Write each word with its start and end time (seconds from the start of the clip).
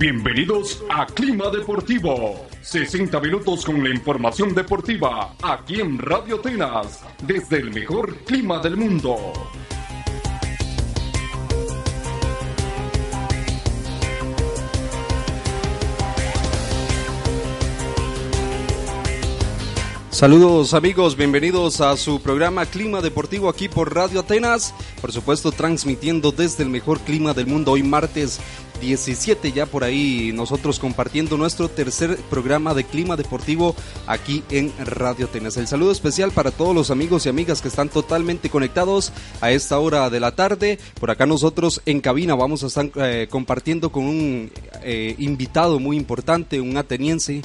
Bienvenidos 0.00 0.82
a 0.88 1.04
Clima 1.04 1.50
Deportivo. 1.50 2.46
60 2.62 3.20
minutos 3.20 3.66
con 3.66 3.82
la 3.82 3.90
información 3.90 4.54
deportiva 4.54 5.34
aquí 5.42 5.80
en 5.80 5.98
Radio 5.98 6.36
Atenas, 6.36 7.04
desde 7.22 7.58
el 7.58 7.70
mejor 7.72 8.16
clima 8.24 8.60
del 8.60 8.78
mundo. 8.78 9.16
Saludos 20.20 20.74
amigos, 20.74 21.16
bienvenidos 21.16 21.80
a 21.80 21.96
su 21.96 22.20
programa 22.20 22.66
Clima 22.66 23.00
Deportivo 23.00 23.48
aquí 23.48 23.70
por 23.70 23.94
Radio 23.94 24.20
Atenas, 24.20 24.74
por 25.00 25.12
supuesto 25.12 25.50
transmitiendo 25.50 26.30
desde 26.30 26.62
el 26.62 26.68
mejor 26.68 27.00
clima 27.00 27.32
del 27.32 27.46
mundo 27.46 27.72
hoy 27.72 27.82
martes 27.82 28.38
17 28.80 29.52
ya 29.52 29.66
por 29.66 29.84
ahí 29.84 30.32
nosotros 30.34 30.78
compartiendo 30.78 31.36
nuestro 31.36 31.68
tercer 31.68 32.16
programa 32.28 32.74
de 32.74 32.84
clima 32.84 33.16
deportivo 33.16 33.74
aquí 34.06 34.42
en 34.50 34.72
Radio 34.78 35.26
Atenas. 35.26 35.56
El 35.56 35.66
saludo 35.66 35.92
especial 35.92 36.32
para 36.32 36.50
todos 36.50 36.74
los 36.74 36.90
amigos 36.90 37.26
y 37.26 37.28
amigas 37.28 37.60
que 37.60 37.68
están 37.68 37.88
totalmente 37.88 38.48
conectados 38.48 39.12
a 39.40 39.52
esta 39.52 39.78
hora 39.78 40.10
de 40.10 40.20
la 40.20 40.34
tarde. 40.34 40.78
Por 40.98 41.10
acá 41.10 41.26
nosotros 41.26 41.82
en 41.86 42.00
cabina 42.00 42.34
vamos 42.34 42.64
a 42.64 42.66
estar 42.66 42.90
eh, 42.96 43.26
compartiendo 43.30 43.92
con 43.92 44.04
un 44.04 44.50
eh, 44.82 45.14
invitado 45.18 45.78
muy 45.78 45.96
importante, 45.96 46.60
un 46.60 46.76
ateniense 46.76 47.42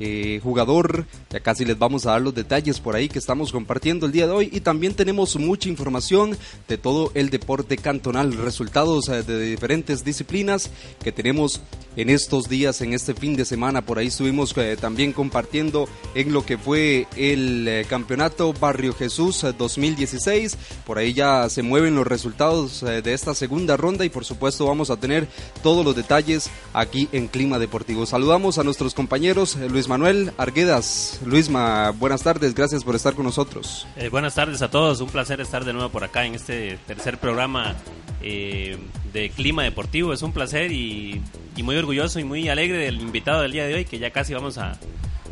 eh, 0.00 0.40
jugador. 0.42 1.06
Ya 1.30 1.40
casi 1.40 1.64
les 1.64 1.76
vamos 1.76 2.06
a 2.06 2.12
dar 2.12 2.22
los 2.22 2.34
detalles 2.34 2.78
por 2.78 2.94
ahí 2.94 3.08
que 3.08 3.18
estamos 3.18 3.50
compartiendo 3.50 4.06
el 4.06 4.12
día 4.12 4.26
de 4.26 4.32
hoy. 4.32 4.48
Y 4.52 4.60
también 4.60 4.94
tenemos 4.94 5.36
mucha 5.36 5.68
información 5.68 6.36
de 6.68 6.78
todo 6.78 7.10
el 7.14 7.30
deporte 7.30 7.76
cantonal, 7.76 8.32
resultados 8.34 9.08
eh, 9.08 9.22
de 9.22 9.40
diferentes 9.40 10.04
disciplinas 10.04 10.70
que 11.02 11.10
tenemos 11.10 11.60
en 11.96 12.10
estos 12.10 12.48
días, 12.48 12.80
en 12.80 12.92
este 12.92 13.12
fin 13.12 13.34
de 13.34 13.44
semana. 13.44 13.82
Por 13.82 13.98
ahí 13.98 14.06
estuvimos 14.06 14.56
eh, 14.56 14.76
también 14.80 15.12
compartiendo 15.12 15.88
en 16.14 16.32
lo 16.32 16.46
que 16.46 16.58
fue 16.58 17.08
el 17.16 17.84
campeonato 17.88 18.52
Barrio 18.52 18.94
Jesús 18.94 19.44
2016. 19.58 20.56
Por 20.86 20.98
ahí 20.98 21.12
ya 21.12 21.48
se 21.48 21.62
mueven 21.62 21.96
los 21.96 22.06
resultados 22.06 22.82
de 22.82 23.12
esta 23.12 23.34
segunda 23.34 23.76
ronda 23.76 24.04
y 24.04 24.10
por 24.10 24.24
supuesto 24.24 24.66
vamos 24.66 24.90
a 24.90 24.96
tener 24.96 25.26
todos 25.62 25.84
los 25.84 25.96
detalles 25.96 26.50
aquí 26.72 27.08
en 27.10 27.26
Clima 27.26 27.58
Deportivo. 27.58 28.06
Saludamos 28.06 28.58
a 28.58 28.64
nuestros 28.64 28.94
compañeros 28.94 29.56
Luis 29.56 29.87
Manuel 29.88 30.32
Arguedas. 30.36 31.18
Luisma, 31.24 31.90
buenas 31.92 32.22
tardes, 32.22 32.54
gracias 32.54 32.84
por 32.84 32.94
estar 32.94 33.14
con 33.14 33.24
nosotros. 33.24 33.86
Eh, 33.96 34.10
buenas 34.10 34.34
tardes 34.34 34.60
a 34.60 34.70
todos, 34.70 35.00
un 35.00 35.08
placer 35.08 35.40
estar 35.40 35.64
de 35.64 35.72
nuevo 35.72 35.88
por 35.88 36.04
acá 36.04 36.26
en 36.26 36.34
este 36.34 36.78
tercer 36.86 37.18
programa 37.18 37.74
eh, 38.22 38.76
de 39.12 39.30
Clima 39.30 39.62
Deportivo. 39.62 40.12
Es 40.12 40.20
un 40.20 40.32
placer 40.32 40.72
y, 40.72 41.22
muy 41.62 41.76
orgulloso 41.76 42.20
y 42.20 42.24
muy 42.24 42.48
alegre 42.50 42.76
del 42.76 43.00
invitado 43.00 43.40
del 43.40 43.52
día 43.52 43.66
de 43.66 43.74
hoy, 43.74 43.84
que 43.86 43.98
ya 43.98 44.10
casi 44.10 44.34
vamos 44.34 44.58
a, 44.58 44.78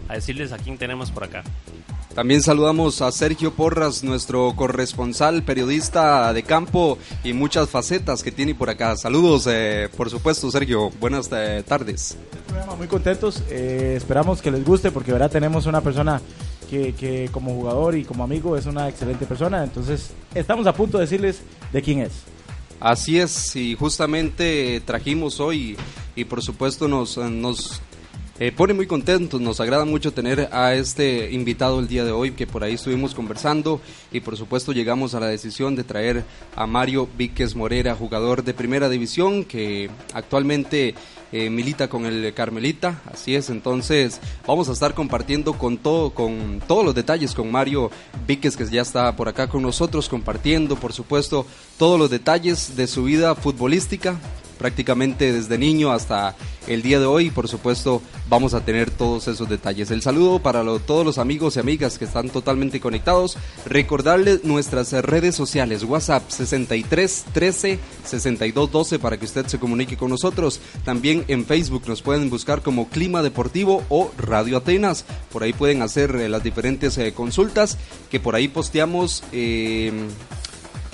a 0.09 0.15
decirles 0.15 0.53
a 0.53 0.59
quién 0.59 0.79
tenemos 0.79 1.11
por 1.11 1.25
acá. 1.25 1.45
También 2.17 2.41
saludamos 2.41 3.03
a 3.03 3.13
Sergio 3.13 3.53
Porras, 3.53 4.03
nuestro 4.03 4.51
corresponsal, 4.57 5.43
periodista 5.43 6.33
de 6.33 6.43
campo 6.45 6.97
y 7.23 7.35
muchas 7.35 7.69
facetas 7.69 8.23
que 8.23 8.33
tiene 8.33 8.55
por 8.55 8.71
acá. 8.71 8.97
Saludos, 8.97 9.47
eh, 9.51 9.91
por 9.95 10.09
supuesto, 10.09 10.51
Sergio. 10.51 10.89
Buenas 10.99 11.29
eh, 11.31 11.63
tardes. 11.69 12.17
Muy 12.79 12.87
contentos. 12.87 13.43
Eh, 13.51 13.93
esperamos 13.99 14.41
que 14.41 14.51
les 14.51 14.65
guste 14.65 14.91
porque 14.91 15.13
ahora 15.13 15.29
tenemos 15.29 15.67
una 15.67 15.83
persona 15.83 16.23
que, 16.71 16.95
que, 16.95 17.29
como 17.31 17.53
jugador 17.53 17.95
y 17.99 18.05
como 18.05 18.25
amigo 18.25 18.57
es 18.57 18.65
una 18.65 18.89
excelente 18.89 19.27
persona. 19.27 19.63
Entonces, 19.63 20.13
estamos 20.35 20.67
a 20.67 20.73
punto 20.73 20.97
de 20.97 21.05
decirles 21.05 21.43
de 21.71 21.83
quién 21.83 21.99
es. 21.99 22.13
Así 22.81 23.19
es, 23.19 23.55
y 23.57 23.75
justamente 23.75 24.81
trajimos 24.87 25.39
hoy 25.39 25.77
y 26.15 26.25
por 26.25 26.43
supuesto 26.43 26.89
nos, 26.89 27.19
nos 27.19 27.83
eh, 28.39 28.53
pone 28.53 28.75
muy 28.75 28.87
contentos, 28.87 29.41
nos 29.41 29.61
agrada 29.61 29.87
mucho 29.87 30.13
tener 30.13 30.51
a 30.53 30.75
este 30.75 31.33
invitado 31.33 31.81
el 31.81 31.89
día 31.89 32.05
de 32.05 32.11
hoy 32.11 32.33
que 32.33 32.47
por 32.47 32.63
ahí 32.63 32.75
estuvimos 32.75 33.15
conversando 33.15 33.81
y 34.13 34.21
por 34.21 34.37
supuesto 34.37 34.73
llegamos 34.73 35.15
a 35.15 35.21
la 35.21 35.27
decisión 35.27 35.75
de 35.75 35.85
traer 35.85 36.23
a 36.55 36.67
Mario 36.67 37.09
Víquez 37.17 37.55
Morera, 37.57 37.95
jugador 37.95 38.45
de 38.45 38.53
primera 38.53 38.91
división 38.91 39.43
que 39.45 39.89
actualmente 40.13 40.95
eh, 41.33 41.49
milita 41.49 41.89
con 41.89 42.05
el 42.05 42.35
Carmelita, 42.35 43.01
así 43.11 43.35
es, 43.35 43.49
entonces 43.49 44.21
vamos 44.47 44.69
a 44.69 44.73
estar 44.73 44.93
compartiendo 44.93 45.55
con 45.55 45.79
todo, 45.79 46.11
con 46.11 46.61
todos 46.69 46.85
los 46.85 46.95
detalles 46.95 47.33
con 47.33 47.51
Mario 47.51 47.91
Víquez 48.27 48.55
que 48.55 48.67
ya 48.67 48.83
está 48.83 49.17
por 49.17 49.29
acá 49.29 49.49
con 49.49 49.63
nosotros 49.63 50.11
compartiendo 50.11 50.77
por 50.77 50.93
supuesto 50.93 51.47
todos 51.79 51.99
los 51.99 52.11
detalles 52.11 52.77
de 52.77 52.87
su 52.87 53.05
vida 53.05 53.35
futbolística, 53.35 54.19
prácticamente 54.59 55.33
desde 55.33 55.59
niño 55.59 55.93
hasta 55.93 56.35
el 56.67 56.83
día 56.83 56.99
de 56.99 57.07
hoy. 57.07 57.31
Por 57.31 57.49
supuesto, 57.49 58.03
vamos 58.29 58.55
a 58.55 58.61
tener 58.61 58.91
todos 58.91 59.29
esos 59.29 59.49
detalles. 59.49 59.91
El 59.91 60.03
saludo 60.03 60.39
para 60.39 60.63
todos 60.79 61.05
los 61.05 61.19
amigos 61.19 61.57
y 61.57 61.61
amigas 61.61 61.99
que 61.99 62.05
están 62.05 62.29
totalmente 62.29 62.81
conectados. 62.81 63.37
Recordarles 63.67 64.45
nuestras 64.45 64.93
redes 64.93 65.35
sociales: 65.35 65.85
WhatsApp 65.85 66.29
63 66.29 67.25
13 67.33 67.79
62 68.05 68.71
12 68.71 68.99
para 68.99 69.19
que 69.19 69.25
usted 69.25 69.47
se 69.47 69.59
comunique 69.59 69.97
con 69.97 70.11
nosotros. 70.11 70.61
También 70.85 71.25
en 71.29 71.45
Facebook 71.45 71.85
nos 71.87 72.03
pueden 72.03 72.31
buscar 72.31 72.63
como 72.63 72.89
Clima 72.89 73.23
Deportivo 73.23 73.85
o 73.89 74.11
Radio 74.19 74.59
Atenas. 74.59 75.05
Por 75.33 75.43
ahí 75.43 75.53
pueden 75.53 75.83
hacer 75.83 76.15
eh, 76.17 76.29
las 76.29 76.43
diferentes 76.43 76.99
eh, 76.99 77.13
consultas 77.13 77.79
que 78.11 78.21
por 78.21 78.35
ahí 78.35 78.49
posteamos. 78.49 79.23
Eh, 79.33 79.93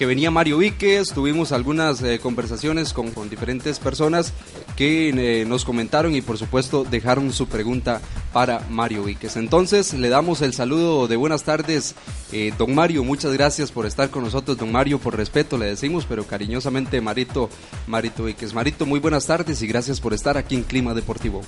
que 0.02 0.06
venía 0.06 0.32
Mario 0.32 0.58
Víquez, 0.58 1.12
tuvimos 1.12 1.52
algunas 1.52 2.02
eh, 2.02 2.18
conversaciones 2.18 2.92
con, 2.92 3.12
diferentes 3.30 3.78
personas 3.78 4.32
que 4.74 5.10
eh, 5.10 5.44
nos 5.44 5.64
comentaron 5.64 6.12
y 6.16 6.22
por 6.22 6.38
supuesto 6.38 6.82
dejaron 6.82 7.32
su 7.32 7.46
pregunta 7.46 8.00
para 8.32 8.66
Mario 8.68 9.04
Víquez. 9.04 9.36
Entonces 9.36 9.94
le 9.94 10.08
damos 10.08 10.42
el 10.42 10.54
saludo 10.54 11.06
de 11.06 11.14
buenas 11.14 11.44
tardes, 11.44 11.94
eh, 12.32 12.52
don 12.58 12.74
Mario, 12.74 13.04
muchas 13.04 13.32
gracias 13.32 13.70
por 13.70 13.86
estar 13.86 14.10
con 14.10 14.24
nosotros, 14.24 14.58
don 14.58 14.72
Mario, 14.72 14.98
por 14.98 15.16
respeto 15.16 15.56
le 15.56 15.66
decimos, 15.66 16.04
pero 16.04 16.26
cariñosamente 16.26 17.00
Marito, 17.00 17.48
Marito 17.86 18.24
Víquez. 18.24 18.54
Marito, 18.54 18.86
muy 18.86 18.98
buenas 18.98 19.28
tardes 19.28 19.62
y 19.62 19.68
gracias 19.68 20.00
por 20.00 20.14
estar 20.14 20.36
aquí 20.36 20.56
en 20.56 20.64
Clima 20.64 20.94
Deportivo. 20.94 21.42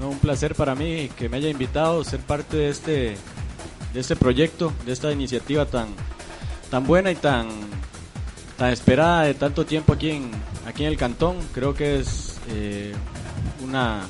un 0.00 0.18
placer 0.20 0.54
para 0.54 0.74
mí 0.74 1.10
que 1.18 1.28
me 1.28 1.36
haya 1.36 1.50
invitado 1.50 2.00
a 2.00 2.04
ser 2.06 2.20
parte 2.20 2.56
de 2.56 2.70
este, 2.70 3.16
de 3.92 4.00
este 4.00 4.16
proyecto, 4.16 4.72
de 4.86 4.92
esta 4.92 5.12
iniciativa 5.12 5.66
tan 5.66 5.88
tan 6.70 6.86
buena 6.86 7.10
y 7.10 7.14
tan, 7.14 7.48
tan 8.56 8.70
esperada 8.70 9.22
de 9.22 9.34
tanto 9.34 9.64
tiempo 9.64 9.92
aquí 9.92 10.10
en, 10.10 10.30
aquí 10.66 10.84
en 10.84 10.90
el 10.90 10.96
cantón. 10.96 11.36
Creo 11.52 11.74
que 11.74 12.00
es 12.00 12.38
eh, 12.48 12.92
una, 13.62 14.02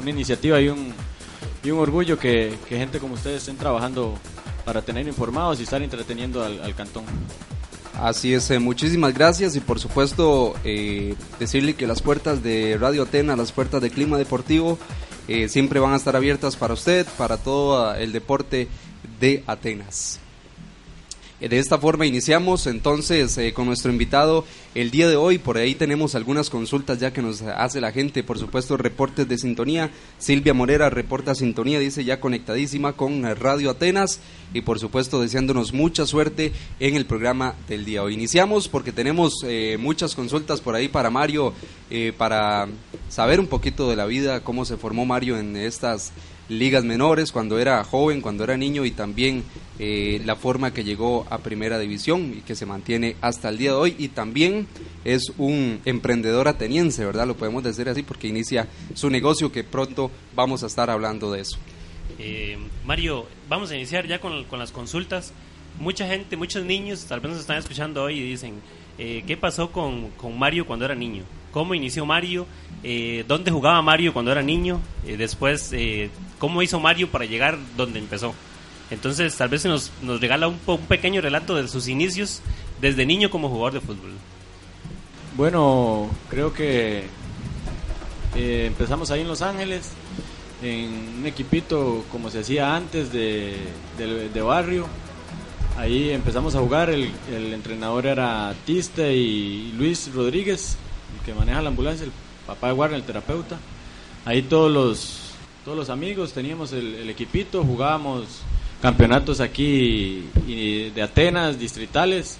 una, 0.00 0.10
iniciativa 0.10 0.60
y 0.60 0.68
un, 0.68 0.92
y 1.62 1.70
un 1.70 1.78
orgullo 1.78 2.18
que, 2.18 2.56
gente 2.68 2.98
como 2.98 3.14
ustedes 3.14 3.38
estén 3.38 3.56
trabajando 3.56 4.18
para 4.64 4.82
tener 4.82 5.06
informados 5.06 5.60
y 5.60 5.62
estar 5.62 5.82
entreteniendo 5.82 6.44
al, 6.44 6.74
cantón. 6.74 7.04
Así 8.00 8.32
es, 8.32 8.50
eh, 8.50 8.60
muchísimas 8.60 9.12
gracias 9.12 9.56
y 9.56 9.60
por 9.60 9.80
supuesto 9.80 10.54
eh, 10.62 11.16
decirle 11.40 11.74
que 11.74 11.86
las 11.86 12.00
puertas 12.00 12.44
de 12.44 12.76
Radio 12.78 13.02
Atena, 13.02 13.34
las 13.34 13.50
puertas 13.50 13.82
de 13.82 13.90
Clima 13.90 14.18
Deportivo, 14.18 14.78
siempre 15.48 15.78
van 15.78 15.92
a 15.92 15.96
estar 15.96 16.16
abiertas 16.16 16.56
para 16.56 16.72
usted, 16.72 17.06
para 17.18 17.36
todo 17.36 17.94
el 17.94 18.12
deporte 18.12 18.66
de 19.20 19.44
Atenas. 19.46 20.20
De 21.40 21.56
esta 21.60 21.78
forma 21.78 22.04
iniciamos 22.04 22.66
entonces 22.66 23.38
eh, 23.38 23.52
con 23.52 23.66
nuestro 23.66 23.92
invitado 23.92 24.44
el 24.74 24.90
día 24.90 25.08
de 25.08 25.14
hoy. 25.14 25.38
Por 25.38 25.56
ahí 25.56 25.76
tenemos 25.76 26.16
algunas 26.16 26.50
consultas 26.50 26.98
ya 26.98 27.12
que 27.12 27.22
nos 27.22 27.42
hace 27.42 27.80
la 27.80 27.92
gente, 27.92 28.24
por 28.24 28.40
supuesto, 28.40 28.76
reportes 28.76 29.28
de 29.28 29.38
sintonía. 29.38 29.92
Silvia 30.18 30.52
Morera 30.52 30.90
reporta 30.90 31.36
sintonía, 31.36 31.78
dice 31.78 32.04
ya 32.04 32.18
conectadísima 32.18 32.94
con 32.94 33.22
Radio 33.36 33.70
Atenas 33.70 34.18
y 34.52 34.62
por 34.62 34.80
supuesto 34.80 35.20
deseándonos 35.20 35.72
mucha 35.72 36.06
suerte 36.06 36.52
en 36.80 36.96
el 36.96 37.06
programa 37.06 37.54
del 37.68 37.84
día. 37.84 38.02
Hoy 38.02 38.14
iniciamos 38.14 38.66
porque 38.66 38.90
tenemos 38.90 39.44
eh, 39.44 39.76
muchas 39.78 40.16
consultas 40.16 40.60
por 40.60 40.74
ahí 40.74 40.88
para 40.88 41.08
Mario, 41.08 41.52
eh, 41.88 42.12
para 42.18 42.66
saber 43.08 43.38
un 43.38 43.46
poquito 43.46 43.88
de 43.88 43.94
la 43.94 44.06
vida, 44.06 44.42
cómo 44.42 44.64
se 44.64 44.76
formó 44.76 45.06
Mario 45.06 45.38
en 45.38 45.54
estas 45.56 46.10
ligas 46.48 46.84
menores 46.84 47.32
cuando 47.32 47.58
era 47.58 47.82
joven, 47.84 48.20
cuando 48.20 48.44
era 48.44 48.56
niño 48.56 48.84
y 48.84 48.90
también 48.90 49.44
eh, 49.78 50.20
la 50.24 50.36
forma 50.36 50.72
que 50.72 50.84
llegó 50.84 51.26
a 51.30 51.38
primera 51.38 51.78
división 51.78 52.34
y 52.38 52.40
que 52.40 52.54
se 52.54 52.66
mantiene 52.66 53.16
hasta 53.20 53.48
el 53.48 53.58
día 53.58 53.70
de 53.70 53.76
hoy 53.76 53.96
y 53.98 54.08
también 54.08 54.66
es 55.04 55.32
un 55.38 55.80
emprendedor 55.84 56.48
ateniense, 56.48 57.04
¿verdad? 57.04 57.26
Lo 57.26 57.36
podemos 57.36 57.62
decir 57.62 57.88
así 57.88 58.02
porque 58.02 58.28
inicia 58.28 58.66
su 58.94 59.10
negocio 59.10 59.52
que 59.52 59.64
pronto 59.64 60.10
vamos 60.34 60.62
a 60.62 60.66
estar 60.66 60.90
hablando 60.90 61.30
de 61.30 61.42
eso. 61.42 61.58
Eh, 62.18 62.58
Mario, 62.84 63.26
vamos 63.48 63.70
a 63.70 63.76
iniciar 63.76 64.06
ya 64.06 64.20
con, 64.20 64.44
con, 64.44 64.58
las 64.58 64.72
consultas. 64.72 65.32
Mucha 65.78 66.08
gente, 66.08 66.36
muchos 66.36 66.64
niños 66.64 67.04
tal 67.04 67.20
vez 67.20 67.32
nos 67.32 67.40
están 67.40 67.58
escuchando 67.58 68.02
hoy 68.02 68.18
y 68.18 68.30
dicen, 68.30 68.54
eh, 68.98 69.22
¿qué 69.26 69.36
pasó 69.36 69.70
con, 69.70 70.10
con, 70.12 70.36
Mario 70.36 70.66
cuando 70.66 70.84
era 70.84 70.94
niño? 70.94 71.22
¿Cómo 71.52 71.74
inició 71.74 72.04
Mario? 72.04 72.46
Eh, 72.82 73.24
¿Dónde 73.26 73.50
jugaba 73.50 73.82
Mario 73.82 74.12
cuando 74.12 74.30
era 74.30 74.42
niño? 74.42 74.80
Eh, 75.06 75.16
después, 75.16 75.70
eh, 75.72 76.10
¿cómo 76.38 76.62
hizo 76.62 76.78
Mario 76.78 77.10
para 77.10 77.24
llegar 77.24 77.58
donde 77.76 77.98
empezó? 77.98 78.34
Entonces, 78.90 79.36
tal 79.36 79.48
vez 79.48 79.64
nos, 79.64 79.90
nos 80.02 80.20
regala 80.20 80.48
un, 80.48 80.58
pequeño 80.88 81.20
relato 81.20 81.54
de 81.54 81.68
sus 81.68 81.88
inicios 81.88 82.40
desde 82.80 83.04
niño 83.04 83.30
como 83.30 83.48
jugador 83.48 83.74
de 83.74 83.80
fútbol. 83.80 84.12
Bueno, 85.36 86.08
creo 86.30 86.52
que 86.52 87.04
eh, 88.34 88.64
empezamos 88.66 89.10
ahí 89.10 89.20
en 89.20 89.28
Los 89.28 89.42
Ángeles, 89.42 89.90
en 90.62 91.18
un 91.20 91.26
equipito 91.26 92.04
como 92.10 92.30
se 92.30 92.40
hacía 92.40 92.74
antes 92.74 93.12
de, 93.12 93.58
barrio. 94.42 94.86
Ahí 95.76 96.10
empezamos 96.10 96.54
a 96.56 96.60
jugar, 96.60 96.90
el, 96.90 97.12
entrenador 97.52 98.06
era 98.06 98.54
Tiste 98.64 99.14
y 99.14 99.72
Luis 99.76 100.10
Rodríguez, 100.12 100.76
el 101.16 101.24
que 101.24 101.34
maneja 101.34 101.62
la 101.62 101.68
ambulancia, 101.68 102.06
papá 102.48 102.68
de 102.68 102.72
Warner, 102.72 102.98
el 102.98 103.04
terapeuta. 103.04 103.58
Ahí 104.24 104.40
todos 104.40 104.72
los, 104.72 105.18
todos 105.66 105.76
los 105.76 105.90
amigos 105.90 106.32
teníamos 106.32 106.72
el, 106.72 107.08
equipito, 107.10 107.62
jugábamos 107.62 108.24
campeonatos 108.80 109.40
aquí 109.40 110.24
de 110.46 111.02
Atenas, 111.02 111.58
distritales. 111.58 112.38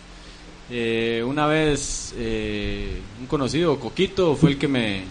Eh, 0.70 1.22
una 1.26 1.46
vez 1.46 2.14
eh, 2.16 3.00
un 3.20 3.26
conocido, 3.26 3.78
Coquito, 3.78 4.34
fue 4.34 4.50
el 4.50 4.58
que 4.58 4.66
me, 4.66 5.02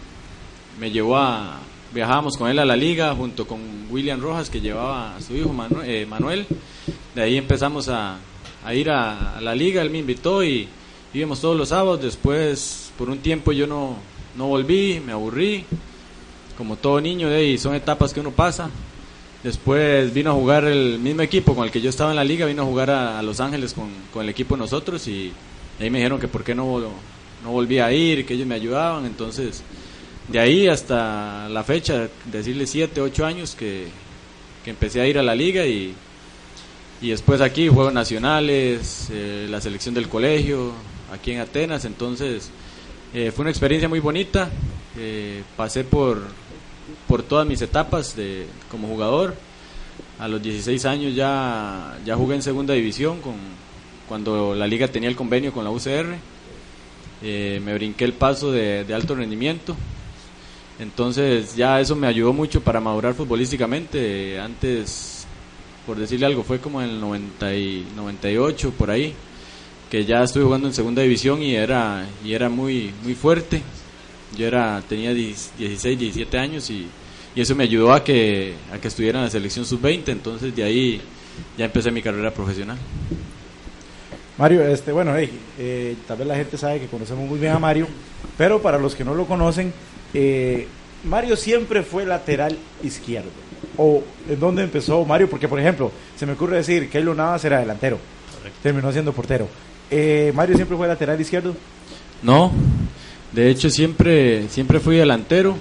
me 0.80 0.92
llevó 0.92 1.18
a... 1.18 1.60
Viajábamos 1.94 2.36
con 2.36 2.50
él 2.50 2.60
a 2.60 2.66
la 2.66 2.76
liga 2.76 3.16
junto 3.16 3.48
con 3.48 3.62
William 3.90 4.20
Rojas 4.20 4.50
que 4.50 4.60
llevaba 4.60 5.16
a 5.16 5.22
su 5.22 5.36
hijo 5.36 5.54
Manuel. 5.54 5.90
Eh, 5.90 6.06
Manuel. 6.06 6.46
De 7.16 7.22
ahí 7.22 7.38
empezamos 7.38 7.88
a, 7.88 8.18
a 8.66 8.74
ir 8.74 8.90
a, 8.90 9.38
a, 9.38 9.42
la 9.42 9.56
liga, 9.56 9.82
él 9.82 9.90
me 9.90 10.00
invitó 10.00 10.44
y 10.44 10.68
íbamos 11.14 11.40
todos 11.40 11.56
los 11.56 11.70
sábados. 11.70 12.02
Después, 12.02 12.92
por 12.98 13.10
un 13.10 13.20
tiempo 13.20 13.54
yo 13.54 13.68
no, 13.68 13.96
no 14.38 14.48
volví, 14.48 15.01
me 15.06 15.12
aburrí. 15.12 15.66
Como 16.57 16.75
todo 16.75 17.01
niño, 17.01 17.30
de 17.30 17.57
son 17.57 17.75
etapas 17.75 18.13
que 18.13 18.19
uno 18.19 18.31
pasa. 18.31 18.69
Después 19.44 20.13
vino 20.13 20.31
a 20.31 20.34
jugar 20.34 20.66
el 20.66 21.00
mismo 21.00 21.22
equipo 21.22 21.56
con 21.56 21.66
el 21.66 21.72
que 21.72 21.81
yo 21.81 21.89
estaba 21.89 22.10
en 22.10 22.16
la 22.16 22.24
liga, 22.24 22.45
vino 22.45 22.63
a 22.63 22.66
jugar 22.66 22.89
a, 22.89 23.19
a 23.19 23.22
Los 23.22 23.39
Ángeles 23.39 23.74
con, 23.74 23.89
con, 24.12 24.24
el 24.24 24.30
equipo 24.30 24.56
de 24.56 24.62
nosotros 24.62 25.07
y 25.07 25.31
ahí 25.80 25.89
me 25.89 26.00
dijeron 26.00 26.19
que 26.19 26.28
por 26.28 26.44
qué 26.44 26.56
no, 26.56 26.80
no 27.44 27.51
volvía 27.51 27.86
a 27.86 27.94
ir, 27.94 28.25
que 28.25 28.34
ellos 28.34 28.48
me 28.48 28.56
ayudaban. 28.56 29.06
Entonces, 29.06 29.63
de 30.28 30.40
ahí 30.40 30.68
hasta 30.68 31.48
la 31.50 31.63
fecha, 31.63 32.10
decirle 32.25 32.66
7, 32.66 33.00
8 33.00 33.25
años 33.25 33.56
que, 33.56 33.88
que, 34.63 34.72
empecé 34.72 35.01
a 35.01 35.07
ir 35.07 35.19
a 35.19 35.24
la 35.24 35.36
liga 35.36 35.66
y, 35.66 35.94
y 37.01 37.10
después 37.10 37.40
aquí, 37.40 37.68
Juegos 37.68 37.94
Nacionales, 37.94 39.10
eh, 39.12 39.48
la 39.50 39.62
selección 39.62 39.94
del 39.94 40.10
colegio, 40.10 40.72
aquí 41.13 41.31
en 41.31 41.40
Atenas. 41.42 41.86
Entonces, 41.86 42.50
eh, 43.13 43.31
fue 43.31 43.44
una 43.44 43.51
experiencia 43.51 43.89
muy 43.89 44.00
bonita. 44.00 44.50
Eh, 44.98 45.44
pasé 45.56 45.83
por 45.83 46.24
por 47.07 47.24
todas 47.24 47.48
mis 47.48 47.62
etapas 47.62 48.15
de, 48.15 48.45
como 48.69 48.88
jugador. 48.88 49.36
A 50.19 50.27
los 50.27 50.42
16 50.42 50.86
años 50.86 51.15
ya, 51.15 51.98
ya 52.06 52.15
jugué 52.15 52.36
en 52.36 52.42
segunda 52.42 52.74
división 52.74 53.21
con, 53.21 53.36
cuando 54.07 54.56
la 54.56 54.68
liga 54.68 54.88
tenía 54.88 55.09
el 55.09 55.15
convenio 55.15 55.54
con 55.54 55.63
la 55.63 55.69
UCR. 55.69 56.15
Eh, 57.24 57.62
me 57.63 57.74
brinqué 57.74 58.06
el 58.06 58.13
paso 58.13 58.51
de, 58.51 58.83
de, 58.83 58.94
alto 58.94 59.15
rendimiento. 59.15 59.75
Entonces 60.80 61.56
ya 61.56 61.80
eso 61.80 61.95
me 61.95 62.07
ayudó 62.07 62.33
mucho 62.33 62.62
para 62.62 62.80
madurar 62.80 63.13
futbolísticamente. 63.13 64.39
Antes, 64.39 65.25
por 65.86 65.98
decirle 65.98 66.25
algo, 66.25 66.44
fue 66.44 66.59
como 66.59 66.81
en 66.81 66.89
el 66.89 67.00
90 67.00 67.56
y 67.56 67.88
98 67.95 68.71
por 68.71 68.92
ahí, 68.92 69.13
que 69.89 70.06
ya 70.06 70.24
estuve 70.24 70.44
jugando 70.44 70.68
en 70.68 70.74
segunda 70.74 71.01
división 71.01 71.42
y 71.42 71.56
era, 71.56 72.07
y 72.24 72.34
era 72.34 72.50
muy, 72.50 72.92
muy 73.04 73.16
fuerte 73.16 73.62
yo 74.36 74.45
era 74.48 74.81
tenía 74.88 75.13
16, 75.13 76.00
17 76.00 76.38
años 76.38 76.69
y, 76.69 76.88
y, 77.36 77.42
eso 77.42 77.56
me 77.56 77.63
ayudó 77.63 77.94
a 77.94 78.04
que, 78.04 78.56
a 78.74 78.78
que 78.78 78.88
estuviera 78.88 79.19
en 79.19 79.25
la 79.25 79.31
selección 79.31 79.66
sub-20, 79.66 80.10
entonces 80.10 80.56
de 80.56 80.63
ahí 80.63 81.01
ya 81.57 81.66
empecé 81.66 81.92
mi 81.92 82.01
carrera 82.01 82.31
profesional. 82.31 82.78
Mario, 84.38 84.68
este, 84.68 84.92
bueno, 84.92 85.16
hey, 85.16 85.31
eh, 85.57 85.95
tal 86.07 86.18
vez 86.18 86.28
la 86.28 86.36
gente 86.36 86.57
sabe 86.57 86.80
que 86.80 86.88
conocemos 86.88 87.28
muy 87.28 87.40
bien 87.40 87.54
a 87.54 87.60
Mario, 87.60 87.88
pero 88.38 88.62
para 88.62 88.78
los 88.78 88.95
que 88.95 89.04
no 89.04 89.16
lo 89.16 89.25
conocen, 89.25 89.74
eh, 90.13 90.68
Mario 91.04 91.36
siempre 91.36 91.83
fue 91.83 92.06
lateral 92.06 92.57
izquierdo. 92.83 93.30
¿O 93.78 94.04
en 94.30 94.40
dónde 94.40 94.63
empezó 94.63 95.04
Mario? 95.06 95.30
Porque, 95.30 95.48
por 95.48 95.60
ejemplo, 95.60 95.92
se 96.16 96.25
me 96.25 96.33
ocurre 96.33 96.57
decir 96.57 96.90
que 96.90 97.01
Navas 97.01 97.44
era 97.45 97.60
delantero, 97.60 97.98
Correcto. 98.36 98.60
terminó 98.62 98.92
siendo 98.92 99.13
portero. 99.13 99.48
Eh, 99.89 100.31
¿Mario 100.36 100.56
siempre 100.56 100.78
fue 100.78 100.88
lateral 100.88 101.19
izquierdo? 101.19 101.56
No, 102.22 102.51
de 103.31 103.50
hecho, 103.50 103.69
siempre, 103.69 104.48
siempre 104.50 104.80
fui 104.80 104.98
delantero. 104.98 105.56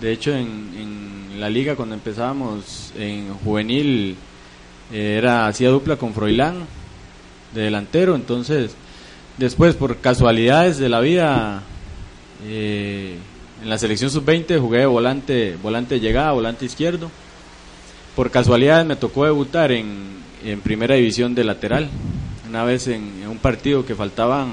De 0.00 0.12
hecho, 0.12 0.32
en, 0.32 0.70
en 0.76 1.40
la 1.40 1.48
liga 1.48 1.76
cuando 1.76 1.94
empezábamos 1.94 2.92
en 2.98 3.32
juvenil 3.44 4.16
eh, 4.92 5.16
era 5.18 5.46
hacía 5.46 5.68
dupla 5.70 5.96
con 5.96 6.14
Froilán 6.14 6.66
de 7.54 7.62
delantero. 7.62 8.14
Entonces, 8.14 8.74
después 9.36 9.74
por 9.74 9.98
casualidades 9.98 10.78
de 10.78 10.88
la 10.88 11.00
vida 11.00 11.62
eh, 12.46 13.16
en 13.62 13.68
la 13.68 13.78
selección 13.78 14.10
sub-20 14.10 14.60
jugué 14.60 14.86
volante, 14.86 15.56
volante 15.62 16.00
llegada, 16.00 16.32
volante 16.32 16.64
izquierdo. 16.64 17.10
Por 18.14 18.30
casualidades 18.30 18.86
me 18.86 18.96
tocó 18.96 19.24
debutar 19.24 19.70
en, 19.72 20.18
en 20.44 20.60
primera 20.60 20.96
división 20.96 21.34
de 21.34 21.44
lateral. 21.44 21.88
Una 22.48 22.64
vez 22.64 22.86
en, 22.88 23.22
en 23.22 23.28
un 23.28 23.38
partido 23.38 23.84
que 23.84 23.94
faltaban 23.94 24.52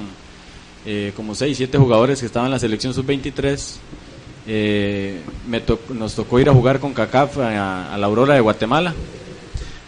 eh, 0.86 1.14
como 1.16 1.34
6, 1.34 1.56
7 1.56 1.78
jugadores 1.78 2.20
que 2.20 2.26
estaban 2.26 2.48
en 2.48 2.52
la 2.52 2.60
selección 2.60 2.94
sub-23. 2.94 3.78
Eh, 4.48 5.22
me 5.48 5.60
to 5.62 5.80
nos 5.90 6.14
tocó 6.14 6.40
ir 6.40 6.50
a 6.50 6.54
jugar 6.54 6.80
con 6.80 6.94
CACAF 6.94 7.40
a, 7.40 7.94
a 7.94 7.98
la 7.98 8.06
Aurora 8.06 8.36
de 8.36 8.42
Guatemala. 8.42 8.94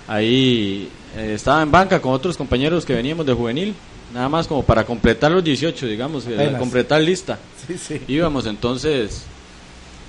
Ahí 0.08 0.90
eh, 1.18 1.34
estaba 1.36 1.62
en 1.62 1.72
banca 1.72 2.02
con 2.02 2.14
otros 2.14 2.38
compañeros 2.38 2.86
que 2.86 2.94
veníamos 2.94 3.26
de 3.26 3.34
juvenil, 3.34 3.76
nada 4.14 4.30
más 4.30 4.48
como 4.48 4.64
para 4.64 4.86
completar 4.86 5.32
los 5.32 5.44
18, 5.44 5.86
digamos, 5.88 6.26
eh, 6.28 6.56
completar 6.58 7.02
lista. 7.02 7.38
Sí, 7.68 7.78
sí. 7.78 8.02
Íbamos 8.08 8.46
entonces, 8.46 9.24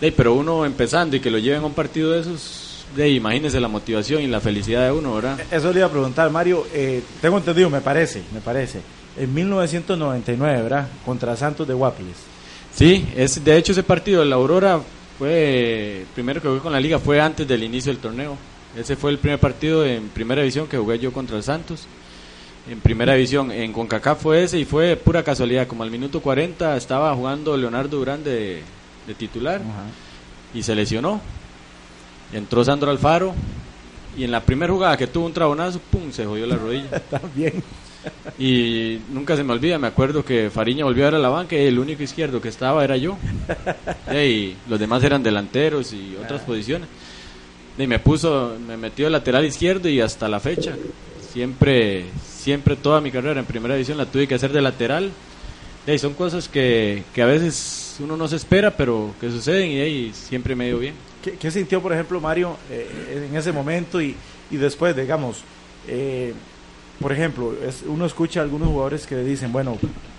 de, 0.00 0.12
pero 0.12 0.34
uno 0.34 0.64
empezando 0.64 1.16
y 1.16 1.20
que 1.20 1.30
lo 1.30 1.38
lleven 1.38 1.62
a 1.62 1.66
un 1.66 1.72
partido 1.72 2.12
de 2.12 2.20
esos, 2.20 2.67
de 2.96 3.10
imagínese 3.10 3.60
la 3.60 3.68
motivación 3.68 4.22
y 4.22 4.26
la 4.26 4.40
felicidad 4.40 4.84
de 4.84 4.92
uno, 4.92 5.14
¿verdad? 5.14 5.40
Eso 5.50 5.72
le 5.72 5.80
iba 5.80 5.86
a 5.86 5.90
preguntar, 5.90 6.30
Mario, 6.30 6.66
eh, 6.72 7.02
tengo 7.20 7.38
entendido, 7.38 7.70
me 7.70 7.80
parece, 7.80 8.22
me 8.32 8.40
parece 8.40 8.80
en 9.18 9.34
1999, 9.34 10.62
¿verdad? 10.62 10.88
Contra 11.04 11.36
Santos 11.36 11.66
de 11.66 11.74
Guapiles. 11.74 12.16
Sí, 12.74 13.06
es, 13.16 13.42
de 13.44 13.56
hecho 13.56 13.72
ese 13.72 13.82
partido 13.82 14.20
de 14.20 14.26
la 14.26 14.36
Aurora 14.36 14.80
fue, 15.18 16.06
primero 16.14 16.40
que 16.40 16.48
jugué 16.48 16.60
con 16.60 16.72
la 16.72 16.80
liga 16.80 16.98
fue 16.98 17.20
antes 17.20 17.46
del 17.46 17.64
inicio 17.64 17.92
del 17.92 18.00
torneo. 18.00 18.36
Ese 18.76 18.96
fue 18.96 19.10
el 19.10 19.18
primer 19.18 19.40
partido 19.40 19.84
en 19.84 20.08
primera 20.08 20.42
división 20.42 20.68
que 20.68 20.76
jugué 20.76 20.98
yo 20.98 21.12
contra 21.12 21.36
el 21.36 21.42
Santos. 21.42 21.86
En 22.70 22.80
primera 22.80 23.14
división, 23.14 23.50
en 23.50 23.72
CONCACAF 23.72 24.22
fue 24.22 24.44
ese 24.44 24.58
y 24.58 24.64
fue 24.64 24.94
pura 24.96 25.22
casualidad. 25.22 25.66
Como 25.66 25.82
al 25.82 25.90
minuto 25.90 26.20
40 26.20 26.76
estaba 26.76 27.14
jugando 27.14 27.56
Leonardo 27.56 27.96
Durán 27.96 28.22
de, 28.22 28.62
de 29.06 29.14
titular 29.14 29.62
Ajá. 29.62 29.84
y 30.54 30.62
se 30.62 30.74
lesionó. 30.74 31.20
Entró 32.32 32.64
Sandro 32.64 32.90
Alfaro 32.90 33.34
y 34.16 34.24
en 34.24 34.30
la 34.30 34.40
primera 34.40 34.72
jugada 34.72 34.96
que 34.96 35.06
tuvo 35.06 35.26
un 35.26 35.32
trabonazo, 35.32 35.80
¡pum! 35.90 36.10
se 36.10 36.26
jodió 36.26 36.46
la 36.46 36.56
rodilla. 36.56 36.90
También. 37.10 37.62
Y 38.38 39.00
nunca 39.10 39.36
se 39.36 39.44
me 39.44 39.52
olvida, 39.52 39.78
me 39.78 39.86
acuerdo 39.86 40.24
que 40.24 40.50
Fariña 40.50 40.84
volvió 40.84 41.04
a 41.04 41.10
ver 41.10 41.14
a 41.16 41.18
la 41.18 41.28
banca 41.28 41.56
y 41.56 41.66
el 41.66 41.78
único 41.78 42.02
izquierdo 42.02 42.40
que 42.40 42.48
estaba 42.48 42.84
era 42.84 42.96
yo. 42.96 43.16
Y 44.12 44.54
los 44.68 44.78
demás 44.80 45.02
eran 45.04 45.22
delanteros 45.22 45.92
y 45.92 46.16
otras 46.16 46.42
posiciones. 46.42 46.88
Y 47.78 47.86
me 47.86 47.98
puso, 47.98 48.56
me 48.66 48.76
metió 48.76 49.08
lateral 49.08 49.44
izquierdo 49.44 49.88
y 49.88 50.00
hasta 50.00 50.28
la 50.28 50.40
fecha. 50.40 50.74
Siempre, 51.32 52.06
siempre 52.26 52.74
toda 52.76 53.00
mi 53.00 53.10
carrera 53.10 53.38
en 53.38 53.46
primera 53.46 53.74
división 53.74 53.98
la 53.98 54.06
tuve 54.06 54.26
que 54.26 54.34
hacer 54.34 54.52
de 54.52 54.62
lateral. 54.62 55.12
Y 55.86 55.98
son 55.98 56.14
cosas 56.14 56.48
que, 56.48 57.04
que 57.14 57.22
a 57.22 57.26
veces 57.26 57.96
uno 58.00 58.16
no 58.16 58.26
se 58.26 58.36
espera, 58.36 58.76
pero 58.76 59.14
que 59.20 59.30
suceden 59.30 59.70
y 59.70 59.80
ahí 59.80 60.12
siempre 60.12 60.56
me 60.56 60.66
dio 60.66 60.78
bien. 60.78 60.94
¿Qué, 61.22 61.32
¿Qué, 61.32 61.50
sintió, 61.50 61.82
por 61.82 61.92
ejemplo, 61.92 62.20
Mario 62.20 62.56
eh, 62.70 63.26
en 63.28 63.36
ese 63.36 63.52
momento 63.52 64.00
y, 64.00 64.14
y 64.50 64.56
después, 64.56 64.94
digamos, 64.96 65.42
eh, 65.86 66.32
por 67.00 67.12
ejemplo, 67.12 67.54
es, 67.66 67.82
uno 67.86 68.06
escucha 68.06 68.40
a 68.40 68.42
algunos 68.42 68.68
jugadores 68.68 69.06
que 69.06 69.16
dicen, 69.16 69.52
bueno, 69.52 69.78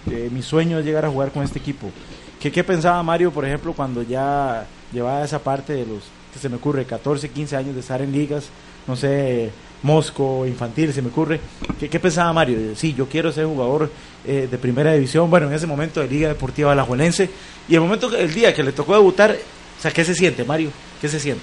eh, 0.10 0.30
mi 0.32 0.42
sueño 0.42 0.80
es 0.80 0.86
llegar 0.86 1.06
a 1.06 1.10
jugar 1.10 1.32
con 1.32 1.44
este 1.44 1.60
equipo. 1.60 1.92
¿Qué, 2.40 2.52
¿Qué, 2.52 2.64
pensaba 2.64 3.02
Mario, 3.04 3.32
por 3.32 3.46
ejemplo, 3.46 3.74
cuando 3.74 4.02
ya 4.02 4.66
llevaba 4.94 5.24
esa 5.24 5.40
parte 5.40 5.74
de 5.74 5.86
los, 5.86 6.04
que 6.34 6.40
se 6.40 6.48
me 6.48 6.56
ocurre, 6.56 6.86
14, 6.86 7.30
15 7.30 7.56
años 7.56 7.74
de 7.76 7.82
estar 7.82 8.02
en 8.02 8.12
ligas, 8.12 8.50
no 8.88 8.96
sé, 8.96 9.52
Mosco, 9.84 10.46
infantil, 10.46 10.94
se 10.94 11.02
me 11.02 11.10
ocurre. 11.10 11.42
¿Qué, 11.80 11.90
qué 11.90 12.00
pensaba 12.00 12.32
Mario? 12.32 12.58
Sí, 12.76 12.94
yo 12.94 13.08
quiero 13.08 13.32
ser 13.32 13.46
jugador 13.46 13.92
eh, 14.26 14.48
de 14.50 14.58
primera 14.58 14.94
división, 14.94 15.30
bueno, 15.30 15.48
en 15.48 15.54
ese 15.54 15.68
momento 15.68 16.00
de 16.00 16.08
Liga 16.08 16.30
Deportiva 16.30 16.72
Alajuelense, 16.72 17.30
y 17.68 17.76
el 17.76 17.82
momento, 17.82 18.16
el 18.16 18.34
día 18.34 18.54
que 18.54 18.64
le 18.64 18.72
tocó 18.72 18.94
debutar, 18.94 19.36
o 19.80 19.82
sea, 19.82 19.92
¿qué 19.92 20.04
se 20.04 20.14
siente, 20.14 20.44
Mario? 20.44 20.72
¿Qué 21.00 21.08
se 21.08 21.22
siente? 21.22 21.42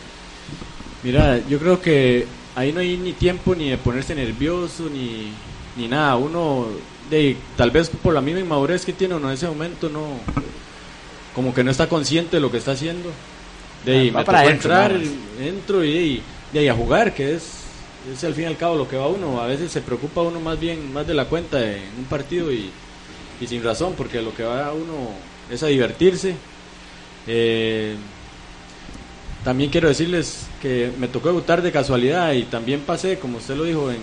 Mira, 1.02 1.40
yo 1.48 1.58
creo 1.58 1.80
que 1.80 2.26
ahí 2.54 2.70
no 2.70 2.80
hay 2.80 2.98
ni 2.98 3.14
tiempo 3.14 3.54
ni 3.54 3.70
de 3.70 3.78
ponerse 3.78 4.14
nervioso 4.14 4.90
ni, 4.92 5.32
ni 5.76 5.88
nada. 5.88 6.16
Uno, 6.16 6.66
de, 7.08 7.34
tal 7.56 7.70
vez 7.70 7.88
por 7.88 8.12
la 8.12 8.20
misma 8.20 8.40
inmadurez 8.40 8.84
que 8.84 8.92
tiene 8.92 9.14
uno 9.14 9.28
en 9.28 9.34
ese 9.34 9.48
momento, 9.48 9.88
no 9.88 10.18
como 11.34 11.54
que 11.54 11.64
no 11.64 11.70
está 11.70 11.88
consciente 11.88 12.36
de 12.36 12.40
lo 12.40 12.50
que 12.50 12.58
está 12.58 12.72
haciendo. 12.72 13.10
De 13.86 13.98
ahí, 13.98 14.10
Va 14.10 14.20
me 14.20 14.26
para 14.26 14.40
tocó 14.40 14.50
entrar, 14.50 15.00
entro 15.40 15.82
y, 15.82 15.88
y 15.88 16.22
de 16.52 16.58
ahí 16.58 16.68
a 16.68 16.74
jugar, 16.74 17.14
que 17.14 17.34
es, 17.34 17.42
es 18.12 18.22
al 18.24 18.34
fin 18.34 18.44
y 18.44 18.46
al 18.48 18.58
cabo 18.58 18.76
lo 18.76 18.86
que 18.86 18.96
va 18.96 19.06
uno. 19.06 19.40
A 19.40 19.46
veces 19.46 19.72
se 19.72 19.80
preocupa 19.80 20.20
uno 20.20 20.40
más 20.40 20.60
bien, 20.60 20.92
más 20.92 21.06
de 21.06 21.14
la 21.14 21.24
cuenta 21.24 21.60
en 21.62 21.82
un 21.98 22.04
partido 22.04 22.52
y, 22.52 22.70
y 23.40 23.46
sin 23.46 23.62
razón, 23.62 23.94
porque 23.96 24.20
lo 24.20 24.34
que 24.34 24.42
va 24.42 24.72
uno 24.74 25.10
es 25.50 25.62
a 25.62 25.68
divertirse. 25.68 26.34
Eh, 27.26 27.96
también 29.46 29.70
quiero 29.70 29.86
decirles 29.86 30.46
que 30.60 30.90
me 30.98 31.06
tocó 31.06 31.28
debutar 31.28 31.62
de 31.62 31.70
casualidad 31.70 32.32
y 32.32 32.42
también 32.42 32.80
pasé, 32.80 33.16
como 33.20 33.38
usted 33.38 33.54
lo 33.54 33.62
dijo, 33.62 33.92
en, 33.92 34.00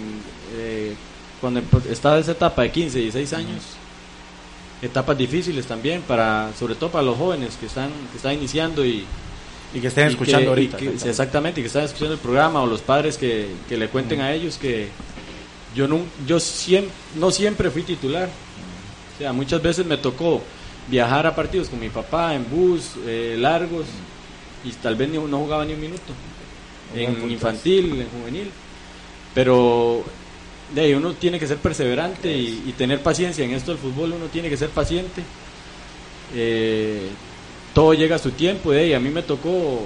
eh, 0.56 0.94
cuando 1.42 1.62
estaba 1.92 2.18
esa 2.18 2.32
etapa 2.32 2.62
de 2.62 2.72
15, 2.72 3.00
16 3.00 3.34
años, 3.34 3.62
etapas 4.82 5.18
difíciles 5.18 5.66
también, 5.66 6.02
para 6.02 6.52
sobre 6.58 6.76
todo 6.76 6.92
para 6.92 7.04
los 7.04 7.18
jóvenes 7.18 7.56
que 7.60 7.66
están, 7.66 7.90
que 8.12 8.16
están 8.18 8.34
iniciando 8.36 8.86
y, 8.86 9.04
Y 9.74 9.82
que 9.82 9.88
estén 9.88 10.08
y 10.08 10.12
escuchando 10.12 10.40
que- 10.40 10.46
y 10.46 10.48
ahorita. 10.50 10.78
que- 10.78 10.86
exactamente. 10.86 11.10
exactamente, 11.10 11.62
que 11.62 11.68
están 11.68 11.84
escuchando 11.84 12.14
el 12.14 12.20
programa 12.22 12.62
o 12.62 12.66
los 12.66 12.80
padres 12.82 13.18
que, 13.18 13.50
que 13.68 13.76
le 13.76 13.90
cuenten 13.90 14.22
a 14.22 14.32
ellos 14.32 14.58
que 14.58 14.88
yo, 15.76 15.90
no, 15.90 16.00
yo 16.26 16.38
siem- 16.38 16.88
no 17.20 17.32
siempre 17.32 17.70
fui 17.70 17.84
titular. 17.84 18.30
O 18.30 19.18
sea, 19.18 19.34
muchas 19.34 19.62
veces 19.62 19.86
me 19.86 19.98
tocó 19.98 20.42
viajar 20.88 21.28
a 21.28 21.36
partidos 21.36 21.68
con 21.68 21.80
mi 21.82 21.90
papá 21.90 22.34
en 22.34 22.50
bus, 22.50 22.92
eh, 23.06 23.36
largos, 23.38 23.88
y 24.64 24.72
tal 24.72 24.96
vez 24.96 25.10
no 25.10 25.38
jugaba 25.40 25.66
ni 25.66 25.74
un 25.74 25.82
minuto. 25.82 26.14
En 26.96 27.30
infantil, 27.32 28.02
en 28.02 28.08
juvenil. 28.10 28.52
Pero 29.34 30.04
de 30.74 30.82
ahí 30.82 30.94
uno 30.94 31.14
tiene 31.14 31.40
que 31.40 31.48
ser 31.48 31.58
perseverante 31.58 32.36
y, 32.38 32.64
y 32.68 32.74
tener 32.74 33.02
paciencia. 33.02 33.44
En 33.44 33.52
esto 33.52 33.72
del 33.72 33.80
fútbol 33.80 34.14
uno 34.14 34.26
tiene 34.28 34.50
que 34.50 34.58
ser 34.58 34.70
paciente. 34.70 35.24
Eh, 36.36 37.10
todo 37.74 37.94
llega 37.94 38.18
a 38.18 38.20
su 38.20 38.32
tiempo. 38.32 38.72
De 38.72 38.82
ahí 38.82 38.94
a 38.94 39.00
mí 39.00 39.10
me 39.10 39.24
tocó 39.24 39.84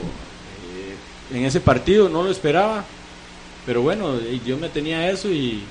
eh, 1.31 1.37
en 1.37 1.45
ese 1.45 1.61
partido, 1.61 2.09
no 2.09 2.23
lo 2.23 2.29
esperaba. 2.29 2.83
Pero 3.65 3.81
bueno, 3.81 4.19
yo 4.45 4.57
me 4.57 4.69
tenía 4.69 5.09
eso 5.09 5.29
y, 5.29 5.61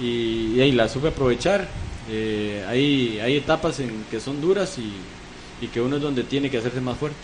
y, 0.00 0.54
y 0.56 0.60
ahí 0.60 0.72
la 0.72 0.88
supe 0.88 1.08
aprovechar. 1.08 1.68
Eh, 2.10 2.64
hay, 2.66 3.20
hay 3.20 3.36
etapas 3.36 3.80
en 3.80 4.04
que 4.10 4.18
son 4.18 4.40
duras 4.40 4.78
y, 4.78 4.92
y 5.64 5.68
que 5.68 5.80
uno 5.80 5.96
es 5.96 6.02
donde 6.02 6.22
tiene 6.22 6.50
que 6.50 6.56
hacerse 6.56 6.80
más 6.80 6.96
fuerte. 6.96 7.18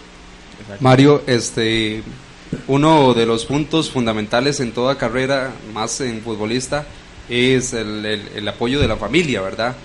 Mario, 0.81 1.23
este, 1.27 2.03
uno 2.69 3.15
de 3.15 3.27
los 3.27 3.45
puntos 3.45 3.91
fundamentales 3.91 4.61
en 4.61 4.73
toda 4.73 4.97
carrera, 4.97 5.53
más 5.73 6.01
en 6.01 6.23
futbolista, 6.23 6.87
es 7.29 7.73
el, 7.73 8.47
apoyo 8.49 8.81
de 8.81 8.89
la 8.89 8.97
familia, 8.97 9.41
¿verdad? 9.41 9.77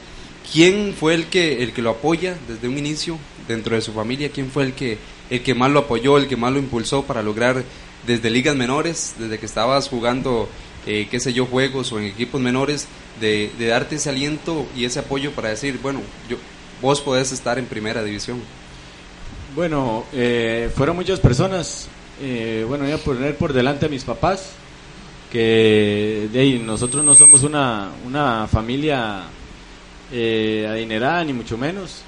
¿Quién 0.51 0.95
fue 0.99 1.13
el 1.13 1.25
que, 1.25 1.63
el 1.63 1.73
que 1.73 1.81
lo 1.81 1.91
apoya 1.91 2.35
desde 2.47 2.67
un 2.67 2.77
inicio 2.77 3.17
dentro 3.47 3.75
de 3.75 3.81
su 3.81 3.93
familia? 3.93 4.29
¿Quién 4.29 4.49
fue 4.49 4.63
el 4.63 4.73
que, 4.73 4.97
el 5.29 5.41
que 5.41 5.53
más 5.53 5.71
lo 5.71 5.79
apoyó, 5.79 6.17
el 6.17 6.27
que 6.27 6.37
más 6.37 6.51
lo 6.51 6.59
impulsó 6.59 7.03
para 7.03 7.21
lograr 7.21 7.63
desde 8.07 8.29
ligas 8.29 8.55
menores, 8.55 9.13
desde 9.19 9.37
que 9.37 9.45
estabas 9.45 9.89
jugando, 9.89 10.49
eh, 10.87 11.07
qué 11.11 11.19
sé 11.19 11.33
yo, 11.33 11.45
juegos 11.45 11.91
o 11.91 11.99
en 11.99 12.05
equipos 12.05 12.41
menores, 12.41 12.87
de, 13.19 13.51
de 13.59 13.67
darte 13.67 13.95
ese 13.95 14.09
aliento 14.09 14.65
y 14.75 14.85
ese 14.85 14.99
apoyo 14.99 15.31
para 15.31 15.49
decir, 15.49 15.79
bueno, 15.81 16.01
yo, 16.29 16.37
vos 16.81 17.01
podés 17.01 17.31
estar 17.31 17.59
en 17.59 17.65
primera 17.65 18.03
división? 18.03 18.41
Bueno, 19.59 20.05
eh, 20.13 20.71
fueron 20.73 20.95
muchas 20.95 21.19
personas. 21.19 21.89
Eh, 22.21 22.63
bueno, 22.65 22.85
voy 22.85 22.93
a 22.93 22.97
poner 22.97 23.35
por 23.35 23.51
delante 23.51 23.87
a 23.87 23.89
mis 23.89 24.05
papás, 24.05 24.51
que 25.29 26.29
de 26.31 26.59
nosotros 26.59 27.03
no 27.03 27.13
somos 27.13 27.43
una, 27.43 27.89
una 28.05 28.47
familia 28.47 29.23
eh, 30.13 30.65
adinerada, 30.65 31.25
ni 31.25 31.33
mucho 31.33 31.57
menos. 31.57 32.03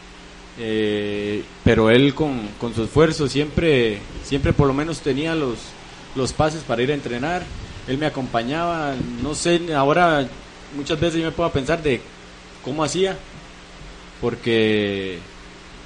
Eh, 0.58 1.43
pero 1.65 1.89
él 1.89 2.15
con, 2.15 2.39
con 2.58 2.74
su 2.74 2.86
esfuerzo 2.86 3.27
siempre, 3.27 4.00
siempre 4.24 4.53
por 4.53 4.67
lo 4.67 4.74
menos 4.74 5.01
tenía 5.01 5.36
los, 5.36 5.58
los 6.15 6.31
pases 6.31 6.63
para 6.63 6.84
ir 6.84 6.91
a 6.91 6.93
entrenar. 6.93 7.43
Él 7.86 7.98
me 7.98 8.05
acompañaba, 8.05 8.96
no 9.22 9.36
sé, 9.36 9.60
ahora 9.75 10.25
muchas 10.77 10.98
veces 10.98 11.20
yo 11.20 11.25
me 11.25 11.34
puedo 11.34 11.51
pensar 11.51 11.84
de 11.84 12.00
cómo 12.63 12.81
hacía, 12.81 13.17
porque 14.22 15.20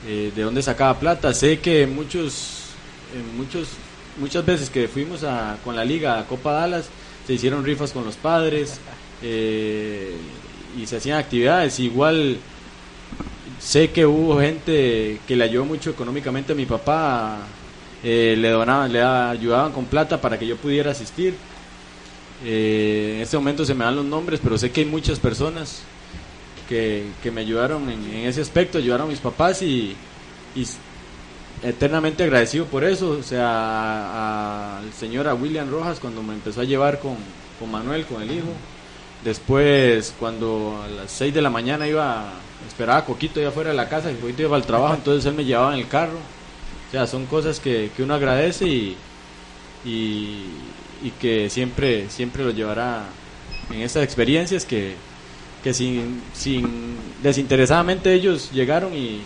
eh, 0.08 0.32
de 0.36 0.42
dónde 0.44 0.62
sacaba 0.62 1.00
plata. 1.00 1.34
Sé 1.34 1.60
que 1.60 1.88
muchos, 1.88 2.72
eh, 3.14 3.38
muchos, 3.38 3.70
muchas 4.20 4.46
veces 4.46 4.70
que 4.70 4.88
fuimos 4.88 5.24
a, 5.24 5.58
con 5.64 5.76
la 5.76 5.86
liga 5.86 6.20
a 6.20 6.26
Copa 6.26 6.52
Dallas, 6.52 6.86
se 7.26 7.34
hicieron 7.34 7.64
rifas 7.64 7.92
con 7.92 8.06
los 8.06 8.16
padres 8.16 8.80
eh, 9.22 10.16
y 10.78 10.86
se 10.86 10.98
hacían 10.98 11.18
actividades. 11.18 11.80
Igual 11.80 12.38
sé 13.60 13.92
que 13.92 14.06
hubo 14.06 14.40
gente 14.40 15.20
que 15.28 15.36
le 15.36 15.44
ayudó 15.44 15.66
mucho 15.66 15.90
económicamente 15.90 16.54
a 16.54 16.56
mi 16.56 16.66
papá, 16.66 17.40
eh, 18.04 18.36
le 18.38 18.50
donaban, 18.50 18.92
le 18.92 19.02
ayudaban 19.02 19.72
con 19.72 19.86
plata 19.86 20.22
para 20.22 20.38
que 20.38 20.46
yo 20.46 20.58
pudiera 20.58 20.92
asistir. 20.92 21.36
Eh, 22.44 23.14
en 23.16 23.22
este 23.22 23.38
momento 23.38 23.66
se 23.66 23.74
me 23.74 23.86
dan 23.86 23.96
los 23.96 24.06
nombres, 24.06 24.40
pero 24.44 24.58
sé 24.58 24.72
que 24.72 24.82
hay 24.82 24.88
muchas 24.88 25.20
personas 25.20 25.82
que, 26.68 27.06
que 27.22 27.32
me 27.32 27.42
ayudaron 27.42 27.90
en, 27.90 28.04
en 28.04 28.28
ese 28.28 28.42
aspecto, 28.42 28.78
ayudaron 28.78 29.08
a 29.08 29.12
mis 29.12 29.20
papás 29.20 29.62
y, 29.62 29.96
y 30.56 30.66
eternamente 31.64 32.24
agradecido 32.24 32.66
por 32.66 32.84
eso. 32.84 33.12
O 33.12 33.24
sea, 33.24 34.80
al 34.80 34.94
señor, 34.94 35.28
a 35.28 35.34
William 35.34 35.70
Rojas, 35.70 36.00
cuando 36.00 36.24
me 36.24 36.34
empezó 36.34 36.62
a 36.62 36.66
llevar 36.66 37.00
con, 37.00 37.16
con 37.60 37.72
Manuel, 37.72 38.06
con 38.06 38.22
el 38.22 38.32
hijo. 38.32 38.50
Después, 39.24 40.14
cuando 40.20 40.82
a 40.84 40.88
las 40.88 41.12
6 41.12 41.34
de 41.34 41.42
la 41.42 41.50
mañana 41.50 41.88
iba, 41.88 42.34
esperaba 42.68 43.00
a 43.00 43.06
Coquito 43.06 43.40
allá 43.40 43.50
afuera 43.50 43.72
de 43.72 43.76
la 43.76 43.90
casa, 43.90 44.10
que 44.10 44.18
Coquito 44.18 44.44
iba 44.44 44.56
al 44.56 44.66
trabajo, 44.66 44.94
entonces 44.94 45.26
él 45.26 45.34
me 45.34 45.46
llevaba 45.46 45.74
en 45.74 45.80
el 45.80 45.88
carro. 45.88 46.18
O 46.88 46.92
sea, 46.92 47.08
son 47.08 47.26
cosas 47.26 47.60
que, 47.60 47.92
que 47.96 48.04
uno 48.04 48.14
agradece 48.14 48.68
y, 48.68 48.96
y, 49.84 50.46
y 51.04 51.12
que 51.20 51.50
siempre, 51.50 52.10
siempre 52.10 52.44
lo 52.44 52.52
llevará 52.52 53.06
en 53.72 53.82
estas 53.82 54.04
experiencias 54.04 54.64
que, 54.66 54.96
que 55.66 55.74
sin, 55.74 56.22
sin 56.34 56.96
desinteresadamente 57.24 58.14
ellos 58.14 58.52
llegaron 58.54 58.94
y 58.96 59.22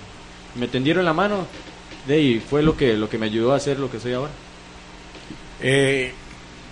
me 0.55 0.69
tendieron 0.69 1.03
la 1.03 1.11
mano 1.13 1.45
de 2.07 2.13
ahí 2.15 2.39
fue 2.39 2.63
lo 2.63 2.77
que, 2.77 2.95
lo 2.95 3.09
que 3.09 3.17
me 3.17 3.25
ayudó 3.25 3.51
a 3.53 3.57
hacer 3.57 3.77
lo 3.77 3.91
que 3.91 3.99
soy 3.99 4.13
ahora. 4.13 4.31
Eh, 5.61 6.13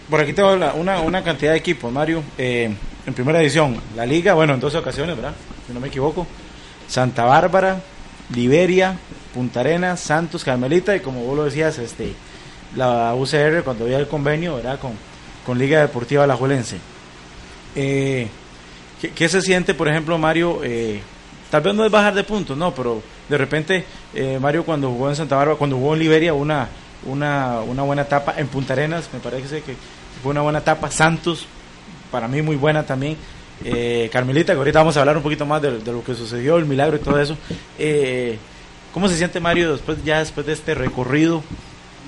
por 0.10 0.22
aquí 0.22 0.32
tengo 0.34 0.56
la- 0.56 0.74
una, 0.74 1.02
una 1.02 1.22
cantidad 1.24 1.52
de 1.52 1.58
equipos, 1.58 1.92
Mario. 1.92 2.24
Eh, 2.38 2.74
en 3.06 3.14
primera 3.14 3.42
edición, 3.42 3.78
la 3.96 4.06
Liga, 4.06 4.34
bueno, 4.36 4.54
en 4.54 4.60
12 4.62 4.78
ocasiones, 4.78 5.16
¿verdad? 5.18 5.34
Si 5.68 5.74
no 5.74 5.80
me 5.82 5.90
equivoco. 5.90 6.26
Santa 6.88 7.26
Bárbara, 7.26 7.82
Liberia, 8.34 8.98
Punta 9.34 9.60
Arenas, 9.60 10.00
Santos, 10.00 10.44
Carmelita 10.46 10.96
y 10.96 11.02
como 11.02 11.24
vos 11.26 11.36
lo 11.36 11.44
decías, 11.44 11.78
este, 11.78 12.14
la 12.78 13.14
UCR 13.16 13.64
cuando 13.64 13.84
había 13.84 13.98
el 14.00 14.08
convenio, 14.08 14.56
¿verdad? 14.56 14.80
Con, 14.80 14.94
con 15.46 15.60
Liga 15.60 15.82
Deportiva 15.82 16.24
Alajuelense. 16.24 16.78
Eh, 17.76 18.28
¿qué, 19.02 19.30
se 19.30 19.42
siente, 19.42 19.74
por 19.74 19.88
ejemplo, 19.88 20.18
Mario? 20.18 20.62
Eh, 20.64 21.02
tal 21.50 21.62
vez 21.62 21.74
no 21.74 21.86
es 21.86 21.92
bajar 21.92 22.14
de 22.14 22.24
puntos, 22.24 22.58
no, 22.58 22.74
pero 22.74 23.02
de 23.30 23.38
repente 23.38 23.86
eh, 24.14 24.38
Mario 24.40 24.66
cuando 24.66 24.90
jugó 24.90 25.10
en 25.10 25.16
Santa 25.16 25.36
Bárbara, 25.36 25.58
cuando 25.58 25.78
jugó 25.78 25.94
en 25.94 26.00
Liberia, 26.00 26.34
una, 26.34 26.68
una, 27.06 27.62
una 27.62 27.84
buena 27.84 28.04
etapa 28.04 28.36
en 28.38 28.48
Punta 28.48 28.74
Arenas, 28.74 29.10
me 29.14 29.20
parece 29.20 29.62
que 29.62 29.76
fue 30.22 30.32
una 30.32 30.42
buena 30.42 30.60
etapa. 30.60 30.92
Santos, 30.92 31.46
para 32.12 32.28
mí 32.28 32.42
muy 32.42 32.56
buena 32.56 32.86
también. 32.86 33.18
Eh, 33.64 34.10
Carmelita, 34.12 34.54
que 34.54 34.60
ahorita 34.60 34.80
vamos 34.80 34.98
a 34.98 35.00
hablar 35.00 35.18
un 35.18 35.24
poquito 35.24 35.46
más 35.46 35.62
de, 35.62 35.80
de 35.80 35.92
lo 35.92 36.04
que 36.04 36.14
sucedió, 36.14 36.58
el 36.58 36.66
milagro 36.66 36.98
y 36.98 37.00
todo 37.00 37.20
eso. 37.20 37.38
Eh, 37.80 38.38
¿Cómo 38.94 39.08
se 39.08 39.18
siente 39.18 39.40
Mario 39.40 39.74
después 39.74 40.04
ya 40.04 40.20
después 40.20 40.46
de 40.46 40.54
este 40.54 40.74
recorrido 40.74 41.44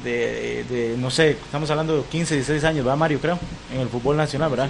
de, 0.04 0.64
de, 0.70 0.96
no 0.98 1.10
sé, 1.12 1.32
estamos 1.32 1.70
hablando 1.70 1.98
de 1.98 2.04
15, 2.04 2.36
16 2.36 2.64
años, 2.64 2.86
¿verdad 2.86 2.98
Mario? 2.98 3.20
Creo, 3.20 3.40
en 3.74 3.82
el 3.82 3.90
fútbol 3.90 4.18
nacional, 4.18 4.50
¿verdad? 4.50 4.70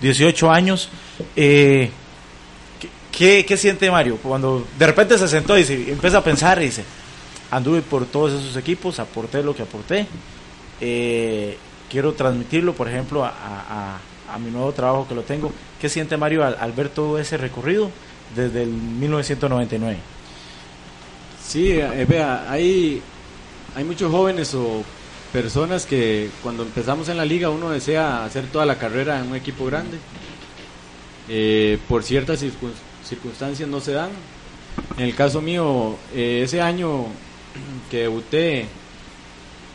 18 0.00 0.50
años. 0.50 0.88
Eh, 1.34 1.90
¿qué, 3.12 3.44
qué, 3.46 3.56
siente 3.56 3.90
Mario 3.90 4.18
cuando 4.22 4.66
de 4.78 4.86
repente 4.86 5.16
se 5.18 5.28
sentó 5.28 5.56
y 5.58 5.64
se, 5.64 5.90
empieza 5.90 6.18
a 6.18 6.24
pensar 6.24 6.60
y 6.62 6.66
dice, 6.66 6.84
anduve 7.50 7.82
por 7.82 8.06
todos 8.06 8.32
esos 8.42 8.56
equipos, 8.56 8.98
aporté 8.98 9.42
lo 9.42 9.54
que 9.54 9.62
aporté, 9.62 10.06
eh, 10.80 11.56
quiero 11.90 12.12
transmitirlo, 12.12 12.74
por 12.74 12.88
ejemplo, 12.88 13.24
a, 13.24 13.28
a- 13.30 13.98
a 14.32 14.38
mi 14.38 14.50
nuevo 14.50 14.72
trabajo 14.72 15.06
que 15.08 15.14
lo 15.14 15.22
tengo. 15.22 15.52
¿Qué 15.80 15.88
siente 15.88 16.16
Mario 16.16 16.44
al, 16.44 16.72
ver 16.72 16.88
todo 16.88 17.18
ese 17.18 17.36
recorrido 17.36 17.90
desde 18.34 18.64
el 18.64 18.70
1999? 18.70 19.98
Sí, 21.46 21.70
eh, 21.70 22.04
vea, 22.08 22.50
hay, 22.50 23.00
hay 23.76 23.84
muchos 23.84 24.10
jóvenes 24.10 24.54
o 24.54 24.82
personas 25.34 25.84
que 25.84 26.30
cuando 26.42 26.62
empezamos 26.62 27.10
en 27.10 27.18
la 27.18 27.26
liga 27.26 27.50
uno 27.50 27.70
desea 27.70 28.24
hacer 28.24 28.46
toda 28.46 28.64
la 28.64 28.78
carrera 28.78 29.20
en 29.20 29.28
un 29.28 29.36
equipo 29.36 29.66
grande. 29.66 29.98
Eh, 31.28 31.78
por 31.86 32.02
ciertas 32.02 32.42
circunstancias 33.04 33.68
no 33.68 33.80
se 33.80 33.92
dan. 33.92 34.08
En 34.96 35.04
el 35.04 35.14
caso 35.14 35.42
mío, 35.42 35.96
eh, 36.14 36.40
ese 36.42 36.62
año 36.62 37.04
que 37.90 37.98
debuté, 37.98 38.66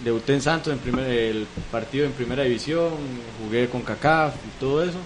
debuté 0.03 0.34
en 0.34 0.41
Santos 0.41 0.74
en 0.74 0.79
primer, 0.79 1.05
el 1.08 1.46
partido 1.72 2.08
en 2.08 2.13
primera 2.13 2.41
división, 2.41 2.89
jugué 3.43 3.70
con 3.70 3.84
CACAF 3.84 4.34
y 4.34 4.60
todo 4.60 4.84
eso. 4.84 4.98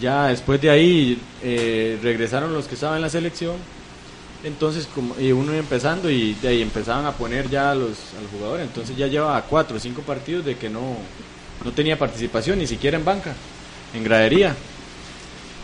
Ya 0.00 0.28
después 0.28 0.58
de 0.62 0.70
ahí 0.70 1.20
eh, 1.42 1.98
regresaron 2.02 2.54
los 2.54 2.66
que 2.66 2.76
estaban 2.76 2.96
en 2.96 3.02
la 3.02 3.10
selección 3.10 3.56
entonces, 4.44 4.88
como, 4.94 5.18
y 5.18 5.32
uno 5.32 5.52
iba 5.52 5.58
empezando 5.58 6.08
y 6.10 6.34
de 6.34 6.48
ahí 6.48 6.62
empezaban 6.62 7.06
a 7.06 7.12
poner 7.12 7.50
ya 7.50 7.72
a 7.72 7.74
los, 7.74 7.96
al 8.18 8.28
jugador. 8.32 8.60
Entonces 8.60 8.96
ya 8.96 9.06
llevaba 9.06 9.42
cuatro 9.42 9.76
o 9.76 9.80
cinco 9.80 10.02
partidos 10.02 10.44
de 10.44 10.56
que 10.56 10.68
no, 10.68 10.96
no 11.64 11.72
tenía 11.72 11.98
participación, 11.98 12.58
ni 12.58 12.66
siquiera 12.66 12.96
en 12.96 13.04
banca, 13.04 13.34
en 13.94 14.04
gradería. 14.04 14.54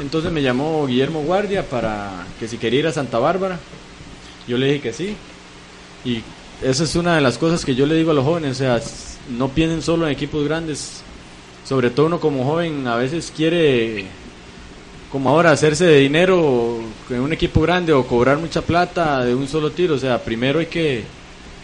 Entonces 0.01 0.33
me 0.33 0.43
llamó 0.43 0.87
Guillermo 0.87 1.23
Guardia 1.23 1.69
para 1.69 2.27
que 2.41 2.49
si 2.49 2.59
quería 2.59 2.81
ir 2.81 2.87
a 2.89 2.93
Santa 2.93 3.19
Bárbara. 3.19 3.61
Yo 4.49 4.59
le 4.59 4.67
dije 4.67 4.81
que 4.81 4.93
sí. 4.93 5.17
Y 6.05 6.23
esa 6.63 6.85
es 6.85 6.97
una 6.97 7.15
de 7.15 7.21
las 7.21 7.39
cosas 7.39 7.65
que 7.65 7.77
yo 7.77 7.87
le 7.87 7.95
digo 7.95 8.11
a 8.11 8.15
los 8.15 8.25
jóvenes, 8.25 8.53
o 8.53 8.55
sea, 8.55 8.81
no 9.31 9.49
piensen 9.49 9.83
solo 9.83 10.07
en 10.07 10.13
equipos 10.13 10.45
grandes. 10.45 11.03
Sobre 11.65 11.91
todo 11.91 12.07
uno 12.07 12.21
como 12.21 12.45
joven 12.45 12.87
a 12.89 12.97
veces 12.97 13.33
quiere 13.35 14.07
como 15.15 15.31
ahora 15.31 15.53
hacerse 15.53 15.85
de 15.85 16.01
dinero 16.01 16.81
en 17.09 17.21
un 17.21 17.33
equipo 17.33 17.61
grande 17.61 17.93
o 17.93 18.05
cobrar 18.05 18.37
mucha 18.39 18.63
plata 18.63 19.25
de 19.25 19.33
un 19.33 19.47
solo 19.47 19.71
tiro. 19.71 19.95
O 19.95 19.99
sea, 19.99 20.21
primero 20.21 20.59
hay 20.59 20.67
que, 20.67 21.05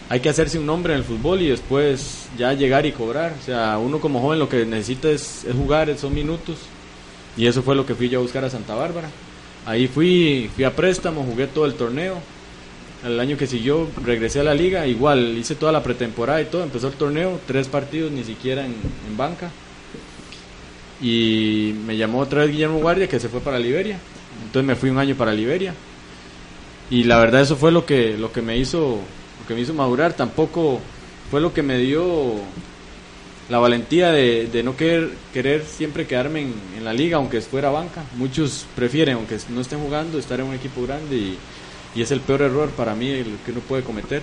hay 0.07 0.21
que 0.21 0.29
hacerse 0.29 0.57
un 0.57 0.65
nombre 0.65 0.93
en 0.93 0.99
el 0.99 1.03
fútbol 1.03 1.41
y 1.41 1.49
después 1.49 2.29
ya 2.37 2.53
llegar 2.53 2.85
y 2.85 2.93
cobrar. 2.93 3.35
O 3.37 3.45
sea, 3.45 3.77
uno 3.77 3.99
como 3.99 4.21
joven 4.21 4.39
lo 4.39 4.47
que 4.47 4.65
necesita 4.65 5.09
es, 5.09 5.45
jugar, 5.53 5.93
son 5.97 6.15
minutos. 6.15 6.59
Y 7.35 7.45
eso 7.45 7.61
fue 7.61 7.75
lo 7.75 7.85
que 7.85 7.93
fui 7.93 8.07
yo 8.07 8.19
a 8.19 8.21
buscar 8.21 8.45
a 8.45 8.49
Santa 8.49 8.73
Bárbara. 8.73 9.09
Ahí 9.65 9.89
fui, 9.89 10.49
fui 10.55 10.63
a 10.63 10.73
préstamo, 10.73 11.21
jugué 11.21 11.47
todo 11.47 11.65
el 11.65 11.73
torneo. 11.73 12.19
El 13.03 13.19
año 13.19 13.35
que 13.35 13.47
siguió 13.47 13.85
regresé 14.01 14.39
a 14.39 14.43
la 14.43 14.53
liga, 14.53 14.87
igual 14.87 15.37
hice 15.37 15.55
toda 15.55 15.73
la 15.73 15.83
pretemporada 15.83 16.41
y 16.41 16.45
todo, 16.45 16.63
empezó 16.63 16.87
el 16.87 16.93
torneo, 16.93 17.37
tres 17.47 17.67
partidos 17.67 18.13
ni 18.13 18.23
siquiera 18.23 18.65
en, 18.65 18.75
en 19.09 19.17
banca 19.17 19.51
y 21.01 21.73
me 21.85 21.97
llamó 21.97 22.19
otra 22.19 22.41
vez 22.41 22.51
Guillermo 22.51 22.79
Guardia 22.79 23.07
que 23.07 23.19
se 23.19 23.29
fue 23.29 23.39
para 23.39 23.59
Liberia. 23.59 23.97
Entonces 24.45 24.67
me 24.67 24.75
fui 24.75 24.89
un 24.89 24.97
año 24.97 25.15
para 25.15 25.33
Liberia. 25.33 25.73
Y 26.89 27.03
la 27.03 27.17
verdad 27.19 27.41
eso 27.41 27.55
fue 27.55 27.71
lo 27.71 27.85
que 27.85 28.17
lo 28.17 28.31
que 28.31 28.41
me 28.41 28.57
hizo 28.57 28.99
lo 29.41 29.47
que 29.47 29.53
me 29.55 29.61
hizo 29.61 29.73
madurar, 29.73 30.13
tampoco 30.13 30.79
fue 31.31 31.41
lo 31.41 31.53
que 31.53 31.63
me 31.63 31.77
dio 31.77 32.35
la 33.49 33.59
valentía 33.59 34.11
de, 34.11 34.61
no 34.63 34.77
querer, 34.77 35.09
querer 35.33 35.65
siempre 35.65 36.07
quedarme 36.07 36.41
en, 36.41 36.85
la 36.85 36.93
liga, 36.93 37.17
aunque 37.17 37.41
fuera 37.41 37.69
banca. 37.69 38.03
Muchos 38.15 38.65
prefieren, 38.75 39.15
aunque 39.15 39.37
no 39.49 39.61
estén 39.61 39.79
jugando, 39.79 40.19
estar 40.19 40.39
en 40.39 40.47
un 40.47 40.55
equipo 40.55 40.83
grande 40.83 41.17
y, 41.17 41.37
y 41.95 42.01
es 42.01 42.11
el 42.11 42.21
peor 42.21 42.43
error 42.43 42.69
para 42.69 42.95
mí 42.95 43.09
el 43.09 43.37
que 43.45 43.51
uno 43.51 43.61
puede 43.61 43.83
cometer. 43.83 44.21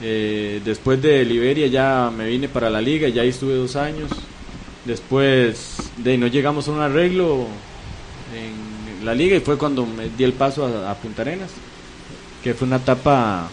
Eh, 0.00 0.60
después 0.64 1.02
de 1.02 1.24
Liberia 1.24 1.66
ya 1.66 2.10
me 2.16 2.26
vine 2.28 2.48
para 2.48 2.70
la 2.70 2.80
liga, 2.80 3.08
ya 3.08 3.22
ahí 3.22 3.28
estuve 3.28 3.54
dos 3.54 3.76
años. 3.76 4.10
Después 4.88 5.76
de 5.98 6.16
no 6.16 6.28
llegamos 6.28 6.66
a 6.66 6.70
un 6.70 6.80
arreglo 6.80 7.46
en 8.34 9.04
la 9.04 9.14
liga 9.14 9.36
y 9.36 9.40
fue 9.40 9.58
cuando 9.58 9.84
me 9.84 10.08
di 10.08 10.24
el 10.24 10.32
paso 10.32 10.64
a, 10.64 10.94
Punta 10.94 11.20
Arenas, 11.20 11.50
que 12.42 12.54
fue 12.54 12.66
una 12.66 12.76
etapa 12.76 13.50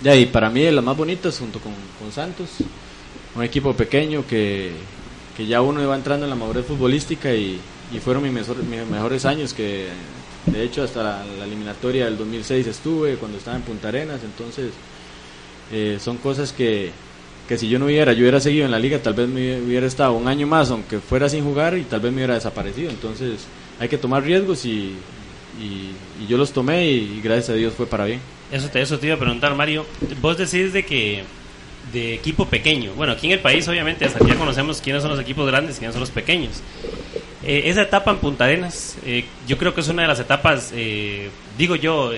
de 0.00 0.10
ahí. 0.10 0.26
Para 0.26 0.48
mí 0.48 0.62
de 0.62 0.70
las 0.70 0.84
más 0.84 0.96
bonitas 0.96 1.36
junto 1.36 1.58
con, 1.58 1.72
Santos, 2.12 2.50
un 3.34 3.42
equipo 3.42 3.74
pequeño 3.74 4.24
que, 4.24 4.70
ya 5.44 5.60
uno 5.60 5.82
iba 5.82 5.96
entrando 5.96 6.24
en 6.24 6.30
la 6.30 6.36
madurez 6.36 6.66
futbolística 6.66 7.34
y, 7.34 7.60
fueron 8.00 8.22
mis, 8.22 8.46
mejores 8.88 9.24
años 9.24 9.52
que 9.52 9.88
de 10.46 10.62
hecho 10.62 10.84
hasta 10.84 11.02
la, 11.02 11.44
eliminatoria 11.44 12.04
del 12.04 12.16
2006 12.16 12.68
estuve 12.68 13.16
cuando 13.16 13.38
estaba 13.38 13.56
en 13.56 13.64
Punta 13.64 13.88
Arenas, 13.88 14.20
entonces 14.22 14.70
eh, 15.72 15.98
son 16.00 16.18
cosas 16.18 16.52
que, 16.52 16.92
que 17.52 17.58
si 17.58 17.68
yo 17.68 17.78
no 17.78 17.84
hubiera, 17.84 18.14
yo 18.14 18.20
hubiera 18.20 18.40
seguido 18.40 18.64
en 18.64 18.70
la 18.70 18.78
liga, 18.78 18.98
tal 18.98 19.12
vez 19.12 19.28
me 19.28 19.60
hubiera 19.60 19.86
estado 19.86 20.14
un 20.14 20.26
año 20.26 20.46
más, 20.46 20.70
aunque 20.70 21.00
fuera 21.00 21.28
sin 21.28 21.44
jugar, 21.44 21.76
y 21.76 21.82
tal 21.82 22.00
vez 22.00 22.10
me 22.10 22.16
hubiera 22.16 22.32
desaparecido. 22.32 22.88
Entonces 22.88 23.46
hay 23.78 23.90
que 23.90 23.98
tomar 23.98 24.22
riesgos 24.22 24.64
y, 24.64 24.96
y, 25.60 26.26
yo 26.26 26.38
los 26.38 26.50
tomé 26.54 26.86
y, 26.86 27.20
gracias 27.22 27.50
a 27.50 27.52
Dios 27.52 27.74
fue 27.74 27.84
para 27.84 28.06
bien. 28.06 28.20
Eso 28.50 28.70
te, 28.70 28.80
eso 28.80 28.98
te 28.98 29.08
iba 29.08 29.16
a 29.16 29.18
preguntar, 29.18 29.54
Mario. 29.54 29.84
Vos 30.22 30.38
decís 30.38 30.72
de 30.72 30.82
que 30.86 31.24
de 31.92 32.14
equipo 32.14 32.46
pequeño. 32.46 32.94
Bueno, 32.94 33.12
aquí 33.12 33.26
en 33.26 33.34
el 33.34 33.40
país 33.40 33.68
obviamente 33.68 34.06
hasta 34.06 34.26
ya 34.26 34.34
conocemos 34.34 34.80
quiénes 34.80 35.02
son 35.02 35.10
los 35.10 35.20
equipos 35.20 35.46
grandes 35.46 35.76
y 35.76 35.80
quiénes 35.80 35.92
son 35.92 36.00
los 36.00 36.10
pequeños. 36.10 36.62
Eh, 37.44 37.64
esa 37.66 37.82
etapa 37.82 38.12
en 38.12 38.16
Punta 38.16 38.44
Arenas, 38.44 38.96
eh, 39.04 39.26
yo 39.46 39.58
creo 39.58 39.74
que 39.74 39.82
es 39.82 39.88
una 39.88 40.00
de 40.00 40.08
las 40.08 40.20
etapas, 40.20 40.72
eh, 40.74 41.28
digo 41.58 41.76
yo, 41.76 42.12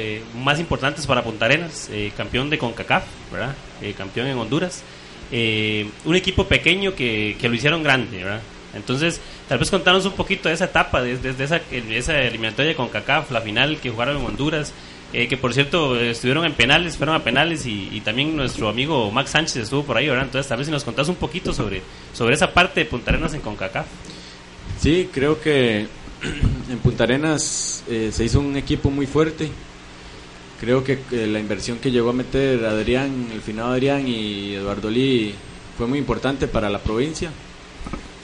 más 0.44 0.60
importantes 0.60 1.08
para 1.08 1.24
Punta 1.24 1.46
Arenas, 1.46 1.90
campeón 2.16 2.50
de 2.50 2.58
CONCACAF, 2.58 3.02
¿verdad? 3.32 3.56
campeón 3.98 4.28
en 4.28 4.38
Honduras. 4.38 4.84
Eh, 5.32 5.88
un 6.04 6.16
equipo 6.16 6.46
pequeño 6.46 6.94
que, 6.94 7.36
que, 7.40 7.48
lo 7.48 7.54
hicieron 7.54 7.82
grande, 7.82 8.22
¿verdad? 8.22 8.42
Entonces, 8.74 9.20
tal 9.48 9.58
vez 9.58 9.70
contarnos 9.70 10.04
un 10.06 10.12
poquito 10.12 10.48
de 10.48 10.54
esa 10.54 10.66
etapa, 10.66 11.02
desde, 11.02 11.42
esa, 11.42 11.60
esa 11.70 12.20
eliminatoria 12.20 12.76
con 12.76 12.88
CACAF, 12.88 13.30
la 13.30 13.40
final 13.40 13.78
que 13.80 13.90
jugaron 13.90 14.18
en 14.18 14.26
Honduras, 14.26 14.72
eh, 15.12 15.28
que 15.28 15.36
por 15.36 15.54
cierto 15.54 15.98
estuvieron 15.98 16.44
en 16.44 16.54
penales, 16.54 16.96
fueron 16.96 17.14
a 17.14 17.22
penales 17.22 17.66
y, 17.66 18.00
también 18.04 18.36
nuestro 18.36 18.68
amigo 18.68 19.10
Max 19.10 19.30
Sánchez 19.30 19.56
estuvo 19.56 19.84
por 19.84 19.96
ahí, 19.96 20.08
¿verdad? 20.08 20.24
Entonces, 20.24 20.48
tal 20.48 20.58
vez 20.58 20.66
si 20.66 20.72
nos 20.72 20.84
contás 20.84 21.08
un 21.08 21.14
poquito 21.14 21.52
sobre, 21.52 21.82
sobre 22.12 22.34
esa 22.34 22.52
parte 22.52 22.80
de 22.80 22.86
Punta 22.86 23.12
Arenas 23.12 23.32
en 23.34 23.40
CONCACAF. 23.40 23.86
Sí, 24.80 25.08
creo 25.12 25.40
que 25.40 25.86
en 26.70 26.78
Punta 26.82 27.04
Arenas 27.04 27.84
eh, 27.88 28.10
se 28.12 28.24
hizo 28.24 28.40
un 28.40 28.56
equipo 28.56 28.90
muy 28.90 29.06
fuerte, 29.06 29.50
creo 30.64 30.82
que 30.82 30.98
la 31.26 31.38
inversión 31.38 31.78
que 31.78 31.90
llegó 31.90 32.10
a 32.10 32.14
meter 32.14 32.64
Adrián, 32.64 33.28
el 33.32 33.42
finado 33.42 33.72
Adrián 33.72 34.08
y 34.08 34.54
Eduardo 34.54 34.88
Lee 34.88 35.34
fue 35.76 35.86
muy 35.86 35.98
importante 35.98 36.48
para 36.48 36.70
la 36.70 36.78
provincia. 36.78 37.30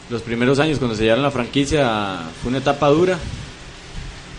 Los 0.09 0.23
primeros 0.23 0.59
años 0.59 0.79
cuando 0.79 0.97
se 0.97 1.03
llegaron 1.03 1.23
la 1.23 1.31
franquicia 1.31 2.21
fue 2.41 2.49
una 2.49 2.59
etapa 2.59 2.89
dura. 2.89 3.19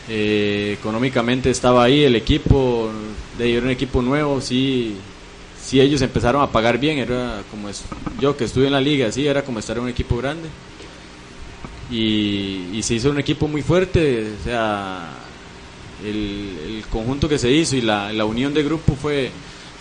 Eh, 0.10 0.76
económicamente 0.80 1.52
estaba 1.52 1.84
ahí 1.84 2.04
el 2.04 2.16
equipo, 2.16 2.92
de 3.38 3.56
era 3.56 3.66
un 3.66 3.72
equipo 3.72 4.02
nuevo, 4.02 4.42
sí, 4.42 4.96
sí 5.64 5.80
ellos 5.80 6.02
empezaron 6.02 6.42
a 6.42 6.52
pagar 6.52 6.80
bien, 6.80 6.98
era 6.98 7.44
como 7.52 7.70
es, 7.70 7.84
yo 8.20 8.36
que 8.36 8.46
estuve 8.46 8.66
en 8.66 8.74
la 8.74 8.82
liga, 8.82 9.12
sí, 9.12 9.28
era 9.28 9.44
como 9.44 9.60
estar 9.60 9.78
en 9.78 9.84
un 9.84 9.90
equipo 9.90 10.18
grande. 10.18 10.50
Y 11.92 12.80
se 12.84 12.96
hizo 12.96 13.12
un 13.12 13.20
equipo 13.20 13.48
muy 13.48 13.62
fuerte, 13.62 14.32
o 14.42 14.44
sea, 14.44 15.21
el, 16.06 16.84
conjunto 16.90 17.30
que 17.30 17.38
se 17.38 17.52
hizo 17.52 17.76
y 17.76 17.82
la, 17.82 18.26
unión 18.26 18.54
de 18.54 18.64
grupo 18.64 18.96
fue, 18.96 19.32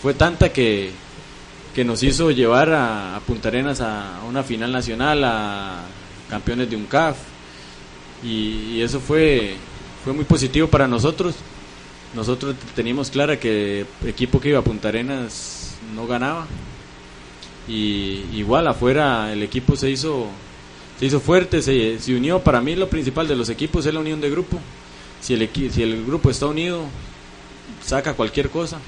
fue 0.01 0.13
tanta 0.13 0.51
que, 0.51 0.91
que 1.75 1.83
nos 1.83 2.03
hizo 2.03 2.31
llevar 2.31 2.71
a, 2.73 3.19
Punta 3.25 3.49
Arenas 3.49 3.81
a, 3.81 4.21
una 4.27 4.43
final 4.43 4.71
nacional, 4.71 5.23
a 5.23 5.83
campeones 6.29 6.69
de 6.69 6.75
un 6.75 6.85
CAF. 6.85 7.17
Y, 8.23 8.81
eso 8.81 8.99
fue, 8.99 9.55
fue 10.03 10.13
muy 10.13 10.25
positivo 10.25 10.67
para 10.67 10.87
nosotros. 10.87 11.35
Nosotros 12.13 12.55
teníamos 12.75 13.09
clara 13.09 13.39
que 13.39 13.85
el 14.01 14.07
equipo 14.07 14.39
que 14.39 14.49
iba 14.49 14.59
a 14.59 14.63
Punta 14.63 14.89
Arenas 14.89 15.75
no 15.95 16.07
ganaba. 16.07 16.47
Y 17.67 18.25
igual 18.33 18.67
afuera 18.67 19.31
el 19.31 19.43
equipo 19.43 19.75
se 19.75 19.89
hizo, 19.89 20.27
se 20.99 21.05
hizo 21.05 21.19
fuerte, 21.19 21.61
se, 21.61 21.99
se 21.99 22.15
unió. 22.15 22.39
Para 22.39 22.61
mí 22.61 22.75
lo 22.75 22.89
principal 22.89 23.27
de 23.27 23.35
los 23.35 23.49
equipos 23.49 23.85
es 23.85 23.93
la 23.93 23.99
unión 23.99 24.19
de 24.19 24.29
grupo 24.29 24.59
si 25.21 25.35
el, 25.35 25.49
si 25.71 25.83
el 25.83 26.05
grupo 26.05 26.29
está 26.29 26.47
unido, 26.47 26.81
saca 27.85 28.13
cualquier 28.13 28.49
cosa, 28.49 28.79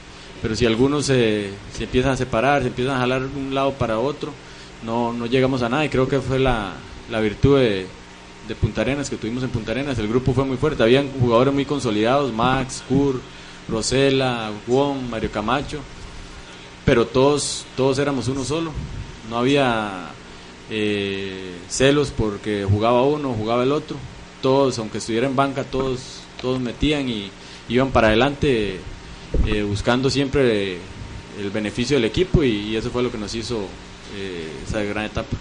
pero 0.41 0.55
si 0.55 0.65
algunos 0.65 1.05
se, 1.05 1.51
se 1.73 1.85
empiezan 1.85 2.11
a 2.11 2.17
separar, 2.17 2.61
se 2.61 2.67
empiezan 2.67 2.95
a 2.95 2.99
jalar 2.99 3.21
de 3.21 3.39
un 3.39 3.55
lado 3.55 3.73
para 3.73 3.99
otro, 3.99 4.33
no, 4.83 5.13
no 5.13 5.25
llegamos 5.25 5.61
a 5.61 5.69
nada 5.69 5.85
y 5.85 5.89
creo 5.89 6.07
que 6.07 6.19
fue 6.19 6.39
la, 6.39 6.73
la 7.09 7.19
virtud 7.21 7.59
de, 7.59 7.87
de 8.47 8.55
Punta 8.55 8.81
Arenas 8.81 9.09
que 9.09 9.15
tuvimos 9.15 9.43
en 9.43 9.49
Punta 9.49 9.71
Arenas. 9.71 9.97
El 9.99 10.07
grupo 10.07 10.33
fue 10.33 10.43
muy 10.43 10.57
fuerte, 10.57 10.83
habían 10.83 11.09
jugadores 11.19 11.53
muy 11.53 11.65
consolidados, 11.65 12.33
Max, 12.33 12.83
Kur, 12.89 13.21
Rosela, 13.69 14.51
Juan, 14.67 15.09
Mario 15.09 15.31
Camacho, 15.31 15.79
pero 16.83 17.07
todos, 17.07 17.65
todos 17.77 17.99
éramos 17.99 18.27
uno 18.27 18.43
solo, 18.43 18.71
no 19.29 19.37
había 19.37 20.09
eh, 20.69 21.57
celos 21.69 22.11
porque 22.11 22.65
jugaba 22.69 23.03
uno, 23.03 23.33
jugaba 23.33 23.63
el 23.63 23.71
otro, 23.71 23.95
todos, 24.41 24.77
aunque 24.79 24.97
estuviera 24.97 25.27
en 25.27 25.35
banca, 25.37 25.63
todos 25.63 26.22
todos 26.43 26.59
metían 26.59 27.07
y 27.07 27.31
iban 27.69 27.89
para 27.91 28.09
adelante 28.09 28.77
eh, 29.47 29.63
buscando 29.63 30.09
siempre 30.09 30.77
el 31.39 31.49
beneficio 31.51 31.95
del 31.95 32.03
equipo 32.03 32.43
y, 32.43 32.75
eso 32.75 32.91
fue 32.91 33.01
lo 33.01 33.09
que 33.09 33.17
nos 33.17 33.33
hizo 33.33 33.65
eh, 34.15 34.51
esa 34.67 34.83
gran 34.83 35.05
etapa. 35.05 35.35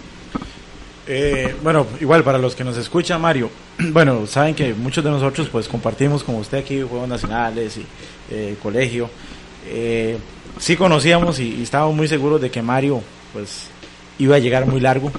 Eh, 1.05 1.53
bueno, 1.61 1.85
igual 1.99 2.23
para 2.23 2.37
los 2.37 2.55
que 2.55 2.63
nos 2.63 2.77
escuchan, 2.77 3.19
Mario, 3.19 3.49
bueno, 3.91 4.25
saben 4.25 4.55
que 4.55 4.73
muchos 4.73 5.03
de 5.03 5.11
nosotros 5.11 5.49
pues 5.51 5.67
compartimos 5.67 6.23
como 6.23 6.37
usted 6.37 6.59
aquí 6.59 6.81
Juegos 6.81 7.09
Nacionales 7.09 7.77
y 7.77 8.55
colegio. 8.63 9.09
sí 10.57 10.77
conocíamos 10.77 11.37
y, 11.39 11.55
y 11.55 11.63
estábamos 11.63 11.97
muy 11.97 12.07
seguros 12.07 12.39
de 12.41 12.49
que 12.49 12.61
Mario 12.61 13.03
pues 13.33 13.67
iba 14.19 14.37
a 14.37 14.39
llegar 14.39 14.65
muy 14.65 14.79
largo. 14.79 15.11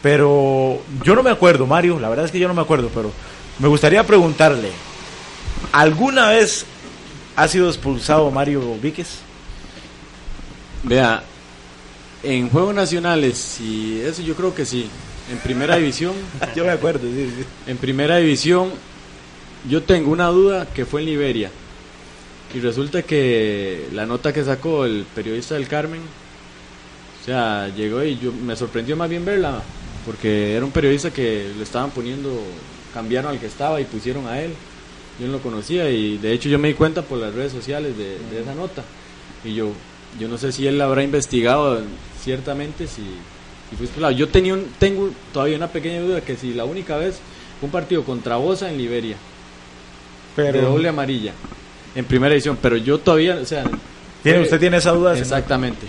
Pero 0.00 0.80
yo 1.04 1.14
no 1.14 1.22
me 1.22 1.30
acuerdo, 1.30 1.66
Mario, 1.66 2.00
la 2.00 2.08
verdad 2.08 2.24
es 2.24 2.30
que 2.30 2.38
yo 2.38 2.48
no 2.48 2.54
me 2.54 2.62
acuerdo, 2.62 2.88
pero 2.94 3.10
me 3.58 3.68
gustaría 3.68 4.04
preguntarle, 4.06 4.70
¿alguna 5.72 6.30
vez 6.30 6.66
ha 7.36 7.48
sido 7.48 7.68
expulsado 7.68 8.30
Mario 8.30 8.76
Víquez? 8.82 9.20
Vea, 10.82 11.22
en 12.22 12.48
Juegos 12.50 12.74
Nacionales, 12.74 13.60
y 13.60 14.00
eso 14.00 14.22
yo 14.22 14.34
creo 14.34 14.54
que 14.54 14.64
sí. 14.64 14.88
En 15.30 15.38
Primera 15.38 15.76
División, 15.78 16.14
yo 16.56 16.64
me 16.64 16.70
acuerdo, 16.70 17.02
sí, 17.02 17.32
sí. 17.36 17.44
en 17.66 17.76
Primera 17.76 18.16
División, 18.16 18.70
yo 19.68 19.82
tengo 19.82 20.10
una 20.10 20.28
duda 20.28 20.66
que 20.66 20.84
fue 20.84 21.00
en 21.00 21.06
Liberia. 21.06 21.50
Y 22.54 22.60
resulta 22.60 23.02
que 23.02 23.88
la 23.92 24.06
nota 24.06 24.32
que 24.32 24.42
sacó 24.42 24.86
el 24.86 25.04
periodista 25.14 25.54
del 25.54 25.68
Carmen, 25.68 26.00
o 26.00 27.24
sea, 27.24 27.68
llegó 27.68 28.02
y 28.02 28.18
yo 28.18 28.32
me 28.32 28.56
sorprendió 28.56 28.96
más 28.96 29.10
bien 29.10 29.24
verla, 29.24 29.62
porque 30.06 30.54
era 30.54 30.64
un 30.64 30.70
periodista 30.70 31.10
que 31.10 31.50
le 31.54 31.62
estaban 31.62 31.90
poniendo, 31.90 32.40
cambiaron 32.94 33.32
al 33.32 33.38
que 33.38 33.46
estaba 33.46 33.80
y 33.80 33.84
pusieron 33.84 34.26
a 34.26 34.40
él. 34.40 34.54
Yo 35.18 35.26
no 35.26 35.34
lo 35.34 35.38
conocía 35.40 35.90
y 35.90 36.18
de 36.18 36.32
hecho 36.32 36.48
yo 36.48 36.58
me 36.58 36.68
di 36.68 36.74
cuenta 36.74 37.02
por 37.02 37.18
las 37.18 37.34
redes 37.34 37.52
sociales 37.52 37.96
de, 37.96 38.18
de 38.30 38.40
esa 38.42 38.54
nota. 38.54 38.84
Y 39.44 39.54
yo, 39.54 39.72
yo 40.18 40.28
no 40.28 40.38
sé 40.38 40.52
si 40.52 40.66
él 40.66 40.78
la 40.78 40.84
habrá 40.84 41.02
investigado 41.02 41.80
ciertamente, 42.22 42.86
si, 42.86 43.02
si 43.70 43.76
fue 43.76 43.86
expulsado. 43.86 44.12
Yo 44.12 44.28
tenía 44.28 44.54
un, 44.54 44.66
tengo 44.78 45.10
todavía 45.32 45.56
una 45.56 45.68
pequeña 45.68 46.00
duda 46.00 46.20
que 46.20 46.36
si 46.36 46.54
la 46.54 46.64
única 46.64 46.96
vez 46.96 47.18
fue 47.58 47.66
un 47.66 47.72
partido 47.72 48.04
contra 48.04 48.36
Bosa 48.36 48.70
en 48.70 48.78
Liberia, 48.78 49.16
de 50.36 50.60
doble 50.60 50.88
amarilla, 50.88 51.32
en 51.94 52.04
primera 52.04 52.32
edición, 52.32 52.58
pero 52.62 52.76
yo 52.76 52.98
todavía, 52.98 53.38
o 53.42 53.44
sea... 53.44 53.64
¿tiene, 54.22 54.40
¿usted 54.40 54.60
tiene 54.60 54.76
esa 54.76 54.92
duda? 54.92 55.18
Exactamente. 55.18 55.86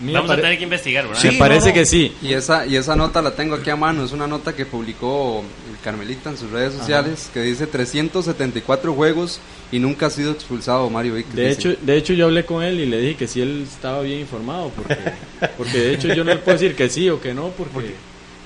Vamos 0.00 0.30
a 0.30 0.36
tener 0.36 0.58
que 0.58 0.64
investigar, 0.64 1.06
¿verdad? 1.06 1.20
Sí, 1.20 1.28
me 1.28 1.38
parece 1.38 1.66
no, 1.66 1.68
no. 1.68 1.74
que 1.74 1.86
sí. 1.86 2.12
Y 2.20 2.32
esa, 2.32 2.66
y 2.66 2.76
esa 2.76 2.96
nota 2.96 3.22
la 3.22 3.34
tengo 3.34 3.54
aquí 3.54 3.70
a 3.70 3.76
mano, 3.76 4.04
es 4.04 4.12
una 4.12 4.26
nota 4.26 4.54
que 4.54 4.66
publicó 4.66 5.44
el 5.70 5.78
Carmelita 5.82 6.30
en 6.30 6.36
sus 6.36 6.50
redes 6.50 6.74
sociales, 6.74 7.30
que 7.32 7.40
dice 7.42 7.66
374 7.66 8.92
juegos 8.92 9.40
y 9.70 9.78
nunca 9.78 10.06
ha 10.06 10.10
sido 10.10 10.32
expulsado 10.32 10.90
Mario 10.90 11.14
Víquez. 11.14 11.34
De 11.34 11.48
dice. 11.48 11.70
hecho, 11.70 11.80
de 11.80 11.96
hecho 11.96 12.12
yo 12.12 12.26
hablé 12.26 12.44
con 12.44 12.62
él 12.62 12.80
y 12.80 12.86
le 12.86 12.98
dije 12.98 13.16
que 13.16 13.28
si 13.28 13.40
él 13.40 13.66
estaba 13.70 14.02
bien 14.02 14.20
informado, 14.20 14.70
porque, 14.70 14.96
porque 15.56 15.78
de 15.78 15.94
hecho 15.94 16.08
yo 16.08 16.24
no 16.24 16.32
le 16.32 16.38
puedo 16.38 16.58
decir 16.58 16.74
que 16.74 16.88
sí 16.88 17.08
o 17.08 17.20
que 17.20 17.32
no, 17.34 17.50
porque, 17.50 17.94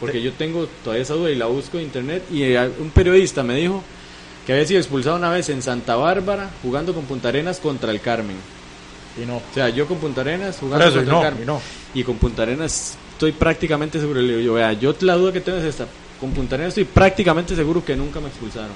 porque 0.00 0.20
yo 0.22 0.32
tengo 0.32 0.68
todavía 0.84 1.02
esa 1.02 1.14
duda 1.14 1.30
y 1.30 1.34
la 1.36 1.46
busco 1.46 1.78
en 1.78 1.84
internet. 1.84 2.24
Y 2.30 2.42
eh, 2.42 2.70
un 2.78 2.90
periodista 2.90 3.42
me 3.42 3.54
dijo 3.56 3.82
que 4.46 4.52
había 4.52 4.66
sido 4.66 4.80
expulsado 4.80 5.16
una 5.16 5.30
vez 5.30 5.48
en 5.48 5.62
Santa 5.62 5.96
Bárbara 5.96 6.50
jugando 6.62 6.94
con 6.94 7.04
Punta 7.04 7.28
Arenas 7.28 7.58
contra 7.58 7.90
el 7.90 8.00
Carmen. 8.00 8.36
Y 9.20 9.26
no. 9.26 9.36
O 9.38 9.42
sea, 9.54 9.68
yo 9.68 9.86
con 9.86 9.98
Punta 9.98 10.20
Arenas 10.20 10.56
jugando 10.60 10.86
eso, 10.86 10.96
y 10.96 11.04
contra 11.04 11.12
no, 11.14 11.18
el 11.20 11.24
Carmen. 11.24 11.42
y 11.42 11.46
no. 11.46 11.60
Y 11.94 12.04
con 12.04 12.16
Punta 12.16 12.42
Arenas 12.42 12.96
estoy 13.12 13.32
prácticamente 13.32 13.98
seguro. 13.98 14.20
Le 14.20 14.28
digo 14.28 14.40
yo, 14.40 14.54
vea, 14.54 14.72
yo 14.74 14.94
la 15.00 15.14
duda 15.14 15.32
que 15.32 15.40
tengo 15.40 15.58
es 15.58 15.64
esta. 15.64 15.86
Con 16.20 16.30
Punta 16.32 16.54
Arenas 16.54 16.70
estoy 16.70 16.84
prácticamente 16.84 17.54
seguro 17.56 17.84
que 17.84 17.96
nunca 17.96 18.20
me 18.20 18.28
expulsaron. 18.28 18.70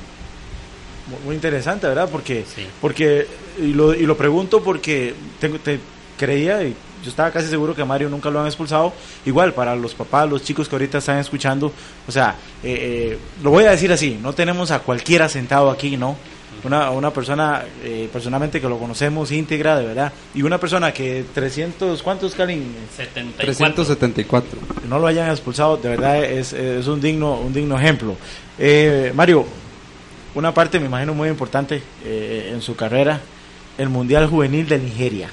Muy- 1.08 1.18
Muy 1.26 1.34
interesante, 1.34 1.86
¿verdad? 1.86 2.08
Porque, 2.10 2.44
Sí. 2.54 2.66
porque 2.80 3.26
y, 3.60 3.72
lo, 3.72 3.92
y 3.94 4.06
lo 4.06 4.16
pregunto 4.16 4.62
porque 4.62 5.14
tengo, 5.40 5.58
te 5.58 5.78
creía 6.18 6.62
y 6.62 6.74
yo 7.02 7.10
estaba 7.10 7.32
casi 7.32 7.48
seguro 7.48 7.74
que 7.74 7.82
a 7.82 7.84
Mario 7.84 8.08
nunca 8.08 8.30
lo 8.30 8.40
han 8.40 8.46
expulsado. 8.46 8.92
Igual 9.26 9.52
para 9.54 9.74
los 9.74 9.92
papás, 9.94 10.30
los 10.30 10.42
chicos 10.44 10.68
que 10.68 10.76
ahorita 10.76 10.98
están 10.98 11.18
escuchando, 11.18 11.72
o 12.06 12.12
sea, 12.12 12.36
eh, 12.62 13.12
eh, 13.14 13.18
lo 13.42 13.50
voy 13.50 13.64
a 13.64 13.72
decir 13.72 13.92
así, 13.92 14.18
no 14.22 14.32
tenemos 14.32 14.70
a 14.70 14.78
cualquiera 14.78 15.28
sentado 15.28 15.70
aquí, 15.70 15.96
¿no? 15.96 16.16
Una, 16.64 16.90
una 16.90 17.12
persona 17.12 17.64
eh, 17.82 18.08
personalmente 18.12 18.60
que 18.60 18.68
lo 18.68 18.78
conocemos 18.78 19.32
íntegra, 19.32 19.76
de 19.76 19.84
verdad, 19.84 20.12
y 20.32 20.42
una 20.42 20.58
persona 20.58 20.92
que 20.92 21.24
300, 21.34 22.00
¿cuántos, 22.02 22.34
Karin? 22.34 22.72
74. 22.96 23.44
374. 23.44 24.58
no 24.88 25.00
lo 25.00 25.08
hayan 25.08 25.28
expulsado, 25.30 25.76
de 25.76 25.88
verdad 25.88 26.22
es, 26.22 26.52
es 26.52 26.86
un 26.86 27.00
digno 27.00 27.40
un 27.40 27.52
digno 27.52 27.76
ejemplo. 27.76 28.16
Eh, 28.58 29.12
Mario, 29.14 29.44
una 30.34 30.54
parte 30.54 30.80
me 30.80 30.86
imagino 30.86 31.14
muy 31.14 31.28
importante 31.28 31.82
eh, 32.04 32.50
en 32.52 32.62
su 32.62 32.74
carrera, 32.74 33.20
el 33.76 33.88
Mundial 33.88 34.26
Juvenil 34.26 34.68
de 34.68 34.78
Nigeria. 34.78 35.28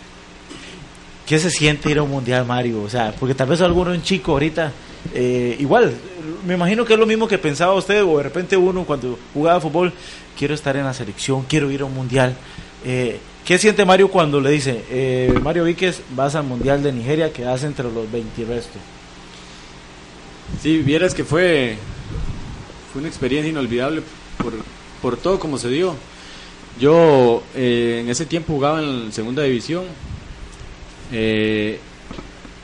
¿Qué 1.26 1.40
se 1.40 1.52
siente 1.52 1.92
ir 1.92 2.00
a 2.00 2.04
un 2.04 2.10
Mundial, 2.10 2.46
Mario? 2.46 2.82
O 2.82 2.90
sea, 2.90 3.14
porque 3.18 3.36
tal 3.36 3.48
vez 3.50 3.62
alguno 3.62 3.92
un 3.92 4.02
chico 4.02 4.32
ahorita, 4.32 4.72
eh, 5.14 5.56
igual, 5.60 5.94
me 6.46 6.54
imagino 6.54 6.86
que 6.86 6.94
es 6.94 7.00
lo 7.00 7.06
mismo 7.06 7.28
que 7.28 7.38
pensaba 7.38 7.74
usted, 7.74 8.04
o 8.04 8.18
de 8.18 8.24
repente 8.24 8.58
uno 8.58 8.84
cuando 8.84 9.18
jugaba 9.34 9.62
fútbol, 9.62 9.94
quiero 10.38 10.54
estar 10.54 10.76
en 10.78 10.86
la 10.86 10.94
selección, 10.94 11.44
quiero 11.48 11.72
ir 11.72 11.82
a 11.82 11.86
un 11.86 11.94
Mundial. 11.94 12.36
Eh, 12.86 13.20
¿Qué 13.46 13.58
siente 13.58 13.84
Mario 13.86 14.10
cuando 14.10 14.40
le 14.40 14.52
dice, 14.52 14.84
eh, 14.90 15.34
Mario 15.42 15.64
Víquez, 15.64 16.02
vas 16.16 16.36
al 16.36 16.44
Mundial 16.44 16.84
de 16.84 16.92
Nigeria, 16.92 17.34
quedas 17.34 17.64
entre 17.64 17.86
los 17.86 18.12
20 18.12 18.42
y 18.42 18.46
resto? 18.46 18.78
Sí, 20.62 20.80
vieras 20.80 21.14
que 21.14 21.24
fue, 21.24 21.78
fue 22.92 23.00
una 23.00 23.10
experiencia 23.10 23.50
inolvidable 23.50 24.04
por, 24.38 24.54
por 25.02 25.18
todo 25.18 25.40
como 25.40 25.58
se 25.58 25.70
dio. 25.70 25.96
Yo 26.80 27.44
en 27.56 28.10
ese 28.10 28.26
tiempo 28.26 28.54
jugaba 28.54 28.82
en 28.82 29.12
segunda 29.12 29.44
división. 29.44 29.84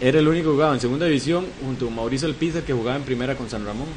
Era 0.07 0.19
el 0.19 0.27
único 0.27 0.49
que 0.49 0.51
jugaba 0.51 0.75
en 0.75 0.79
segunda 0.79 1.07
división 1.07 1.47
junto 1.65 1.85
con 1.85 1.95
Mauricio 1.95 2.27
Alpizar 2.27 2.61
que 2.61 2.73
jugaba 2.73 2.95
en 2.95 3.01
primera 3.01 3.35
con 3.35 3.49
San 3.49 3.65
Ramón. 3.65 3.87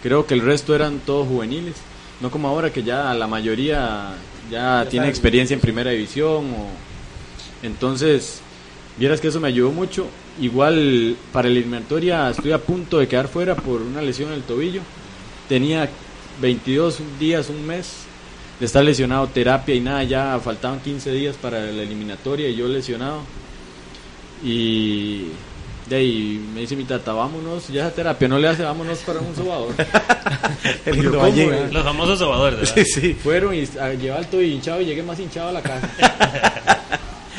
Creo 0.00 0.24
que 0.24 0.34
el 0.34 0.42
resto 0.42 0.76
eran 0.76 1.00
todos 1.00 1.26
juveniles. 1.26 1.74
No 2.20 2.30
como 2.30 2.46
ahora 2.46 2.72
que 2.72 2.84
ya 2.84 3.12
la 3.14 3.26
mayoría 3.26 4.14
ya 4.48 4.86
tiene 4.88 5.08
experiencia 5.08 5.54
en 5.54 5.60
primera 5.60 5.90
división. 5.90 6.44
O... 6.54 6.68
Entonces, 7.64 8.42
vieras 8.96 9.20
que 9.20 9.26
eso 9.26 9.40
me 9.40 9.48
ayudó 9.48 9.72
mucho. 9.72 10.06
Igual 10.40 11.16
para 11.32 11.48
la 11.48 11.56
eliminatoria 11.58 12.30
estoy 12.30 12.52
a 12.52 12.58
punto 12.58 13.00
de 13.00 13.08
quedar 13.08 13.26
fuera 13.26 13.56
por 13.56 13.82
una 13.82 14.02
lesión 14.02 14.28
en 14.28 14.36
el 14.36 14.42
tobillo. 14.42 14.82
Tenía 15.48 15.88
22 16.40 17.00
días, 17.18 17.48
un 17.48 17.66
mes 17.66 18.04
de 18.60 18.66
estar 18.66 18.84
lesionado, 18.84 19.26
terapia 19.26 19.74
y 19.74 19.80
nada, 19.80 20.04
ya 20.04 20.38
faltaban 20.38 20.78
15 20.78 21.10
días 21.10 21.34
para 21.34 21.60
la 21.60 21.82
eliminatoria 21.82 22.48
y 22.48 22.54
yo 22.54 22.68
lesionado. 22.68 23.22
Y 24.42 25.26
de 25.88 25.96
ahí 25.96 26.40
me 26.54 26.60
dice 26.60 26.76
mi 26.76 26.84
tata, 26.84 27.12
vámonos, 27.12 27.68
ya 27.68 27.86
esa 27.86 27.94
terapia 27.94 28.28
no 28.28 28.38
le 28.38 28.48
hace, 28.48 28.62
vámonos 28.62 28.98
para 29.00 29.18
un 29.20 29.34
sobador. 29.34 29.74
El 30.86 30.94
Yo, 30.96 31.02
lindo 31.02 31.18
¿cómo, 31.18 31.22
Valle, 31.22 31.44
eh? 31.44 31.68
Los 31.72 31.82
famosos 31.84 32.18
sobadores, 32.18 32.60
¿verdad? 32.60 32.74
Sí, 32.74 32.84
sí. 32.84 33.14
Fueron 33.14 33.54
y 33.54 33.64
a, 33.78 33.92
llevar 33.94 34.24
tobillo 34.26 34.54
hinchado 34.54 34.80
y 34.80 34.84
llegué 34.86 35.02
más 35.02 35.18
hinchado 35.18 35.48
a 35.48 35.52
la 35.52 35.62
casa. 35.62 35.90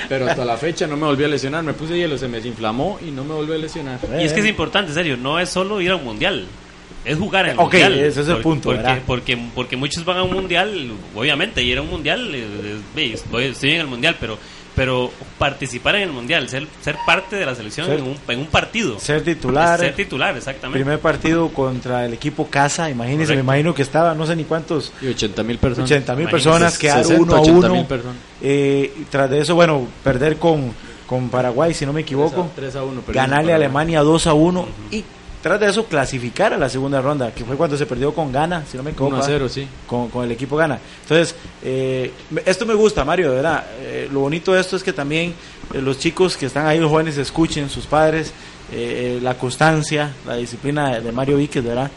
Pero 0.09 0.27
hasta 0.29 0.43
la 0.43 0.57
fecha 0.57 0.87
no 0.87 0.97
me 0.97 1.05
volví 1.05 1.23
a 1.23 1.27
lesionar, 1.29 1.63
me 1.63 1.73
puse 1.73 1.97
hielo, 1.97 2.17
se 2.17 2.27
me 2.27 2.37
desinflamó 2.37 2.99
y 3.05 3.11
no 3.11 3.23
me 3.23 3.33
volví 3.33 3.53
a 3.53 3.57
lesionar. 3.57 3.99
Y 4.19 4.23
es 4.25 4.33
que 4.33 4.41
es 4.41 4.45
importante, 4.45 4.89
en 4.91 4.95
serio, 4.95 5.15
no 5.15 5.39
es 5.39 5.49
solo 5.49 5.79
ir 5.79 5.91
a 5.91 5.95
un 5.95 6.03
mundial. 6.03 6.45
Es 7.05 7.17
jugar 7.17 7.45
en 7.45 7.51
el 7.51 7.57
Ok, 7.59 7.73
mundial. 7.73 7.99
ese 7.99 8.21
es 8.21 8.27
el 8.27 8.37
punto, 8.37 8.69
Porque, 8.69 8.83
¿verdad? 8.83 9.01
porque, 9.07 9.37
porque 9.55 9.77
muchos 9.77 10.03
van 10.03 10.17
a 10.17 10.23
un 10.23 10.33
mundial, 10.33 10.91
obviamente, 11.15 11.63
ir 11.63 11.77
a 11.77 11.81
un 11.81 11.89
mundial, 11.89 12.29
eh, 12.35 12.77
eh, 12.97 13.13
estoy 13.15 13.71
en 13.71 13.79
el 13.81 13.87
mundial, 13.87 14.17
pero 14.19 14.37
pero 14.75 15.11
participar 15.37 15.95
en 15.95 16.03
el 16.03 16.11
mundial, 16.11 16.47
ser, 16.49 16.67
ser 16.81 16.95
parte 17.05 17.35
de 17.35 17.45
la 17.45 17.55
selección 17.55 17.87
Ser- 17.87 17.99
en, 17.99 18.05
un, 18.05 18.17
en 18.27 18.39
un 18.39 18.45
partido. 18.47 18.99
Ser 18.99 19.21
titular. 19.23 19.79
Ser 19.79 19.95
titular, 19.95 20.35
exactamente. 20.37 20.79
Primer 20.79 20.99
partido 20.99 21.49
contra 21.49 22.05
el 22.05 22.13
equipo 22.13 22.47
casa, 22.47 22.89
imagínense, 22.89 23.33
me 23.35 23.41
imagino 23.41 23.73
que 23.73 23.81
estaba, 23.81 24.13
no 24.15 24.25
sé 24.25 24.35
ni 24.35 24.43
cuántos, 24.45 24.93
Y 25.01 25.07
80 25.09 25.43
mil 25.43 25.57
personas. 25.57 25.89
80 25.91 26.15
mil 26.15 26.29
personas, 26.29 26.77
quedar 26.77 27.03
60, 27.03 27.21
uno 27.23 27.35
a 27.35 27.41
80 27.41 27.71
uno. 27.71 27.85
Eh, 28.41 28.93
y 29.01 29.03
tras 29.05 29.29
de 29.29 29.39
eso, 29.41 29.55
bueno, 29.55 29.87
perder 30.03 30.37
con, 30.37 30.71
con 31.05 31.29
Paraguay, 31.29 31.73
si 31.73 31.85
no 31.85 31.93
me 31.93 32.01
equivoco. 32.01 32.49
3 32.55 32.75
a 32.77 32.83
1. 32.83 33.03
ganarle 33.09 33.53
a 33.53 33.55
Alemania 33.57 34.01
2 34.01 34.27
a 34.27 34.33
1 34.33 34.67
y 34.91 35.03
tras 35.41 35.59
de 35.59 35.69
eso 35.69 35.85
clasificar 35.85 36.53
a 36.53 36.57
la 36.57 36.69
segunda 36.69 37.01
ronda, 37.01 37.33
que 37.33 37.43
fue 37.43 37.55
cuando 37.55 37.75
se 37.75 37.85
perdió 37.85 38.13
con 38.13 38.31
Ghana, 38.31 38.63
si 38.69 38.77
no 38.77 38.83
me 38.83 38.91
equivoco. 38.91 39.15
1 39.15 39.17
a 39.17 39.25
¿ah? 39.25 39.27
0, 39.27 39.49
sí. 39.49 39.67
con, 39.87 40.09
con 40.09 40.23
el 40.23 40.31
equipo 40.31 40.55
gana. 40.55 40.79
Entonces, 41.01 41.35
eh, 41.63 42.11
esto 42.45 42.65
me 42.65 42.75
gusta, 42.75 43.03
Mario, 43.03 43.31
de 43.31 43.35
verdad. 43.37 43.65
Eh, 43.79 44.09
lo 44.11 44.21
bonito 44.21 44.53
de 44.53 44.61
esto 44.61 44.75
es 44.75 44.83
que 44.83 44.93
también 44.93 45.33
eh, 45.73 45.81
los 45.81 45.97
chicos 45.97 46.37
que 46.37 46.45
están 46.45 46.67
ahí, 46.67 46.79
los 46.79 46.91
jóvenes, 46.91 47.17
escuchen 47.17 47.69
sus 47.69 47.87
padres, 47.87 48.33
eh, 48.71 49.19
la 49.21 49.35
constancia, 49.35 50.13
la 50.27 50.35
disciplina 50.35 50.95
de, 50.95 51.01
de 51.01 51.11
Mario 51.11 51.37
Víquez, 51.37 51.63
¿verdad? 51.63 51.89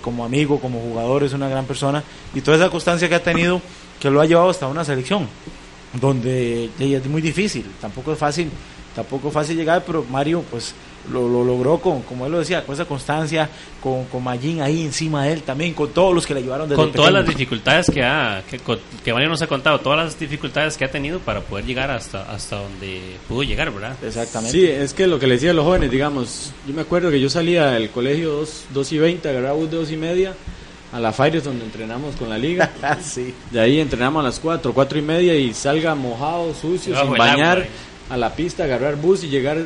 Como 0.00 0.24
amigo, 0.24 0.60
como 0.60 0.78
jugador, 0.78 1.24
es 1.24 1.32
una 1.32 1.48
gran 1.48 1.64
persona. 1.64 2.04
Y 2.34 2.40
toda 2.40 2.56
esa 2.56 2.70
constancia 2.70 3.08
que 3.08 3.16
ha 3.16 3.22
tenido, 3.22 3.60
que 3.98 4.08
lo 4.10 4.20
ha 4.20 4.26
llevado 4.26 4.48
hasta 4.48 4.68
una 4.68 4.84
selección, 4.84 5.26
donde 6.00 6.70
es 6.78 7.06
muy 7.06 7.20
difícil, 7.20 7.66
tampoco 7.80 8.12
es 8.12 8.18
fácil. 8.18 8.48
Tampoco 8.94 9.28
es 9.28 9.34
fácil 9.34 9.56
llegar, 9.56 9.82
pero 9.84 10.06
Mario 10.08 10.42
pues 10.50 10.72
lo, 11.12 11.28
lo 11.28 11.44
logró 11.44 11.78
con, 11.78 12.02
como 12.02 12.26
él 12.26 12.32
lo 12.32 12.38
decía, 12.38 12.64
con 12.64 12.74
esa 12.74 12.84
constancia, 12.84 13.48
con, 13.82 14.04
con 14.06 14.22
Mayín 14.24 14.60
ahí 14.60 14.82
encima 14.82 15.24
de 15.24 15.32
él 15.34 15.42
también, 15.42 15.72
con 15.74 15.88
todos 15.90 16.14
los 16.14 16.26
que 16.26 16.34
le 16.34 16.40
ayudaron 16.40 16.68
desde 16.68 16.82
con 16.82 16.92
todas 16.92 17.12
las 17.12 17.22
pequeño. 17.22 17.38
dificultades 17.38 17.90
que 17.90 18.02
ha 18.04 18.42
que, 18.50 18.58
co- 18.58 18.78
que 19.04 19.12
Mario 19.12 19.28
nos 19.28 19.42
ha 19.42 19.46
contado, 19.46 19.80
todas 19.80 19.98
las 20.04 20.18
dificultades 20.18 20.76
que 20.76 20.84
ha 20.84 20.90
tenido 20.90 21.18
para 21.20 21.40
poder 21.40 21.64
llegar 21.64 21.90
hasta 21.90 22.30
hasta 22.32 22.56
donde 22.56 23.00
pudo 23.28 23.42
llegar, 23.42 23.70
¿verdad? 23.72 23.96
Exactamente. 24.04 24.52
Sí, 24.58 24.64
es 24.66 24.92
que 24.94 25.06
lo 25.06 25.18
que 25.18 25.26
le 25.26 25.34
decía 25.34 25.50
a 25.52 25.54
los 25.54 25.64
jóvenes, 25.64 25.90
digamos, 25.90 26.52
yo 26.66 26.74
me 26.74 26.82
acuerdo 26.82 27.10
que 27.10 27.20
yo 27.20 27.30
salía 27.30 27.66
del 27.70 27.90
colegio 27.90 28.32
2, 28.32 28.64
2 28.74 28.92
y 28.92 28.98
20, 28.98 29.28
agarraba 29.28 29.54
bus 29.54 29.70
de 29.70 29.76
2 29.76 29.90
y 29.92 29.96
media 29.96 30.34
a 30.92 31.00
la 31.00 31.12
Fires 31.12 31.44
donde 31.44 31.64
entrenamos 31.64 32.16
con 32.16 32.28
la 32.30 32.38
liga. 32.38 32.70
Ah, 32.82 32.96
sí. 33.02 33.34
De 33.50 33.60
ahí 33.60 33.80
entrenamos 33.80 34.20
a 34.20 34.24
las 34.24 34.38
4, 34.40 34.72
4 34.72 34.98
y 34.98 35.02
media 35.02 35.34
y 35.34 35.52
salga 35.52 35.94
mojado, 35.94 36.52
sucio, 36.54 36.78
sin 36.94 36.96
agua, 36.96 37.18
bañar, 37.18 37.58
eh. 37.60 37.68
a 38.10 38.16
la 38.16 38.34
pista, 38.34 38.64
agarrar 38.64 38.96
bus 38.96 39.24
y 39.24 39.28
llegar 39.28 39.58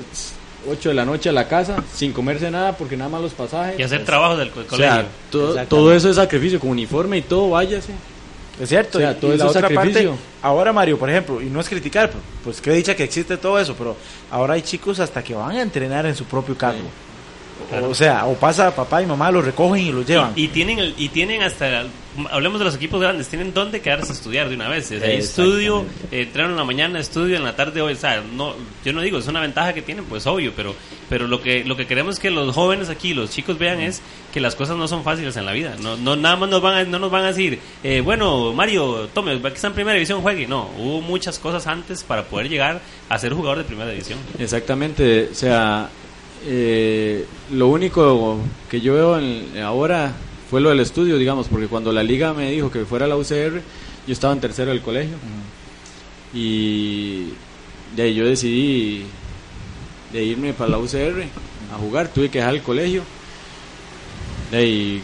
8 0.68 0.88
de 0.90 0.94
la 0.94 1.04
noche 1.04 1.28
a 1.28 1.32
la 1.32 1.46
casa 1.48 1.76
sin 1.94 2.12
comerse 2.12 2.50
nada 2.50 2.76
porque 2.76 2.96
nada 2.96 3.10
más 3.10 3.20
los 3.22 3.32
pasajes. 3.32 3.78
Y 3.78 3.82
hacer 3.82 4.04
trabajo 4.04 4.36
del 4.36 4.50
co- 4.50 4.60
O 4.60 4.66
colegio. 4.66 4.92
sea, 4.94 5.06
todo, 5.30 5.56
todo 5.66 5.94
eso 5.94 6.10
es 6.10 6.16
sacrificio, 6.16 6.58
con 6.60 6.70
uniforme 6.70 7.18
y 7.18 7.22
todo, 7.22 7.50
váyase. 7.50 7.92
Es 8.60 8.68
cierto, 8.68 8.98
O 8.98 9.00
sea, 9.00 9.12
y- 9.12 9.14
todo 9.14 9.30
y 9.32 9.34
eso 9.36 9.44
la 9.44 9.50
es 9.50 9.56
otra 9.56 9.68
parte, 9.70 9.92
sacrificio. 9.94 10.16
ahora 10.42 10.72
Mario, 10.72 10.98
por 10.98 11.08
ejemplo, 11.08 11.40
y 11.40 11.46
no 11.46 11.60
es 11.60 11.68
criticar, 11.68 12.10
pues, 12.10 12.22
pues 12.44 12.60
qué 12.60 12.72
dicha 12.72 12.94
que 12.94 13.04
existe 13.04 13.36
todo 13.38 13.58
eso, 13.58 13.74
pero 13.74 13.96
ahora 14.30 14.54
hay 14.54 14.62
chicos 14.62 15.00
hasta 15.00 15.24
que 15.24 15.34
van 15.34 15.52
a 15.56 15.62
entrenar 15.62 16.04
en 16.04 16.14
su 16.14 16.24
propio 16.24 16.56
carro. 16.58 16.76
O- 17.82 17.88
O 17.90 17.94
sea, 17.94 18.26
o 18.26 18.34
pasa 18.34 18.74
papá 18.74 19.00
y 19.02 19.06
mamá, 19.06 19.30
los 19.30 19.44
recogen 19.44 19.82
y 19.86 19.92
los 19.92 20.06
llevan. 20.06 20.32
Y, 20.36 20.44
y 20.44 20.48
tienen 20.48 20.78
el- 20.78 20.94
y 20.98 21.08
tienen 21.08 21.42
hasta 21.42 21.84
hablemos 22.30 22.58
de 22.58 22.64
los 22.64 22.74
equipos 22.74 23.00
grandes 23.00 23.28
tienen 23.28 23.54
donde 23.54 23.80
quedarse 23.80 24.10
a 24.12 24.14
estudiar 24.14 24.48
de 24.48 24.54
una 24.56 24.68
vez. 24.68 24.86
Sea, 24.86 25.00
hay 25.02 25.16
estudio 25.18 25.84
eh, 26.10 26.22
entreno 26.22 26.50
en 26.50 26.56
la 26.56 26.64
mañana 26.64 26.98
estudio 26.98 27.36
en 27.36 27.44
la 27.44 27.54
tarde 27.56 27.80
hoy 27.82 27.92
o 27.92 27.96
sea 27.96 28.22
no 28.34 28.54
yo 28.84 28.92
no 28.92 29.00
digo 29.00 29.18
es 29.18 29.26
una 29.28 29.40
ventaja 29.40 29.72
que 29.72 29.82
tienen 29.82 30.04
pues 30.04 30.26
obvio 30.26 30.52
pero 30.56 30.74
pero 31.08 31.26
lo 31.28 31.40
que 31.40 31.64
lo 31.64 31.76
que 31.76 31.86
queremos 31.86 32.18
que 32.18 32.30
los 32.30 32.54
jóvenes 32.54 32.88
aquí 32.88 33.14
los 33.14 33.30
chicos 33.30 33.58
vean 33.58 33.80
es 33.80 34.02
que 34.32 34.40
las 34.40 34.54
cosas 34.56 34.76
no 34.76 34.88
son 34.88 35.04
fáciles 35.04 35.36
en 35.36 35.46
la 35.46 35.52
vida. 35.52 35.76
No 35.80 35.96
no 35.96 36.16
nada 36.16 36.36
más 36.36 36.48
nos 36.50 36.60
van 36.62 36.74
a, 36.74 36.84
no 36.84 36.98
nos 36.98 37.10
van 37.10 37.24
a 37.24 37.28
decir 37.28 37.58
eh, 37.84 38.00
bueno 38.00 38.52
Mario 38.52 39.08
tome 39.14 39.32
aquí 39.32 39.46
está 39.54 39.68
en 39.68 39.74
primera 39.74 39.94
división 39.94 40.20
juegue 40.22 40.46
no 40.46 40.68
hubo 40.78 41.00
muchas 41.00 41.38
cosas 41.38 41.66
antes 41.66 42.02
para 42.04 42.24
poder 42.24 42.48
llegar 42.48 42.80
a 43.08 43.18
ser 43.18 43.32
jugador 43.32 43.58
de 43.58 43.64
primera 43.64 43.90
división. 43.90 44.18
Exactamente, 44.38 45.28
o 45.30 45.34
sea, 45.34 45.88
eh, 46.46 47.24
lo 47.52 47.68
único 47.68 48.38
que 48.68 48.80
yo 48.80 48.94
veo 48.94 49.18
en- 49.18 49.60
ahora 49.62 50.12
fue 50.50 50.60
lo 50.60 50.70
del 50.70 50.80
estudio, 50.80 51.16
digamos, 51.16 51.46
porque 51.48 51.68
cuando 51.68 51.92
la 51.92 52.02
liga 52.02 52.34
me 52.34 52.50
dijo 52.50 52.70
que 52.70 52.84
fuera 52.84 53.04
a 53.04 53.08
la 53.08 53.16
UCR, 53.16 53.62
yo 54.06 54.12
estaba 54.12 54.32
en 54.34 54.40
tercero 54.40 54.70
del 54.72 54.82
colegio. 54.82 55.16
Y 56.34 57.28
de 57.96 58.02
ahí 58.02 58.14
yo 58.14 58.24
decidí 58.26 59.04
de 60.12 60.24
irme 60.24 60.52
para 60.52 60.70
la 60.70 60.78
UCR 60.78 61.22
a 61.74 61.78
jugar, 61.78 62.08
tuve 62.08 62.28
que 62.28 62.38
dejar 62.38 62.54
el 62.54 62.62
colegio. 62.62 63.02
De 64.50 64.58
ahí, 64.58 65.02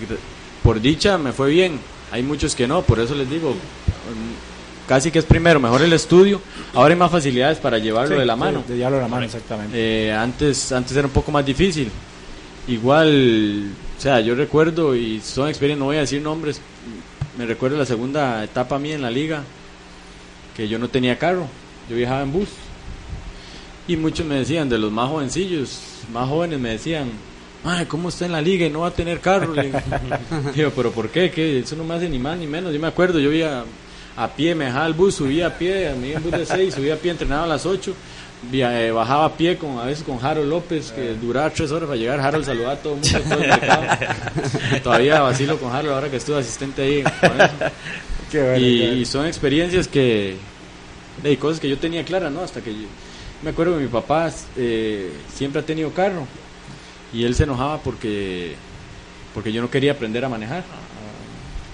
por 0.62 0.80
dicha, 0.80 1.16
me 1.18 1.32
fue 1.32 1.50
bien. 1.50 1.78
Hay 2.10 2.22
muchos 2.22 2.54
que 2.54 2.66
no, 2.66 2.82
por 2.82 2.98
eso 3.00 3.14
les 3.14 3.28
digo, 3.28 3.54
casi 4.88 5.10
que 5.10 5.18
es 5.20 5.24
primero, 5.24 5.60
mejor 5.60 5.82
el 5.82 5.92
estudio. 5.92 6.40
Ahora 6.74 6.94
hay 6.94 6.98
más 6.98 7.10
facilidades 7.10 7.58
para 7.58 7.78
llevarlo 7.78 8.14
Sí, 8.14 8.20
de 8.20 8.26
la 8.26 8.34
sí, 8.34 8.40
mano. 8.40 8.64
de 8.66 8.76
llevarlo 8.76 8.96
de 8.98 9.02
la 9.04 9.08
mano, 9.08 9.24
exactamente. 9.26 9.76
Eh, 10.08 10.12
antes, 10.12 10.70
antes 10.72 10.96
era 10.96 11.06
un 11.06 11.12
poco 11.12 11.30
más 11.32 11.44
difícil. 11.46 11.90
Igual, 12.68 13.70
o 13.96 14.00
sea, 14.00 14.20
yo 14.20 14.34
recuerdo, 14.34 14.96
y 14.96 15.20
son 15.20 15.48
experiencias, 15.48 15.78
no 15.78 15.86
voy 15.86 15.96
a 15.96 16.00
decir 16.00 16.20
nombres, 16.20 16.60
me 17.38 17.46
recuerdo 17.46 17.76
la 17.76 17.86
segunda 17.86 18.42
etapa 18.42 18.78
mía 18.78 18.94
en 18.94 19.02
la 19.02 19.10
liga, 19.10 19.44
que 20.56 20.68
yo 20.68 20.78
no 20.78 20.88
tenía 20.88 21.18
carro, 21.18 21.46
yo 21.88 21.96
viajaba 21.96 22.22
en 22.22 22.32
bus. 22.32 22.48
Y 23.88 23.96
muchos 23.96 24.26
me 24.26 24.36
decían, 24.36 24.68
de 24.68 24.78
los 24.78 24.90
más 24.90 25.08
jovencillos, 25.08 25.80
más 26.12 26.28
jóvenes 26.28 26.58
me 26.58 26.70
decían, 26.70 27.10
Ay, 27.68 27.86
¿cómo 27.86 28.10
está 28.10 28.26
en 28.26 28.32
la 28.32 28.40
liga 28.40 28.64
y 28.64 28.70
no 28.70 28.80
va 28.80 28.88
a 28.88 28.92
tener 28.92 29.20
carro? 29.20 29.52
Le 29.52 29.72
digo, 30.54 30.70
pero 30.74 30.92
¿por 30.92 31.08
qué? 31.08 31.32
¿Qué? 31.32 31.58
Eso 31.58 31.74
no 31.74 31.82
me 31.82 31.94
hace 31.94 32.08
ni 32.08 32.16
más 32.16 32.38
ni 32.38 32.46
menos. 32.46 32.72
Yo 32.72 32.78
me 32.78 32.86
acuerdo, 32.86 33.18
yo 33.18 33.32
iba 33.32 33.64
a 34.16 34.28
pie, 34.28 34.54
me 34.54 34.66
dejaba 34.66 34.86
el 34.86 34.94
bus, 34.94 35.16
subía 35.16 35.48
a 35.48 35.58
pie, 35.58 35.92
me 36.00 36.08
iba 36.08 36.18
en 36.18 36.22
bus 36.22 36.32
de 36.32 36.46
6, 36.46 36.74
subía 36.74 36.94
a 36.94 36.96
pie, 36.96 37.10
entrenaba 37.10 37.42
a 37.42 37.48
las 37.48 37.66
8, 37.66 37.92
via- 38.42 38.82
eh, 38.86 38.90
bajaba 38.92 39.24
a 39.26 39.36
pie 39.36 39.56
con, 39.58 39.78
a 39.78 39.84
veces 39.84 40.04
con 40.04 40.24
Harold 40.24 40.48
López, 40.48 40.92
que 40.92 41.14
duraba 41.14 41.50
tres 41.50 41.70
horas 41.72 41.86
para 41.88 41.98
llegar. 41.98 42.20
Harold 42.20 42.44
saludaba 42.44 42.74
a 42.74 42.76
todo 42.76 42.94
el 42.94 43.00
mundo, 43.00 43.20
todo 43.28 43.42
el 43.42 43.48
mercado. 43.48 43.82
Todavía 44.82 45.20
vacilo 45.20 45.58
con 45.58 45.72
Harold 45.74 45.92
ahora 45.94 46.10
que 46.10 46.16
estuve 46.16 46.38
asistente 46.38 46.82
ahí. 46.82 47.04
Qué 48.30 48.42
bueno, 48.42 48.56
y, 48.58 48.78
qué 48.78 48.86
bueno. 48.86 49.00
y 49.00 49.04
son 49.04 49.26
experiencias 49.26 49.86
que 49.86 50.36
de 51.22 51.36
cosas 51.38 51.60
que 51.60 51.68
yo 51.68 51.78
tenía 51.78 52.04
claras 52.04 52.32
no 52.32 52.40
hasta 52.42 52.60
que 52.60 52.72
yo, 52.74 52.86
me 53.42 53.50
acuerdo 53.50 53.76
que 53.76 53.82
mi 53.84 53.88
papá 53.88 54.30
eh, 54.56 55.12
siempre 55.32 55.60
ha 55.60 55.64
tenido 55.64 55.90
carro 55.92 56.26
y 57.12 57.22
él 57.24 57.34
se 57.36 57.44
enojaba 57.44 57.78
porque 57.78 58.56
porque 59.32 59.52
yo 59.52 59.62
no 59.62 59.70
quería 59.70 59.92
aprender 59.92 60.24
a 60.24 60.28
manejar 60.28 60.64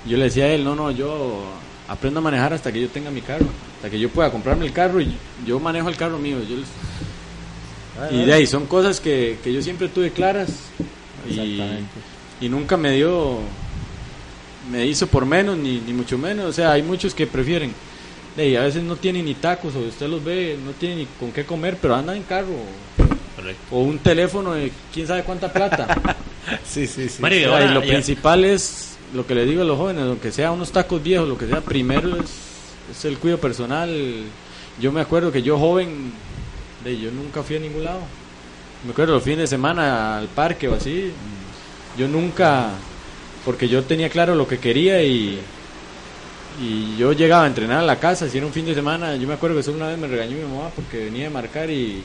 yo 0.06 0.16
le 0.18 0.24
decía 0.24 0.44
a 0.44 0.48
él 0.48 0.62
no 0.62 0.74
no 0.76 0.90
yo 0.90 1.42
aprendo 1.88 2.20
a 2.20 2.22
manejar 2.22 2.52
hasta 2.52 2.70
que 2.70 2.82
yo 2.82 2.88
tenga 2.88 3.10
mi 3.10 3.22
carro 3.22 3.46
hasta 3.82 3.90
que 3.90 3.98
yo 3.98 4.08
pueda 4.10 4.30
comprarme 4.30 4.64
el 4.66 4.72
carro 4.72 5.00
y 5.00 5.12
yo 5.44 5.58
manejo 5.58 5.88
el 5.88 5.96
carro 5.96 6.16
mío 6.18 6.36
yo 6.48 6.56
les- 6.56 8.12
y 8.12 8.24
de 8.24 8.32
ahí 8.32 8.46
son 8.46 8.66
cosas 8.66 9.00
que, 9.00 9.38
que 9.42 9.52
yo 9.52 9.60
siempre 9.60 9.88
tuve 9.88 10.10
claras 10.12 10.50
y, 11.28 11.30
Exactamente. 11.30 11.90
y 12.40 12.48
nunca 12.48 12.76
me 12.76 12.92
dio 12.92 13.38
me 14.70 14.86
hizo 14.86 15.06
por 15.08 15.26
menos 15.26 15.56
ni, 15.58 15.80
ni 15.80 15.92
mucho 15.92 16.16
menos 16.16 16.46
o 16.46 16.52
sea 16.52 16.72
hay 16.72 16.82
muchos 16.82 17.14
que 17.14 17.26
prefieren 17.26 17.72
de 18.36 18.44
ahí, 18.44 18.56
a 18.56 18.62
veces 18.62 18.82
no 18.82 18.96
tienen 18.96 19.24
ni 19.26 19.34
tacos 19.34 19.74
o 19.74 19.80
usted 19.80 20.08
los 20.08 20.22
ve 20.24 20.56
no 20.64 20.70
tienen 20.72 20.98
ni 20.98 21.06
con 21.18 21.32
qué 21.32 21.44
comer 21.44 21.76
pero 21.82 21.94
andan 21.96 22.16
en 22.16 22.22
carro 22.22 22.54
Correcto. 23.36 23.62
o 23.72 23.80
un 23.82 23.98
teléfono 23.98 24.52
de 24.54 24.70
quién 24.94 25.06
sabe 25.06 25.22
cuánta 25.24 25.52
plata 25.52 26.16
Sí, 26.64 26.86
sí, 26.86 27.08
sí. 27.08 27.20
Mario, 27.22 27.54
O 27.54 27.56
sea, 27.58 27.66
y 27.66 27.74
lo 27.74 27.82
ya- 27.82 27.88
principal 27.88 28.44
es 28.44 28.96
lo 29.14 29.26
que 29.26 29.34
le 29.34 29.44
digo 29.44 29.62
a 29.62 29.64
los 29.64 29.76
jóvenes 29.76 30.04
aunque 30.04 30.32
sea 30.32 30.50
unos 30.52 30.70
tacos 30.72 31.02
viejos 31.02 31.28
lo 31.28 31.36
que 31.36 31.46
sea 31.46 31.60
primero 31.60 32.16
es, 32.16 32.30
es 32.90 33.04
el 33.04 33.18
cuidado 33.18 33.40
personal. 33.40 34.24
Yo 34.80 34.92
me 34.92 35.00
acuerdo 35.00 35.30
que 35.30 35.42
yo 35.42 35.58
joven 35.58 36.12
de 36.84 36.98
yo 36.98 37.10
nunca 37.10 37.42
fui 37.42 37.56
a 37.56 37.60
ningún 37.60 37.84
lado. 37.84 38.00
Me 38.84 38.92
acuerdo 38.92 39.14
los 39.14 39.22
fines 39.22 39.38
de 39.38 39.46
semana 39.46 40.18
al 40.18 40.28
parque 40.28 40.68
o 40.68 40.74
así. 40.74 41.12
Yo 41.96 42.08
nunca 42.08 42.70
porque 43.44 43.68
yo 43.68 43.82
tenía 43.84 44.08
claro 44.08 44.34
lo 44.34 44.46
que 44.46 44.58
quería 44.58 45.02
y 45.02 45.40
y 46.60 46.96
yo 46.96 47.12
llegaba 47.12 47.44
a 47.44 47.46
entrenar 47.46 47.78
a 47.78 47.82
la 47.82 47.98
casa. 47.98 48.28
Si 48.28 48.36
era 48.36 48.46
un 48.46 48.52
fin 48.52 48.66
de 48.66 48.74
semana 48.74 49.16
yo 49.16 49.26
me 49.26 49.34
acuerdo 49.34 49.56
que 49.56 49.62
solo 49.62 49.78
una 49.78 49.88
vez 49.88 49.98
me 49.98 50.08
regañó 50.08 50.36
mi 50.36 50.42
mamá 50.42 50.70
porque 50.74 51.04
venía 51.04 51.24
de 51.24 51.30
marcar 51.30 51.70
y 51.70 52.02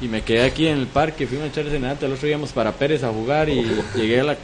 y 0.00 0.08
me 0.08 0.22
quedé 0.22 0.42
aquí 0.42 0.66
en 0.66 0.78
el 0.78 0.86
parque, 0.86 1.26
fui 1.26 1.38
a 1.38 1.46
echar 1.46 1.64
serenata, 1.64 2.06
el 2.06 2.12
otro 2.12 2.26
día 2.26 2.36
íbamos 2.36 2.52
para 2.52 2.72
Pérez 2.72 3.02
a 3.02 3.08
jugar 3.10 3.48
y 3.48 3.64
llegué 3.94 4.20
a 4.20 4.24
la... 4.24 4.36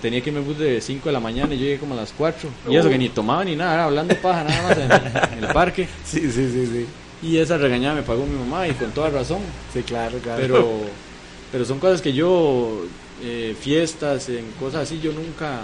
Tenía 0.00 0.20
que 0.22 0.30
irme 0.30 0.40
bus 0.40 0.58
de 0.58 0.80
5 0.80 1.08
de 1.08 1.12
la 1.12 1.20
mañana 1.20 1.52
y 1.52 1.58
yo 1.58 1.64
llegué 1.64 1.78
como 1.78 1.94
a 1.94 1.96
las 1.98 2.12
4. 2.16 2.48
Y 2.70 2.76
eso 2.76 2.88
que 2.88 2.96
ni 2.96 3.08
tomaba 3.08 3.44
ni 3.44 3.54
nada, 3.56 3.74
era 3.74 3.84
hablando 3.84 4.14
paja 4.16 4.44
nada 4.44 4.62
más 4.62 4.78
en, 4.78 5.38
en 5.38 5.44
el 5.44 5.52
parque. 5.52 5.88
Sí, 6.04 6.20
sí, 6.30 6.50
sí, 6.50 6.66
sí. 6.66 6.86
Y 7.22 7.38
esa 7.38 7.58
regañada 7.58 7.94
me 7.96 8.02
pagó 8.02 8.24
mi 8.24 8.38
mamá 8.38 8.66
y 8.68 8.72
con 8.72 8.92
toda 8.92 9.10
razón. 9.10 9.40
Sí, 9.72 9.82
claro, 9.82 10.18
claro. 10.18 10.40
Pero, 10.40 10.68
pero 11.52 11.64
son 11.64 11.80
cosas 11.80 12.00
que 12.00 12.12
yo, 12.12 12.84
eh, 13.22 13.54
fiestas, 13.60 14.28
en 14.28 14.46
cosas 14.60 14.82
así, 14.82 15.00
yo 15.00 15.12
nunca... 15.12 15.62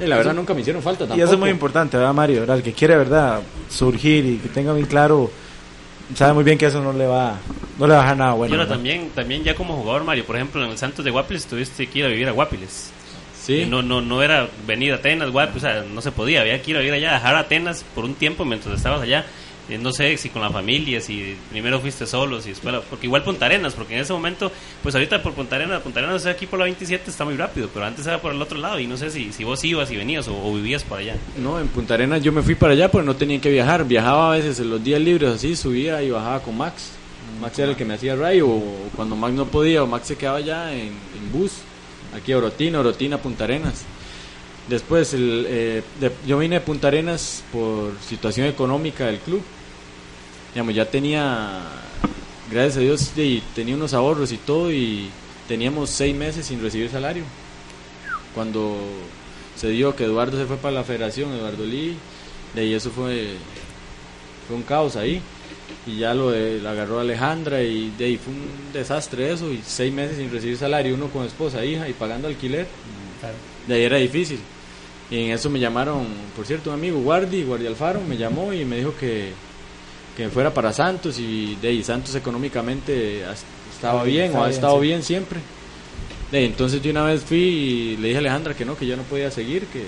eh, 0.00 0.06
la 0.06 0.16
verdad 0.16 0.34
nunca 0.34 0.52
me 0.52 0.60
hicieron 0.60 0.82
falta 0.82 1.00
tampoco. 1.00 1.18
Y 1.18 1.22
eso 1.22 1.32
es 1.34 1.38
muy 1.38 1.50
importante, 1.50 1.96
¿verdad, 1.96 2.12
Mario? 2.12 2.40
¿verdad? 2.40 2.56
El 2.56 2.62
que 2.62 2.72
quiere, 2.72 2.96
¿verdad? 2.96 3.40
Surgir 3.70 4.26
y 4.26 4.36
que 4.38 4.48
tenga 4.48 4.72
bien 4.74 4.86
claro, 4.86 5.30
sabe 6.14 6.32
muy 6.34 6.44
bien 6.44 6.58
que 6.58 6.66
eso 6.66 6.82
no 6.82 6.92
le 6.92 7.06
va, 7.06 7.38
no 7.78 7.86
le 7.86 7.94
va 7.94 8.00
a 8.00 8.02
dejar 8.02 8.16
nada 8.16 8.32
bueno. 8.32 8.52
y 8.52 8.56
ahora 8.56 8.64
¿verdad? 8.64 8.76
también, 8.76 9.10
también 9.14 9.44
ya 9.44 9.54
como 9.54 9.76
jugador, 9.76 10.04
Mario, 10.04 10.24
por 10.24 10.36
ejemplo, 10.36 10.64
en 10.64 10.70
el 10.70 10.78
Santos 10.78 11.04
de 11.04 11.10
Guapiles 11.10 11.46
tuviste 11.46 11.86
que 11.86 11.98
ir 12.00 12.04
a 12.04 12.08
vivir 12.08 12.28
a 12.28 12.32
Guapiles. 12.32 12.92
Sí. 13.40 13.66
No, 13.68 13.82
no, 13.82 14.00
no 14.00 14.22
era 14.22 14.48
venir 14.66 14.92
a 14.92 14.96
Atenas, 14.96 15.30
Guapiles, 15.30 15.64
o 15.64 15.66
sea, 15.66 15.82
no 15.82 16.00
se 16.00 16.12
podía, 16.12 16.42
había 16.42 16.60
que 16.62 16.70
ir 16.70 16.76
a 16.76 16.80
vivir 16.80 16.94
allá, 16.94 17.14
dejar 17.14 17.34
Atenas 17.34 17.84
por 17.94 18.04
un 18.04 18.14
tiempo 18.14 18.44
mientras 18.44 18.76
estabas 18.76 19.02
allá. 19.02 19.26
Eh, 19.68 19.78
no 19.78 19.92
sé 19.92 20.16
si 20.16 20.28
con 20.28 20.42
la 20.42 20.50
familia, 20.50 21.00
si 21.00 21.36
primero 21.50 21.78
fuiste 21.78 22.04
solo, 22.04 22.40
si 22.40 22.50
después, 22.50 22.74
porque 22.90 23.06
igual 23.06 23.22
Punta 23.22 23.46
Arenas, 23.46 23.74
porque 23.74 23.94
en 23.94 24.00
ese 24.00 24.12
momento, 24.12 24.50
pues 24.82 24.94
ahorita 24.94 25.22
por 25.22 25.34
Punta 25.34 25.54
Arenas, 25.54 25.80
Punta 25.82 26.00
Arenas 26.00 26.26
aquí 26.26 26.46
por 26.46 26.58
la 26.58 26.64
27 26.64 27.08
está 27.08 27.24
muy 27.24 27.36
rápido, 27.36 27.70
pero 27.72 27.86
antes 27.86 28.04
era 28.04 28.20
por 28.20 28.32
el 28.32 28.42
otro 28.42 28.58
lado 28.58 28.80
y 28.80 28.88
no 28.88 28.96
sé 28.96 29.10
si, 29.10 29.32
si 29.32 29.44
vos 29.44 29.62
ibas 29.62 29.90
y 29.92 29.96
venías 29.96 30.26
o, 30.26 30.36
o 30.36 30.54
vivías 30.54 30.82
por 30.82 30.98
allá. 30.98 31.14
No, 31.38 31.60
en 31.60 31.68
Punta 31.68 31.94
Arenas 31.94 32.22
yo 32.22 32.32
me 32.32 32.42
fui 32.42 32.56
para 32.56 32.72
allá 32.72 32.90
porque 32.90 33.06
no 33.06 33.14
tenía 33.14 33.40
que 33.40 33.50
viajar. 33.50 33.86
Viajaba 33.86 34.32
a 34.32 34.36
veces 34.36 34.58
en 34.58 34.68
los 34.68 34.82
días 34.82 35.00
libres 35.00 35.30
así, 35.30 35.54
subía 35.54 36.02
y 36.02 36.10
bajaba 36.10 36.40
con 36.40 36.56
Max. 36.56 36.90
Max 37.42 37.58
era 37.58 37.70
el 37.72 37.76
que 37.76 37.84
me 37.84 37.94
hacía 37.94 38.14
rayo. 38.14 38.48
O 38.48 38.62
cuando 38.96 39.16
Max 39.16 39.34
no 39.34 39.46
podía, 39.46 39.82
o 39.82 39.86
Max 39.86 40.06
se 40.06 40.16
quedaba 40.16 40.38
allá 40.38 40.72
en, 40.72 40.92
bus. 41.32 41.52
Aquí 42.16 42.32
a 42.32 42.38
Orotina, 42.38 42.78
Orotina, 42.80 43.18
Punta 43.18 43.44
Arenas. 43.44 43.82
Después, 44.68 45.12
eh, 45.16 45.82
yo 46.26 46.38
vine 46.38 46.56
de 46.56 46.60
Punta 46.60 46.86
Arenas 46.88 47.42
por 47.52 47.92
situación 48.08 48.46
económica 48.46 49.06
del 49.06 49.18
club. 49.18 49.42
Digamos, 50.54 50.74
ya 50.74 50.84
tenía, 50.88 51.62
gracias 52.50 52.76
a 52.76 52.80
Dios, 52.80 53.14
de- 53.16 53.42
tenía 53.54 53.74
unos 53.74 53.92
ahorros 53.94 54.30
y 54.32 54.36
todo 54.36 54.70
y 54.70 55.08
teníamos 55.48 55.90
seis 55.90 56.14
meses 56.14 56.46
sin 56.46 56.62
recibir 56.62 56.90
salario. 56.90 57.24
Cuando 58.34 58.76
se 59.56 59.68
dio 59.70 59.96
que 59.96 60.04
Eduardo 60.04 60.38
se 60.38 60.46
fue 60.46 60.56
para 60.58 60.74
la 60.74 60.84
federación, 60.84 61.32
Eduardo 61.32 61.64
Lee, 61.64 61.96
de 62.54 62.60
ahí 62.62 62.74
eso 62.74 62.90
fue, 62.90 63.30
fue 64.46 64.56
un 64.56 64.62
caos 64.62 64.94
ahí. 64.96 65.20
Y 65.86 65.98
ya 65.98 66.14
lo, 66.14 66.30
de- 66.30 66.60
lo 66.60 66.68
agarró 66.68 67.00
Alejandra 67.00 67.62
y 67.62 67.90
de 67.98 68.04
ahí 68.04 68.16
fue 68.16 68.32
un 68.32 68.72
desastre 68.72 69.32
eso. 69.32 69.50
Y 69.52 69.60
seis 69.66 69.92
meses 69.92 70.16
sin 70.18 70.30
recibir 70.30 70.56
salario, 70.56 70.94
uno 70.94 71.08
con 71.08 71.26
esposa, 71.26 71.64
hija 71.64 71.88
y 71.88 71.92
pagando 71.92 72.28
alquiler. 72.28 72.66
De 73.66 73.74
ahí 73.74 73.82
era 73.82 73.96
difícil. 73.98 74.38
Y 75.10 75.24
en 75.24 75.30
eso 75.32 75.50
me 75.50 75.58
llamaron, 75.60 76.06
por 76.34 76.46
cierto, 76.46 76.70
un 76.70 76.74
amigo, 76.76 76.98
Guardi, 77.00 77.42
Guardi 77.44 77.66
Alfaro, 77.66 78.00
me 78.00 78.16
llamó 78.16 78.52
y 78.52 78.64
me 78.64 78.76
dijo 78.78 78.94
que, 78.98 79.32
que 80.16 80.28
fuera 80.30 80.52
para 80.54 80.72
Santos. 80.72 81.18
Y 81.18 81.56
de 81.60 81.68
ahí 81.68 81.82
Santos 81.84 82.14
económicamente 82.14 83.22
estaba 83.74 84.04
bien 84.04 84.34
o 84.34 84.38
ha 84.42 84.46
bien, 84.46 84.54
estado 84.54 84.80
sí. 84.80 84.86
bien 84.86 85.02
siempre. 85.02 85.40
De 86.30 86.38
ahí, 86.38 86.44
entonces 86.46 86.80
yo 86.80 86.90
una 86.92 87.04
vez 87.04 87.22
fui 87.22 87.38
y 87.38 87.96
le 87.98 88.08
dije 88.08 88.16
a 88.16 88.20
Alejandra 88.20 88.54
que 88.54 88.64
no, 88.64 88.76
que 88.76 88.86
yo 88.86 88.96
no 88.96 89.02
podía 89.02 89.30
seguir, 89.30 89.66
que, 89.66 89.82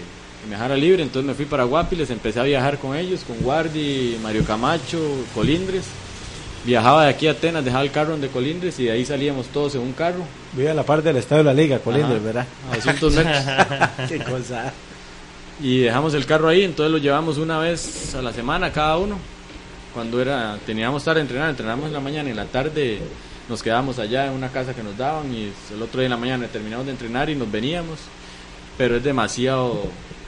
que 0.44 0.50
me 0.50 0.56
dejara 0.56 0.76
libre. 0.76 1.02
Entonces 1.02 1.26
me 1.26 1.34
fui 1.34 1.46
para 1.46 1.64
Guapiles, 1.64 2.10
empecé 2.10 2.40
a 2.40 2.44
viajar 2.44 2.78
con 2.78 2.96
ellos, 2.96 3.24
con 3.26 3.36
Guardi, 3.38 4.18
Mario 4.22 4.44
Camacho, 4.44 5.00
Colindres. 5.34 5.84
viajaba 6.64 7.04
de 7.04 7.10
aquí 7.10 7.26
a 7.26 7.32
Atenas, 7.32 7.64
dejaba 7.64 7.82
el 7.82 7.90
carro 7.90 8.14
en 8.14 8.20
de 8.20 8.28
Colindres 8.28 8.78
y 8.78 8.84
de 8.84 8.92
ahí 8.92 9.04
salíamos 9.04 9.46
todos 9.48 9.74
en 9.74 9.82
un 9.82 9.92
carro 9.92 10.24
Vive 10.52 10.70
a 10.70 10.74
la 10.74 10.82
parte 10.82 11.08
del 11.08 11.16
estadio 11.16 11.42
de 11.42 11.48
la 11.48 11.54
liga, 11.54 11.78
Colindres, 11.78 12.16
Ajá. 12.16 12.24
¿verdad? 12.24 12.46
a 12.70 12.76
200 12.76 13.14
metros. 13.14 13.44
Qué 14.08 14.18
cosa. 14.18 14.72
Y 15.62 15.80
dejamos 15.80 16.14
el 16.14 16.26
carro 16.26 16.48
ahí, 16.48 16.62
entonces 16.62 16.90
lo 16.90 16.98
llevamos 16.98 17.38
una 17.38 17.58
vez 17.58 18.14
a 18.14 18.22
la 18.22 18.32
semana 18.32 18.72
cada 18.72 18.98
uno. 18.98 19.18
Cuando 19.92 20.20
era, 20.20 20.58
teníamos 20.66 21.02
estar 21.02 21.16
a 21.16 21.20
entrenar, 21.20 21.50
entrenamos 21.50 21.86
en 21.86 21.92
la 21.92 22.00
mañana 22.00 22.28
y 22.28 22.32
en 22.32 22.36
la 22.36 22.46
tarde 22.46 22.98
nos 23.48 23.62
quedábamos 23.62 23.98
allá 23.98 24.26
en 24.26 24.32
una 24.32 24.48
casa 24.48 24.74
que 24.74 24.82
nos 24.82 24.96
daban 24.96 25.32
y 25.32 25.52
el 25.72 25.82
otro 25.82 26.00
día 26.00 26.06
en 26.06 26.10
la 26.10 26.16
mañana 26.16 26.46
terminamos 26.48 26.86
de 26.86 26.92
entrenar 26.92 27.30
y 27.30 27.36
nos 27.36 27.50
veníamos. 27.50 27.98
Pero 28.76 28.96
es 28.96 29.04
demasiado, 29.04 29.84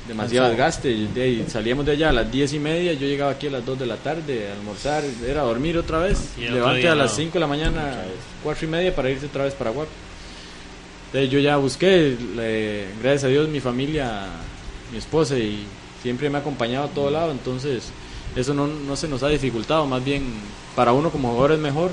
demasiado 0.09 0.49
desgaste. 0.49 0.91
Y 0.91 1.07
de 1.09 1.23
ahí 1.23 1.45
salíamos 1.49 1.85
de 1.87 1.93
allá 1.93 2.11
a 2.11 2.13
las 2.13 2.31
10 2.31 2.53
y 2.55 2.59
media, 2.59 2.93
yo 2.95 3.07
llegaba 3.07 3.33
aquí 3.33 3.47
a 3.47 3.51
las 3.51 3.65
2 3.67 3.79
de 3.79 3.87
la 3.87 3.97
tarde 3.97 4.49
a 4.49 4.53
almorzar, 4.55 5.03
era 5.27 5.43
dormir 5.43 5.77
otra 5.79 5.99
vez. 5.99 6.19
Y 6.39 6.43
Levante 6.49 6.81
día 6.81 6.93
a 6.93 6.95
las 6.95 7.11
no. 7.13 7.17
5 7.17 7.33
de 7.35 7.41
la 7.41 7.47
mañana, 7.47 7.95
4 8.43 8.67
y 8.67 8.71
media 8.71 8.95
para 8.95 9.11
irse 9.11 9.27
otra 9.27 9.45
vez 9.45 9.55
para 9.55 9.71
Guapo. 9.71 9.91
Entonces 11.09 11.31
yo 11.31 11.39
ya 11.39 11.57
busqué, 11.57 12.17
le- 12.37 12.87
gracias 13.03 13.25
a 13.25 13.29
Dios 13.29 13.49
mi 13.49 13.61
familia, 13.61 14.27
mi 14.93 14.99
esposa 14.99 15.39
y 15.39 15.65
siempre 16.03 16.29
me 16.31 16.39
ha 16.39 16.41
acompañado 16.41 16.87
a 16.87 16.89
todo 16.89 17.11
lado, 17.11 17.31
entonces 17.33 17.85
eso 18.35 18.53
no, 18.55 18.67
no 18.67 18.97
se 18.97 19.09
nos 19.09 19.23
ha 19.23 19.29
dificultado, 19.29 19.87
más 19.87 20.05
bien 20.05 20.25
para 20.75 20.93
uno 20.93 21.11
como 21.11 21.29
jugador 21.31 21.53
es 21.53 21.59
mejor, 21.59 21.91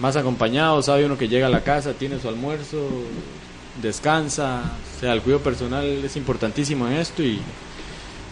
más 0.00 0.16
acompañado, 0.16 0.82
sabe 0.82 1.04
uno 1.04 1.16
que 1.16 1.28
llega 1.28 1.46
a 1.46 1.50
la 1.50 1.62
casa, 1.62 1.92
tiene 1.92 2.18
su 2.18 2.28
almuerzo, 2.28 2.88
descansa, 3.82 4.62
o 4.96 5.00
sea, 5.00 5.12
el 5.12 5.20
cuidado 5.22 5.42
personal 5.42 5.84
es 6.04 6.16
importantísimo 6.16 6.86
en 6.86 6.94
esto 6.94 7.22
y, 7.22 7.40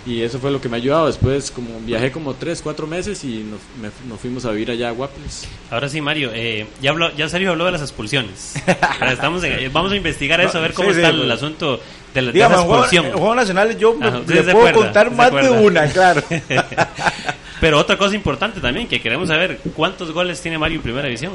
y 0.06 0.22
eso 0.22 0.38
fue 0.38 0.50
lo 0.50 0.60
que 0.60 0.68
me 0.68 0.76
ha 0.76 0.80
ayudado. 0.80 1.06
Después 1.06 1.50
como 1.50 1.78
viajé 1.80 2.10
como 2.12 2.34
3, 2.34 2.60
4 2.62 2.86
meses 2.86 3.22
y 3.24 3.38
nos, 3.44 3.60
me- 3.80 4.08
nos 4.08 4.20
fuimos 4.20 4.44
a 4.44 4.50
vivir 4.50 4.70
allá 4.70 4.88
a 4.88 4.92
Guaples. 4.92 5.46
Ahora 5.70 5.88
sí, 5.88 6.00
Mario, 6.00 6.30
eh, 6.34 6.66
ya, 6.80 6.90
habló, 6.90 7.10
ya 7.14 7.28
Sergio 7.28 7.50
habló 7.50 7.64
de 7.66 7.72
las 7.72 7.82
expulsiones. 7.82 8.54
Ahora 9.00 9.12
estamos 9.12 9.42
en- 9.44 9.72
vamos 9.72 9.92
a 9.92 9.96
investigar 9.96 10.40
eso, 10.40 10.58
a 10.58 10.60
ver 10.60 10.72
cómo 10.74 10.88
Sí, 10.90 10.94
sí, 10.94 11.00
está 11.00 11.10
el 11.10 11.20
pues. 11.22 11.30
asunto 11.32 11.80
de, 12.14 12.22
la- 12.22 12.26
de 12.28 12.32
Dígame, 12.32 12.54
expulsión. 12.56 13.06
en 13.06 13.12
Juegos 13.12 13.36
Nacionales 13.36 13.78
yo 13.78 13.94
me- 13.94 14.06
Ajá, 14.06 14.18
le 14.18 14.24
puedo 14.42 14.50
acuerda, 14.50 14.72
contar 14.72 15.10
más 15.10 15.32
de 15.32 15.50
una, 15.50 15.86
claro. 15.88 16.22
Pero 17.60 17.78
otra 17.78 17.96
cosa 17.96 18.16
importante 18.16 18.60
también, 18.60 18.88
que 18.88 19.00
queremos 19.00 19.28
saber, 19.28 19.60
¿cuántos 19.76 20.10
goles 20.10 20.40
tiene 20.40 20.58
Mario 20.58 20.78
en 20.78 20.82
Primera 20.82 21.06
División? 21.06 21.32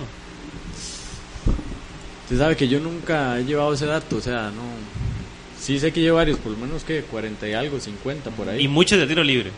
Usted 2.28 2.38
sabe 2.40 2.58
que 2.58 2.68
yo 2.68 2.82
nunca 2.82 3.40
he 3.40 3.46
llevado 3.46 3.74
ese 3.74 3.86
dato, 3.86 4.18
o 4.18 4.22
sea, 4.22 4.52
no... 4.52 4.62
Sí 5.60 5.80
sé 5.80 5.92
que 5.94 6.02
llevo 6.02 6.18
varios, 6.18 6.38
por 6.40 6.52
lo 6.52 6.58
menos 6.58 6.84
que 6.84 7.02
40 7.02 7.48
y 7.48 7.54
algo, 7.54 7.80
50 7.80 8.32
por 8.32 8.50
ahí. 8.50 8.66
Y 8.66 8.68
muchos 8.68 9.00
de 9.00 9.08
tiro 9.08 9.24
libre. 9.24 9.52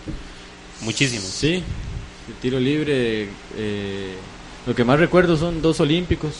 Muchísimos. 0.81 1.25
Sí, 1.25 1.55
de 2.27 2.33
tiro 2.41 2.59
libre. 2.59 3.27
eh, 3.57 4.13
lo 4.67 4.75
que 4.75 4.83
más 4.83 4.99
recuerdo 4.99 5.35
son 5.35 5.61
dos 5.61 5.79
olímpicos. 5.79 6.31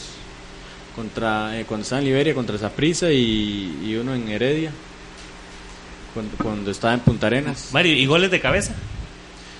contra 0.96 1.58
eh, 1.58 1.64
Cuando 1.66 1.82
estaba 1.82 2.00
en 2.00 2.06
Liberia, 2.06 2.34
contra 2.34 2.56
Saprissa 2.58 3.10
y, 3.10 3.80
y 3.84 3.96
uno 3.96 4.14
en 4.14 4.28
Heredia. 4.28 4.72
Cuando, 6.14 6.36
cuando 6.36 6.70
estaba 6.70 6.94
en 6.94 7.00
Punta 7.00 7.26
Arenas. 7.26 7.70
Mario, 7.72 7.92
¿y 7.94 8.06
goles 8.06 8.30
de 8.30 8.40
cabeza? 8.40 8.72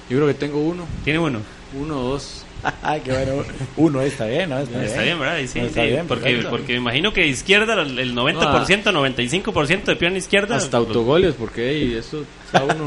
Yo 0.08 0.16
creo 0.16 0.26
que 0.28 0.34
tengo 0.34 0.60
uno, 0.60 0.86
Tiene 1.04 1.18
uno. 1.18 1.40
uno 1.78 2.00
o 2.00 2.08
dos. 2.10 2.44
Ay, 2.82 3.00
qué 3.04 3.12
bueno. 3.12 3.44
Uno 3.76 4.00
está 4.02 4.26
bien, 4.26 4.50
¿no? 4.50 4.58
Está, 4.58 4.84
Está 4.84 5.02
bien, 5.02 5.18
¿verdad? 5.18 5.38
Y 5.38 5.48
sí, 5.48 5.60
No, 5.60 5.66
está 5.66 5.82
sí, 5.82 5.88
bien, 5.88 6.06
porque, 6.06 6.24
perfecto. 6.24 6.50
porque 6.50 6.72
me 6.74 6.78
imagino 6.78 7.12
que 7.12 7.26
izquierda, 7.26 7.80
el 7.82 7.98
el 7.98 8.14
90%, 8.14 8.82
95% 8.84 9.84
de 9.84 9.96
pierna 9.96 10.18
izquierda. 10.18 10.56
Hasta 10.56 10.76
autogoles, 10.76 11.34
porque 11.38 11.70
hey, 11.70 11.96
eso 11.98 12.24
está 12.46 12.64
uno. 12.64 12.86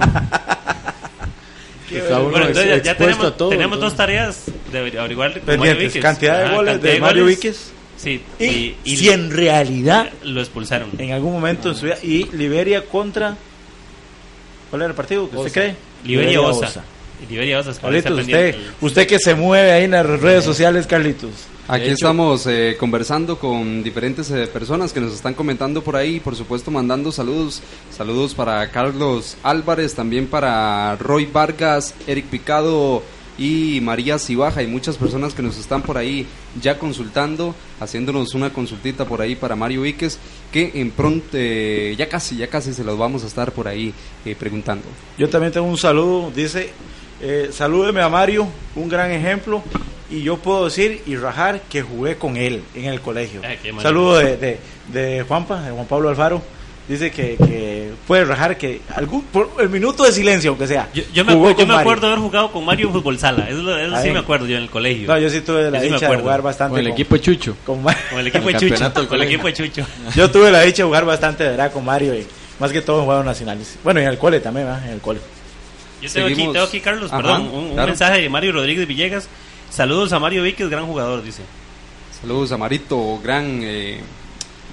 está 1.92 2.20
uno 2.20 2.30
Bueno, 2.32 2.48
entonces 2.48 2.78
ya, 2.78 2.94
ya 2.94 2.98
tenemos, 2.98 3.26
a 3.26 3.38
todo. 3.38 3.50
tenemos 3.50 3.80
dos 3.80 3.96
tareas 3.96 4.46
de 4.72 4.80
averiguar 5.00 5.30
Mario 5.30 5.44
Pendientes, 5.46 6.02
cantidad 6.02 6.44
de 6.50 6.56
goles 6.56 6.72
cantidad 6.74 6.94
de 6.94 7.00
Mario 7.00 7.24
goles. 7.24 7.38
Víquez. 7.38 7.72
Sí, 7.96 8.22
Y, 8.40 8.46
y, 8.46 8.78
y 8.84 8.98
si 8.98 9.10
en 9.10 9.32
realidad, 9.32 10.10
lo 10.24 10.42
expulsaron. 10.42 10.90
en 10.98 11.12
algún 11.14 11.32
momento 11.32 11.70
en 11.70 11.76
su 11.76 11.86
vida, 11.86 11.98
y 12.04 12.26
Liberia 12.36 12.82
contra. 12.86 13.36
¿Cuál 14.70 14.82
era 14.82 14.90
el 14.90 14.96
partido 14.96 15.30
usted 15.32 15.52
cree? 15.52 15.76
Liberia 16.04 16.42
Osa. 16.42 16.84
Está 17.78 17.88
Carlitos, 18.12 18.26
usted, 18.26 18.56
usted 18.82 19.08
que 19.08 19.20
se 19.20 19.36
mueve 19.36 19.72
ahí 19.72 19.84
en 19.86 19.92
las 19.92 20.06
redes 20.06 20.44
sociales, 20.44 20.88
Carlitos. 20.88 21.32
Aquí 21.68 21.86
hecho- 21.86 21.94
estamos 21.94 22.46
eh, 22.48 22.76
conversando 22.78 23.40
con 23.40 23.84
diferentes 23.84 24.30
eh, 24.32 24.48
personas 24.48 24.92
que 24.92 25.00
nos 25.00 25.14
están 25.14 25.34
comentando 25.34 25.82
por 25.82 25.96
ahí, 25.96 26.20
por 26.20 26.36
supuesto 26.36 26.72
mandando 26.72 27.12
saludos, 27.12 27.62
saludos 27.96 28.34
para 28.34 28.70
Carlos 28.70 29.38
Álvarez, 29.44 29.96
también 29.96 30.28
para 30.28 30.98
Roy 30.98 31.26
Vargas, 31.26 31.94
Eric 32.06 32.26
Picado 32.26 33.02
y 33.38 33.80
María 33.82 34.20
Cibaja 34.20 34.62
y 34.62 34.68
muchas 34.68 34.98
personas 34.98 35.34
que 35.34 35.42
nos 35.42 35.58
están 35.58 35.82
por 35.82 35.98
ahí 35.98 36.28
ya 36.62 36.78
consultando, 36.78 37.56
haciéndonos 37.80 38.34
una 38.36 38.52
consultita 38.52 39.06
por 39.06 39.22
ahí 39.22 39.36
para 39.36 39.56
Mario 39.56 39.82
Víquez, 39.84 40.20
que 40.52 40.70
en 40.76 40.92
pronto, 40.92 41.30
eh, 41.34 41.96
ya 41.98 42.10
casi, 42.10 42.36
ya 42.38 42.48
casi 42.48 42.74
se 42.74 42.84
los 42.84 42.98
vamos 42.98 43.24
a 43.24 43.28
estar 43.28 43.52
por 43.54 43.70
ahí 43.70 43.94
eh, 44.26 44.36
preguntando. 44.38 44.84
Yo 45.18 45.30
también 45.30 45.52
tengo 45.54 45.66
un 45.66 45.78
saludo, 45.78 46.30
dice, 46.36 46.70
eh, 47.24 47.50
salúdeme 47.52 48.02
a 48.02 48.10
Mario, 48.10 48.48
un 48.76 48.90
gran 48.90 49.10
ejemplo, 49.12 49.64
y 50.10 50.22
yo 50.22 50.38
puedo 50.38 50.66
decir 50.66 51.02
y 51.08 51.16
rajar 51.16 51.62
que 51.70 51.82
jugué 51.82 52.18
con 52.18 52.38
él 52.38 52.62
en 52.76 52.86
el 52.86 53.02
colegio. 53.02 53.42
Maravilla. 53.42 53.82
Saludo 53.82 54.18
de, 54.18 54.38
de, 54.38 54.60
de 54.92 55.24
Juanpa, 55.28 55.62
de 55.62 55.72
Juan 55.72 55.86
Pablo 55.88 56.10
Alfaro, 56.10 56.42
dice 56.88 57.10
que, 57.12 57.38
que 57.38 57.92
puede 58.06 58.26
rajar 58.26 58.58
que 58.58 58.82
algún, 58.96 59.24
por 59.24 59.50
el 59.60 59.70
minuto 59.70 60.04
de 60.04 60.12
silencio, 60.12 60.50
aunque 60.52 60.68
sea. 60.68 60.90
Yo, 60.94 61.02
yo 61.14 61.24
me, 61.24 61.32
yo 61.34 61.66
me 61.66 61.74
acuerdo 61.76 62.08
de 62.08 62.14
haber 62.14 62.20
jugado 62.20 62.52
con 62.52 62.66
Mario 62.66 62.88
en 62.88 62.94
fútbol 62.94 63.18
sala. 63.18 63.48
Eso, 63.50 63.62
lo- 63.64 63.78
eso 63.78 64.02
sí 64.04 64.12
me 64.12 64.20
acuerdo 64.20 64.46
yo 64.46 64.58
en 64.58 64.64
el 64.64 64.70
colegio. 64.70 65.08
No, 65.08 65.18
yo 65.18 65.30
sí 65.30 65.40
tuve 65.42 65.72
la 65.72 65.78
Yo 65.80 65.84
sí 65.86 65.90
me 65.90 65.96
dicha 65.96 66.10
de 66.10 66.18
jugar 66.18 66.42
bastante 66.42 66.72
Con 66.72 66.80
el 66.82 66.88
equipo 66.88 67.16
de 67.16 67.22
Chucho. 67.22 67.56
con 67.66 67.80
el 68.20 68.28
equipo 68.28 68.48
de 68.50 68.54
Chucho. 68.58 68.94
Con 69.08 69.16
el 69.22 69.24
equipo 69.24 69.48
de 69.48 69.54
Chucho. 69.54 69.86
Yo 70.16 70.30
tuve 70.30 70.52
la 70.52 70.62
dicha 70.62 70.84
de 70.84 70.88
jugar 70.88 71.06
bastante, 71.06 71.44
¿verdad? 71.46 71.72
Con 71.72 71.86
Mario 71.86 72.14
y 72.16 72.28
más 72.60 72.72
que 72.72 72.82
todo 72.82 73.00
en 73.00 73.06
juegos 73.06 73.26
nacionales. 73.26 73.78
Bueno, 73.84 74.00
y 74.02 74.04
en 74.04 74.10
el 74.10 74.18
cole 74.18 74.42
también, 74.42 74.68
¿verdad? 74.68 74.86
En 74.86 74.94
el 74.94 75.00
cole. 75.02 75.22
Yo 76.04 76.12
tengo 76.12 76.28
aquí, 76.28 76.36
tengo 76.36 76.66
aquí, 76.66 76.82
Carlos, 76.82 77.12
Ajá, 77.14 77.22
perdón, 77.22 77.42
un, 77.54 77.64
un 77.64 77.74
claro. 77.74 77.88
mensaje 77.88 78.22
de 78.22 78.30
Mario 78.30 78.52
Rodríguez 78.52 78.86
Villegas. 78.86 79.30
Saludos 79.70 80.12
a 80.12 80.20
Mario 80.20 80.44
Víquez, 80.44 80.70
gran 80.70 80.86
jugador, 80.86 81.24
dice. 81.24 81.44
Saludos 82.20 82.52
a 82.52 82.58
Marito, 82.58 83.20
gran 83.24 83.62
eh, 83.64 84.02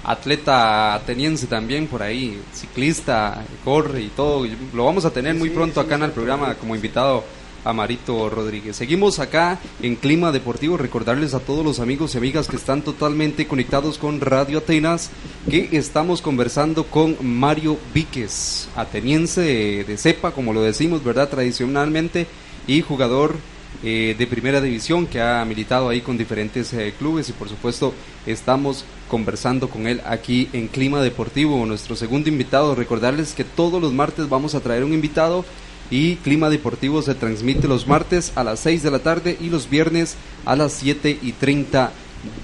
atleta 0.03 0.93
ateniense 0.93 1.47
también 1.47 1.87
por 1.87 2.03
ahí, 2.03 2.41
ciclista, 2.53 3.43
corre 3.63 4.01
y 4.01 4.07
todo. 4.09 4.45
Lo 4.73 4.85
vamos 4.85 5.05
a 5.05 5.11
tener 5.11 5.35
muy 5.35 5.49
pronto 5.49 5.79
acá 5.79 5.95
en 5.95 6.03
el 6.03 6.11
programa 6.11 6.55
como 6.55 6.75
invitado 6.75 7.23
a 7.63 7.73
Marito 7.73 8.29
Rodríguez. 8.29 8.75
Seguimos 8.75 9.19
acá 9.19 9.59
en 9.81 9.95
Clima 9.95 10.31
Deportivo. 10.31 10.77
Recordarles 10.77 11.33
a 11.33 11.39
todos 11.39 11.63
los 11.65 11.79
amigos 11.79 12.15
y 12.15 12.17
amigas 12.17 12.47
que 12.47 12.55
están 12.55 12.81
totalmente 12.81 13.47
conectados 13.47 13.97
con 13.97 14.21
Radio 14.21 14.59
Atenas 14.59 15.09
que 15.49 15.69
estamos 15.71 16.21
conversando 16.21 16.85
con 16.85 17.17
Mario 17.21 17.77
Víquez, 17.93 18.67
ateniense 18.75 19.41
de, 19.41 19.83
de 19.83 19.97
cepa, 19.97 20.31
como 20.31 20.53
lo 20.53 20.61
decimos, 20.61 21.03
¿verdad? 21.03 21.29
Tradicionalmente, 21.29 22.27
y 22.67 22.81
jugador 22.81 23.35
eh, 23.83 24.15
de 24.17 24.27
primera 24.27 24.61
división 24.61 25.07
que 25.07 25.19
ha 25.19 25.43
militado 25.45 25.89
ahí 25.89 26.01
con 26.01 26.17
diferentes 26.17 26.71
eh, 26.73 26.93
clubes 26.99 27.29
y 27.29 27.33
por 27.33 27.49
supuesto 27.49 27.93
estamos 28.27 28.85
conversando 29.09 29.69
con 29.69 29.87
él 29.87 30.01
aquí 30.05 30.49
en 30.53 30.67
Clima 30.67 31.01
Deportivo, 31.01 31.65
nuestro 31.65 31.95
segundo 31.95 32.29
invitado. 32.29 32.75
Recordarles 32.75 33.33
que 33.33 33.43
todos 33.43 33.81
los 33.81 33.91
martes 33.91 34.29
vamos 34.29 34.53
a 34.53 34.59
traer 34.59 34.83
un 34.83 34.93
invitado 34.93 35.45
y 35.91 36.15
Clima 36.15 36.49
Deportivo 36.49 37.01
se 37.03 37.13
transmite 37.13 37.67
los 37.67 37.85
martes 37.85 38.31
a 38.35 38.43
las 38.43 38.61
6 38.61 38.81
de 38.81 38.91
la 38.91 38.99
tarde 38.99 39.37
y 39.39 39.49
los 39.49 39.69
viernes 39.69 40.15
a 40.45 40.55
las 40.55 40.71
7 40.73 41.19
y 41.21 41.33
30 41.33 41.91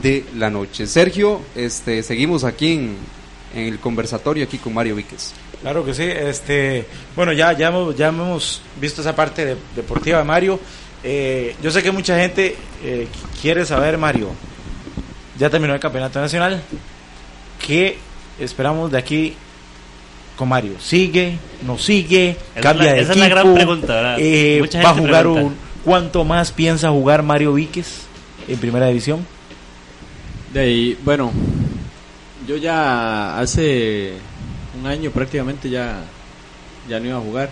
de 0.03 0.25
la 0.35 0.49
noche. 0.49 0.85
Sergio, 0.85 1.41
este, 1.55 2.03
seguimos 2.03 2.43
aquí 2.43 2.73
en, 2.73 2.97
el 3.55 3.79
conversatorio 3.79 4.43
aquí 4.43 4.57
con 4.57 4.73
Mario 4.73 4.95
Víquez. 4.95 5.31
Claro 5.61 5.83
que 5.85 5.93
sí. 5.93 6.03
Este, 6.03 6.85
bueno, 7.15 7.31
ya, 7.31 7.53
ya, 7.53 7.69
hemos, 7.69 7.95
ya 7.95 8.09
hemos 8.09 8.61
visto 8.79 9.01
esa 9.01 9.15
parte 9.15 9.45
de- 9.45 9.57
deportiva 9.75 10.19
de 10.19 10.23
Mario. 10.25 10.59
Eh, 11.03 11.55
yo 11.63 11.71
sé 11.71 11.81
que 11.81 11.91
mucha 11.91 12.19
gente 12.19 12.55
eh, 12.83 13.07
quiere 13.41 13.65
saber, 13.65 13.97
Mario, 13.97 14.29
ya 15.39 15.49
terminó 15.49 15.73
el 15.73 15.79
campeonato 15.79 16.19
nacional. 16.19 16.61
¿Qué 17.65 17.97
esperamos 18.39 18.91
de 18.91 18.97
aquí 18.97 19.35
con 20.37 20.47
Mario? 20.49 20.73
¿Sigue? 20.79 21.37
¿No 21.65 21.77
sigue? 21.77 22.37
Esa 22.55 22.61
¿Cambia 22.61 22.87
la- 22.87 22.93
de 22.93 23.01
esa 23.01 23.11
es 23.13 23.17
la 23.17 23.27
gran 23.27 23.53
pregunta. 23.53 24.15
Eh, 24.19 24.57
Mucha 24.61 24.81
¿Va 24.83 24.91
a 24.91 24.93
jugar 24.93 25.21
pregunta. 25.23 25.45
un, 25.47 25.55
¿Cuánto 25.83 26.23
más 26.23 26.51
piensa 26.51 26.89
jugar 26.89 27.23
Mario 27.23 27.53
Víquez 27.53 28.03
en 28.47 28.57
primera 28.59 28.87
división? 28.87 29.25
De 30.53 30.59
ahí, 30.61 30.97
bueno, 31.03 31.31
yo 32.47 32.55
ya 32.57 33.37
hace 33.39 34.13
un 34.79 34.85
año 34.87 35.11
prácticamente 35.11 35.69
ya, 35.69 36.01
ya 36.89 36.99
no 36.99 37.05
iba 37.07 37.17
a 37.17 37.21
jugar. 37.21 37.49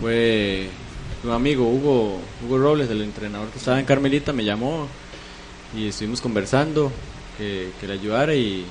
Fue 0.00 0.68
un 1.24 1.30
amigo, 1.30 1.64
Hugo, 1.68 2.18
Hugo 2.44 2.58
Robles, 2.58 2.90
el 2.90 3.02
entrenador 3.02 3.48
que 3.50 3.58
estaba 3.58 3.78
en 3.78 3.86
Carmelita, 3.86 4.32
me 4.32 4.44
llamó 4.44 4.88
y 5.76 5.88
estuvimos 5.88 6.20
conversando 6.20 6.90
que, 7.38 7.70
que 7.80 7.86
le 7.86 7.92
ayudara 7.94 8.34
y, 8.34 8.64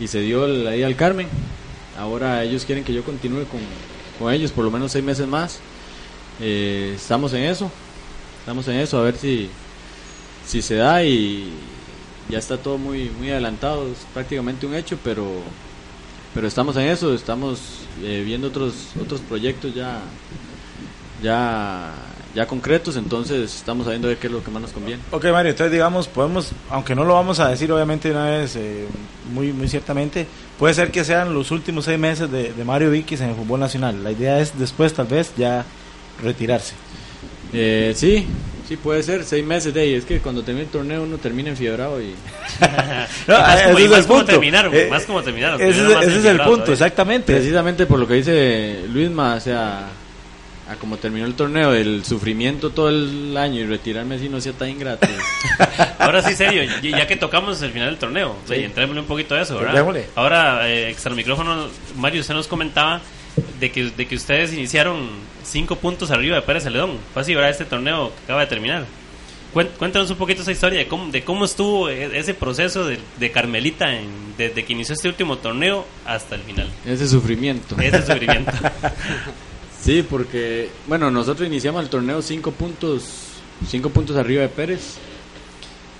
y 0.00 0.06
se 0.08 0.20
dio 0.20 0.46
la 0.46 0.74
idea 0.74 0.86
al 0.86 0.96
Carmen. 0.96 1.28
Ahora 2.00 2.42
ellos 2.42 2.64
quieren 2.64 2.82
que 2.82 2.94
yo 2.94 3.04
continúe 3.04 3.44
con, 3.44 3.60
con 4.18 4.32
ellos 4.32 4.52
por 4.52 4.64
lo 4.64 4.70
menos 4.70 4.92
seis 4.92 5.04
meses 5.04 5.26
más. 5.26 5.60
Eh, 6.40 6.94
estamos 6.96 7.34
en 7.34 7.42
eso, 7.42 7.70
estamos 8.40 8.66
en 8.68 8.76
eso, 8.76 8.98
a 8.98 9.02
ver 9.02 9.16
si 9.18 9.50
si 10.46 10.62
se 10.62 10.76
da 10.76 11.04
y 11.04 11.52
ya 12.30 12.38
está 12.38 12.56
todo 12.56 12.78
muy 12.78 13.10
muy 13.18 13.30
adelantado, 13.30 13.86
es 13.92 13.98
prácticamente 14.14 14.66
un 14.66 14.74
hecho, 14.74 14.98
pero 15.04 15.26
pero 16.34 16.48
estamos 16.48 16.74
en 16.76 16.86
eso, 16.86 17.12
estamos 17.12 17.60
eh, 18.02 18.22
viendo 18.24 18.48
otros 18.48 18.72
otros 18.98 19.20
proyectos 19.20 19.74
ya 19.74 20.00
ya 21.22 21.92
ya 22.34 22.46
concretos, 22.46 22.96
entonces 22.96 23.54
estamos 23.56 23.84
sabiendo 23.86 24.08
de 24.08 24.16
qué 24.16 24.28
es 24.28 24.32
lo 24.32 24.42
que 24.44 24.50
más 24.50 24.62
nos 24.62 24.70
conviene. 24.72 25.02
Ok, 25.10 25.24
Mario, 25.32 25.50
entonces 25.50 25.72
digamos, 25.72 26.06
podemos, 26.08 26.52
aunque 26.70 26.94
no 26.94 27.04
lo 27.04 27.14
vamos 27.14 27.40
a 27.40 27.48
decir 27.48 27.70
obviamente 27.72 28.10
una 28.10 28.26
vez, 28.26 28.54
eh, 28.56 28.86
muy, 29.32 29.52
muy 29.52 29.68
ciertamente, 29.68 30.26
puede 30.58 30.74
ser 30.74 30.90
que 30.90 31.04
sean 31.04 31.34
los 31.34 31.50
últimos 31.50 31.84
seis 31.86 31.98
meses 31.98 32.30
de, 32.30 32.52
de 32.52 32.64
Mario 32.64 32.90
Víquez 32.90 33.20
en 33.20 33.30
el 33.30 33.34
fútbol 33.34 33.58
nacional. 33.60 34.02
La 34.04 34.12
idea 34.12 34.38
es 34.40 34.58
después 34.58 34.92
tal 34.94 35.06
vez 35.06 35.32
ya 35.36 35.64
retirarse. 36.22 36.74
Eh, 37.52 37.92
sí, 37.96 38.26
sí 38.68 38.76
puede 38.76 39.02
ser, 39.02 39.24
seis 39.24 39.44
meses 39.44 39.74
de 39.74 39.80
ahí. 39.80 39.94
Es 39.94 40.04
que 40.04 40.20
cuando 40.20 40.42
termina 40.44 40.64
el 40.66 40.70
torneo 40.70 41.02
uno 41.02 41.18
termina 41.18 41.50
enfiebrado 41.50 42.00
y... 42.00 42.14
No, 43.26 43.34
Y 43.34 43.38
más 43.40 43.56
ese 43.58 43.64
como- 43.66 43.78
y 43.78 43.84
es 43.84 43.90
más 43.90 43.98
el 44.00 44.06
como 44.06 44.18
punto. 44.18 44.32
terminaron, 44.32 44.74
Eh, 44.74 44.86
más 44.88 45.02
como 45.04 45.22
terminaron. 45.22 45.60
Ese, 45.60 45.72
terminaron 45.72 45.94
más 45.98 46.06
ese 46.06 46.18
es 46.18 46.24
el 46.26 46.40
punto, 46.42 46.72
exactamente. 46.72 47.32
Precisamente 47.32 47.86
por 47.86 47.98
lo 47.98 48.06
que 48.06 48.14
dice 48.14 48.84
Luisma, 48.92 49.34
o 49.34 49.40
sea, 49.40 49.88
a 50.70 50.76
como 50.76 50.96
terminó 50.98 51.26
el 51.26 51.34
torneo, 51.34 51.72
el 51.74 52.04
sufrimiento 52.04 52.70
todo 52.70 52.88
el 52.90 53.36
año 53.36 53.60
y 53.60 53.66
retirarme 53.66 54.14
así 54.14 54.28
no 54.28 54.40
sea 54.40 54.52
tan 54.52 54.68
ingrato. 54.70 55.08
Ahora 55.98 56.22
sí, 56.22 56.34
serio, 56.36 56.62
ya 56.82 57.06
que 57.06 57.16
tocamos 57.16 57.60
el 57.62 57.72
final 57.72 57.88
del 57.90 57.98
torneo, 57.98 58.36
Sí. 58.46 58.54
entrémosle 58.54 59.00
un 59.00 59.06
poquito 59.08 59.34
a 59.34 59.42
eso, 59.42 59.58
¿verdad? 59.58 59.74
Démosle. 59.74 60.06
Ahora, 60.14 60.68
eh, 60.68 60.90
extra 60.90 61.12
micrófono, 61.14 61.66
Mario, 61.96 62.20
usted 62.20 62.34
nos 62.34 62.46
comentaba 62.46 63.00
de 63.58 63.70
que, 63.72 63.90
de 63.90 64.06
que 64.06 64.14
ustedes 64.14 64.52
iniciaron 64.52 65.08
cinco 65.42 65.76
puntos 65.76 66.10
arriba 66.10 66.36
de 66.36 66.42
Pérez 66.42 66.62
Celedón. 66.62 66.98
Fue 67.12 67.22
así, 67.22 67.34
¿verdad? 67.34 67.50
Este 67.50 67.64
torneo 67.64 68.12
que 68.16 68.24
acaba 68.24 68.40
de 68.42 68.46
terminar. 68.46 68.84
Cuéntanos 69.52 70.08
un 70.08 70.16
poquito 70.16 70.42
esa 70.42 70.52
historia 70.52 70.78
de 70.78 70.86
cómo, 70.86 71.10
de 71.10 71.24
cómo 71.24 71.44
estuvo 71.44 71.88
e- 71.88 72.16
ese 72.16 72.34
proceso 72.34 72.84
de, 72.86 73.00
de 73.18 73.30
Carmelita 73.32 73.92
en- 73.92 74.34
desde 74.38 74.64
que 74.64 74.72
inició 74.74 74.94
este 74.94 75.08
último 75.08 75.38
torneo 75.38 75.84
hasta 76.06 76.36
el 76.36 76.42
final. 76.42 76.68
Ese 76.86 77.08
sufrimiento. 77.08 77.76
Ese 77.80 78.00
sufrimiento. 78.06 78.52
Sí, 79.82 80.04
porque, 80.08 80.70
bueno, 80.86 81.10
nosotros 81.10 81.48
iniciamos 81.48 81.82
el 81.82 81.88
torneo 81.88 82.20
cinco 82.20 82.52
puntos, 82.52 83.02
cinco 83.66 83.88
puntos 83.90 84.16
arriba 84.16 84.42
de 84.42 84.48
Pérez. 84.48 84.96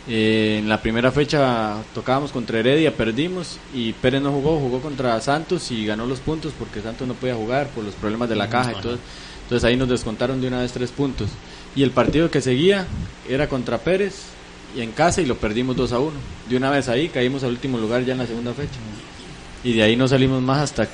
Eh, 0.09 0.59
en 0.59 0.69
la 0.69 0.83
primera 0.83 1.13
fecha 1.13 1.77
tocábamos 1.95 2.33
contra 2.33 2.59
Heredia, 2.59 2.95
perdimos 2.97 3.59
y 3.75 3.93
Pérez 3.93 4.23
no 4.23 4.33
jugó, 4.33 4.59
jugó 4.59 4.81
contra 4.81 5.21
Santos 5.21 5.71
y 5.71 5.87
ganó 5.87 6.07
los 6.07 6.21
puntos 6.21 6.53
porque 6.59 6.81
Santos 6.81 7.07
no 7.07 7.15
podía 7.15 7.35
jugar 7.35 7.69
por 7.69 7.85
los 7.85 7.95
problemas 7.95 8.29
de 8.29 8.37
la 8.37 8.49
caja 8.49 8.73
y 8.73 8.81
todo. 8.83 8.99
Entonces 9.45 9.65
ahí 9.65 9.77
nos 9.77 9.89
descontaron 9.89 10.41
de 10.41 10.49
una 10.49 10.61
vez 10.61 10.73
tres 10.73 10.91
puntos. 10.91 11.29
Y 11.75 11.83
el 11.83 11.91
partido 11.91 12.31
que 12.31 12.41
seguía 12.41 12.87
era 13.29 13.49
contra 13.49 13.79
Pérez 13.79 14.25
y 14.77 14.81
en 14.83 14.93
casa 14.93 15.23
y 15.23 15.27
lo 15.27 15.37
perdimos 15.37 15.77
2 15.77 15.93
a 15.93 15.99
1. 16.01 16.13
De 16.49 16.57
una 16.57 16.71
vez 16.71 16.89
ahí 16.89 17.09
caímos 17.09 17.45
al 17.45 17.51
último 17.51 17.79
lugar 17.79 18.05
ya 18.05 18.13
en 18.13 18.19
la 18.19 18.27
segunda 18.27 18.53
fecha. 18.53 18.79
Y 19.65 19.73
de 19.75 19.83
ahí 19.83 19.97
no 19.97 20.09
salimos 20.09 20.43
más 20.43 20.59
hasta 20.59 20.89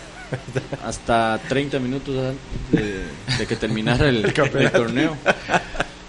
hasta 0.84 1.40
30 1.48 1.78
minutos 1.78 2.14
antes 2.16 2.38
de, 2.72 3.04
de 3.38 3.46
que 3.46 3.56
terminara 3.56 4.08
el, 4.08 4.24
el 4.24 4.72
torneo. 4.72 5.16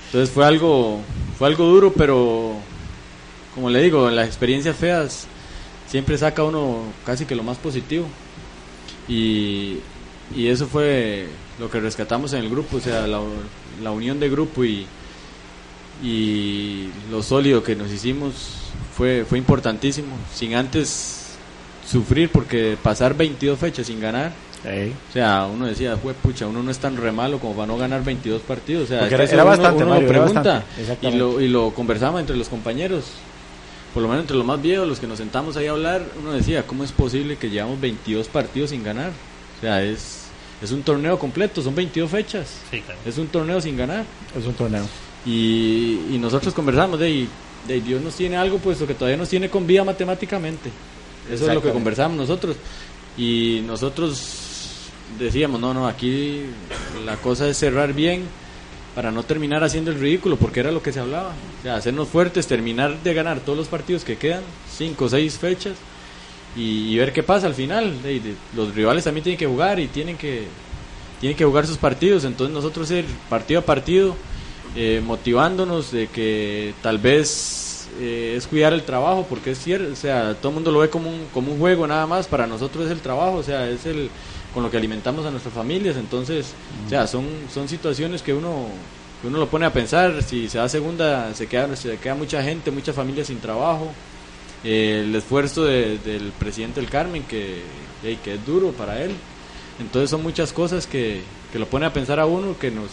Entonces 0.07 0.30
fue 0.34 0.45
algo 0.45 1.01
fue 1.38 1.47
algo 1.47 1.65
duro, 1.65 1.93
pero 1.93 2.55
como 3.53 3.70
le 3.70 3.82
digo, 3.82 4.09
las 4.09 4.28
experiencias 4.28 4.76
feas 4.76 5.28
siempre 5.89 6.18
saca 6.18 6.43
uno 6.43 6.84
casi 7.05 7.26
que 7.26 7.36
lo 7.36 7.43
más 7.43 7.57
positivo. 7.57 8.07
Y, 9.07 9.78
y 10.36 10.47
eso 10.47 10.68
fue 10.68 11.28
lo 11.59 11.70
que 11.70 11.80
rescatamos 11.80 12.34
en 12.34 12.43
el 12.43 12.49
grupo, 12.49 12.78
o 12.78 12.80
sea, 12.80 13.07
la, 13.07 13.22
la 13.82 13.91
unión 13.91 14.20
de 14.20 14.30
grupo 14.30 14.63
y, 14.65 14.86
y 16.03 16.89
lo 17.09 17.24
sólido 17.24 17.63
que 17.63 17.76
nos 17.76 17.91
hicimos 17.91 18.34
fue, 18.95 19.26
fue 19.28 19.38
importantísimo, 19.38 20.15
sin 20.34 20.55
antes 20.55 21.16
sufrir, 21.90 22.30
porque 22.30 22.78
pasar 22.82 23.16
22 23.16 23.58
fechas 23.58 23.88
sin 23.88 24.00
ganar, 24.00 24.32
o 25.10 25.14
sea, 25.14 25.46
uno 25.52 25.66
decía, 25.68 25.96
fue 25.98 26.14
pucha, 26.14 26.48
uno 26.48 26.62
no 26.64 26.72
es 26.72 26.80
tan 26.80 26.98
re 26.98 27.12
malo 27.12 27.40
como 27.40 27.54
para 27.56 27.68
no 27.68 27.78
ganar 27.78 28.04
22 28.04 28.42
partidos. 28.42 28.86
O 28.86 28.88
sea, 28.88 29.08
era- 29.16 29.24
eso 29.24 29.34
era 29.36 29.44
uno- 29.44 29.52
bastante, 29.52 29.84
uno, 29.84 29.94
Mario, 29.94 30.08
lo 30.08 30.14
era 30.14 30.24
pregunta 30.26 30.54
bastante, 30.78 31.08
y 31.08 31.12
lo, 31.18 31.42
y 31.42 31.48
lo 31.48 31.70
conversamos 31.74 32.20
entre 32.20 32.36
los 32.36 32.50
compañeros. 32.50 33.06
Por 33.94 34.04
lo 34.04 34.10
menos 34.10 34.24
entre 34.24 34.36
los 34.38 34.46
más 34.46 34.62
viejos, 34.62 34.88
los 34.88 35.00
que 35.00 35.08
nos 35.08 35.18
sentamos 35.18 35.56
ahí 35.58 35.68
a 35.68 35.72
hablar, 35.72 36.02
uno 36.22 36.34
decía, 36.34 36.68
¿cómo 36.68 36.84
es 36.84 36.92
posible 36.92 37.38
que 37.38 37.50
llevamos 37.50 37.80
22 37.80 38.28
partidos 38.28 38.72
sin 38.72 38.84
ganar? 38.84 39.12
O 39.58 39.62
sea, 39.62 39.82
es, 39.82 40.26
es 40.62 40.72
un 40.72 40.84
torneo 40.84 41.18
completo, 41.18 41.62
son 41.62 41.74
22 41.74 42.12
fechas. 42.12 42.48
Sí, 42.70 42.82
claro. 42.82 43.00
Es 43.06 43.18
un 43.18 43.28
torneo 43.28 43.60
sin 43.62 43.78
ganar. 43.78 44.04
Es 44.38 44.46
un 44.46 44.54
torneo. 44.54 44.84
Y, 45.26 46.00
y 46.12 46.18
nosotros 46.20 46.54
conversamos 46.54 47.00
de, 47.00 47.10
y- 47.10 47.30
de 47.68 47.82
Dios 47.82 48.02
nos 48.02 48.16
tiene 48.16 48.38
algo 48.38 48.58
puesto 48.60 48.86
que 48.86 48.94
todavía 48.94 49.18
nos 49.18 49.30
tiene 49.30 49.50
con 49.50 49.66
vida 49.66 49.84
matemáticamente. 49.84 50.70
Eso 51.32 51.47
es 51.49 51.53
lo 51.55 51.61
que 51.61 51.67
conversamos 51.73 52.17
nosotros. 52.17 52.55
Y 53.17 53.61
nosotros 53.65 54.89
decíamos, 55.19 55.59
no, 55.59 55.73
no, 55.73 55.88
aquí 55.88 56.41
la 57.05 57.15
cosa 57.17 57.47
es 57.47 57.57
cerrar 57.57 57.93
bien 57.93 58.23
para 58.95 59.11
no 59.11 59.23
terminar 59.23 59.63
haciendo 59.63 59.91
el 59.91 59.99
ridículo, 59.99 60.38
porque 60.38 60.59
era 60.59 60.71
lo 60.71 60.82
que 60.82 60.91
se 60.91 60.99
hablaba. 60.99 61.30
O 61.59 61.63
sea, 61.63 61.75
hacernos 61.75 62.07
fuertes, 62.07 62.47
terminar 62.47 63.01
de 63.03 63.13
ganar 63.13 63.39
todos 63.41 63.57
los 63.57 63.67
partidos 63.67 64.03
que 64.03 64.17
quedan, 64.17 64.41
cinco 64.75 65.05
o 65.05 65.09
seis 65.09 65.38
fechas, 65.38 65.73
y, 66.55 66.93
y 66.93 66.97
ver 66.97 67.13
qué 67.13 67.21
pasa 67.23 67.45
al 67.47 67.53
final. 67.53 68.01
De- 68.01 68.19
de- 68.19 68.36
los 68.55 68.73
rivales 68.73 69.03
también 69.03 69.23
tienen 69.23 69.38
que 69.38 69.45
jugar 69.45 69.80
y 69.80 69.88
tienen 69.88 70.17
que, 70.17 70.45
tienen 71.19 71.38
que 71.38 71.45
jugar 71.45 71.67
sus 71.67 71.78
partidos. 71.78 72.23
Entonces 72.23 72.53
nosotros 72.53 72.89
ir 72.91 73.05
partido 73.30 73.59
a 73.59 73.63
partido, 73.65 74.15
eh, 74.75 75.01
motivándonos 75.05 75.91
de 75.91 76.07
que 76.07 76.73
tal 76.82 76.97
vez 76.97 77.66
eh, 78.00 78.36
es 78.38 78.48
cuidar 78.48 78.74
el 78.74 78.84
trabajo, 78.84 79.26
porque 79.30 79.52
es 79.52 79.60
cierto, 79.60 79.92
o 79.92 79.96
sea, 79.96 80.36
todo 80.36 80.50
el 80.50 80.56
mundo 80.56 80.72
lo 80.72 80.80
ve 80.80 80.90
como 80.90 81.10
un, 81.10 81.26
como 81.34 81.52
un 81.54 81.60
juego 81.60 81.88
nada 81.88 82.06
más, 82.08 82.28
para 82.28 82.46
nosotros 82.48 82.86
es 82.86 82.92
el 82.92 83.00
trabajo, 83.02 83.38
o 83.38 83.44
sea, 83.44 83.68
es 83.70 83.86
el 83.86 84.10
con 84.54 84.64
lo 84.64 84.72
que 84.72 84.78
alimentamos 84.78 85.26
a 85.26 85.32
nuestras 85.32 85.54
familias, 85.54 85.98
entonces, 85.98 86.54
o 86.86 86.90
sea, 86.90 87.06
son, 87.08 87.26
son 87.54 87.68
situaciones 87.68 88.22
que 88.22 88.34
uno, 88.34 88.68
que 89.22 89.28
uno 89.28 89.38
lo 89.40 89.48
pone 89.50 89.66
a 89.66 89.74
pensar, 89.74 90.24
si 90.24 90.48
se 90.50 90.58
da 90.58 90.68
segunda, 90.70 91.34
se 91.36 91.48
queda, 91.48 91.76
se 91.76 91.98
queda 91.98 92.16
mucha 92.16 92.42
gente, 92.44 92.72
muchas 92.72 92.96
familias 92.96 93.28
sin 93.28 93.40
trabajo, 93.40 93.92
eh, 94.64 95.04
el 95.06 95.14
esfuerzo 95.16 95.66
de- 95.66 95.98
del 96.00 96.32
presidente 96.32 96.80
del 96.82 96.90
Carmen, 96.90 97.24
que, 97.24 97.62
hey, 98.04 98.18
que 98.24 98.36
es 98.36 98.46
duro 98.46 98.72
para 98.72 99.02
él, 99.04 99.12
entonces 99.80 100.10
son 100.10 100.24
muchas 100.24 100.52
cosas 100.54 100.88
que, 100.88 101.22
que 101.52 101.60
lo 101.60 101.68
pone 101.68 101.86
a 101.86 101.94
pensar 101.94 102.20
a 102.20 102.26
uno, 102.26 102.58
que 102.60 102.72
nos, 102.72 102.90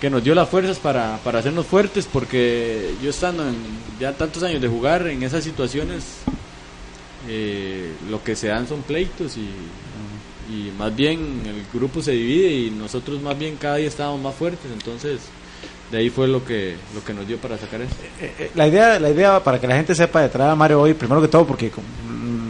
que 0.00 0.10
nos 0.10 0.24
dio 0.24 0.34
las 0.34 0.48
fuerzas 0.48 0.78
para, 0.78 1.18
para 1.22 1.40
hacernos 1.40 1.66
fuertes, 1.66 2.08
porque 2.10 2.94
yo 3.02 3.10
estando 3.10 3.46
en 3.46 3.56
ya 4.00 4.12
tantos 4.12 4.42
años 4.42 4.60
de 4.62 4.68
jugar 4.68 5.06
en 5.06 5.22
esas 5.22 5.44
situaciones, 5.44 6.04
eh, 7.28 7.92
lo 8.08 8.24
que 8.24 8.34
se 8.34 8.48
dan 8.48 8.66
son 8.66 8.82
pleitos 8.82 9.36
y, 9.36 9.48
y 10.50 10.72
más 10.78 10.94
bien 10.96 11.42
el 11.44 11.62
grupo 11.72 12.02
se 12.02 12.12
divide 12.12 12.50
y 12.50 12.70
nosotros 12.70 13.20
más 13.20 13.38
bien 13.38 13.56
cada 13.56 13.76
día 13.76 13.88
estábamos 13.88 14.22
más 14.22 14.34
fuertes, 14.34 14.70
entonces 14.72 15.20
de 15.92 15.98
ahí 15.98 16.08
fue 16.08 16.28
lo 16.28 16.44
que, 16.44 16.76
lo 16.94 17.04
que 17.04 17.12
nos 17.12 17.26
dio 17.26 17.36
para 17.36 17.58
sacar 17.58 17.82
esto. 17.82 17.96
Eh, 18.20 18.32
eh, 18.38 18.50
la 18.54 18.66
idea 18.66 18.98
la 18.98 19.10
idea 19.10 19.42
para 19.42 19.60
que 19.60 19.66
la 19.66 19.76
gente 19.76 19.94
sepa 19.94 20.22
de 20.22 20.30
traer 20.30 20.50
a 20.50 20.54
Mario 20.54 20.80
hoy 20.80 20.94
primero 20.94 21.20
que 21.20 21.28
todo 21.28 21.46
porque 21.46 21.70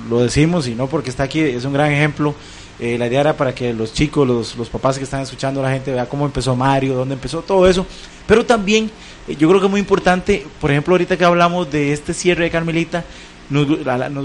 lo 0.08 0.20
decimos 0.20 0.68
y 0.68 0.74
no 0.74 0.86
porque 0.86 1.10
está 1.10 1.24
aquí 1.24 1.40
es 1.40 1.64
un 1.64 1.72
gran 1.72 1.90
ejemplo 1.90 2.34
eh, 2.80 2.96
la 2.98 3.06
idea 3.06 3.20
era 3.20 3.36
para 3.36 3.54
que 3.54 3.72
los 3.72 3.92
chicos 3.92 4.26
los, 4.26 4.56
los 4.56 4.68
papás 4.68 4.96
que 4.98 5.04
están 5.04 5.20
escuchando 5.20 5.62
la 5.62 5.70
gente 5.70 5.92
vea 5.92 6.06
cómo 6.08 6.24
empezó 6.26 6.56
Mario 6.56 6.94
dónde 6.94 7.14
empezó 7.14 7.42
todo 7.42 7.68
eso. 7.68 7.86
Pero 8.26 8.44
también 8.46 8.90
eh, 9.28 9.36
yo 9.36 9.48
creo 9.48 9.60
que 9.60 9.66
es 9.66 9.70
muy 9.70 9.80
importante 9.80 10.46
por 10.60 10.70
ejemplo 10.70 10.94
ahorita 10.94 11.16
que 11.16 11.24
hablamos 11.24 11.70
de 11.70 11.92
este 11.92 12.14
cierre 12.14 12.44
de 12.44 12.50
Carmelita 12.50 13.04
nos, 13.50 13.66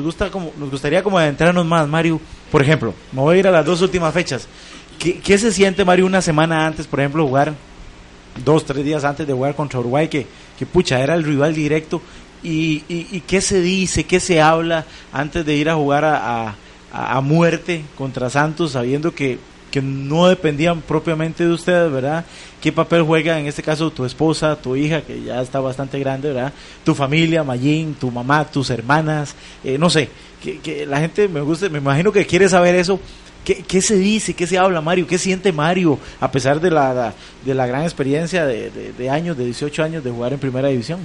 gusta 0.03 0.29
como 0.29 0.51
nos 0.57 0.69
gustaría 0.71 1.01
como 1.03 1.17
adentrarnos 1.17 1.65
más 1.65 1.87
Mario. 1.87 2.19
Por 2.51 2.61
ejemplo 2.61 2.93
me 3.11 3.21
voy 3.21 3.35
a 3.35 3.39
ir 3.39 3.47
a 3.47 3.51
las 3.51 3.65
dos 3.65 3.81
últimas 3.81 4.13
fechas. 4.13 4.47
¿Qué, 4.99 5.19
qué 5.19 5.37
se 5.37 5.51
siente 5.51 5.83
Mario 5.83 6.05
una 6.05 6.21
semana 6.21 6.65
antes 6.65 6.87
por 6.87 6.99
ejemplo 6.99 7.25
jugar 7.27 7.53
dos, 8.43 8.65
tres 8.65 8.83
días 8.85 9.03
antes 9.03 9.25
de 9.25 9.33
jugar 9.33 9.55
contra 9.55 9.79
Uruguay, 9.79 10.07
que, 10.09 10.27
que 10.59 10.65
pucha, 10.65 10.99
era 10.99 11.15
el 11.15 11.23
rival 11.23 11.53
directo. 11.55 12.01
Y, 12.43 12.83
y, 12.89 13.07
y 13.11 13.21
qué 13.25 13.41
se 13.41 13.59
dice, 13.61 14.03
qué 14.03 14.19
se 14.19 14.39
habla 14.41 14.85
antes 15.11 15.45
de 15.45 15.55
ir 15.55 15.69
a 15.69 15.75
jugar 15.75 16.05
a, 16.05 16.47
a- 16.49 16.55
a- 16.95 17.21
muerte 17.21 17.83
contra 17.97 18.29
Santos, 18.29 18.71
sabiendo 18.73 19.13
que, 19.13 19.37
que 19.71 19.81
no 19.81 20.27
dependían 20.27 20.81
propiamente 20.81 21.45
de 21.45 21.51
ustedes, 21.51 21.91
¿verdad? 21.91 22.23
¿Qué 22.61 22.71
papel 22.71 23.03
juega 23.03 23.39
en 23.39 23.45
este 23.47 23.61
caso 23.63 23.91
tu 23.91 24.05
esposa, 24.05 24.55
tu 24.55 24.75
hija, 24.75 25.01
que 25.01 25.21
ya 25.23 25.41
está 25.41 25.59
bastante 25.59 25.99
grande, 25.99 26.29
¿verdad? 26.31 26.53
Tu 26.83 26.95
familia, 26.95 27.43
Mayín, 27.43 27.93
tu 27.95 28.09
mamá, 28.11 28.45
tus 28.45 28.69
hermanas, 28.69 29.35
eh, 29.63 29.77
no 29.77 29.89
sé, 29.89 30.09
que, 30.41 30.59
que 30.59 30.85
la 30.85 30.99
gente 30.99 31.27
me 31.27 31.41
gusta, 31.41 31.67
me 31.69 31.79
imagino 31.79 32.11
que 32.11 32.25
quiere 32.25 32.47
saber 32.49 32.75
eso. 32.75 32.99
¿Qué, 33.43 33.57
¿Qué 33.67 33.79
se 33.79 33.95
dice? 33.95 34.33
¿Qué 34.33 34.47
se 34.47 34.57
habla, 34.57 34.81
Mario? 34.81 35.05
¿Qué 35.05 35.19
siente 35.19 35.51
Mario 35.51 35.99
a 36.19 36.31
pesar 36.31 36.59
de 36.59 36.71
la, 36.71 36.91
la- 36.95 37.13
de 37.45 37.53
la 37.53 37.67
gran 37.67 37.83
experiencia 37.83 38.43
de, 38.45 38.71
de- 38.71 38.91
de 38.93 39.09
años, 39.11 39.37
de 39.37 39.45
18 39.45 39.83
años 39.83 40.03
de 40.03 40.09
jugar 40.09 40.33
en 40.33 40.39
primera 40.39 40.67
división? 40.69 40.99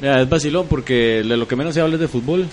Mira, 0.00 0.20
es 0.22 0.28
vacilón 0.28 0.66
porque 0.68 1.22
de 1.22 1.36
lo 1.36 1.46
que 1.46 1.54
menos 1.54 1.74
se 1.74 1.80
habla 1.80 1.94
es 1.94 2.00
de 2.00 2.08
fútbol. 2.08 2.48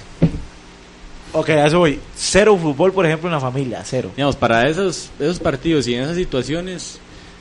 Ok, 1.33 1.49
a 1.49 1.65
eso 1.65 1.79
voy. 1.79 1.99
Cero 2.15 2.57
fútbol, 2.57 2.91
por 2.91 3.05
ejemplo, 3.05 3.29
en 3.29 3.33
la 3.33 3.39
familia, 3.39 3.81
cero. 3.85 4.11
Digamos, 4.15 4.35
para 4.35 4.67
esos, 4.67 5.11
esos 5.19 5.39
partidos 5.39 5.87
y 5.87 5.95
en 5.95 6.03
esas 6.03 6.15
situaciones, 6.17 6.99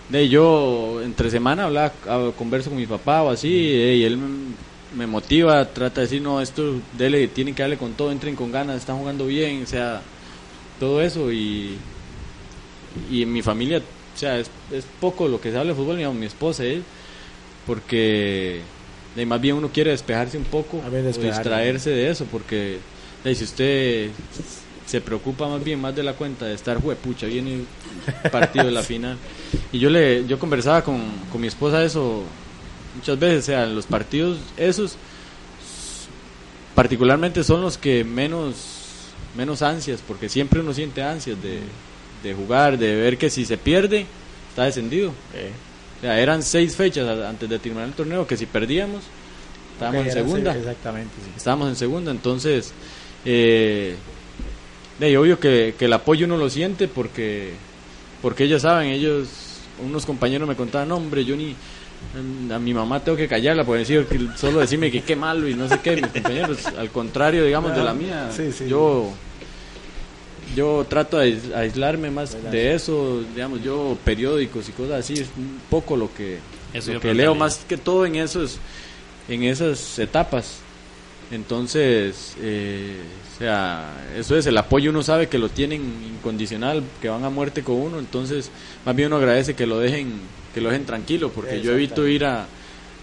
de 0.08 0.28
yo 0.28 1.00
entre 1.02 1.30
semana 1.30 1.64
hablaba, 1.64 1.92
hab- 2.06 2.34
converso 2.34 2.70
con 2.70 2.78
mi 2.78 2.86
papá 2.86 3.22
o 3.22 3.30
así, 3.30 3.48
y 3.48 4.04
él 4.04 4.18
me, 4.96 5.06
motiva, 5.06 5.64
trata 5.66 6.00
de 6.02 6.06
decir, 6.06 6.22
no, 6.22 6.40
esto, 6.40 6.74
dele, 6.96 7.26
tienen 7.28 7.54
que 7.54 7.62
darle 7.62 7.76
con 7.78 7.92
todo, 7.94 8.12
entren 8.12 8.36
con 8.36 8.52
ganas, 8.52 8.76
están 8.76 8.98
jugando 8.98 9.26
bien, 9.26 9.62
o 9.64 9.66
sea, 9.66 10.02
todo 10.78 11.00
eso, 11.02 11.32
y, 11.32 11.76
y 13.10 13.22
en 13.22 13.32
mi 13.32 13.42
familia, 13.42 13.78
o 13.78 14.18
sea, 14.18 14.38
es, 14.38 14.50
es 14.72 14.84
poco 15.00 15.26
lo 15.28 15.40
que 15.40 15.50
se 15.50 15.58
habla 15.58 15.72
de 15.72 15.76
fútbol, 15.76 15.96
digamos, 15.96 16.18
mi 16.18 16.26
esposa, 16.26 16.64
él, 16.64 16.84
porque 17.66 18.60
de, 19.16 19.26
más 19.26 19.40
bien 19.40 19.56
uno 19.56 19.68
quiere 19.72 19.90
despejarse 19.90 20.38
un 20.38 20.44
poco, 20.44 20.78
o 20.78 21.22
distraerse 21.36 21.90
de 21.90 22.10
eso, 22.10 22.24
porque 22.30 22.78
de, 23.24 23.34
si 23.34 23.44
usted 23.44 24.10
se 24.86 25.00
preocupa 25.00 25.46
más 25.46 25.62
bien 25.62 25.80
más 25.80 25.94
de 25.94 26.02
la 26.02 26.14
cuenta 26.14 26.46
de 26.46 26.54
estar, 26.54 26.78
pucha, 26.78 27.26
viene 27.26 27.64
el 28.24 28.30
partido 28.30 28.64
de 28.64 28.72
la 28.72 28.82
final. 28.82 29.16
Y 29.72 29.78
yo 29.78 29.88
le 29.88 30.26
yo 30.26 30.38
conversaba 30.38 30.82
con, 30.82 31.00
con 31.30 31.40
mi 31.40 31.46
esposa 31.46 31.84
eso 31.84 32.24
muchas 32.96 33.18
veces, 33.18 33.44
o 33.44 33.46
sea, 33.46 33.66
los 33.66 33.86
partidos 33.86 34.38
esos 34.56 34.96
particularmente 36.74 37.44
son 37.44 37.62
los 37.62 37.78
que 37.78 38.02
menos 38.04 38.54
menos 39.36 39.62
ansias, 39.62 40.00
porque 40.06 40.28
siempre 40.28 40.60
uno 40.60 40.74
siente 40.74 41.02
ansias 41.02 41.40
de, 41.40 41.60
de 42.22 42.34
jugar, 42.34 42.78
de 42.78 42.96
ver 42.96 43.16
que 43.16 43.30
si 43.30 43.44
se 43.44 43.56
pierde, 43.56 44.06
está 44.48 44.64
descendido. 44.64 45.10
O 45.10 46.00
sea, 46.00 46.18
eran 46.18 46.42
seis 46.42 46.74
fechas 46.74 47.06
antes 47.24 47.48
de 47.48 47.58
terminar 47.58 47.86
el 47.86 47.94
torneo 47.94 48.26
que 48.26 48.36
si 48.36 48.46
perdíamos, 48.46 49.02
estábamos 49.74 50.06
en 50.06 50.12
segunda 50.12 50.56
Exactamente, 50.56 51.14
sí. 51.24 51.30
estábamos 51.36 51.68
en 51.68 51.76
segunda, 51.76 52.10
entonces 52.10 52.72
eh, 53.24 53.94
de 54.98 55.18
obvio 55.18 55.38
que, 55.40 55.74
que 55.78 55.84
el 55.86 55.92
apoyo 55.92 56.26
uno 56.26 56.36
lo 56.36 56.50
siente 56.50 56.88
porque 56.88 57.52
porque 58.22 58.44
ellos 58.44 58.62
saben, 58.62 58.90
ellos 58.90 59.28
unos 59.84 60.04
compañeros 60.04 60.46
me 60.46 60.56
contaban, 60.56 60.88
"No, 60.88 60.96
hombre, 60.96 61.24
yo 61.24 61.36
ni 61.36 61.54
a 62.52 62.58
mi 62.58 62.74
mamá 62.74 63.00
tengo 63.00 63.16
que 63.16 63.28
callarla 63.28 63.64
por 63.64 63.78
decir 63.78 64.06
solo 64.36 64.60
decirme 64.60 64.90
que 64.90 65.02
qué 65.02 65.16
malo 65.16 65.48
y 65.48 65.54
no 65.54 65.68
sé 65.68 65.78
qué, 65.82 65.96
mis 65.96 66.06
compañeros, 66.08 66.66
al 66.66 66.90
contrario, 66.90 67.44
digamos, 67.44 67.74
de 67.74 67.82
la 67.82 67.94
mía, 67.94 68.30
Sí, 68.34 68.52
sí. 68.52 68.66
yo 68.68 69.10
yo 70.56 70.84
trato 70.88 71.18
de 71.18 71.32
ais- 71.36 71.54
aislarme 71.54 72.10
más 72.10 72.36
de 72.50 72.74
eso, 72.74 73.22
digamos, 73.34 73.62
yo 73.62 73.96
periódicos 74.04 74.68
y 74.68 74.72
cosas 74.72 75.00
así, 75.00 75.14
es 75.14 75.28
un 75.36 75.60
poco 75.70 75.96
lo 75.96 76.12
que, 76.12 76.38
Eso 76.74 76.92
lo 76.92 77.00
que 77.00 77.14
leo 77.14 77.34
más 77.34 77.64
que 77.68 77.76
todo 77.76 78.04
en 78.04 78.16
esos 78.16 78.58
en 79.28 79.44
esas 79.44 79.98
etapas. 79.98 80.58
Entonces, 81.30 82.34
eh, 82.40 82.96
o 83.34 83.38
sea, 83.38 83.92
eso 84.16 84.36
es 84.36 84.46
el 84.46 84.56
apoyo, 84.58 84.90
uno 84.90 85.02
sabe 85.02 85.28
que 85.28 85.38
lo 85.38 85.48
tienen 85.48 85.80
incondicional, 86.16 86.82
que 87.00 87.08
van 87.08 87.24
a 87.24 87.30
muerte 87.30 87.62
con 87.62 87.76
uno, 87.76 87.98
entonces 87.98 88.50
más 88.84 88.96
bien 88.96 89.06
uno 89.08 89.16
agradece 89.16 89.54
que 89.54 89.66
lo 89.66 89.78
dejen, 89.78 90.20
que 90.54 90.60
lo 90.60 90.70
dejen 90.70 90.86
tranquilo, 90.86 91.30
porque 91.30 91.60
yo 91.62 91.72
evito 91.72 92.06
ir 92.08 92.24
a, 92.24 92.46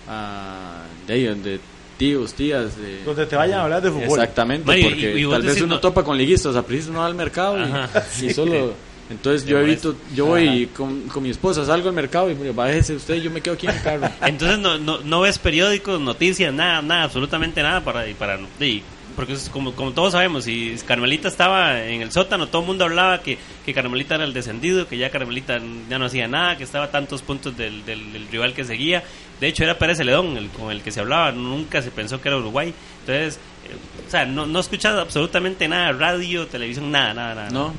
a 0.07 0.81
de 1.07 1.13
ahí 1.13 1.23
donde 1.25 1.59
tíos, 1.97 2.33
tías, 2.33 2.77
de- 2.77 3.03
Donde 3.05 3.25
te 3.25 3.35
vayan 3.35 3.59
a 3.59 3.63
hablar 3.63 3.81
de 3.81 3.89
fútbol. 3.89 4.03
Exactamente, 4.03 4.67
Mario, 4.67 4.89
porque 4.89 5.13
y- 5.15 5.21
y 5.21 5.25
vos 5.25 5.33
tal 5.35 5.43
vez 5.43 5.61
uno 5.61 5.75
no- 5.75 5.79
topa 5.79 6.03
con 6.03 6.17
liguistas, 6.17 6.55
a 6.55 6.63
preciso 6.63 6.91
no 6.91 6.99
va 6.99 7.07
al 7.07 7.15
mercado 7.15 7.57
y, 7.57 7.63
Ajá, 7.63 8.03
y 8.17 8.27
sí. 8.27 8.33
solo 8.33 8.73
entonces 9.09 9.47
yo 9.47 9.57
evito, 9.59 9.95
yo 10.15 10.25
voy 10.25 10.67
con, 10.75 11.01
con 11.07 11.23
mi 11.23 11.29
esposa, 11.29 11.65
salgo 11.65 11.89
al 11.89 11.95
mercado 11.95 12.29
y 12.29 12.35
me 12.35 12.51
bájese 12.51 12.95
usted, 12.95 13.15
yo 13.21 13.31
me 13.31 13.41
quedo 13.41 13.53
aquí 13.55 13.67
en 13.67 13.73
el 13.75 13.81
carro. 13.81 14.09
Entonces 14.25 14.59
no, 14.59 14.77
no, 14.77 14.99
no 14.99 15.21
ves 15.21 15.39
periódicos, 15.39 15.99
noticias, 16.01 16.53
nada, 16.53 16.81
nada, 16.81 17.03
absolutamente 17.03 17.61
nada 17.63 17.81
para... 17.83 18.07
Y 18.07 18.13
para 18.13 18.39
y- 18.59 18.83
porque 19.15 19.33
es 19.33 19.49
como, 19.49 19.73
como 19.73 19.93
todos 19.93 20.11
sabemos, 20.11 20.43
si 20.43 20.75
Carmelita 20.85 21.27
estaba 21.27 21.83
en 21.83 22.03
el 22.03 22.11
sótano, 22.11 22.49
todo 22.49 22.61
el 22.61 22.67
mundo 22.67 22.83
hablaba 22.85 23.23
que, 23.23 23.39
que 23.65 23.73
Carmelita 23.73 24.13
era 24.13 24.25
el 24.25 24.31
descendido, 24.33 24.87
que 24.87 24.95
ya 24.99 25.09
Carmelita 25.09 25.59
ya 25.89 25.97
no 25.97 26.05
hacía 26.05 26.27
nada, 26.27 26.55
que 26.55 26.63
estaba 26.63 26.85
a 26.85 26.91
tantos 26.91 27.23
puntos 27.23 27.57
del, 27.57 27.83
del, 27.83 28.13
del 28.13 28.27
rival 28.27 28.53
que 28.53 28.63
seguía. 28.63 29.03
De 29.41 29.47
hecho, 29.47 29.63
era 29.63 29.79
Pérez 29.79 29.97
Celedón 29.97 30.37
el, 30.37 30.49
con 30.49 30.69
el 30.69 30.83
que 30.83 30.91
se 30.91 30.99
hablaba, 30.99 31.31
nunca 31.31 31.81
se 31.81 31.89
pensó 31.89 32.21
que 32.21 32.27
era 32.29 32.37
Uruguay. 32.37 32.71
Entonces, 32.99 33.39
eh, 33.67 33.75
o 34.07 34.11
sea, 34.11 34.23
no, 34.27 34.45
no 34.45 34.59
he 34.59 34.61
escuchado 34.61 35.01
absolutamente 35.01 35.67
nada, 35.67 35.93
radio, 35.93 36.45
televisión, 36.45 36.91
nada, 36.91 37.15
nada, 37.15 37.33
nada. 37.33 37.49
No, 37.49 37.73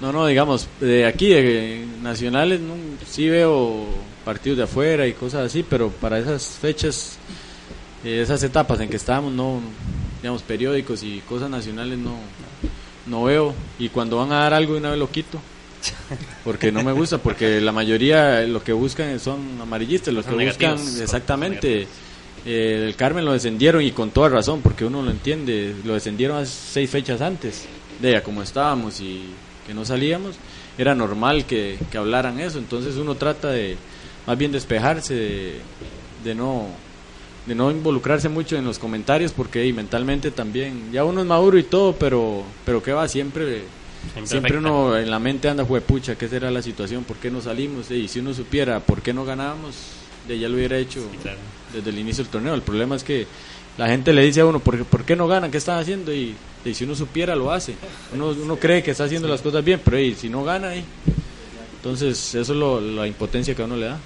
no, 0.00 0.12
no, 0.12 0.26
digamos, 0.26 0.68
de 0.80 1.06
aquí, 1.06 1.28
de 1.28 1.86
nacionales, 2.02 2.60
no, 2.60 2.74
sí 3.06 3.28
veo 3.28 3.86
partidos 4.24 4.58
de 4.58 4.64
afuera 4.64 5.06
y 5.06 5.12
cosas 5.12 5.46
así, 5.46 5.64
pero 5.68 5.90
para 5.90 6.18
esas 6.18 6.46
fechas, 6.60 7.18
eh, 8.04 8.20
esas 8.22 8.42
etapas 8.42 8.80
en 8.80 8.88
que 8.88 8.96
estábamos, 8.96 9.32
no, 9.32 9.60
digamos, 10.22 10.42
periódicos 10.42 11.02
y 11.02 11.20
cosas 11.20 11.50
nacionales 11.50 11.98
no, 11.98 12.16
no 13.06 13.24
veo. 13.24 13.54
Y 13.78 13.88
cuando 13.88 14.18
van 14.18 14.32
a 14.32 14.40
dar 14.40 14.54
algo, 14.54 14.74
de 14.74 14.80
una 14.80 14.90
vez 14.90 14.98
lo 14.98 15.10
quito. 15.10 15.40
Porque 16.44 16.72
no 16.72 16.82
me 16.82 16.92
gusta, 16.92 17.18
porque 17.18 17.60
la 17.60 17.72
mayoría 17.72 18.42
lo 18.42 18.62
que 18.62 18.72
buscan 18.72 19.18
son 19.20 19.60
amarillistas, 19.60 20.12
los 20.12 20.26
que 20.26 20.34
buscan 20.34 20.78
exactamente. 21.00 21.86
eh, 22.44 22.84
el 22.86 22.96
Carmen 22.96 23.24
lo 23.24 23.32
descendieron 23.32 23.82
y 23.82 23.92
con 23.92 24.10
toda 24.10 24.28
razón, 24.28 24.60
porque 24.60 24.84
uno 24.84 25.02
lo 25.02 25.10
entiende, 25.10 25.74
lo 25.84 25.94
descendieron 25.94 26.38
hace 26.38 26.52
seis 26.72 26.90
fechas 26.90 27.20
antes, 27.20 27.66
de 28.00 28.12
ya 28.12 28.22
como 28.22 28.42
estábamos 28.42 29.00
y 29.00 29.22
que 29.68 29.74
no 29.74 29.84
salíamos, 29.84 30.34
era 30.78 30.94
normal 30.94 31.44
que, 31.44 31.78
que 31.92 31.98
hablaran 31.98 32.40
eso, 32.40 32.58
entonces 32.58 32.96
uno 32.96 33.14
trata 33.14 33.50
de 33.50 33.76
más 34.26 34.36
bien 34.38 34.50
despejarse, 34.50 35.14
de, 35.14 35.60
de 36.24 36.34
no 36.34 36.66
de 37.46 37.54
no 37.54 37.70
involucrarse 37.70 38.28
mucho 38.28 38.56
en 38.56 38.64
los 38.64 38.78
comentarios 38.78 39.32
porque 39.32 39.64
y 39.66 39.72
mentalmente 39.72 40.30
también 40.30 40.90
ya 40.92 41.04
uno 41.04 41.20
es 41.20 41.26
maduro 41.26 41.56
y 41.58 41.62
todo 41.62 41.94
pero 41.94 42.42
pero 42.66 42.82
qué 42.82 42.92
va 42.92 43.08
siempre 43.08 43.62
siempre, 44.24 44.58
uno 44.58 44.96
en 44.98 45.10
la 45.10 45.18
mente 45.18 45.48
anda 45.48 45.64
pucha 45.64 46.16
qué 46.16 46.28
será 46.28 46.50
la 46.50 46.60
situación 46.60 47.04
por 47.04 47.16
qué 47.16 47.30
no 47.30 47.40
salimos 47.40 47.90
y 47.90 48.06
si 48.08 48.18
uno 48.20 48.34
supiera 48.34 48.80
por 48.80 49.00
qué 49.00 49.14
no 49.14 49.24
ganábamos 49.24 49.76
de 50.26 50.38
ya 50.38 50.48
lo 50.48 50.56
hubiera 50.56 50.76
hecho 50.76 51.00
Sí, 51.10 51.18
claro. 51.22 51.38
desde 51.72 51.88
el 51.90 51.98
inicio 51.98 52.22
del 52.22 52.30
torneo. 52.30 52.54
El 52.54 52.60
problema 52.62 52.96
es 52.96 53.02
que 53.02 53.26
la 53.78 53.88
gente 53.88 54.12
le 54.12 54.22
dice 54.24 54.40
a 54.40 54.46
uno 54.46 54.58
por 54.60 54.84
por 54.84 55.04
qué 55.04 55.16
no 55.16 55.26
ganan 55.28 55.50
qué 55.50 55.56
están 55.58 55.78
haciendo 55.78 56.12
y, 56.12 56.34
y 56.64 56.74
si 56.74 56.84
uno 56.84 56.94
supiera 56.94 57.34
lo 57.36 57.50
hace. 57.52 57.74
Uno, 58.12 58.28
uno 58.30 58.56
cree 58.56 58.82
que 58.82 58.90
está 58.90 59.04
haciendo 59.04 59.28
las 59.28 59.40
cosas 59.40 59.64
bien 59.64 59.80
pero 59.84 59.96
si 60.16 60.28
no 60.28 60.44
gana 60.44 60.72
entonces 61.76 62.34
eso 62.34 62.52
es 62.52 62.58
lo- 62.58 62.80
la 62.80 63.06
impotencia 63.06 63.54
que 63.54 63.62
a 63.62 63.66
uno 63.66 63.76
le 63.76 63.86
da. 63.86 63.98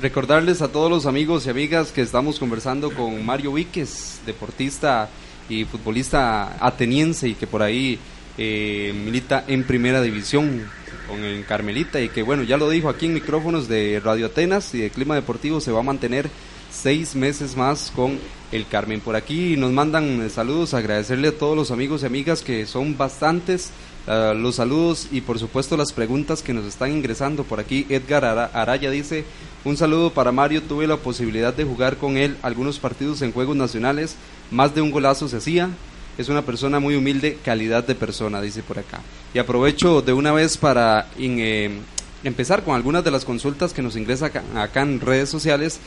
Recordarles 0.00 0.62
a 0.62 0.68
todos 0.68 0.90
los 0.90 1.06
amigos 1.06 1.46
y 1.46 1.50
amigas 1.50 1.90
que 1.90 2.02
estamos 2.02 2.38
conversando 2.38 2.90
con 2.92 3.24
Mario 3.24 3.52
Víquez, 3.52 4.20
deportista 4.26 5.08
y 5.48 5.64
futbolista 5.64 6.56
ateniense 6.64 7.28
y 7.28 7.34
que 7.34 7.46
por 7.46 7.62
ahí 7.62 7.98
eh, 8.36 8.92
milita 8.94 9.44
en 9.48 9.64
primera 9.64 10.00
división 10.02 10.62
con 11.08 11.24
el 11.24 11.44
Carmelita 11.46 12.00
y 12.00 12.10
que 12.10 12.22
bueno, 12.22 12.42
ya 12.42 12.56
lo 12.58 12.68
dijo 12.70 12.88
aquí 12.88 13.06
en 13.06 13.14
micrófonos 13.14 13.66
de 13.66 14.00
Radio 14.04 14.26
Atenas 14.26 14.74
y 14.74 14.78
de 14.78 14.90
Clima 14.90 15.14
Deportivo, 15.14 15.60
se 15.60 15.72
va 15.72 15.80
a 15.80 15.84
mantener 15.84 16.28
seis 16.70 17.16
meses 17.16 17.56
más 17.56 17.90
con 17.96 18.18
el 18.52 18.66
Carmen. 18.66 19.00
Por 19.00 19.16
aquí 19.16 19.56
nos 19.56 19.72
mandan 19.72 20.22
eh, 20.22 20.30
saludos, 20.30 20.74
agradecerle 20.74 21.28
a 21.28 21.38
todos 21.38 21.56
los 21.56 21.70
amigos 21.70 22.02
y 22.02 22.06
amigas 22.06 22.42
que 22.42 22.66
son 22.66 22.96
bastantes 22.96 23.70
eh, 24.06 24.32
los 24.36 24.56
saludos 24.56 25.08
y 25.12 25.20
por 25.20 25.38
supuesto 25.38 25.76
las 25.76 25.92
preguntas 25.92 26.42
que 26.42 26.54
nos 26.54 26.64
están 26.64 26.92
ingresando. 26.92 27.44
Por 27.44 27.60
aquí 27.60 27.86
Edgar 27.88 28.24
Ara- 28.24 28.50
Araya 28.54 28.90
dice, 28.90 29.24
un 29.64 29.76
saludo 29.76 30.10
para 30.10 30.32
Mario, 30.32 30.62
tuve 30.62 30.86
la 30.86 30.96
posibilidad 30.96 31.52
de 31.52 31.64
jugar 31.64 31.96
con 31.96 32.16
él 32.16 32.36
algunos 32.42 32.78
partidos 32.78 33.22
en 33.22 33.32
Juegos 33.32 33.56
Nacionales, 33.56 34.16
más 34.50 34.74
de 34.74 34.80
un 34.80 34.90
golazo 34.90 35.28
se 35.28 35.36
hacía. 35.36 35.70
Es 36.16 36.28
una 36.28 36.42
persona 36.42 36.80
muy 36.80 36.96
humilde, 36.96 37.38
calidad 37.44 37.86
de 37.86 37.94
persona, 37.94 38.40
dice 38.40 38.64
por 38.64 38.76
acá. 38.76 39.00
Y 39.34 39.38
aprovecho 39.38 40.02
de 40.02 40.12
una 40.12 40.32
vez 40.32 40.56
para 40.56 41.08
eh, 41.16 41.70
empezar 42.24 42.64
con 42.64 42.74
algunas 42.74 43.04
de 43.04 43.10
las 43.10 43.24
consultas 43.24 43.72
que 43.72 43.82
nos 43.82 43.96
ingresa 43.96 44.26
acá, 44.26 44.42
acá 44.56 44.82
en 44.82 45.00
redes 45.00 45.28
sociales. 45.28 45.80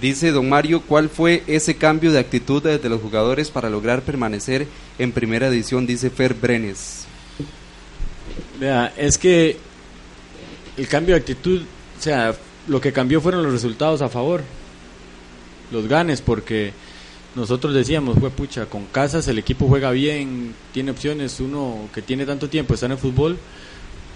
Dice 0.00 0.30
don 0.30 0.48
Mario, 0.48 0.82
¿cuál 0.82 1.08
fue 1.08 1.42
ese 1.46 1.76
cambio 1.76 2.12
de 2.12 2.18
actitud 2.18 2.62
de, 2.62 2.88
los 2.88 3.00
jugadores 3.00 3.50
para 3.50 3.70
lograr 3.70 4.02
permanecer 4.02 4.66
en 4.98 5.12
primera 5.12 5.46
edición? 5.46 5.86
Dice 5.86 6.10
Fer 6.10 6.34
Brenes. 6.34 7.06
Vea, 8.60 8.92
es 8.96 9.16
que 9.16 9.56
el 10.76 10.88
cambio 10.88 11.14
de 11.14 11.20
actitud, 11.20 11.62
o 11.98 12.02
sea, 12.02 12.34
lo 12.68 12.80
que 12.80 12.92
cambió 12.92 13.20
fueron 13.22 13.42
los 13.42 13.52
resultados 13.52 14.02
a 14.02 14.10
favor, 14.10 14.42
los 15.72 15.88
ganes, 15.88 16.20
porque 16.20 16.72
nosotros 17.34 17.72
decíamos, 17.72 18.18
fue 18.18 18.30
pucha, 18.30 18.66
con 18.66 18.86
Casas 18.86 19.28
el 19.28 19.38
equipo 19.38 19.66
juega 19.66 19.90
bien, 19.92 20.54
tiene 20.72 20.90
opciones, 20.90 21.40
uno 21.40 21.88
que 21.94 22.02
tiene 22.02 22.26
tanto 22.26 22.48
tiempo 22.50 22.74
está 22.74 22.86
en 22.86 22.92
el 22.92 22.98
fútbol, 22.98 23.38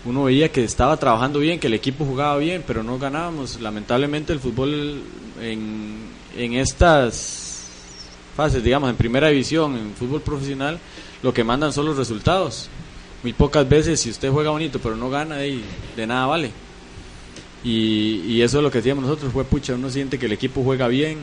uno 0.05 0.25
veía 0.25 0.51
que 0.51 0.65
estaba 0.65 0.97
trabajando 0.97 1.39
bien, 1.41 1.61
que 1.61 1.67
el 1.67 1.75
equipo 1.75 2.05
jugaba 2.05 2.37
bien, 2.39 2.65
pero 2.67 2.83
no 2.83 2.99
ganábamos. 2.99 3.61
Lamentablemente 3.61 4.33
el 4.33 4.41
fútbol 4.41 5.03
en, 5.41 5.97
en 6.37 6.55
estas 6.55 7.67
fases, 8.37 8.63
digamos, 8.63 8.89
en 8.89 8.97
primera 8.97 9.29
división, 9.29 9.77
en 9.77 9.95
fútbol 9.95 10.23
profesional, 10.23 10.79
lo 11.23 11.35
que 11.35 11.45
mandan 11.45 11.73
son 11.73 11.87
los 11.87 11.97
resultados. 11.97 12.69
Muy 13.23 13.35
pocas 13.35 13.69
veces, 13.69 14.01
si 14.01 14.11
usted 14.11 14.31
juega 14.31 14.51
bonito 14.51 14.79
pero 14.79 14.97
no 14.97 15.11
gana, 15.11 15.37
de, 15.37 15.61
de 15.97 16.07
nada 16.07 16.27
vale. 16.27 16.51
Y, 17.63 18.23
y 18.27 18.41
eso 18.41 18.59
es 18.59 18.63
lo 18.63 18.71
que 18.71 18.79
decíamos 18.79 19.05
nosotros, 19.05 19.33
fue 19.33 19.45
pucha, 19.45 19.75
uno 19.75 19.91
siente 19.91 20.19
que 20.19 20.25
el 20.25 20.33
equipo 20.33 20.63
juega 20.65 20.89
bien, 20.89 21.19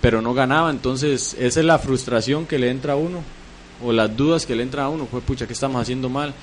pero 0.00 0.20
no 0.20 0.34
ganaba, 0.34 0.70
entonces 0.70 1.36
esa 1.38 1.60
es 1.60 1.66
la 1.66 1.78
frustración 1.78 2.46
que 2.46 2.58
le 2.58 2.70
entra 2.70 2.94
a 2.94 2.96
uno, 2.96 3.22
o 3.84 3.92
las 3.92 4.16
dudas 4.16 4.46
que 4.46 4.54
le 4.54 4.62
entra 4.62 4.84
a 4.84 4.88
uno, 4.88 5.06
fue 5.06 5.20
pucha, 5.20 5.46
¿qué 5.46 5.52
estamos 5.52 5.80
haciendo 5.80 6.08
mal? 6.08 6.34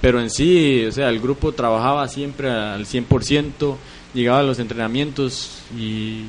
Pero 0.00 0.20
en 0.20 0.30
sí, 0.30 0.84
o 0.86 0.92
sea, 0.92 1.08
el 1.08 1.20
grupo 1.20 1.52
trabajaba 1.52 2.06
siempre 2.08 2.50
al 2.50 2.84
100%, 2.86 3.76
llegaba 4.12 4.40
a 4.40 4.42
los 4.42 4.58
entrenamientos 4.58 5.62
y, 5.76 6.24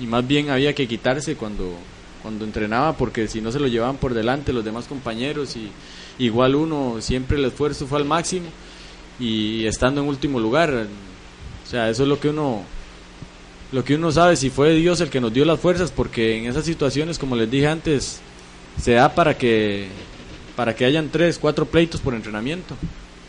y 0.00 0.06
más 0.06 0.26
bien 0.26 0.50
había 0.50 0.74
que 0.74 0.88
quitarse 0.88 1.36
cuando, 1.36 1.74
cuando 2.22 2.44
entrenaba 2.44 2.96
porque 2.96 3.26
si 3.28 3.40
no 3.40 3.50
se 3.52 3.60
lo 3.60 3.66
llevaban 3.66 3.96
por 3.96 4.14
delante 4.14 4.52
los 4.52 4.64
demás 4.64 4.86
compañeros 4.86 5.56
y 5.56 5.70
igual 6.18 6.54
uno 6.54 6.96
siempre 7.00 7.36
el 7.36 7.44
esfuerzo 7.44 7.86
fue 7.86 7.98
al 7.98 8.04
máximo 8.04 8.46
y 9.18 9.66
estando 9.66 10.00
en 10.00 10.08
último 10.08 10.38
lugar 10.38 10.70
o 10.70 11.68
sea 11.68 11.90
eso 11.90 12.04
es 12.04 12.08
lo 12.08 12.20
que 12.20 12.28
uno 12.28 12.62
lo 13.72 13.84
que 13.84 13.94
uno 13.94 14.12
sabe 14.12 14.36
si 14.36 14.50
fue 14.50 14.74
Dios 14.74 15.00
el 15.00 15.10
que 15.10 15.20
nos 15.20 15.32
dio 15.32 15.44
las 15.44 15.58
fuerzas 15.58 15.90
porque 15.90 16.38
en 16.38 16.46
esas 16.46 16.64
situaciones 16.64 17.18
como 17.18 17.36
les 17.36 17.50
dije 17.50 17.66
antes 17.66 18.20
se 18.80 18.92
da 18.92 19.14
para 19.14 19.36
que 19.36 19.88
para 20.56 20.74
que 20.74 20.84
hayan 20.84 21.08
tres 21.08 21.38
cuatro 21.38 21.66
pleitos 21.66 22.00
por 22.00 22.14
entrenamiento 22.14 22.76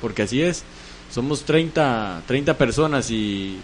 porque 0.02 0.24
así 0.24 0.42
es 0.42 0.64
somos 1.12 1.44
30 1.44 2.24
30 2.28 2.58
personas 2.58 3.10
y 3.12 3.58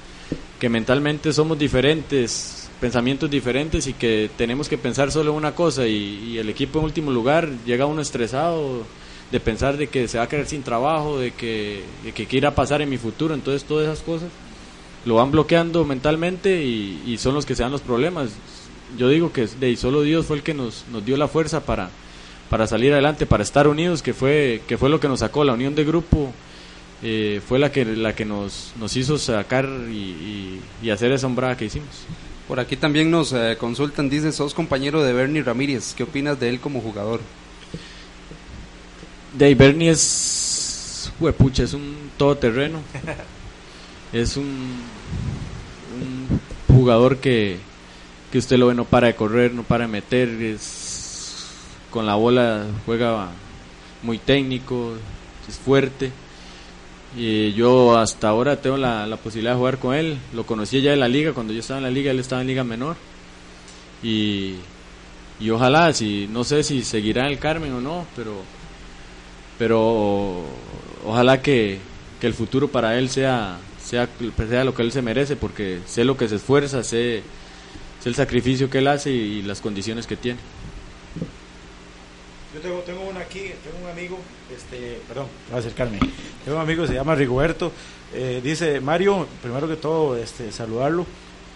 que 0.59 0.69
mentalmente 0.69 1.33
somos 1.33 1.57
diferentes 1.57 2.69
pensamientos 2.79 3.29
diferentes 3.29 3.87
y 3.87 3.93
que 3.93 4.29
tenemos 4.37 4.69
que 4.69 4.77
pensar 4.77 5.11
solo 5.11 5.33
una 5.33 5.53
cosa 5.53 5.85
y, 5.85 6.37
el 6.37 6.49
equipo 6.49 6.79
en 6.79 6.85
último 6.85 7.11
lugar 7.11 7.49
llega 7.65 7.85
uno 7.85 8.01
estresado 8.01 8.83
de 9.31 9.39
pensar 9.39 9.77
de 9.77 9.87
que 9.87 10.07
se 10.07 10.17
va 10.17 10.23
a 10.23 10.29
quedar 10.29 10.47
sin 10.47 10.63
trabajo, 10.63 11.19
de 11.19 11.31
que, 11.31 11.83
de 12.03 12.13
que 12.13 12.25
qué 12.25 12.37
irá 12.37 12.49
a 12.49 12.55
pasar 12.55 12.81
en 12.81 12.89
mi 12.89 12.97
futuro, 12.97 13.33
entonces 13.33 13.63
todas 13.63 13.85
esas 13.85 14.01
cosas 14.03 14.29
lo 15.05 15.15
van 15.15 15.31
bloqueando 15.31 15.85
mentalmente 15.85 16.63
y, 16.63 17.17
son 17.19 17.35
los 17.35 17.45
que 17.45 17.55
se 17.55 17.63
dan 17.63 17.71
los 17.71 17.81
problemas. 17.81 18.29
Yo 18.97 19.09
digo 19.09 19.31
que 19.31 19.47
de 19.47 19.75
solo 19.75 20.01
Dios 20.01 20.25
fue 20.25 20.37
el 20.37 20.43
que 20.43 20.53
nos, 20.53 20.85
nos 20.91 21.05
dio 21.05 21.17
la 21.17 21.27
fuerza 21.27 21.61
para, 21.65 21.89
para 22.49 22.67
salir 22.67 22.91
adelante, 22.91 23.25
para 23.25 23.43
estar 23.43 23.67
unidos, 23.67 24.01
que 24.01 24.13
fue, 24.13 24.61
que 24.67 24.77
fue 24.77 24.89
lo 24.89 24.99
que 24.99 25.07
nos 25.07 25.19
sacó, 25.19 25.43
la 25.43 25.53
unión 25.53 25.75
de 25.75 25.85
grupo 25.85 26.33
eh, 27.03 27.41
fue 27.47 27.59
la 27.59 27.71
que, 27.71 27.85
la 27.85 28.15
que 28.15 28.25
nos, 28.25 28.73
nos 28.79 28.95
hizo 28.97 29.17
sacar 29.17 29.65
y, 29.89 30.59
y 30.81 30.89
hacer 30.89 31.11
esa 31.11 31.27
hombrada 31.27 31.55
que 31.55 31.65
hicimos. 31.65 32.05
Por 32.49 32.59
aquí 32.59 32.75
también 32.75 33.11
nos 33.11 33.31
eh, 33.31 33.57
consultan, 33.59 34.09
dice, 34.09 34.31
sos 34.31 34.55
compañero 34.55 35.03
de 35.03 35.13
Bernie 35.13 35.43
Ramírez, 35.43 35.93
¿qué 35.93 36.01
opinas 36.01 36.39
de 36.39 36.49
él 36.49 36.59
como 36.59 36.81
jugador? 36.81 37.21
De 39.37 39.53
Bernie 39.53 39.91
es, 39.91 41.11
huepucha, 41.19 41.61
es 41.61 41.73
un 41.73 42.09
todoterreno, 42.17 42.79
es 44.13 44.35
un, 44.35 44.79
un 46.01 46.75
jugador 46.75 47.17
que, 47.17 47.59
que 48.31 48.37
usted 48.37 48.57
lo 48.57 48.67
ve 48.67 48.75
no 48.75 48.85
para 48.85 49.07
de 49.07 49.15
correr, 49.15 49.53
no 49.53 49.63
para 49.63 49.85
de 49.85 49.91
meter, 49.91 50.29
es 50.29 51.47
con 51.89 52.05
la 52.05 52.15
bola 52.15 52.65
juega 52.85 53.29
muy 54.03 54.17
técnico, 54.19 54.93
es 55.47 55.57
fuerte 55.57 56.11
y 57.15 57.53
yo 57.53 57.97
hasta 57.97 58.29
ahora 58.29 58.57
tengo 58.57 58.77
la, 58.77 59.07
la, 59.07 59.17
posibilidad 59.17 59.53
de 59.53 59.57
jugar 59.57 59.79
con 59.79 59.95
él. 59.95 60.17
Lo 60.33 60.45
conocí 60.45 60.81
ya 60.81 60.93
en 60.93 60.99
la 60.99 61.07
liga, 61.07 61.33
cuando 61.33 61.53
yo 61.53 61.59
estaba 61.59 61.79
en 61.79 61.85
la 61.85 61.91
liga, 61.91 62.11
él 62.11 62.19
estaba 62.19 62.41
en 62.41 62.47
liga 62.47 62.63
menor. 62.63 62.97
Y, 64.03 64.55
y 65.39 65.49
ojalá, 65.49 65.91
si 65.93 66.27
no 66.31 66.43
sé 66.43 66.63
si 66.63 66.83
seguirá 66.83 67.25
en 67.25 67.31
el 67.31 67.39
Carmen 67.39 67.73
o 67.73 67.81
no, 67.81 68.05
pero, 68.15 68.43
pero 69.57 70.45
ojalá 71.05 71.41
que, 71.41 71.79
que 72.21 72.27
el 72.27 72.33
futuro 72.33 72.67
para 72.67 72.97
él 72.97 73.09
sea, 73.09 73.57
sea, 73.83 74.07
sea 74.47 74.63
lo 74.63 74.75
que 74.75 74.83
él 74.83 74.91
se 74.91 75.01
merece, 75.01 75.35
porque 75.35 75.79
sé 75.87 76.03
lo 76.05 76.15
que 76.15 76.29
se 76.29 76.35
esfuerza, 76.35 76.83
sé, 76.83 77.23
sé 78.01 78.09
el 78.09 78.15
sacrificio 78.15 78.69
que 78.69 78.79
él 78.79 78.87
hace 78.87 79.11
y 79.11 79.41
las 79.41 79.61
condiciones 79.61 80.07
que 80.07 80.15
tiene. 80.15 80.39
Yo 82.53 82.61
tengo, 82.61 82.79
tengo 82.79 83.01
una 83.03 83.19
aquí, 83.19 83.51
tengo 83.63 83.85
un 83.85 83.91
amigo, 83.91 84.17
este, 84.55 84.99
perdón, 85.07 85.27
voy 85.49 85.57
a 85.57 85.59
acercarme. 85.59 85.99
Tengo 86.43 86.57
un 86.57 86.63
amigo, 86.63 86.87
se 86.87 86.93
llama 86.95 87.13
Rigoberto. 87.13 87.71
Eh, 88.13 88.41
dice, 88.43 88.79
Mario, 88.79 89.27
primero 89.41 89.67
que 89.67 89.75
todo, 89.75 90.17
este, 90.17 90.51
saludarlo. 90.51 91.05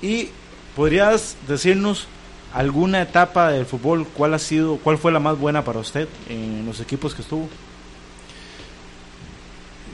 Y 0.02 0.30
podrías 0.76 1.36
decirnos 1.48 2.08
alguna 2.54 3.02
etapa 3.02 3.52
del 3.52 3.66
fútbol, 3.66 4.06
cuál 4.08 4.36
ha 4.36 4.40
sido, 4.40 4.78
cuál 4.78 4.98
fue 5.00 5.12
la 5.12 5.20
más 5.20 5.38
buena 5.40 5.66
para 5.66 5.80
usted 5.80 6.08
en 6.30 6.66
los 6.66 6.80
equipos 6.80 7.16
que 7.16 7.24
estuvo. 7.24 7.50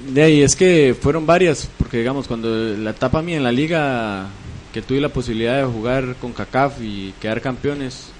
De 0.07 0.21
ahí 0.21 0.41
es 0.41 0.55
que 0.55 0.95
fueron 0.99 1.25
varias, 1.25 1.69
porque 1.77 1.97
digamos, 1.97 2.27
cuando 2.27 2.49
la 2.49 2.91
etapa 2.91 3.21
mía 3.21 3.37
en 3.37 3.43
la 3.43 3.51
liga, 3.51 4.27
que 4.73 4.81
tuve 4.81 5.01
la 5.01 5.09
posibilidad 5.09 5.57
de 5.57 5.65
jugar 5.65 6.15
con 6.21 6.33
CACAF 6.33 6.81
y 6.81 7.13
quedar 7.19 7.41
campeones, 7.41 8.11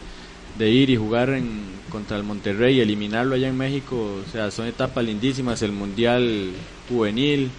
de 0.58 0.70
ir 0.70 0.90
y 0.90 0.98
jugar 0.98 1.30
en, 1.30 1.62
contra 1.90 2.18
el 2.18 2.24
Monterrey 2.24 2.78
y 2.78 2.82
eliminarlo 2.82 3.36
allá 3.36 3.48
en 3.48 3.58
México, 3.58 3.96
o 4.28 4.32
sea, 4.32 4.52
son 4.52 4.68
etapas 4.68 5.04
lindísimas, 5.06 5.62
el 5.62 5.72
Mundial 5.72 6.52
Juvenil, 6.90 7.52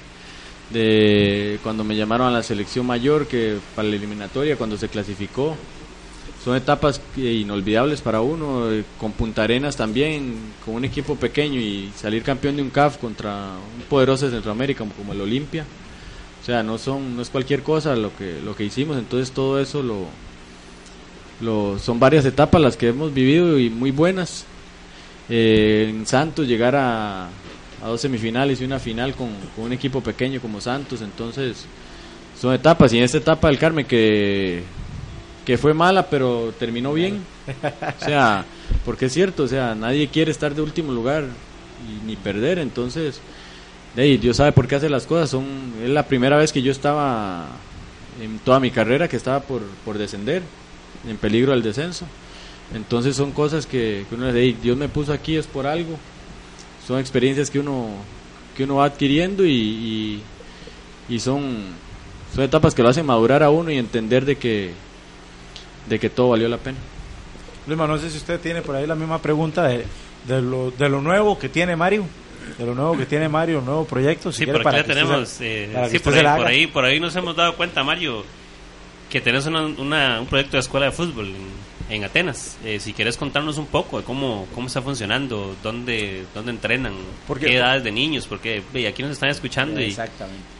de 0.70 1.58
cuando 1.62 1.84
me 1.84 1.96
llamaron 1.96 2.28
a 2.28 2.30
la 2.30 2.42
selección 2.42 2.86
mayor, 2.86 3.26
que 3.26 3.58
para 3.74 3.88
la 3.88 3.96
eliminatoria, 3.96 4.56
cuando 4.56 4.76
se 4.76 4.88
clasificó, 4.88 5.56
son 6.44 6.56
etapas 6.56 7.00
inolvidables 7.16 8.00
para 8.00 8.22
uno, 8.22 8.70
eh, 8.70 8.84
con 8.98 9.12
Punta 9.12 9.42
Arenas 9.42 9.76
también, 9.76 10.36
con 10.64 10.74
un 10.74 10.84
equipo 10.84 11.16
pequeño 11.16 11.60
y 11.60 11.92
salir 11.96 12.22
campeón 12.22 12.56
de 12.56 12.62
un 12.62 12.70
CAF 12.70 12.96
contra 12.98 13.52
un 13.76 13.82
poderoso 13.88 14.26
de 14.26 14.32
Centroamérica 14.32 14.84
como 14.96 15.12
el 15.12 15.20
Olimpia, 15.20 15.64
o 16.40 16.44
sea, 16.44 16.62
no 16.62 16.78
son 16.78 17.16
no 17.16 17.22
es 17.22 17.30
cualquier 17.30 17.62
cosa 17.62 17.94
lo 17.96 18.16
que 18.16 18.40
lo 18.44 18.56
que 18.56 18.64
hicimos, 18.64 18.96
entonces 18.96 19.32
todo 19.32 19.60
eso 19.60 19.82
lo 19.82 20.06
son 21.78 21.98
varias 21.98 22.24
etapas 22.24 22.60
las 22.60 22.76
que 22.76 22.88
hemos 22.88 23.12
vivido 23.14 23.58
y 23.58 23.70
muy 23.70 23.90
buenas. 23.90 24.44
Eh, 25.28 25.86
en 25.88 26.06
Santos 26.06 26.48
llegar 26.48 26.74
a, 26.74 27.28
a, 27.82 27.86
dos 27.86 28.00
semifinales 28.00 28.60
y 28.60 28.64
una 28.64 28.80
final 28.80 29.14
con, 29.14 29.28
un 29.56 29.72
equipo 29.72 30.00
pequeño 30.00 30.40
como 30.40 30.60
Santos, 30.60 31.02
entonces 31.02 31.66
son 32.38 32.52
etapas. 32.52 32.92
Y 32.92 32.98
en 32.98 33.04
esta 33.04 33.18
etapa 33.18 33.48
del 33.48 33.58
Carmen 33.58 33.86
que, 33.86 34.64
que 35.46 35.56
fue 35.56 35.72
mala 35.72 36.08
pero 36.10 36.52
terminó 36.58 36.92
bien, 36.92 37.22
o 38.00 38.04
sea, 38.04 38.44
porque 38.84 39.06
es 39.06 39.12
cierto, 39.12 39.44
o 39.44 39.48
sea, 39.48 39.74
nadie 39.74 40.08
quiere 40.08 40.30
estar 40.30 40.54
de 40.54 40.62
último 40.62 40.92
lugar 40.92 41.24
y, 41.88 42.06
ni 42.06 42.16
perder, 42.16 42.58
entonces 42.58 43.20
Dios 43.96 44.36
sabe 44.36 44.52
por 44.52 44.68
qué 44.68 44.76
hace 44.76 44.88
las 44.88 45.06
cosas, 45.06 45.40
es 45.82 45.90
la 45.90 46.06
primera 46.06 46.36
vez 46.36 46.52
que 46.52 46.62
yo 46.62 46.70
estaba 46.70 47.48
en 48.20 48.38
toda 48.38 48.60
mi 48.60 48.70
carrera 48.70 49.08
que 49.08 49.16
estaba 49.16 49.40
por, 49.40 49.62
por 49.84 49.98
descender 49.98 50.42
en 51.08 51.16
peligro 51.16 51.52
del 51.52 51.62
descenso. 51.62 52.06
Entonces 52.74 53.16
son 53.16 53.32
cosas 53.32 53.66
que, 53.66 54.04
uno 54.12 54.30
le 54.30 54.40
dice, 54.40 54.58
Dios 54.62 54.76
me 54.76 54.88
puso 54.88 55.12
aquí 55.12 55.36
es 55.36 55.46
por 55.46 55.66
algo. 55.66 55.98
Son 56.86 57.00
experiencias 57.00 57.50
que 57.50 57.58
uno, 57.58 57.88
que 58.56 58.64
uno 58.64 58.76
va 58.76 58.84
adquiriendo 58.84 59.44
y, 59.44 60.22
y, 61.08 61.18
son, 61.18 61.64
son 62.32 62.44
etapas 62.44 62.74
que 62.74 62.82
lo 62.82 62.88
hacen 62.88 63.06
madurar 63.06 63.42
a 63.42 63.50
uno 63.50 63.72
y 63.72 63.78
entender 63.78 64.24
de 64.24 64.36
que, 64.36 64.70
de 65.88 65.98
que 65.98 66.10
todo 66.10 66.30
valió 66.30 66.48
la 66.48 66.58
pena. 66.58 66.78
Luis, 67.66 67.78
no 67.78 67.98
sé 67.98 68.08
si 68.08 68.18
usted 68.18 68.40
tiene 68.40 68.62
por 68.62 68.76
ahí 68.76 68.86
la 68.86 68.94
misma 68.94 69.20
pregunta 69.20 69.66
de, 69.66 69.84
de, 70.28 70.40
lo, 70.40 70.70
de 70.70 70.88
lo 70.88 71.00
nuevo 71.00 71.38
que 71.38 71.48
tiene 71.48 71.74
Mario 71.74 72.04
de 72.56 72.66
lo 72.66 72.74
nuevo 72.74 72.96
que 72.96 73.06
tiene 73.06 73.28
Mario, 73.28 73.60
nuevo 73.60 73.84
proyecto. 73.84 74.32
sí, 74.32 74.46
por 74.46 74.62
tenemos, 74.84 75.28
sí, 75.28 75.68
por, 76.02 76.14
ahí, 76.14 76.22
por, 76.22 76.46
ahí, 76.46 76.66
por 76.66 76.84
ahí 76.84 77.00
nos 77.00 77.14
hemos 77.16 77.36
dado 77.36 77.56
cuenta, 77.56 77.82
Mario, 77.82 78.24
que 79.10 79.20
tenés 79.20 79.46
una, 79.46 80.20
un 80.20 80.26
proyecto 80.26 80.56
de 80.56 80.60
escuela 80.60 80.86
de 80.86 80.92
fútbol 80.92 81.32
en, 81.90 82.04
Atenas. 82.04 82.56
Eh, 82.64 82.78
si 82.78 82.92
quieres 82.92 83.16
contarnos 83.16 83.58
un 83.58 83.66
poco 83.66 83.98
de 83.98 84.04
cómo, 84.04 84.46
cómo 84.54 84.68
está 84.68 84.80
funcionando, 84.80 85.56
dónde, 85.62 86.24
dónde 86.32 86.52
entrenan, 86.52 86.92
¿Por 87.26 87.40
qué, 87.40 87.56
edades 87.56 87.82
de 87.82 87.90
niños, 87.90 88.26
porque 88.28 88.62
aquí 88.88 89.02
nos 89.02 89.12
están 89.12 89.28
escuchando 89.28 89.80
y, 89.80 89.96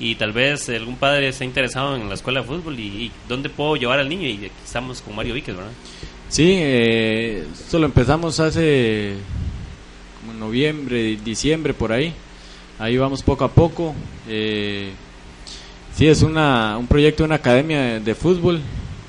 y, 0.01 0.17
tal 0.17 0.33
vez 0.33 0.69
algún 0.69 0.97
padre 0.97 1.29
está 1.29 1.45
interesado 1.45 1.95
en 1.95 2.09
la 2.09 2.15
escuela 2.15 2.41
de 2.41 2.47
fútbol 2.47 2.79
y, 2.79 3.13
dónde 3.29 3.49
puedo 3.49 3.77
llevar 3.77 4.01
al 4.01 4.09
niño. 4.09 4.27
Y 4.27 4.47
aquí 4.47 4.51
estamos 4.65 5.01
con 5.01 5.15
Mario 5.15 5.35
Víquez, 5.35 5.55
¿verdad? 5.55 5.73
Sí, 6.29 6.55
eh, 6.57 7.45
esto 7.53 7.79
lo 7.79 7.87
empezamos 7.87 8.39
hace 8.41 9.17
noviembre, 10.39 11.19
diciembre, 11.25 11.75
por 11.75 11.93
ahí. 11.93 12.15
Ahí 12.79 12.97
vamos 12.97 13.23
poco 13.23 13.45
a 13.45 13.51
poco. 13.51 13.95
Eh, 14.29 14.91
Sí, 15.95 16.07
es 16.07 16.23
una, 16.23 16.79
un 16.79 16.87
proyecto 16.87 17.23
de 17.23 17.27
una 17.27 17.35
academia 17.35 18.01
de, 18.01 18.15
fútbol. 18.15 18.61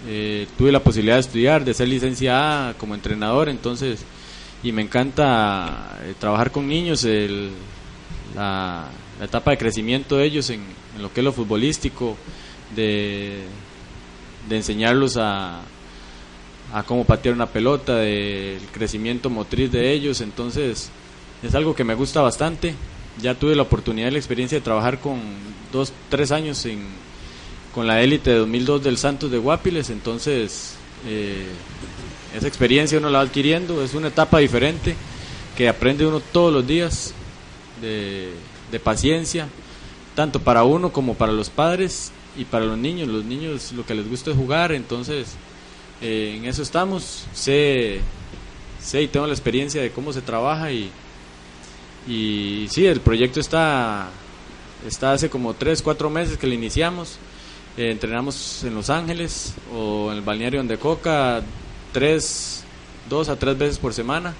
Eh, 0.07 0.47
tuve 0.57 0.71
la 0.71 0.81
posibilidad 0.81 1.15
de 1.15 1.21
estudiar, 1.21 1.63
de 1.63 1.73
ser 1.73 1.87
licenciada 1.87 2.73
como 2.73 2.95
entrenador, 2.95 3.47
entonces, 3.49 4.03
y 4.61 4.71
me 4.71 4.81
encanta 4.81 5.99
eh, 6.03 6.15
trabajar 6.19 6.51
con 6.51 6.67
niños, 6.67 7.05
el, 7.05 7.51
la, 8.35 8.89
etapa 9.21 9.51
de 9.51 9.57
crecimiento 9.57 10.17
de 10.17 10.25
ellos 10.25 10.49
en, 10.49 10.61
lo 10.99 11.13
que 11.13 11.21
es 11.21 11.23
lo 11.23 11.31
futbolístico, 11.31 12.17
de, 12.75 13.43
de 14.49 14.57
enseñarlos 14.57 15.15
a, 15.17 15.61
a 16.73 16.83
cómo 16.83 17.05
patear 17.05 17.35
una 17.35 17.47
pelota, 17.47 17.97
del 17.97 18.61
crecimiento 18.71 19.29
motriz 19.29 19.71
de 19.71 19.91
ellos, 19.91 20.21
entonces 20.21 20.89
es 21.43 21.55
algo 21.55 21.75
que 21.75 21.83
me 21.83 21.95
gusta 21.95 22.21
bastante. 22.21 22.75
Ya 23.21 23.35
tuve 23.35 23.55
la 23.55 23.63
oportunidad 23.63 24.07
y 24.07 24.11
la 24.11 24.17
experiencia 24.17 24.57
de 24.57 24.63
trabajar 24.63 24.99
con 24.99 25.19
dos, 25.71 25.91
tres 26.09 26.31
años 26.31 26.65
en, 26.65 26.81
con 27.73 27.87
la 27.87 28.01
élite 28.01 28.29
de 28.31 28.37
2002 28.37 28.83
del 28.83 28.97
Santos 28.97 29.31
de 29.31 29.37
Guapiles, 29.37 29.89
entonces 29.89 30.75
eh, 31.07 31.47
esa 32.35 32.47
experiencia 32.47 32.97
uno 32.97 33.09
la 33.09 33.19
va 33.19 33.25
adquiriendo, 33.25 33.83
es 33.83 33.93
una 33.93 34.07
etapa 34.07 34.39
diferente 34.39 34.95
que 35.57 35.67
aprende 35.67 36.05
uno 36.05 36.19
todos 36.19 36.53
los 36.53 36.65
días 36.65 37.13
de, 37.81 38.31
paciencia, 38.83 39.49
tanto 40.15 40.39
para 40.39 40.63
uno 40.63 40.93
como 40.93 41.15
para 41.15 41.33
los 41.33 41.49
padres 41.49 42.11
y 42.37 42.45
para 42.45 42.65
los 42.65 42.77
niños, 42.77 43.09
los 43.09 43.25
niños 43.25 43.73
lo 43.73 43.85
que 43.85 43.95
les 43.95 44.09
gusta 44.09 44.31
es 44.31 44.37
jugar, 44.37 44.71
entonces 44.71 45.35
eh, 46.01 46.35
en 46.37 46.45
eso 46.45 46.61
estamos, 46.61 47.25
sé, 47.33 48.01
sé 48.81 49.01
y 49.03 49.07
tengo 49.07 49.27
la 49.27 49.33
experiencia 49.33 49.81
de 49.81 49.91
cómo 49.91 50.13
se 50.13 50.21
trabaja 50.21 50.71
y, 50.71 50.89
y 52.07 52.67
sí, 52.69 52.85
el 52.85 53.01
proyecto 53.01 53.39
está, 53.39 54.09
está 54.87 55.13
hace 55.13 55.29
como 55.29 55.53
3, 55.53 55.81
4 55.81 56.09
meses 56.09 56.37
que 56.37 56.47
lo 56.47 56.53
iniciamos, 56.53 57.17
eh, 57.77 57.91
entrenamos 57.91 58.63
en 58.63 58.75
Los 58.75 58.89
Ángeles 58.89 59.53
o 59.73 60.11
en 60.11 60.17
el 60.17 60.23
balneario 60.23 60.61
de 60.63 60.77
Coca 60.77 61.41
tres, 61.91 62.63
dos 63.09 63.29
a 63.29 63.37
tres 63.37 63.57
veces 63.57 63.77
por 63.77 63.93
semana 63.93 64.33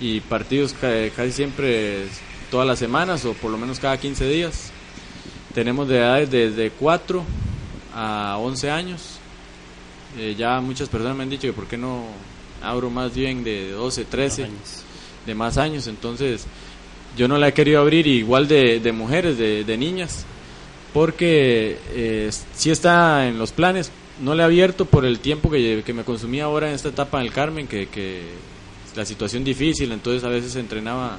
y 0.00 0.20
partidos 0.20 0.74
casi 0.74 1.32
siempre 1.32 2.06
todas 2.50 2.66
las 2.66 2.78
semanas 2.78 3.24
o 3.24 3.32
por 3.34 3.50
lo 3.50 3.58
menos 3.58 3.78
cada 3.80 3.96
15 3.96 4.28
días. 4.28 4.70
Tenemos 5.54 5.88
de 5.88 5.98
edades 5.98 6.30
desde 6.30 6.70
4 6.70 7.24
a 7.94 8.36
11 8.38 8.70
años. 8.70 9.17
Eh, 10.16 10.34
ya 10.38 10.60
muchas 10.60 10.88
personas 10.88 11.16
me 11.16 11.24
han 11.24 11.30
dicho 11.30 11.46
que 11.46 11.52
por 11.52 11.66
qué 11.66 11.76
no 11.76 12.06
abro 12.62 12.90
más 12.90 13.14
bien 13.14 13.44
de 13.44 13.70
12, 13.72 14.04
13, 14.04 14.48
de 15.26 15.34
más 15.34 15.58
años. 15.58 15.86
Entonces 15.86 16.46
yo 17.16 17.28
no 17.28 17.38
la 17.38 17.48
he 17.48 17.52
querido 17.52 17.80
abrir 17.80 18.06
igual 18.06 18.48
de, 18.48 18.80
de 18.80 18.92
mujeres, 18.92 19.38
de, 19.38 19.64
de, 19.64 19.76
niñas, 19.76 20.24
porque 20.92 21.78
eh, 21.90 22.30
sí 22.54 22.70
está 22.70 23.26
en 23.28 23.38
los 23.38 23.52
planes. 23.52 23.90
No 24.20 24.34
le 24.34 24.42
he 24.42 24.46
abierto 24.46 24.84
por 24.84 25.04
el 25.04 25.20
tiempo 25.20 25.50
que, 25.50 25.82
que 25.84 25.92
me 25.92 26.04
consumía 26.04 26.44
ahora 26.44 26.68
en 26.68 26.74
esta 26.74 26.88
etapa 26.88 27.20
del 27.20 27.32
Carmen, 27.32 27.68
que, 27.68 27.86
que 27.88 28.22
la 28.96 29.04
situación 29.04 29.44
difícil, 29.44 29.92
entonces 29.92 30.24
a 30.24 30.28
veces 30.28 30.56
entrenaba 30.56 31.18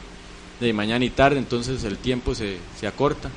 de 0.60 0.74
mañana 0.74 1.06
y 1.06 1.10
tarde, 1.10 1.38
entonces 1.38 1.84
el 1.86 1.98
tiempo 1.98 2.36
se, 2.36 2.58
se 2.78 2.88
acorta. 2.88 3.30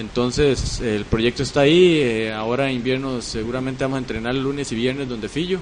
Entonces 0.00 0.80
el 0.80 1.04
proyecto 1.04 1.42
está 1.42 1.60
ahí, 1.60 1.98
eh, 1.98 2.32
ahora 2.32 2.70
en 2.70 2.76
invierno 2.76 3.20
seguramente 3.20 3.84
vamos 3.84 3.96
a 3.96 4.00
entrenar 4.00 4.34
lunes 4.34 4.72
y 4.72 4.74
viernes 4.74 5.08
donde 5.08 5.28
Fillo, 5.28 5.60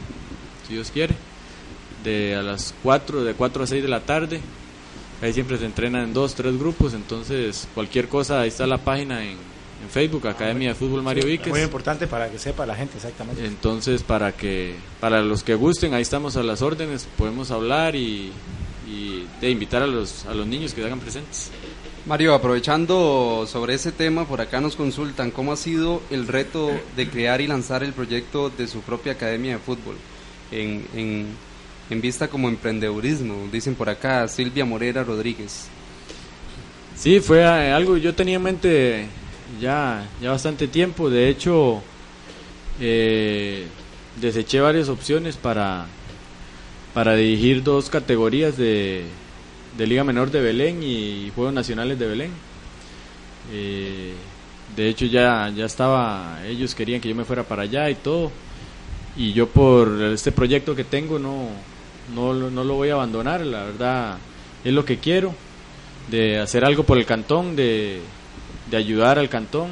si 0.67 0.75
Dios 0.75 0.91
quiere, 0.93 1.15
de 2.05 2.37
a 2.37 2.43
las 2.43 2.75
4, 2.83 3.25
de 3.25 3.35
4 3.35 3.63
a 3.65 3.67
6 3.67 3.83
de 3.83 3.89
la 3.89 4.01
tarde. 4.01 4.41
Ahí 5.21 5.33
siempre 5.33 5.59
se 5.59 5.67
entrenan 5.67 6.05
en 6.05 6.15
dos, 6.15 6.37
tres 6.37 6.57
grupos, 6.57 6.95
entonces 6.95 7.67
cualquier 7.75 8.09
cosa, 8.09 8.41
ahí 8.41 8.49
está 8.49 8.69
la 8.69 8.79
página 8.79 9.25
en, 9.25 9.31
en 9.31 9.91
Facebook, 9.91 10.29
Academia 10.29 10.69
de 10.69 10.75
Fútbol 10.77 11.03
Mario 11.03 11.25
sí, 11.25 11.31
Víquez. 11.31 11.49
Muy 11.49 11.63
importante 11.63 12.07
para 12.07 12.31
que 12.31 12.39
sepa 12.39 12.65
la 12.65 12.77
gente 12.77 12.97
exactamente. 12.97 13.45
Entonces, 13.45 14.05
para 14.05 14.31
que 14.31 14.77
para 15.01 15.21
los 15.23 15.43
que 15.43 15.57
gusten, 15.57 15.95
ahí 15.95 16.03
estamos 16.03 16.37
a 16.37 16.45
las 16.45 16.63
órdenes, 16.63 17.09
podemos 17.17 17.51
hablar 17.51 17.97
y, 17.97 18.31
y 18.89 19.27
de 19.41 19.51
invitar 19.51 19.83
a 19.83 19.89
los, 19.89 20.25
a 20.27 20.35
los 20.35 20.47
niños 20.47 20.73
que 20.73 20.81
se 20.81 20.87
hagan 20.87 21.01
presentes. 21.01 21.51
Mario, 22.09 22.33
aprovechando 22.33 23.47
sobre 23.47 23.75
ese 23.75 23.93
tema, 23.93 24.25
por 24.27 24.41
acá 24.41 24.63
nos 24.63 24.77
consultan 24.77 25.31
cómo 25.31 25.53
ha 25.53 25.57
sido 25.57 26.01
el 26.09 26.27
reto 26.27 26.71
de 26.97 27.11
crear 27.11 27.43
y 27.43 27.47
lanzar 27.47 27.85
el 27.85 27.93
proyecto 27.93 28.49
de 28.49 28.67
su 28.67 28.81
propia 28.81 29.13
academia 29.13 29.53
de 29.53 29.59
fútbol 29.59 29.95
en, 30.51 30.87
en, 30.95 31.27
en 31.91 32.01
vista 32.01 32.29
como 32.29 32.49
emprendedurismo, 32.49 33.47
dicen 33.53 33.75
por 33.75 33.91
acá 33.91 34.27
Silvia 34.27 34.65
Morera 34.65 35.05
Rodríguez. 35.05 35.69
Sí, 36.97 37.21
fue 37.21 37.45
algo 37.45 37.99
yo 37.99 38.15
tenía 38.15 38.37
en 38.37 38.43
mente 38.43 39.07
ya, 39.61 40.09
ya 40.23 40.31
bastante 40.31 40.67
tiempo, 40.67 41.11
de 41.11 41.29
hecho 41.29 41.83
eh, 42.81 43.67
deseché 44.19 44.61
varias 44.61 44.89
opciones 44.89 45.37
para, 45.37 45.87
para 46.95 47.15
dirigir 47.17 47.63
dos 47.63 47.91
categorías 47.91 48.57
de, 48.57 49.05
de 49.79 49.87
Liga 49.87 50.03
Menor 50.03 50.33
de 50.33 50.41
Belén 50.41 50.83
y 50.83 51.31
Juegos 51.37 51.55
Nacionales 51.55 51.97
de 52.01 52.07
Belén. 52.09 52.33
Eh, 53.53 54.13
de 54.75 54.89
hecho 54.89 55.07
ya, 55.07 55.51
ya 55.55 55.67
estaba, 55.67 56.41
ellos 56.45 56.75
querían 56.75 57.01
que 57.01 57.09
yo 57.09 57.15
me 57.15 57.25
fuera 57.25 57.45
para 57.45 57.63
allá 57.63 57.89
y 57.89 57.95
todo. 57.95 58.33
Y 59.17 59.33
yo 59.33 59.49
por 59.49 60.03
este 60.13 60.33
proyecto 60.33 60.75
que 60.75 60.83
tengo 60.83 61.21
no, 61.21 61.51
no, 62.13 62.35
no 62.35 62.65
lo 62.65 62.75
voy 62.75 62.91
a 62.91 62.95
abandonar, 62.95 63.47
la 63.47 63.65
verdad 63.65 64.19
es 64.65 64.73
lo 64.73 64.85
que 64.85 64.99
quiero, 64.99 65.33
de 66.11 66.41
hacer 66.41 66.65
algo 66.65 66.83
por 66.83 66.99
el 66.99 67.07
cantón, 67.07 67.55
de, 67.55 68.01
de 68.69 68.77
ayudar 68.77 69.21
al 69.21 69.29
cantón. 69.29 69.71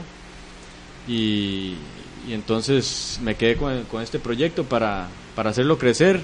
Y, 1.08 1.74
y 2.28 2.32
entonces 2.32 3.18
me 3.22 3.34
quedé 3.34 3.56
con, 3.56 3.82
con 3.84 4.02
este 4.02 4.20
proyecto 4.20 4.62
para, 4.62 5.08
para 5.34 5.50
hacerlo 5.50 5.78
crecer 5.78 6.20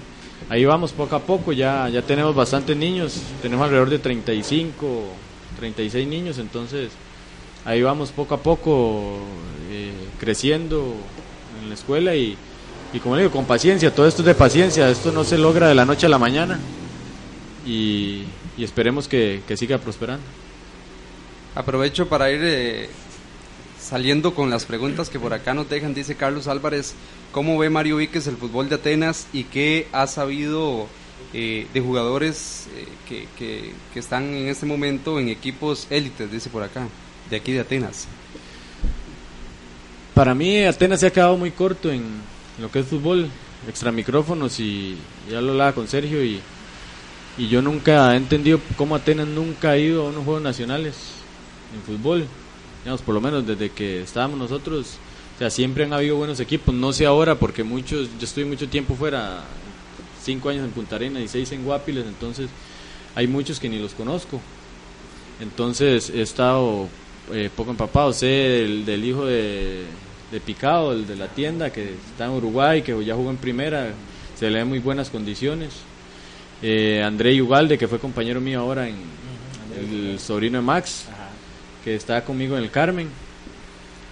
ahí 0.49 0.64
vamos 0.64 0.93
poco 0.93 1.16
a 1.16 1.20
poco, 1.20 1.53
ya, 1.53 1.88
ya 1.88 2.03
tenemos 2.03 2.34
bastantes 2.34 2.76
niños, 2.76 3.20
tenemos 3.40 3.64
alrededor 3.64 3.90
de 3.90 3.99
35, 3.99 5.05
36 5.59 6.09
niños, 6.09 6.38
entonces 6.38 6.90
ahí 7.64 7.82
vamos 7.82 8.11
poco 8.11 8.34
a 8.34 8.38
poco 8.38 9.18
eh, 9.70 9.93
creciendo 10.18 10.95
en 11.62 11.68
la 11.68 11.74
escuela 11.74 12.14
y, 12.14 12.36
y 12.93 12.99
como 12.99 13.16
le 13.16 13.22
digo, 13.22 13.32
con 13.32 13.45
paciencia, 13.45 13.95
todo 13.95 14.07
esto 14.07 14.22
es 14.22 14.26
de 14.26 14.34
paciencia, 14.34 14.88
esto 14.90 15.12
no 15.12 15.24
se 15.24 15.38
logra 15.38 15.68
de 15.68 15.74
la 15.74 15.84
noche 15.84 16.07
a 16.07 16.09
la 16.09 16.18
mañana 16.18 16.59
y, 17.66 18.24
esperemos 18.59 19.09
que, 19.09 19.43
que, 19.49 19.57
siga 19.57 19.78
prosperando. 19.78 20.24
Aprovecho 21.55 22.09
para 22.09 22.30
ir 22.30 22.40
eh, 22.43 22.88
saliendo 23.83 24.35
con 24.35 24.49
las 24.49 24.64
preguntas 24.64 25.11
que 25.11 25.18
por 25.18 25.35
acá 25.35 25.55
nos 25.55 25.68
dejan, 25.68 25.93
dice 25.93 26.14
Carlos 26.14 26.47
Álvarez, 26.47 26.95
¿cómo 27.33 27.59
ve 27.59 27.68
Mario 27.68 27.97
Víquez 27.97 28.26
el 28.26 28.37
fútbol 28.37 28.68
de 28.68 28.76
Atenas 28.76 29.26
y 29.33 29.45
qué 29.45 29.89
ha 29.93 30.07
sabido 30.07 30.87
eh, 31.35 31.66
de 31.74 31.80
jugadores 31.80 32.68
eh, 32.76 32.87
que, 33.09 33.74
que, 33.93 33.99
están 33.99 34.35
en 34.35 34.49
este 34.49 34.66
momento 34.66 35.18
en 35.18 35.28
equipos 35.28 35.89
élites, 35.91 36.30
dice 36.30 36.49
por 36.49 36.62
acá, 36.62 36.87
de 37.28 37.37
aquí 37.37 37.53
de 37.53 37.61
Atenas? 37.61 38.07
Para 40.14 40.35
mí 40.35 40.64
Atenas 40.64 41.01
se 41.01 41.09
ha 41.09 41.12
quedado 41.12 41.37
muy 41.37 41.51
corto 41.51 41.91
en 41.91 42.05
lo 42.61 42.70
que 42.70 42.80
es 42.80 42.87
fútbol, 42.87 43.28
extra 43.68 43.91
micrófonos 43.91 44.61
y 44.61 44.97
ya 45.28 45.41
lo 45.41 45.53
hablaba 45.53 45.72
con 45.72 45.89
Sergio 45.89 46.24
y, 46.24 46.41
y 47.37 47.49
yo 47.49 47.61
nunca 47.62 48.14
he 48.14 48.16
entendido 48.16 48.61
cómo 48.76 48.95
Atenas 48.95 49.26
nunca 49.26 49.70
ha 49.70 49.78
ido 49.78 50.07
a 50.07 50.11
unos 50.11 50.24
Juegos 50.24 50.43
Nacionales 50.43 50.95
en 51.74 51.83
fútbol 51.83 52.28
digamos, 52.83 53.03
por 53.03 53.14
lo 53.14 53.20
menos 53.20 53.47
desde 53.47 53.70
que 53.70 54.03
estábamos 54.03 54.39
nosotros, 54.39 54.97
o 55.37 55.39
sea, 55.39 55.51
siempre 55.51 55.85
han 55.85 55.93
habido 55.93 56.16
buenos 56.16 56.41
equipos, 56.41 56.74
no 56.74 56.93
sé 56.93 57.07
ahora 57.07 57.37
porque 57.37 57.64
muchos, 57.64 58.09
yo 58.18 58.24
estuve 58.24 58.45
mucho 58.45 58.68
tiempo 58.68 58.95
fuera, 58.95 59.45
cinco 60.22 60.49
años 60.49 60.64
en 60.64 60.70
Punta 60.70 60.97
Arena 60.97 61.20
y 61.20 61.28
seis 61.28 61.51
en 61.53 61.64
Guapiles, 61.64 62.07
entonces 62.07 62.49
hay 63.14 63.26
muchos 63.26 63.61
que 63.61 63.68
ni 63.68 63.78
los 63.78 63.95
conozco. 63.95 64.41
Entonces 65.41 66.11
he 66.11 66.22
estado 66.22 66.89
eh, 67.33 67.51
poco 67.55 67.70
empapado, 67.70 68.12
sé 68.12 68.26
del, 68.26 68.85
del 68.85 69.05
hijo 69.05 69.24
de, 69.26 69.85
de, 70.30 70.41
Picado, 70.41 70.93
el 70.93 71.07
de 71.07 71.16
la 71.16 71.28
tienda 71.28 71.72
que 71.72 71.95
está 72.11 72.26
en 72.26 72.33
Uruguay, 72.33 72.83
que 72.83 73.05
ya 73.05 73.14
jugó 73.14 73.30
en 73.30 73.37
primera, 73.37 73.93
se 74.39 74.51
le 74.51 74.59
da 74.59 74.64
muy 74.64 74.78
buenas 74.78 75.11
condiciones. 75.11 75.70
Eh, 76.62 77.03
André 77.05 77.41
Ugalde, 77.43 77.76
que 77.76 77.89
fue 77.89 77.99
compañero 77.99 78.41
mío 78.41 78.61
ahora 78.61 78.89
en 78.89 78.97
el 79.76 80.20
sobrino 80.20 80.59
de 80.59 80.62
Max. 80.62 81.07
Ajá 81.12 81.22
que 81.85 81.95
está 81.95 82.24
conmigo 82.24 82.57
en 82.57 82.64
el 82.64 82.70
Carmen. 82.70 83.09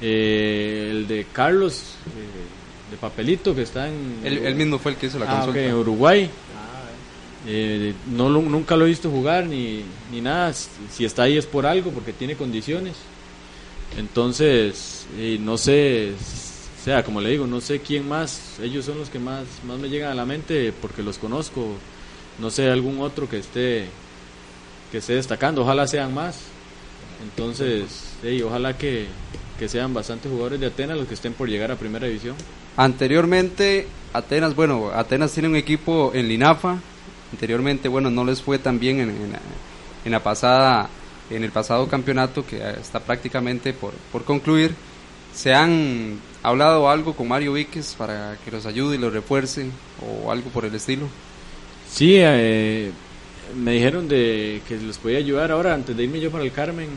Eh, 0.03 0.89
el 0.91 1.07
de 1.07 1.27
Carlos, 1.33 1.95
eh, 2.07 2.91
de 2.91 2.97
Papelito, 2.97 3.55
que 3.55 3.63
está 3.63 3.89
en... 3.89 4.21
Él, 4.25 4.55
mismo 4.55 4.79
fue 4.79 4.93
el 4.93 4.99
que 4.99 5.07
hizo 5.07 5.19
la 5.19 5.27
ah, 5.27 5.37
consulta. 5.37 5.51
Okay, 5.59 5.67
en 5.67 5.75
Uruguay. 5.75 6.31
Eh, 7.47 7.95
no 8.13 8.29
lo, 8.29 8.43
nunca 8.43 8.77
lo 8.77 8.85
he 8.85 8.89
visto 8.89 9.11
jugar 9.11 9.47
ni, 9.47 9.83
ni 10.11 10.21
nada. 10.21 10.53
Si 10.53 11.05
está 11.05 11.25
ahí 11.25 11.37
es 11.37 11.47
por 11.47 11.67
algo, 11.67 11.91
porque 11.91 12.13
tiene 12.13 12.37
condiciones. 12.37 12.97
Entonces, 13.97 15.07
no 15.41 15.59
sé, 15.59 16.13
o 16.81 16.85
sea, 16.85 17.03
como 17.03 17.21
le 17.21 17.31
digo, 17.31 17.47
no 17.47 17.61
sé 17.61 17.81
quién 17.81 18.09
más. 18.09 18.59
Ellos 18.63 18.85
son 18.85 18.99
los 18.99 19.11
que 19.11 19.19
más, 19.19 19.45
más 19.67 19.79
me 19.79 19.89
llegan 19.89 20.13
a 20.13 20.15
la 20.15 20.25
mente 20.25 20.73
porque 20.73 21.03
los 21.03 21.19
conozco. 21.19 21.75
No 22.39 22.51
sé 22.51 22.71
algún 22.71 23.01
otro 23.01 23.29
que 23.29 23.39
esté 23.39 23.87
que 24.91 24.99
esté 24.99 25.15
destacando. 25.15 25.63
Ojalá 25.63 25.87
sean 25.87 26.15
más. 26.15 26.50
Entonces, 27.23 28.15
hey, 28.23 28.43
ojalá 28.43 28.77
que, 28.77 29.07
que, 29.59 29.69
sean 29.69 29.93
bastantes 29.93 30.31
jugadores 30.31 30.61
de 30.61 30.67
Atenas 30.67 30.97
los 30.97 31.07
que 31.07 31.15
estén 31.15 31.35
por 31.35 31.49
llegar 31.49 31.71
a 31.71 31.77
primera 31.77 32.07
división. 32.07 32.37
Anteriormente, 32.77 33.87
Atenas, 34.13 34.55
bueno, 34.55 34.91
Atenas 34.95 35.33
tiene 35.33 35.49
un 35.49 35.57
equipo 35.57 36.13
en 36.15 36.29
Linafa. 36.29 36.79
Anteriormente, 37.33 37.89
bueno, 37.89 38.11
no 38.11 38.25
les 38.25 38.43
fue 38.43 38.59
tan 38.59 38.79
bien 38.79 39.01
en, 39.01 39.11
en, 39.11 39.37
en 40.05 40.13
la 40.13 40.23
pasada, 40.23 40.89
en 41.29 41.45
el 41.45 41.51
pasado 41.51 41.87
campeonato 41.89 42.45
que 42.47 42.57
está 42.81 43.01
prácticamente 43.01 43.73
por, 43.73 43.93
por 44.13 44.25
concluir. 44.25 44.75
¿Se 45.35 45.55
han 45.55 46.19
hablado 46.43 46.89
algo 46.91 47.15
con 47.15 47.29
Mario 47.29 47.53
Víquez 47.53 47.95
para 47.95 48.37
que 48.45 48.51
los 48.51 48.67
ayude 48.67 48.97
y 48.97 48.99
los 48.99 49.13
refuerce 49.13 49.71
o 50.01 50.33
algo 50.33 50.51
por 50.51 50.65
el 50.65 50.75
estilo? 50.75 51.07
Sí, 51.89 52.15
eh, 52.17 52.91
me 53.57 53.73
dijeron 53.73 54.09
de 54.09 54.63
que 54.69 54.77
les 54.77 54.99
podía 54.99 55.19
ayudar 55.19 55.51
ahora 55.51 55.75
antes 55.75 55.97
de 55.97 56.05
irme 56.05 56.21
yo 56.21 56.31
para 56.31 56.45
el 56.45 56.53
Carmen 56.53 56.89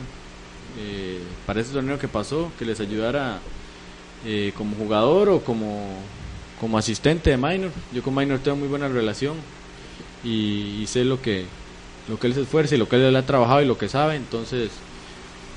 eh, 0.78 1.20
para 1.46 1.60
ese 1.60 1.72
torneo 1.72 1.98
que 1.98 2.08
pasó 2.08 2.50
que 2.58 2.64
les 2.64 2.80
ayudara 2.80 3.38
eh, 4.24 4.52
como 4.56 4.76
jugador 4.76 5.28
o 5.28 5.40
como 5.40 5.86
como 6.60 6.78
asistente 6.78 7.30
de 7.30 7.36
Minor 7.36 7.70
yo 7.92 8.02
con 8.02 8.14
Minor 8.14 8.38
tengo 8.38 8.56
muy 8.56 8.68
buena 8.68 8.88
relación 8.88 9.36
y, 10.24 10.84
sé 10.86 11.04
lo 11.04 11.20
que 11.20 11.44
lo 12.08 12.18
que 12.18 12.26
él 12.26 12.34
se 12.34 12.42
esfuerza 12.42 12.74
y 12.74 12.78
lo 12.78 12.88
que 12.88 12.96
él 12.96 13.16
ha 13.16 13.26
trabajado 13.26 13.62
y 13.62 13.66
lo 13.66 13.76
que 13.76 13.88
sabe 13.88 14.16
entonces 14.16 14.70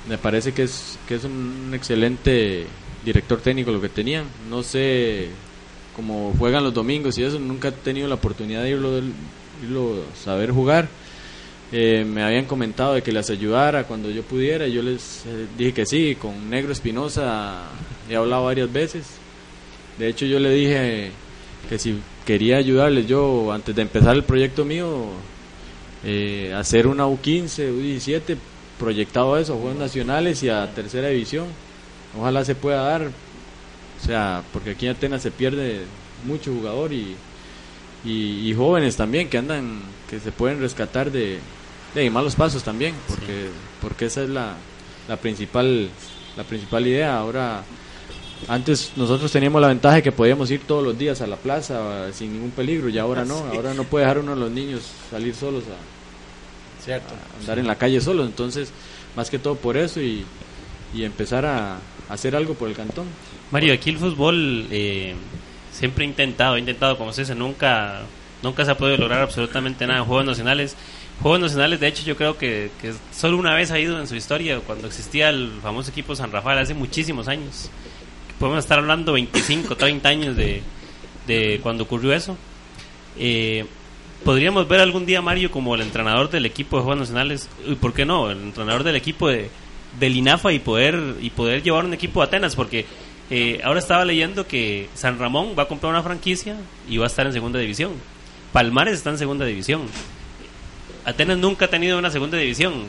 me 0.07 0.17
parece 0.17 0.53
que 0.53 0.63
es 0.63 0.97
que 1.07 1.15
es 1.15 1.23
un 1.23 1.71
excelente 1.73 2.67
director 3.07 3.39
técnico 3.39 3.71
lo 3.71 3.81
que 3.81 3.89
tenían. 3.89 4.25
No 4.49 4.63
sé 4.63 5.29
cómo 5.95 6.33
juegan 6.37 6.63
los 6.63 6.73
domingos 6.73 7.17
y 7.17 7.23
eso, 7.23 7.39
nunca 7.39 7.69
he 7.69 7.71
tenido 7.71 8.07
la 8.07 8.15
oportunidad 8.15 8.63
de 8.63 8.71
irlo, 8.71 9.01
irlo 9.63 10.03
saber 10.23 10.51
jugar. 10.51 10.87
Eh, 11.71 12.05
me 12.05 12.23
habían 12.23 12.45
comentado 12.45 12.93
de 12.93 13.01
que 13.01 13.11
les 13.11 13.29
ayudara 13.29 13.83
cuando 13.83 14.09
yo 14.09 14.23
pudiera. 14.23 14.67
Yo 14.67 14.81
les 14.81 15.25
eh, 15.25 15.47
dije 15.57 15.73
que 15.73 15.85
sí, 15.85 16.15
con 16.15 16.49
Negro 16.49 16.71
Espinosa 16.71 17.63
he 18.09 18.15
hablado 18.15 18.45
varias 18.45 18.71
veces. 18.71 19.05
De 19.97 20.07
hecho, 20.07 20.25
yo 20.25 20.39
le 20.39 20.51
dije 20.51 21.11
que 21.67 21.77
si 21.77 21.99
quería 22.25 22.57
ayudarles 22.57 23.07
yo 23.07 23.51
antes 23.51 23.75
de 23.75 23.81
empezar 23.81 24.15
el 24.15 24.23
proyecto 24.23 24.63
mío, 24.63 25.07
eh, 26.05 26.53
hacer 26.55 26.87
una 26.87 27.07
U15, 27.07 27.73
U17, 27.73 28.37
proyectado 28.79 29.33
a 29.33 29.41
eso, 29.41 29.57
Juegos 29.57 29.79
Nacionales 29.79 30.41
y 30.43 30.49
a 30.49 30.73
Tercera 30.73 31.09
División. 31.09 31.47
Ojalá 32.17 32.45
se 32.45 32.55
pueda 32.55 32.83
dar, 32.83 33.07
o 33.07 34.05
sea, 34.05 34.43
porque 34.53 34.71
aquí 34.71 34.85
en 34.85 34.93
Atenas 34.93 35.21
se 35.21 35.31
pierde 35.31 35.81
mucho 36.25 36.53
jugador 36.53 36.93
y, 36.93 37.15
y, 38.05 38.53
jóvenes 38.53 38.95
también 38.95 39.29
que 39.29 39.37
andan, 39.37 39.81
que 40.09 40.19
se 40.19 40.31
pueden 40.31 40.59
rescatar 40.59 41.11
de, 41.11 41.39
de 41.93 42.09
malos 42.09 42.35
pasos 42.35 42.63
también, 42.63 42.95
porque, 43.07 43.49
porque 43.81 44.05
esa 44.05 44.23
es 44.23 44.29
la, 44.29 44.55
la 45.07 45.17
principal 45.17 45.89
la 46.37 46.43
principal 46.43 46.87
idea. 46.87 47.17
Ahora, 47.17 47.63
antes 48.47 48.93
nosotros 48.95 49.31
teníamos 49.31 49.59
la 49.61 49.67
ventaja 49.67 49.95
de 49.95 50.03
que 50.03 50.11
podíamos 50.11 50.49
ir 50.51 50.61
todos 50.61 50.83
los 50.83 50.97
días 50.97 51.19
a 51.21 51.27
la 51.27 51.35
plaza 51.35 52.13
sin 52.13 52.33
ningún 52.33 52.51
peligro, 52.51 52.87
y 52.87 52.97
ahora 52.97 53.25
no, 53.25 53.35
ahora 53.53 53.73
no 53.73 53.83
puede 53.83 54.05
dejar 54.05 54.19
uno 54.19 54.35
de 54.35 54.39
los 54.39 54.51
niños 54.51 54.83
salir 55.09 55.35
solos 55.35 55.63
a, 55.65 56.83
Cierto. 56.85 57.13
andar 57.41 57.59
en 57.59 57.67
la 57.67 57.75
calle 57.75 57.99
solos, 57.99 58.27
entonces, 58.27 58.71
más 59.15 59.29
que 59.29 59.39
todo 59.39 59.55
por 59.55 59.75
eso 59.75 59.99
y, 59.99 60.23
y 60.93 61.03
empezar 61.03 61.45
a, 61.45 61.79
hacer 62.07 62.35
algo 62.35 62.53
por 62.53 62.69
el 62.69 62.75
cantón. 62.75 63.05
Mario, 63.51 63.73
aquí 63.73 63.89
el 63.89 63.97
fútbol 63.97 64.67
eh, 64.71 65.13
siempre 65.77 66.03
ha 66.03 66.07
intentado, 66.07 66.55
ha 66.55 66.59
intentado, 66.59 66.97
como 66.97 67.13
se 67.13 67.21
dice, 67.21 67.35
nunca, 67.35 68.01
nunca 68.41 68.65
se 68.65 68.71
ha 68.71 68.77
podido 68.77 68.97
lograr 68.97 69.21
absolutamente 69.21 69.85
nada 69.85 69.99
en 69.99 70.05
Juegos 70.05 70.25
Nacionales. 70.25 70.75
Juegos 71.21 71.39
Nacionales, 71.39 71.79
de 71.79 71.87
hecho, 71.87 72.03
yo 72.03 72.15
creo 72.15 72.35
que, 72.35 72.71
que 72.81 72.93
solo 73.11 73.37
una 73.37 73.53
vez 73.53 73.69
ha 73.69 73.79
ido 73.79 73.99
en 73.99 74.07
su 74.07 74.15
historia, 74.15 74.59
cuando 74.59 74.87
existía 74.87 75.29
el 75.29 75.51
famoso 75.61 75.91
equipo 75.91 76.15
San 76.15 76.31
Rafael, 76.31 76.57
hace 76.57 76.73
muchísimos 76.73 77.27
años. 77.27 77.69
Podemos 78.39 78.63
estar 78.63 78.79
hablando 78.79 79.13
25, 79.13 79.75
30 79.75 80.09
años 80.09 80.35
de, 80.35 80.63
de 81.27 81.59
cuando 81.61 81.83
ocurrió 81.83 82.13
eso. 82.13 82.35
Eh, 83.19 83.65
podríamos 84.23 84.67
ver 84.67 84.79
algún 84.79 85.05
día 85.05 85.19
a 85.19 85.21
Mario 85.21 85.51
como 85.51 85.75
el 85.75 85.81
entrenador 85.81 86.31
del 86.31 86.47
equipo 86.47 86.77
de 86.77 86.83
Juegos 86.83 87.01
Nacionales, 87.01 87.49
y 87.67 87.75
por 87.75 87.93
qué 87.93 88.03
no, 88.03 88.31
el 88.31 88.41
entrenador 88.41 88.83
del 88.83 88.95
equipo 88.95 89.27
de, 89.27 89.51
del 89.99 90.15
INAFA 90.15 90.53
y 90.53 90.59
poder, 90.59 91.17
y 91.21 91.29
poder 91.29 91.61
llevar 91.61 91.85
un 91.85 91.93
equipo 91.93 92.21
a 92.21 92.25
Atenas, 92.25 92.55
porque 92.55 92.85
eh, 93.29 93.59
ahora 93.63 93.79
estaba 93.79 94.05
leyendo 94.05 94.47
que 94.47 94.89
San 94.93 95.19
Ramón 95.19 95.55
va 95.57 95.63
a 95.63 95.67
comprar 95.67 95.91
una 95.91 96.03
franquicia 96.03 96.55
y 96.89 96.97
va 96.97 97.05
a 97.05 97.07
estar 97.07 97.25
en 97.25 97.33
segunda 97.33 97.59
división. 97.59 97.91
Palmares 98.53 98.95
está 98.95 99.09
en 99.09 99.17
segunda 99.17 99.45
división. 99.45 99.81
Atenas 101.05 101.37
nunca 101.37 101.65
ha 101.65 101.69
tenido 101.69 101.97
una 101.97 102.11
segunda 102.11 102.37
división, 102.37 102.85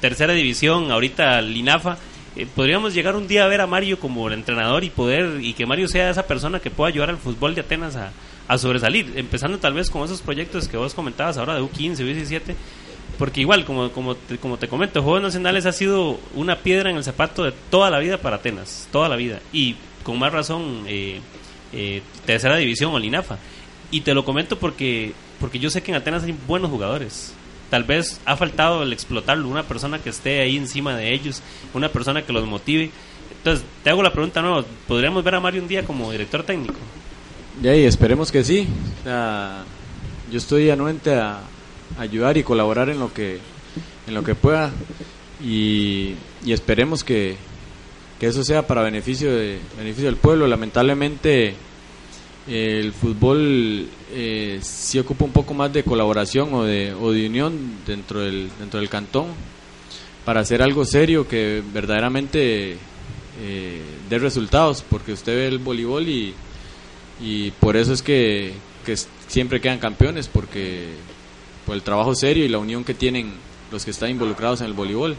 tercera 0.00 0.32
división, 0.32 0.90
ahorita 0.90 1.38
el 1.40 1.56
INAFA. 1.56 1.98
Eh, 2.36 2.46
podríamos 2.54 2.94
llegar 2.94 3.16
un 3.16 3.26
día 3.26 3.44
a 3.44 3.48
ver 3.48 3.60
a 3.60 3.66
Mario 3.66 3.98
como 3.98 4.28
el 4.28 4.34
entrenador 4.34 4.84
y 4.84 4.90
poder 4.90 5.40
y 5.42 5.52
que 5.54 5.66
Mario 5.66 5.88
sea 5.88 6.10
esa 6.10 6.26
persona 6.26 6.60
que 6.60 6.70
pueda 6.70 6.88
ayudar 6.88 7.10
al 7.10 7.18
fútbol 7.18 7.56
de 7.56 7.62
Atenas 7.62 7.96
a, 7.96 8.12
a 8.46 8.58
sobresalir, 8.58 9.12
empezando 9.16 9.58
tal 9.58 9.74
vez 9.74 9.90
con 9.90 10.04
esos 10.04 10.22
proyectos 10.22 10.68
que 10.68 10.76
vos 10.76 10.94
comentabas 10.94 11.36
ahora 11.36 11.54
de 11.54 11.62
U15, 11.62 11.98
U17, 11.98 12.54
porque 13.20 13.42
igual, 13.42 13.66
como, 13.66 13.92
como, 13.92 14.14
te, 14.14 14.38
como 14.38 14.56
te 14.56 14.66
comento, 14.66 15.02
Juegos 15.02 15.20
Nacionales 15.20 15.66
ha 15.66 15.72
sido 15.72 16.18
una 16.34 16.56
piedra 16.60 16.88
en 16.88 16.96
el 16.96 17.04
zapato 17.04 17.44
de 17.44 17.52
toda 17.68 17.90
la 17.90 17.98
vida 17.98 18.16
para 18.16 18.36
Atenas, 18.36 18.88
toda 18.90 19.10
la 19.10 19.16
vida. 19.16 19.40
Y 19.52 19.76
con 20.02 20.18
más 20.18 20.32
razón, 20.32 20.84
eh, 20.86 21.20
eh, 21.74 22.00
tercera 22.24 22.56
división 22.56 22.94
o 22.94 22.98
Linafa. 22.98 23.36
Y 23.90 24.00
te 24.00 24.14
lo 24.14 24.24
comento 24.24 24.58
porque, 24.58 25.12
porque 25.38 25.58
yo 25.58 25.68
sé 25.68 25.82
que 25.82 25.90
en 25.90 25.98
Atenas 25.98 26.24
hay 26.24 26.34
buenos 26.48 26.70
jugadores. 26.70 27.34
Tal 27.68 27.84
vez 27.84 28.22
ha 28.24 28.38
faltado 28.38 28.84
el 28.84 28.92
explotarlo, 28.94 29.48
una 29.48 29.64
persona 29.64 29.98
que 29.98 30.08
esté 30.08 30.40
ahí 30.40 30.56
encima 30.56 30.96
de 30.96 31.12
ellos, 31.12 31.42
una 31.74 31.90
persona 31.90 32.22
que 32.22 32.32
los 32.32 32.46
motive. 32.46 32.90
Entonces, 33.36 33.66
te 33.84 33.90
hago 33.90 34.02
la 34.02 34.14
pregunta 34.14 34.40
nueva, 34.40 34.64
¿podríamos 34.88 35.22
ver 35.22 35.34
a 35.34 35.40
Mario 35.40 35.60
un 35.60 35.68
día 35.68 35.84
como 35.84 36.10
director 36.10 36.42
técnico? 36.42 36.76
Y 37.62 37.68
esperemos 37.68 38.32
que 38.32 38.42
sí. 38.44 38.66
yo 39.04 40.38
estoy 40.38 40.70
anuente 40.70 41.14
a, 41.16 41.40
ayudar 41.98 42.36
y 42.36 42.42
colaborar 42.42 42.88
en 42.88 42.98
lo 42.98 43.12
que 43.12 43.38
en 44.06 44.14
lo 44.14 44.22
que 44.22 44.34
pueda. 44.34 44.72
Y, 45.42 46.14
esperemos 46.46 47.04
que, 47.04 47.36
eso 48.20 48.44
sea 48.44 48.66
para 48.66 48.82
beneficio 48.82 49.34
de 49.34 49.58
beneficio 49.78 50.06
del 50.06 50.16
pueblo. 50.16 50.46
Lamentablemente 50.46 51.54
el 52.46 52.92
fútbol 52.92 53.88
eh, 54.12 54.58
sí 54.62 54.98
ocupa 54.98 55.24
un 55.24 55.32
poco 55.32 55.54
más 55.54 55.72
de 55.72 55.84
colaboración 55.84 56.52
o 56.52 56.64
de, 56.64 56.92
o 56.92 57.12
de 57.12 57.26
unión 57.26 57.78
dentro 57.86 58.20
del 58.20 58.50
dentro 58.58 58.80
del 58.80 58.88
cantón 58.88 59.28
para 60.24 60.40
hacer 60.40 60.62
algo 60.62 60.84
serio 60.84 61.28
que 61.28 61.62
verdaderamente 61.72 62.76
eh, 63.40 63.80
dé 64.08 64.18
resultados 64.18 64.84
porque 64.88 65.12
usted 65.12 65.34
ve 65.34 65.46
el 65.46 65.58
voleibol 65.58 66.08
y, 66.08 66.34
y 67.22 67.52
por 67.52 67.76
eso 67.76 67.92
es 67.92 68.02
que, 68.02 68.52
que 68.84 68.96
siempre 69.28 69.60
quedan 69.60 69.78
campeones 69.78 70.28
porque 70.28 70.88
por 71.70 71.76
el 71.76 71.84
trabajo 71.84 72.16
serio 72.16 72.44
y 72.44 72.48
la 72.48 72.58
unión 72.58 72.82
que 72.82 72.94
tienen 72.94 73.30
los 73.70 73.84
que 73.84 73.92
están 73.92 74.10
involucrados 74.10 74.60
en 74.60 74.66
el 74.66 74.72
voleibol. 74.72 75.16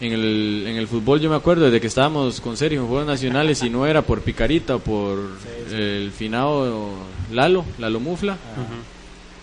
En 0.00 0.12
el, 0.12 0.64
en 0.68 0.76
el 0.76 0.86
fútbol 0.86 1.18
yo 1.18 1.28
me 1.28 1.34
acuerdo 1.34 1.64
desde 1.64 1.80
que 1.80 1.88
estábamos 1.88 2.40
con 2.40 2.56
Sergio 2.56 2.82
en 2.82 2.86
Juegos 2.86 3.08
Nacionales 3.08 3.60
y 3.64 3.68
no 3.68 3.84
era 3.84 4.02
por 4.02 4.20
Picarita 4.20 4.76
o 4.76 4.78
por 4.78 5.18
el 5.72 6.12
finado 6.12 6.94
Lalo, 7.32 7.64
Lalo 7.80 7.98
Mufla. 7.98 8.38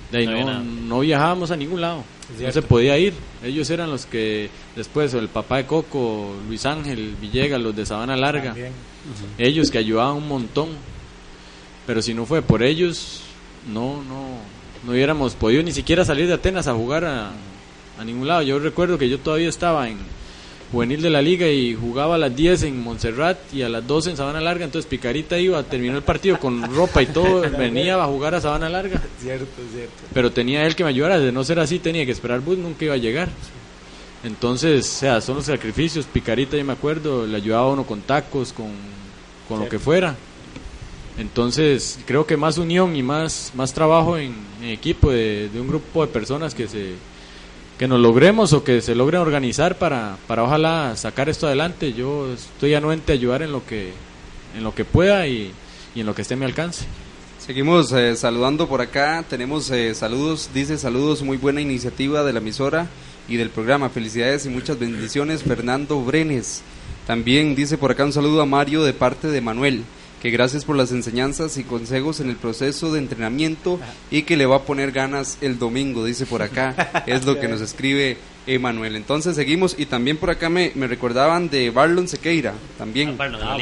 De 0.10 0.20
ahí 0.20 0.26
no, 0.26 0.64
no, 0.64 1.00
viajábamos 1.02 1.52
a 1.52 1.58
ningún 1.58 1.82
lado, 1.82 2.06
no 2.40 2.52
se 2.54 2.62
podía 2.62 2.98
ir. 2.98 3.14
Ellos 3.44 3.70
eran 3.70 3.92
los 3.92 4.06
que 4.06 4.50
después, 4.74 5.14
el 5.16 5.28
papá 5.28 5.58
de 5.58 5.66
Coco, 5.66 6.34
Luis 6.48 6.66
Ángel, 6.66 7.18
Villegas, 7.20 7.60
los 7.60 7.76
de 7.76 7.86
Sabana 7.86 8.16
Larga, 8.16 8.56
ellos 9.38 9.70
que 9.70 9.80
ayudaban 9.80 10.16
un 10.16 10.30
montón. 10.30 10.70
Pero 11.86 12.02
si 12.02 12.14
no 12.14 12.26
fue 12.26 12.42
por 12.42 12.64
ellos, 12.64 13.20
no, 13.68 14.02
no, 14.04 14.55
no 14.86 14.92
hubiéramos 14.92 15.34
podido 15.34 15.64
ni 15.64 15.72
siquiera 15.72 16.06
salir 16.06 16.28
de 16.28 16.34
Atenas 16.34 16.68
a 16.68 16.74
jugar 16.74 17.06
a, 17.06 17.32
ningún 18.06 18.28
lado. 18.28 18.42
Yo 18.44 18.60
recuerdo 18.60 18.98
que 18.98 19.10
yo 19.10 19.20
todavía 19.20 19.50
estaba 19.50 19.90
en 19.90 19.98
juvenil 20.72 21.02
de 21.02 21.10
la 21.10 21.22
liga 21.22 21.48
y 21.48 21.74
jugaba 21.74 22.16
a 22.16 22.18
las 22.18 22.36
10 22.36 22.64
en 22.64 22.84
Montserrat 22.84 23.38
y 23.54 23.62
a 23.62 23.70
las 23.70 23.86
12 23.88 24.12
en 24.12 24.18
Sabana 24.18 24.42
Larga, 24.42 24.66
entonces 24.66 24.90
Picarita 24.90 25.38
iba 25.40 25.58
a 25.58 25.64
terminar 25.64 25.96
el 25.96 26.04
partido 26.04 26.38
con 26.40 26.62
ropa 26.76 27.02
y 27.02 27.06
todo, 27.06 27.42
venía 27.58 27.96
a 27.96 28.06
jugar 28.06 28.36
a 28.36 28.42
Sabana 28.42 28.70
Larga. 28.70 29.02
Cierto, 29.20 29.62
cierto. 29.74 29.94
Pero 30.14 30.32
tenía 30.32 30.66
él 30.66 30.76
que 30.76 30.84
me 30.84 30.90
ayudara, 30.90 31.20
de 31.20 31.32
no 31.32 31.44
ser 31.44 31.60
así 31.60 31.80
tenía 31.80 32.06
que 32.06 32.12
esperar 32.12 32.42
bus, 32.42 32.58
nunca 32.58 32.86
iba 32.86 32.94
a 32.94 32.98
llegar. 32.98 33.30
Entonces, 34.24 34.86
o 34.86 35.00
sea, 35.00 35.22
son 35.22 35.38
los 35.38 35.46
sacrificios, 35.46 36.06
Picarita 36.06 36.58
yo 36.58 36.66
me 36.66 36.74
acuerdo, 36.74 37.26
le 37.26 37.38
ayudaba 37.38 37.68
a 37.68 37.72
uno 37.72 37.86
con 37.86 38.02
tacos, 38.02 38.52
con, 38.52 38.72
con 39.48 39.60
lo 39.60 39.70
que 39.70 39.80
fuera. 39.80 40.16
Entonces, 41.18 42.00
creo 42.06 42.26
que 42.26 42.36
más 42.36 42.58
unión 42.58 42.96
y 42.96 43.04
más, 43.04 43.52
más 43.56 43.74
trabajo 43.74 44.18
en, 44.18 44.34
equipo 44.64 45.12
de, 45.12 45.50
un 45.56 45.68
grupo 45.68 46.06
de 46.06 46.12
personas 46.12 46.54
que 46.54 46.68
se 46.68 46.94
que 47.78 47.90
nos 47.90 48.00
logremos 48.00 48.54
o 48.54 48.64
que 48.64 48.80
se 48.80 48.96
logren 48.96 49.20
organizar 49.20 49.78
para, 49.78 50.18
para 50.28 50.44
ojalá 50.44 50.96
sacar 50.96 51.28
esto 51.28 51.46
adelante. 51.46 51.92
Yo 51.92 52.32
estoy 52.32 52.74
anuente 52.74 53.12
a 53.12 53.16
ayudar 53.16 53.42
en 53.42 53.52
lo 53.52 53.66
que 53.66 53.92
en 54.56 54.64
lo 54.64 54.74
que 54.74 54.86
pueda 54.86 55.28
y, 55.28 55.52
en 55.94 56.06
lo 56.06 56.16
que 56.16 56.22
esté 56.22 56.36
a 56.36 56.38
mi 56.38 56.46
alcance. 56.46 56.86
Seguimos 57.46 57.92
eh, 57.92 58.16
saludando 58.16 58.68
por 58.68 58.82
acá, 58.82 59.24
tenemos 59.30 59.70
eh, 59.72 59.94
saludos, 59.94 60.50
dice 60.54 60.78
saludos, 60.78 61.22
muy 61.22 61.38
buena 61.38 61.62
iniciativa 61.62 62.24
de 62.24 62.34
la 62.34 62.40
emisora 62.40 62.88
y 63.28 63.36
del 63.36 63.50
programa, 63.50 63.90
felicidades 63.90 64.46
y 64.46 64.50
muchas 64.50 64.80
bendiciones 64.80 65.44
Fernando 65.44 66.02
Brenes. 66.02 66.62
También 67.06 67.56
dice 67.56 67.78
por 67.78 67.92
acá 67.92 68.06
un 68.06 68.14
saludo 68.14 68.42
a 68.42 68.46
Mario 68.46 68.84
de 68.84 68.94
parte 68.94 69.28
de 69.28 69.42
Manuel 69.42 69.84
que 70.26 70.32
gracias 70.32 70.66
por 70.66 70.76
las 70.76 70.92
enseñanzas 70.92 71.56
y 71.58 71.64
consejos 71.64 72.20
en 72.20 72.32
el 72.32 72.36
proceso 72.36 72.92
de 72.92 72.98
entrenamiento 72.98 73.80
y 74.10 74.24
que 74.24 74.38
le 74.38 74.48
va 74.48 74.56
a 74.56 74.62
poner 74.64 74.92
ganas 74.92 75.38
el 75.42 75.60
domingo, 75.60 76.04
dice 76.04 76.26
por 76.26 76.42
acá, 76.42 77.04
es 77.06 77.28
lo 77.28 77.40
que 77.40 77.48
nos 77.48 77.62
escribe 77.62 78.18
Emanuel. 78.48 78.96
Entonces 78.96 79.36
seguimos 79.36 79.76
y 79.78 79.86
también 79.86 80.18
por 80.18 80.32
acá 80.32 80.50
me, 80.50 80.72
me 80.74 80.88
recordaban 80.88 81.52
de 81.52 81.70
Barlon 81.70 82.08
Sequeira, 82.08 82.56
también. 82.76 83.16
Ah, 83.20 83.56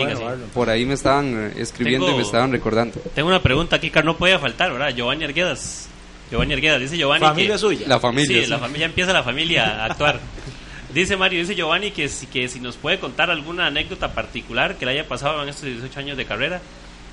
por 0.53 0.69
ahí 0.69 0.85
me 0.85 0.93
estaban 0.93 1.51
eh, 1.51 1.53
escribiendo 1.57 2.09
y 2.09 2.15
me 2.15 2.21
estaban 2.21 2.53
recordando. 2.53 2.97
Tengo 3.13 3.27
una 3.27 3.43
pregunta 3.43 3.75
aquí 3.75 3.89
que 3.91 4.01
no 4.01 4.15
podía 4.15 4.39
faltar, 4.39 4.71
¿verdad? 4.71 4.95
Giovanni 4.95 5.25
Arguedas. 5.25 5.89
Giovanni 6.31 6.53
Arguedas, 6.53 6.79
dice 6.79 6.95
Giovanni 6.95 7.25
familia 7.25 7.57
suya. 7.57 7.87
La 7.89 7.99
familia. 7.99 8.41
Sí, 8.41 8.49
la 8.49 8.59
familia 8.59 8.85
empieza 8.85 9.11
la 9.11 9.23
familia 9.23 9.83
a 9.83 9.85
actuar. 9.87 10.17
Dice 10.93 11.17
Mario, 11.17 11.39
dice 11.39 11.55
Giovanni 11.55 11.91
que, 11.91 12.09
que 12.31 12.47
si 12.47 12.59
nos 12.59 12.75
puede 12.75 12.99
contar 12.99 13.31
alguna 13.31 13.67
anécdota 13.67 14.13
particular 14.13 14.75
que 14.75 14.85
le 14.85 14.91
haya 14.91 15.07
pasado 15.07 15.41
en 15.41 15.49
estos 15.49 15.65
18 15.65 15.99
años 15.99 16.17
de 16.17 16.25
carrera 16.25 16.61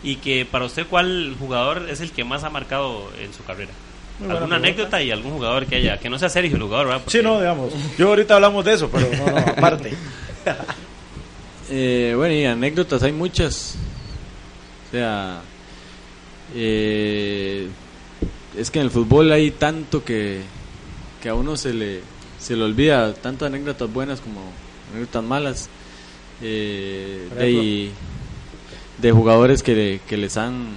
y 0.02 0.16
que 0.16 0.44
para 0.44 0.66
usted 0.66 0.86
cuál 0.86 1.34
jugador 1.38 1.88
es 1.88 2.00
el 2.00 2.10
que 2.10 2.24
más 2.24 2.44
ha 2.44 2.50
marcado 2.50 3.10
en 3.20 3.32
su 3.32 3.42
carrera. 3.44 3.70
¿Alguna 4.28 4.56
anécdota 4.56 5.02
y 5.02 5.10
algún 5.10 5.32
jugador 5.32 5.64
que 5.64 5.76
haya, 5.76 5.98
que 5.98 6.10
no 6.10 6.18
sea 6.18 6.28
Sergio 6.28 6.56
el 6.56 6.62
jugador, 6.62 6.88
¿verdad? 6.88 7.02
Sí, 7.06 7.20
no, 7.22 7.38
digamos. 7.38 7.72
Yo 7.96 8.08
ahorita 8.08 8.34
hablamos 8.34 8.64
de 8.66 8.74
eso, 8.74 8.90
pero 8.90 9.08
no, 9.16 9.38
aparte. 9.38 9.94
Eh, 11.72 12.14
bueno, 12.16 12.34
y 12.34 12.44
anécdotas 12.44 13.00
hay 13.04 13.12
muchas. 13.12 13.76
O 14.88 14.90
sea, 14.90 15.40
eh, 16.52 17.68
es 18.56 18.72
que 18.72 18.80
en 18.80 18.86
el 18.86 18.90
fútbol 18.90 19.30
hay 19.30 19.52
tanto 19.52 20.04
que, 20.04 20.40
que 21.22 21.28
a 21.28 21.34
uno 21.34 21.56
se 21.56 21.72
le, 21.72 22.00
se 22.40 22.56
le 22.56 22.64
olvida, 22.64 23.14
tantas 23.14 23.46
anécdotas 23.46 23.92
buenas 23.92 24.20
como 24.20 24.40
anécdotas 24.92 25.24
malas. 25.24 25.68
Eh, 26.42 27.28
de, 27.36 27.90
de 29.00 29.12
jugadores 29.12 29.62
que, 29.62 30.00
que 30.08 30.16
les 30.16 30.38
han 30.38 30.68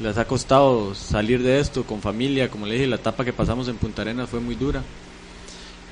les 0.00 0.18
ha 0.18 0.26
costado 0.26 0.94
salir 0.94 1.42
de 1.42 1.58
esto 1.58 1.84
con 1.84 2.02
familia, 2.02 2.50
como 2.50 2.66
le 2.66 2.74
dije, 2.74 2.86
la 2.86 2.96
etapa 2.96 3.24
que 3.24 3.32
pasamos 3.32 3.68
en 3.68 3.76
Punta 3.76 4.02
Arenas 4.02 4.28
fue 4.28 4.40
muy 4.40 4.54
dura. 4.54 4.82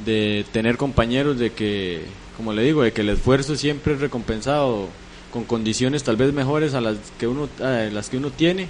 De 0.04 0.44
tener 0.52 0.76
compañeros 0.76 1.38
de 1.38 1.52
que, 1.52 2.02
como 2.36 2.52
le 2.52 2.62
digo, 2.62 2.82
de 2.82 2.92
que 2.92 3.02
el 3.02 3.10
esfuerzo 3.10 3.56
siempre 3.56 3.94
es 3.94 4.00
recompensado 4.00 4.88
con 5.32 5.44
condiciones 5.44 6.02
tal 6.02 6.16
vez 6.16 6.32
mejores 6.32 6.74
a 6.74 6.80
las 6.80 6.96
que 7.18 7.26
uno 7.26 7.48
a 7.60 7.88
las 7.92 8.08
que 8.08 8.18
uno 8.18 8.30
tiene 8.30 8.68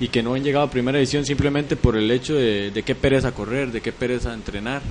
y 0.00 0.08
que 0.08 0.22
no 0.22 0.34
han 0.34 0.42
llegado 0.42 0.64
a 0.64 0.70
primera 0.70 0.98
división 0.98 1.26
simplemente 1.26 1.76
por 1.76 1.96
el 1.96 2.10
hecho 2.10 2.34
de, 2.34 2.70
de 2.70 2.82
qué 2.82 2.94
pereza 2.94 3.32
correr, 3.32 3.72
de 3.72 3.80
qué 3.80 3.92
pereza 3.92 4.32
entrenar. 4.32 4.82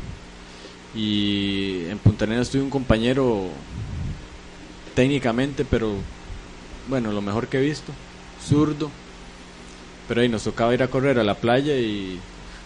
Y 0.96 1.86
en 1.90 1.98
Punta 2.00 2.26
Arenas 2.26 2.50
tuve 2.50 2.64
un 2.64 2.70
compañero 2.70 3.48
técnicamente, 4.94 5.66
pero 5.66 5.94
bueno, 6.88 7.12
lo 7.12 7.22
mejor 7.22 7.48
que 7.48 7.60
he 7.60 7.62
visto, 7.62 7.94
zurdo. 8.46 8.90
Pero 10.08 10.22
ahí 10.22 10.30
nos 10.30 10.44
tocaba 10.44 10.74
ir 10.74 10.84
a 10.84 10.88
correr 10.88 11.20
a 11.20 11.24
la 11.24 11.36
playa 11.36 11.78
y, 11.78 12.20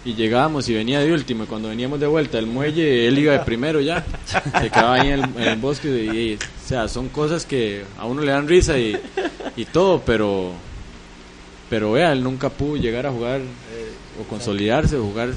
y 0.03 0.13
llegábamos 0.15 0.67
y 0.69 0.73
venía 0.73 0.99
de 0.99 1.13
último. 1.13 1.43
Y 1.43 1.47
cuando 1.47 1.69
veníamos 1.69 1.99
de 1.99 2.07
vuelta 2.07 2.39
al 2.39 2.47
muelle, 2.47 3.07
él 3.07 3.19
iba 3.19 3.33
de 3.33 3.39
primero 3.39 3.79
ya. 3.81 4.03
Se 4.25 4.69
quedaba 4.69 4.95
ahí 4.95 5.09
en 5.09 5.13
el, 5.13 5.23
en 5.37 5.47
el 5.49 5.59
bosque. 5.59 5.89
Y, 5.89 6.35
o 6.35 6.67
sea, 6.67 6.87
son 6.87 7.09
cosas 7.09 7.45
que 7.45 7.83
a 7.99 8.05
uno 8.05 8.21
le 8.21 8.31
dan 8.31 8.47
risa 8.47 8.79
y, 8.79 8.99
y 9.55 9.65
todo, 9.65 10.01
pero 10.03 10.53
pero 11.69 11.91
vea, 11.91 12.11
él 12.11 12.23
nunca 12.23 12.49
pudo 12.49 12.77
llegar 12.77 13.07
a 13.07 13.11
jugar 13.11 13.41
eh, 13.41 13.91
o 14.21 14.23
consolidarse 14.29 14.97
o 14.97 15.03
jugar 15.03 15.29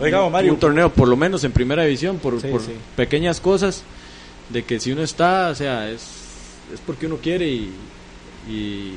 Oiga, 0.00 0.24
un- 0.24 0.32
Mario. 0.32 0.52
un 0.52 0.58
torneo 0.60 0.90
por 0.90 1.08
lo 1.08 1.16
menos 1.16 1.42
en 1.44 1.52
primera 1.52 1.82
división 1.84 2.18
por, 2.18 2.40
Sí, 2.40 2.48
por 2.48 2.60
sí. 2.62 2.72
pequeñas 2.96 3.40
cosas 3.40 3.82
de 4.48 4.62
que 4.64 4.78
si 4.80 4.92
uno 4.92 5.02
está, 5.02 5.48
o 5.48 5.54
sea, 5.54 5.90
es, 5.90 6.02
es 6.72 6.80
porque 6.86 7.06
uno 7.06 7.16
quiere 7.16 7.48
y, 7.48 7.70
y, 8.48 8.92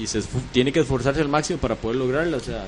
y 0.00 0.06
se 0.06 0.22
tiene 0.52 0.72
que 0.72 0.80
esforzarse 0.80 1.20
al 1.20 1.28
máximo 1.28 1.58
para 1.58 1.74
poder 1.76 1.96
lograrlo, 1.98 2.36
o 2.36 2.40
sea, 2.40 2.64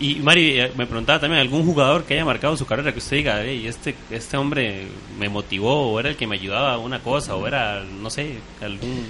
Y 0.00 0.16
Mari, 0.16 0.58
eh, 0.60 0.72
me 0.76 0.86
preguntaba 0.86 1.20
también, 1.20 1.40
¿algún 1.40 1.64
jugador 1.64 2.02
que 2.02 2.14
haya 2.14 2.24
marcado 2.24 2.56
su 2.56 2.66
carrera 2.66 2.92
que 2.92 2.98
usted 2.98 3.18
diga, 3.18 3.42
"Ey, 3.44 3.66
este, 3.68 3.94
este 4.10 4.36
hombre 4.36 4.86
me 5.20 5.28
motivó, 5.28 5.92
o 5.92 6.00
era 6.00 6.08
el 6.10 6.16
que 6.16 6.26
me 6.26 6.34
ayudaba 6.34 6.72
a 6.74 6.78
una 6.78 6.98
cosa, 7.00 7.36
o 7.36 7.46
era, 7.46 7.84
no 7.84 8.10
sé, 8.10 8.38
algún... 8.60 9.06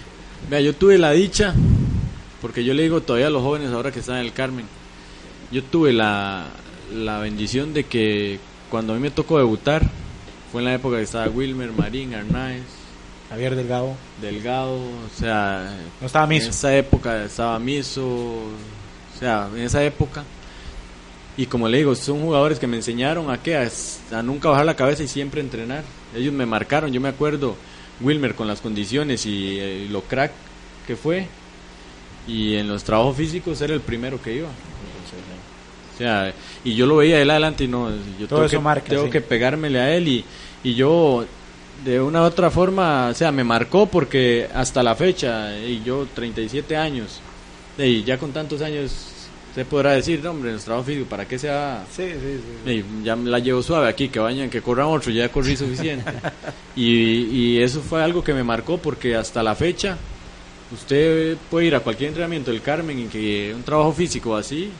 Vea, 0.50 0.60
yo 0.60 0.74
tuve 0.74 0.98
la 0.98 1.12
dicha, 1.12 1.54
porque 2.42 2.62
yo 2.64 2.74
le 2.74 2.82
digo 2.82 3.00
todavía 3.00 3.28
a 3.28 3.30
los 3.30 3.42
jóvenes 3.42 3.72
ahora 3.72 3.90
que 3.92 4.00
están 4.00 4.16
en 4.16 4.26
el 4.26 4.32
Carmen, 4.34 4.66
yo 5.50 5.62
tuve 5.62 5.94
la, 5.94 6.48
la 6.92 7.18
bendición 7.18 7.72
de 7.74 7.84
que 7.84 8.38
cuando 8.70 8.92
a 8.92 8.96
mí 8.96 9.02
me 9.02 9.10
tocó 9.10 9.38
debutar, 9.38 9.82
fue 10.50 10.60
en 10.60 10.66
la 10.66 10.74
época 10.74 10.96
que 10.96 11.02
estaba 11.02 11.28
Wilmer, 11.28 11.72
Marín, 11.72 12.14
Arnaez, 12.14 12.62
Javier 13.28 13.56
Delgado. 13.56 13.94
Delgado, 14.20 14.76
o 14.76 15.18
sea, 15.18 15.76
No 16.00 16.06
estaba 16.06 16.24
en 16.24 16.30
Miso. 16.30 16.50
esa 16.50 16.76
época 16.76 17.24
estaba 17.24 17.58
Miso, 17.58 18.06
o 18.06 19.18
sea, 19.18 19.48
en 19.54 19.62
esa 19.62 19.82
época. 19.82 20.24
Y 21.36 21.46
como 21.46 21.68
le 21.68 21.78
digo, 21.78 21.94
son 21.96 22.20
jugadores 22.20 22.60
que 22.60 22.68
me 22.68 22.76
enseñaron 22.76 23.30
a 23.30 23.42
qué, 23.42 23.56
a, 23.56 23.68
a 24.12 24.22
nunca 24.22 24.48
bajar 24.50 24.66
la 24.66 24.76
cabeza 24.76 25.02
y 25.02 25.08
siempre 25.08 25.40
entrenar. 25.40 25.82
Ellos 26.14 26.32
me 26.32 26.46
marcaron, 26.46 26.92
yo 26.92 27.00
me 27.00 27.08
acuerdo, 27.08 27.56
Wilmer 28.00 28.34
con 28.34 28.46
las 28.46 28.60
condiciones 28.60 29.26
y, 29.26 29.58
eh, 29.58 29.88
lo 29.90 30.02
crack 30.02 30.32
que 30.86 30.94
fue. 30.94 31.26
Y 32.26 32.54
en 32.54 32.68
los 32.68 32.84
trabajos 32.84 33.16
físicos 33.16 33.60
era 33.60 33.74
el 33.74 33.80
primero 33.80 34.22
que 34.22 34.36
iba. 34.36 34.48
O 35.94 35.98
sea, 35.98 36.32
y 36.64 36.74
yo 36.74 36.86
lo 36.86 36.96
veía 36.96 37.20
él 37.20 37.30
adelante 37.30 37.64
y 37.64 37.68
no, 37.68 37.88
yo 38.18 38.26
Todo 38.26 38.40
tengo, 38.40 38.50
que, 38.50 38.58
marca, 38.58 38.88
tengo 38.88 39.04
sí. 39.04 39.10
que 39.10 39.20
pegármele 39.20 39.80
a 39.80 39.94
él 39.94 40.08
y, 40.08 40.24
y 40.64 40.74
yo 40.74 41.24
de 41.84 42.00
una 42.00 42.22
u 42.22 42.24
otra 42.24 42.50
forma, 42.50 43.08
o 43.08 43.14
sea, 43.14 43.30
me 43.30 43.44
marcó 43.44 43.86
porque 43.86 44.48
hasta 44.54 44.82
la 44.82 44.94
fecha, 44.94 45.56
y 45.58 45.82
yo 45.84 46.06
37 46.14 46.76
años, 46.76 47.20
y 47.78 48.02
ya 48.02 48.18
con 48.18 48.32
tantos 48.32 48.62
años, 48.62 49.10
se 49.54 49.64
podrá 49.64 49.92
decir, 49.92 50.20
no, 50.22 50.30
hombre, 50.30 50.50
en 50.50 50.56
los 50.56 50.64
trabajos 50.64 50.86
físicos, 50.86 51.08
¿para 51.08 51.26
qué 51.26 51.38
se 51.38 51.48
va? 51.48 51.84
Sí, 51.94 52.04
sí, 52.04 52.40
sí. 52.66 52.84
Ya 53.04 53.14
la 53.14 53.38
llevo 53.38 53.62
suave 53.62 53.88
aquí, 53.88 54.08
que 54.08 54.18
vayan, 54.18 54.50
que 54.50 54.62
corran 54.62 54.86
otro, 54.86 55.12
ya 55.12 55.28
corrí 55.28 55.56
suficiente. 55.56 56.10
y, 56.76 56.84
y 56.84 57.58
eso 57.60 57.80
fue 57.80 58.02
algo 58.02 58.24
que 58.24 58.34
me 58.34 58.42
marcó 58.42 58.78
porque 58.78 59.14
hasta 59.14 59.42
la 59.42 59.54
fecha, 59.54 59.96
usted 60.72 61.36
puede 61.50 61.66
ir 61.66 61.74
a 61.74 61.80
cualquier 61.80 62.08
entrenamiento 62.08 62.50
del 62.50 62.62
Carmen 62.62 62.98
y 62.98 63.04
que 63.04 63.52
un 63.54 63.62
trabajo 63.62 63.92
físico 63.92 64.36
así, 64.36 64.70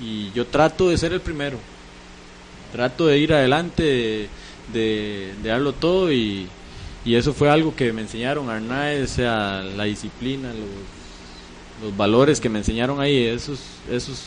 y 0.00 0.30
yo 0.32 0.46
trato 0.46 0.88
de 0.88 0.98
ser 0.98 1.12
el 1.12 1.20
primero. 1.20 1.58
Trato 2.72 3.06
de 3.06 3.18
ir 3.18 3.32
adelante, 3.32 3.82
de, 3.82 5.32
de, 5.42 5.48
darlo 5.48 5.72
todo 5.72 6.12
y, 6.12 6.48
y 7.04 7.14
eso 7.16 7.32
fue 7.32 7.50
algo 7.50 7.74
que 7.74 7.92
me 7.92 8.02
enseñaron 8.02 8.48
Arnaez, 8.48 9.10
o 9.10 9.14
sea, 9.14 9.62
la 9.62 9.84
disciplina, 9.84 10.48
los, 10.48 11.88
los 11.88 11.96
valores 11.96 12.40
que 12.40 12.48
me 12.48 12.58
enseñaron 12.60 13.00
ahí, 13.00 13.24
esos, 13.24 13.60
esos 13.90 14.22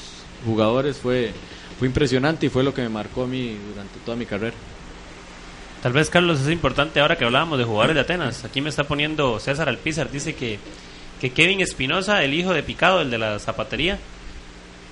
jugadores 0.46 0.98
fue, 0.98 1.32
fue 1.80 1.88
impresionante 1.88 2.48
y 2.48 2.50
fue 2.50 2.64
lo 2.64 2.74
que 2.74 2.82
me 2.82 2.90
marcó 2.90 3.24
a 3.24 3.28
mí 3.28 3.58
durante 3.70 4.00
toda 4.06 4.18
mi 4.18 4.26
carrera. 4.26 4.56
Tal 5.82 5.94
vez, 5.94 6.10
Carlos, 6.10 6.42
es 6.42 6.50
importante 6.50 7.00
ahora 7.00 7.18
que 7.18 7.26
hablábamos 7.26 7.58
de 7.58 7.66
jugadores 7.66 7.96
de 7.96 8.02
Atenas. 8.02 8.46
Aquí 8.46 8.62
me 8.62 8.70
está 8.70 8.86
poniendo 8.86 9.40
César 9.40 9.68
Alpizar, 9.68 10.10
dice 10.10 10.34
que, 10.34 10.58
que 11.20 11.32
Kevin 11.32 11.60
Espinosa, 11.62 12.24
el 12.24 12.34
hijo 12.34 12.54
de 12.54 12.64
Picado, 12.64 13.02
el 13.02 13.12
de 13.12 13.18
la 13.18 13.38
zapatería, 13.40 14.00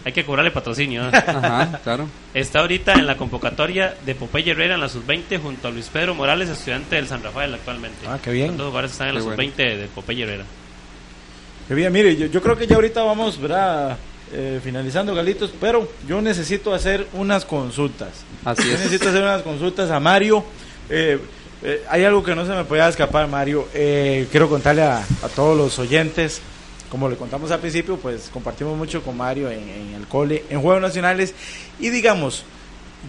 hay 0.06 0.12
que 0.14 0.26
cobrarle 0.26 0.52
patrocinio. 0.52 1.04
¿eh? 1.08 1.12
Ajá, 1.14 1.80
claro. 1.84 2.08
Está 2.34 2.60
ahorita 2.60 2.94
en 2.94 3.06
la 3.08 3.18
convocatoria 3.18 3.96
de 4.06 4.16
Popeye 4.16 4.52
Herrera 4.52 4.76
en 4.76 4.82
la 4.82 4.90
sub-20 4.90 5.42
junto 5.42 5.68
a 5.68 5.72
Luis 5.72 5.90
Pedro 5.90 6.16
Morales, 6.16 6.50
estudiante 6.50 6.96
del 6.96 7.08
San 7.08 7.22
Rafael 7.24 7.54
actualmente. 7.54 8.06
Ah, 8.08 8.18
qué 8.24 8.32
bien. 8.32 8.48
Los 8.50 8.58
dos 8.58 8.68
jugadores 8.68 8.92
están 8.92 9.10
en 9.10 9.16
la 9.16 9.20
Qué 9.22 9.26
bueno. 9.26 9.44
sub-20 9.44 9.78
de 9.78 9.88
Popeye 9.94 10.24
Herrera. 10.24 10.44
Qué 11.68 11.74
bien, 11.76 11.92
mire, 11.94 12.16
yo, 12.18 12.26
yo 12.28 12.42
creo 12.42 12.58
que 12.58 12.68
ya 12.68 12.76
ahorita 12.76 13.02
vamos, 13.04 13.40
¿verdad? 13.40 13.98
Eh, 14.34 14.60
finalizando, 14.64 15.14
Galitos, 15.14 15.52
pero 15.60 15.90
yo 16.08 16.22
necesito 16.22 16.74
hacer 16.74 17.06
unas 17.14 17.44
consultas. 17.46 18.10
Así 18.46 18.64
Yo 18.64 18.74
es. 18.74 18.80
necesito 18.80 19.10
hacer 19.10 19.22
unas 19.22 19.42
consultas 19.42 19.92
a 19.92 20.00
Mario. 20.00 20.44
Eh, 20.90 21.20
eh, 21.64 21.84
hay 21.90 22.04
algo 22.06 22.24
que 22.24 22.34
no 22.34 22.46
se 22.46 22.52
me 22.54 22.64
puede 22.64 22.88
escapar, 22.88 23.28
Mario. 23.28 23.68
Eh, 23.74 24.28
quiero 24.32 24.50
contarle 24.50 24.84
a, 24.84 24.98
a 25.00 25.30
todos 25.36 25.56
los 25.58 25.78
oyentes, 25.80 26.42
como 26.92 27.08
le 27.10 27.16
contamos 27.16 27.50
al 27.52 27.60
principio, 27.60 27.96
pues 27.98 28.30
compartimos 28.34 28.78
mucho 28.78 29.02
con 29.02 29.16
Mario 29.16 29.50
en, 29.50 29.60
en 29.68 29.94
el 29.96 30.06
cole, 30.08 30.44
en 30.50 30.62
Juegos 30.62 30.82
Nacionales. 30.82 31.34
Y 31.80 31.90
digamos, 31.90 32.44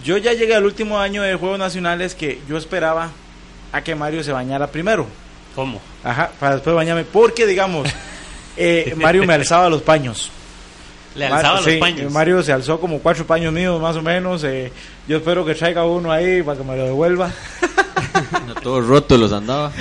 yo 0.03 0.17
ya 0.17 0.31
llegué 0.33 0.55
al 0.55 0.63
último 0.65 0.97
año 0.99 1.21
de 1.21 1.35
Juegos 1.35 1.59
Nacionales 1.59 2.15
que 2.15 2.39
yo 2.47 2.57
esperaba 2.57 3.11
a 3.73 3.81
que 3.83 3.93
Mario 3.93 4.23
se 4.23 4.31
bañara 4.31 4.67
primero. 4.67 5.05
¿Cómo? 5.53 5.81
Ajá, 6.03 6.31
para 6.39 6.55
después 6.55 6.75
bañarme. 6.75 7.03
Porque, 7.03 7.45
digamos, 7.45 7.87
eh, 8.57 8.93
Mario 8.95 9.25
me 9.25 9.33
alzaba 9.33 9.69
los 9.69 9.81
paños. 9.81 10.31
Le 11.15 11.29
Mar- 11.29 11.39
alzaba 11.39 11.59
sí, 11.61 11.71
los 11.71 11.79
paños. 11.79 12.11
Mario 12.11 12.41
se 12.41 12.53
alzó 12.53 12.79
como 12.79 12.99
cuatro 12.99 13.27
paños 13.27 13.53
míos, 13.53 13.79
más 13.81 13.95
o 13.97 14.01
menos. 14.01 14.43
eh, 14.45 14.71
yo 15.07 15.17
espero 15.17 15.45
que 15.45 15.53
traiga 15.55 15.83
uno 15.85 16.11
ahí 16.11 16.41
para 16.41 16.57
que 16.57 16.63
me 16.63 16.75
lo 16.77 16.85
devuelva. 16.85 17.31
Todos 18.63 18.87
rotos 18.87 19.19
los 19.19 19.33
andaba. 19.33 19.71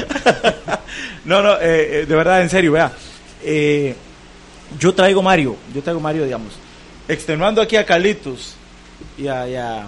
no, 1.24 1.40
no, 1.40 1.54
eh, 1.54 2.00
eh, 2.00 2.06
de 2.06 2.14
verdad, 2.16 2.42
en 2.42 2.50
serio, 2.50 2.72
vea. 2.72 2.92
Eh, 3.44 3.94
yo 4.78 4.94
traigo 4.94 5.22
Mario, 5.22 5.56
yo 5.74 5.82
traigo 5.82 6.00
Mario, 6.00 6.24
digamos. 6.24 6.52
Extenuando 7.08 7.60
aquí 7.60 7.76
a 7.76 7.84
Carlitos 7.84 8.54
y 9.18 9.26
a, 9.28 9.48
y 9.48 9.54
a, 9.56 9.86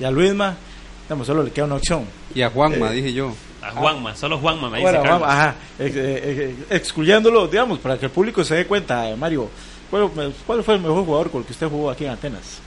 y 0.00 0.04
a 0.04 0.10
Luisma, 0.10 0.56
digamos, 1.04 1.26
solo 1.26 1.42
le 1.42 1.50
queda 1.50 1.64
una 1.66 1.74
opción. 1.76 2.04
Y 2.34 2.42
a 2.42 2.50
Juanma, 2.50 2.90
Eh, 2.92 2.94
dije 2.96 3.12
yo. 3.12 3.32
A 3.62 3.70
Juanma, 3.72 4.14
solo 4.14 4.38
Juanma 4.38 4.70
me 4.70 4.78
dice 4.78 4.90
Bueno, 4.92 5.02
vamos, 5.10 5.28
ajá, 5.28 5.54
ex- 5.78 5.96
eh, 5.96 6.20
eh, 6.24 6.54
excluyéndolo, 6.70 7.48
digamos, 7.48 7.78
para 7.80 7.98
que 7.98 8.06
el 8.06 8.12
público 8.12 8.44
se 8.44 8.54
dé 8.54 8.66
cuenta, 8.66 9.10
eh, 9.10 9.16
Mario, 9.16 9.48
¿cuál, 9.90 10.08
cuál 10.46 10.62
fue 10.62 10.74
el 10.76 10.80
mejor 10.80 11.04
jugador 11.04 11.30
con 11.30 11.40
el 11.40 11.46
que 11.46 11.52
usted 11.52 11.68
jugó 11.68 11.90
aquí 11.90 12.04
en 12.04 12.10
Atenas? 12.12 12.60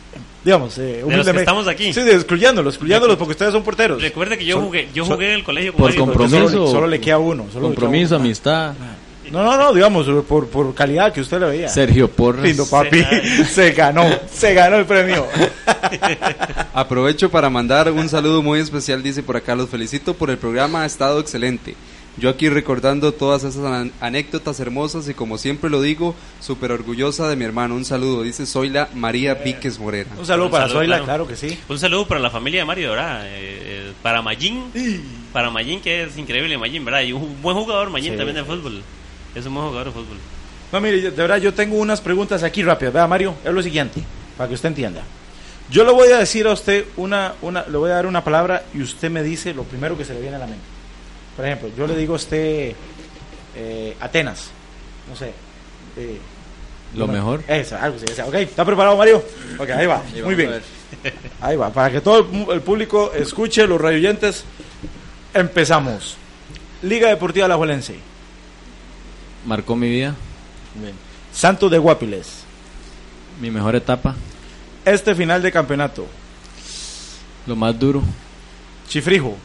Digamos, 0.44 0.78
eh, 0.78 1.04
que 1.24 1.30
estamos 1.40 1.68
aquí. 1.68 1.94
Sí, 1.94 2.02
excluyéndolos, 2.02 2.74
excluyéndolos 2.76 3.18
porque 3.18 3.32
ustedes 3.32 3.52
son 3.54 3.64
porteros. 3.64 4.02
Recuerde 4.02 4.38
que 4.38 4.46
yo 4.46 4.60
jugué, 4.60 4.90
yo 4.94 5.06
jugué 5.06 5.28
en 5.30 5.36
el 5.36 5.44
colegio 5.44 5.72
con 5.74 5.82
Por 5.82 5.90
Mario. 5.92 6.06
Compromiso. 6.06 6.50
Solo, 6.50 6.68
solo 6.68 6.88
le 6.88 7.00
queda 7.00 7.18
uno. 7.18 7.46
Solo 7.52 7.68
Compromiso, 7.68 8.10
queda 8.10 8.18
uno. 8.18 8.26
amistad. 8.26 8.74
No, 9.32 9.44
no, 9.44 9.58
no, 9.58 9.74
digamos, 9.74 10.08
por, 10.28 10.48
por 10.48 10.74
calidad 10.76 11.12
que 11.14 11.22
usted 11.22 11.40
le 11.40 11.46
veía. 11.48 11.70
Sergio 11.70 12.10
Porras. 12.10 12.44
Lindo 12.44 12.66
papi, 12.66 13.04
Se- 13.50 13.72
ganó, 13.72 14.06
se 14.32 14.54
ganó 14.54 14.78
el 14.78 14.86
premio. 14.86 15.26
Aprovecho 16.74 17.30
para 17.30 17.50
mandar 17.50 17.92
un 17.92 18.10
saludo 18.10 18.42
muy 18.42 18.60
especial, 18.60 19.02
dice 19.04 19.24
por 19.24 19.38
acá, 19.38 19.56
los 19.56 19.70
felicito 19.70 20.14
por 20.14 20.30
el 20.30 20.38
programa, 20.38 20.84
ha 20.84 20.86
estado 20.86 21.20
excelente. 21.20 21.76
Yo 22.18 22.30
aquí 22.30 22.50
recordando 22.50 23.14
todas 23.14 23.44
esas 23.46 23.64
an- 23.64 23.94
anécdotas 24.02 24.60
hermosas 24.60 25.08
y 25.08 25.14
como 25.14 25.38
siempre 25.38 25.70
lo 25.70 25.82
digo, 25.82 26.16
súper 26.42 26.72
orgullosa 26.74 27.30
de 27.30 27.36
mi 27.38 27.46
hermano. 27.46 27.76
Un 27.76 27.86
saludo, 27.86 28.24
dice 28.24 28.46
Zoila 28.46 28.90
María 28.94 29.36
Víquez 29.36 29.80
Morena. 29.80 30.10
Un 30.18 30.26
saludo 30.26 30.48
Un 30.48 30.52
para 30.52 30.64
saludo, 30.66 30.80
Zoila, 30.80 30.96
claro. 30.98 31.06
claro 31.06 31.28
que 31.28 31.36
sí. 31.38 31.58
Un 31.70 31.80
saludo 31.80 32.08
para 32.08 32.20
la 32.20 32.30
familia 32.30 32.60
de 32.62 32.66
Mario, 32.66 32.90
¿verdad? 32.90 33.26
Eh, 33.26 33.30
eh, 33.32 33.92
para 34.02 34.22
Mayín, 34.22 34.64
para 35.32 35.50
Mayín, 35.50 35.80
que 35.80 36.04
es 36.04 36.18
increíble 36.18 36.58
Mayín, 36.58 36.84
¿verdad? 36.84 37.02
Y 37.04 37.14
un 37.14 37.42
buen 37.42 37.56
jugador 37.56 37.90
Mayín 37.90 38.12
Sí. 38.14 38.18
también 38.18 38.36
de 38.36 38.44
fútbol. 38.44 38.82
Es 39.36 39.46
un 39.46 39.54
buen 39.54 39.68
jugador 39.68 39.88
de 39.88 39.94
fútbol. 39.94 40.18
No, 40.72 40.82
mire, 40.82 41.02
yo- 41.02 41.12
de 41.12 41.18
verdad 41.18 41.38
yo 41.38 41.54
tengo 41.54 41.78
unas 41.78 42.02
preguntas 42.02 42.44
aquí 42.44 42.64
rápidas. 42.64 42.94
Vea, 42.94 43.08
Mario, 43.08 43.36
es 43.44 43.52
lo 43.52 43.62
siguiente, 43.62 44.02
para 44.38 44.48
que 44.48 44.56
usted 44.56 44.70
entienda. 44.70 45.02
Yo 45.70 45.84
le 45.84 45.92
voy 45.92 46.10
a 46.12 46.18
decir 46.18 46.48
a 46.48 46.54
usted 46.54 46.86
una, 46.98 47.34
una, 47.42 47.64
le 47.68 47.78
voy 47.78 47.92
a 47.92 47.96
dar 47.96 48.06
una 48.08 48.24
palabra 48.24 48.64
y 48.74 48.82
usted 48.82 49.10
me 49.12 49.22
dice 49.24 49.54
lo 49.54 49.64
primero 49.64 49.98
que 49.98 50.04
se 50.06 50.14
le 50.16 50.22
viene 50.22 50.36
a 50.36 50.40
la 50.40 50.48
mente. 50.48 50.64
Por 51.36 51.46
ejemplo, 51.46 51.70
yo 51.78 51.86
le 51.88 51.96
digo 51.96 52.14
a 52.14 52.16
usted 52.18 52.74
eh, 53.56 53.96
Atenas, 54.00 54.50
no 55.10 55.16
sé. 55.16 55.32
eh, 55.98 56.18
Lo 56.96 57.08
mejor. 57.08 57.44
Esa, 57.48 57.84
algo 57.84 57.98
así. 57.98 58.06
esa. 58.12 58.26
Ok, 58.26 58.34
¿está 58.36 58.66
preparado 58.66 58.98
Mario? 58.98 59.24
Ok, 59.60 59.70
ahí 59.70 59.86
va. 59.86 60.02
Muy 60.24 60.36
bien. 60.36 60.52
Ahí 61.42 61.56
va, 61.56 61.70
para 61.72 61.92
que 61.92 62.02
todo 62.02 62.28
el 62.52 62.62
público 62.62 63.12
escuche, 63.14 63.68
los 63.68 63.80
radioyentes, 63.80 64.44
empezamos. 65.36 66.18
Liga 66.82 67.10
Deportiva 67.10 67.46
Alajuelense, 67.46 67.96
Marcó 69.46 69.76
mi 69.76 69.90
vida, 69.90 70.16
Santos 71.32 71.72
de 71.72 71.78
Guapiles, 71.78 72.44
mi 73.40 73.52
mejor 73.52 73.76
etapa, 73.76 74.16
este 74.86 75.16
final 75.16 75.42
de 75.42 75.52
campeonato, 75.52 76.06
lo 77.48 77.56
más 77.56 77.78
duro, 77.80 78.04
Chifrijo, 78.88 79.36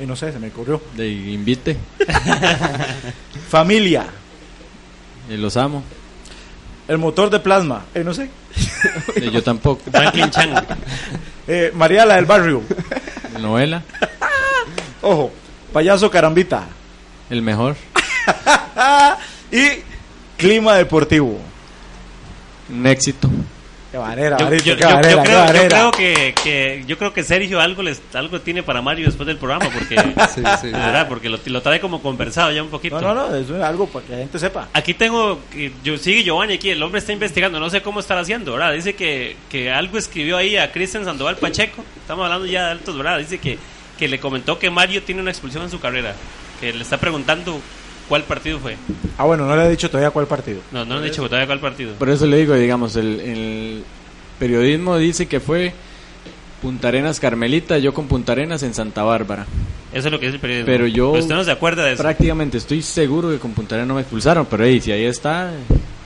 y 0.00 0.06
no 0.06 0.16
sé, 0.16 0.32
se 0.32 0.38
me 0.38 0.48
ocurrió, 0.48 0.80
de 0.96 1.08
invite, 1.08 1.76
Familia, 3.48 4.06
y 5.28 5.36
los 5.36 5.56
amo, 5.56 5.82
el 6.88 6.98
motor 6.98 7.30
de 7.30 7.40
plasma, 7.40 7.84
y 7.94 8.00
no 8.00 8.14
sé, 8.14 8.30
y 9.16 9.30
yo 9.30 9.42
tampoco, 9.42 9.82
Franklin 9.90 10.30
Chang. 10.30 10.64
eh, 11.48 11.72
Mariala 11.74 12.16
del 12.16 12.24
Barrio, 12.24 12.62
novela, 13.38 13.82
ojo, 15.02 15.32
Payaso 15.72 16.10
Carambita, 16.10 16.66
el 17.28 17.42
mejor, 17.42 17.76
y 19.52 19.82
Clima 20.36 20.74
Deportivo. 20.76 21.38
un 22.70 22.86
éxito, 22.86 23.28
Qué 23.90 23.98
manera, 23.98 24.36
Yo, 24.38 24.44
Marito, 24.44 24.64
yo- 24.66 24.76
qué 24.76 24.82
yo- 24.82 24.88
yo 24.88 24.94
manera, 24.94 25.22
qué 25.22 25.28
creo, 25.28 25.38
yo 25.40 25.44
manera. 25.46 25.68
creo 25.68 25.90
que, 25.90 26.34
que- 26.44 26.84
yo 26.86 26.96
creo 26.96 27.12
que 27.12 27.24
Sergio 27.24 27.60
algo 27.60 27.82
les, 27.82 28.00
algo 28.14 28.40
tiene 28.40 28.62
para 28.62 28.80
Mario 28.80 29.06
después 29.06 29.26
del 29.26 29.36
programa 29.36 29.68
porque 29.68 29.96
Sí, 30.32 30.42
sí. 30.60 30.66
de 30.68 30.72
verdad 30.78 31.08
porque 31.08 31.28
lo, 31.28 31.40
lo 31.44 31.60
trae 31.60 31.80
como 31.80 32.00
conversado 32.00 32.52
ya 32.52 32.62
un 32.62 32.68
poquito. 32.68 33.00
No, 33.00 33.12
no, 33.14 33.28
no, 33.30 33.34
es 33.34 33.50
algo 33.50 33.88
para 33.88 34.06
que 34.06 34.12
la 34.12 34.18
gente 34.18 34.38
sepa. 34.38 34.68
Aquí 34.74 34.94
tengo, 34.94 35.40
yo 35.82 35.98
sigue 35.98 36.22
Giovanni 36.22 36.54
aquí, 36.54 36.70
el 36.70 36.80
hombre 36.84 37.00
está 37.00 37.12
investigando, 37.12 37.58
no 37.58 37.68
sé 37.68 37.82
cómo 37.82 37.98
estará 37.98 38.20
haciendo, 38.20 38.52
¿verdad? 38.52 38.72
Dice 38.74 38.94
que, 38.94 39.36
que 39.50 39.72
algo 39.72 39.98
escribió 39.98 40.36
ahí 40.36 40.56
a 40.56 40.70
Cristian 40.70 41.04
Sandoval 41.04 41.34
Pacheco, 41.38 41.84
estamos 42.00 42.24
hablando 42.26 42.46
ya 42.46 42.66
de 42.66 42.70
altos, 42.70 42.96
¿verdad? 42.96 43.18
Dice 43.18 43.38
que, 43.38 43.58
que 43.98 44.06
le 44.06 44.20
comentó 44.20 44.56
que 44.60 44.70
Mario 44.70 45.02
tiene 45.02 45.20
una 45.20 45.32
expulsión 45.32 45.64
en 45.64 45.70
su 45.70 45.80
carrera, 45.80 46.14
que 46.60 46.72
le 46.72 46.82
está 46.84 46.96
preguntando 46.98 47.60
cuál 48.10 48.24
partido 48.24 48.58
fue. 48.58 48.76
Ah, 49.16 49.24
bueno, 49.24 49.46
no 49.46 49.56
le 49.56 49.64
he 49.64 49.70
dicho 49.70 49.88
todavía 49.88 50.10
cuál 50.10 50.26
partido. 50.26 50.60
No, 50.72 50.84
no 50.84 50.96
le 50.96 51.00
han 51.00 51.10
dicho 51.10 51.22
todavía 51.24 51.46
cuál 51.46 51.60
partido. 51.60 51.94
por 51.94 52.10
eso 52.10 52.26
le 52.26 52.36
digo, 52.36 52.54
digamos, 52.54 52.96
el, 52.96 53.20
el 53.20 53.84
periodismo 54.38 54.98
dice 54.98 55.26
que 55.26 55.40
fue 55.40 55.72
Punta 56.60 56.88
Arenas 56.88 57.20
Carmelita, 57.20 57.78
yo 57.78 57.94
con 57.94 58.06
Punta 58.08 58.32
Arenas 58.32 58.62
en 58.64 58.74
Santa 58.74 59.02
Bárbara, 59.02 59.46
Eso 59.94 60.08
es 60.08 60.12
lo 60.12 60.20
que 60.20 60.26
dice 60.26 60.34
el 60.36 60.40
periodismo. 60.42 60.66
Pero 60.66 60.86
yo- 60.86 61.12
usted 61.12 61.34
no 61.34 61.44
se 61.44 61.50
acuerda 61.52 61.84
de 61.84 61.94
eso. 61.94 62.02
prácticamente 62.02 62.58
estoy 62.58 62.82
seguro 62.82 63.30
que 63.30 63.38
con 63.38 63.52
Punta 63.52 63.76
Arenas 63.76 63.88
no 63.88 63.94
me 63.94 64.00
expulsaron, 64.02 64.44
pero 64.44 64.64
ahí, 64.64 64.78
si 64.80 64.92
ahí 64.92 65.04
está, 65.04 65.50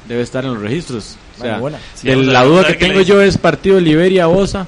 debe 0.06 0.22
estar 0.22 0.44
en 0.44 0.54
los 0.54 0.62
registros. 0.62 1.16
O 1.38 1.42
sea, 1.42 1.58
Bueno. 1.58 1.78
Sí, 1.94 2.06
de 2.08 2.16
la 2.16 2.44
duda 2.44 2.66
que 2.66 2.74
tengo 2.74 3.00
yo 3.00 3.20
es 3.20 3.36
partido 3.38 3.80
Liberia-Osa. 3.80 4.66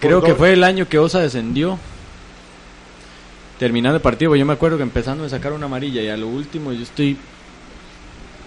Creo 0.00 0.22
que 0.22 0.34
fue 0.34 0.52
el 0.54 0.64
año 0.64 0.88
que 0.88 0.98
Osa 0.98 1.18
descendió. 1.20 1.78
Terminando 3.60 3.96
el 3.96 4.02
partido, 4.02 4.34
yo 4.34 4.46
me 4.46 4.54
acuerdo 4.54 4.78
que 4.78 4.82
empezando 4.82 5.22
a 5.22 5.28
sacar 5.28 5.52
una 5.52 5.66
amarilla 5.66 6.00
y 6.00 6.08
a 6.08 6.16
lo 6.16 6.28
último 6.28 6.72
yo 6.72 6.82
estoy... 6.82 7.14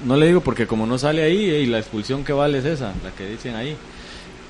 No 0.04 0.18
le 0.18 0.26
digo 0.26 0.42
porque 0.42 0.66
como 0.66 0.88
no 0.88 0.98
sale 0.98 1.22
ahí, 1.22 1.52
y 1.52 1.68
la 1.68 1.78
expulsión 1.78 2.24
que 2.24 2.34
vale 2.34 2.58
es 2.58 2.66
esa, 2.66 2.96
la 3.04 3.12
que 3.16 3.28
dicen 3.28 3.54
ahí. 3.54 3.78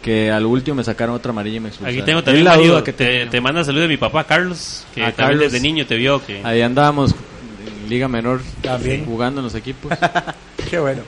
Que 0.02 0.32
al 0.32 0.46
último 0.46 0.76
me 0.76 0.86
sacaron 0.86 1.16
otra 1.16 1.32
amarilla 1.32 1.58
y 1.58 1.60
me 1.60 1.68
expulsaron. 1.68 2.00
Aquí 2.00 2.06
tengo 2.06 2.24
también 2.24 2.46
la 2.46 2.56
duda 2.56 2.82
que 2.82 2.94
te, 2.94 3.42
manda 3.42 3.66
saludos 3.66 3.90
de 3.90 3.94
mi 3.94 3.98
papá 3.98 4.24
Carlos, 4.24 4.86
que 4.96 5.02
también 5.02 5.18
Carlos. 5.18 5.52
desde 5.52 5.60
niño 5.60 5.86
te 5.86 5.98
vio 5.98 6.26
que 6.26 6.40
Ahí 6.46 6.62
andábamos 6.62 7.12
en 7.12 7.90
Liga 7.90 8.08
Menor 8.08 8.40
También. 8.62 9.04
jugando 9.04 9.42
en 9.42 9.46
los 9.48 9.56
equipos. 9.56 9.92
Qué 10.70 10.80
bueno. 10.80 11.02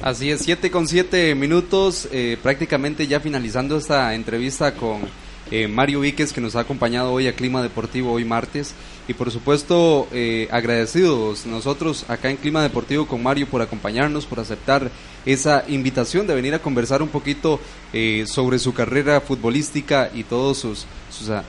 Así 0.00 0.30
es, 0.30 0.40
7 0.40 0.70
con 0.70 0.88
7 0.88 1.34
minutos, 1.34 2.08
eh, 2.10 2.38
prácticamente 2.42 3.06
ya 3.06 3.20
finalizando 3.20 3.76
esta 3.76 4.14
entrevista 4.14 4.72
con 4.72 5.02
eh, 5.50 5.68
Mario 5.68 6.00
Víquez 6.00 6.32
que 6.32 6.40
nos 6.40 6.56
ha 6.56 6.60
acompañado 6.60 7.12
hoy 7.12 7.26
a 7.26 7.34
Clima 7.34 7.62
Deportivo 7.62 8.12
hoy 8.12 8.24
martes 8.24 8.74
y 9.06 9.12
por 9.12 9.30
supuesto 9.30 10.08
eh, 10.10 10.48
agradecidos 10.50 11.44
nosotros 11.44 12.06
acá 12.08 12.30
en 12.30 12.38
Clima 12.38 12.62
Deportivo 12.62 13.06
con 13.06 13.22
Mario 13.22 13.46
por 13.46 13.60
acompañarnos, 13.60 14.24
por 14.24 14.40
aceptar 14.40 14.90
esa 15.26 15.62
invitación 15.68 16.26
de 16.26 16.34
venir 16.34 16.54
a 16.54 16.60
conversar 16.60 17.02
un 17.02 17.08
poquito 17.08 17.60
eh, 17.92 18.24
sobre 18.26 18.58
su 18.58 18.72
carrera 18.72 19.20
futbolística 19.20 20.10
y 20.14 20.24
todos 20.24 20.58
sus, 20.58 20.86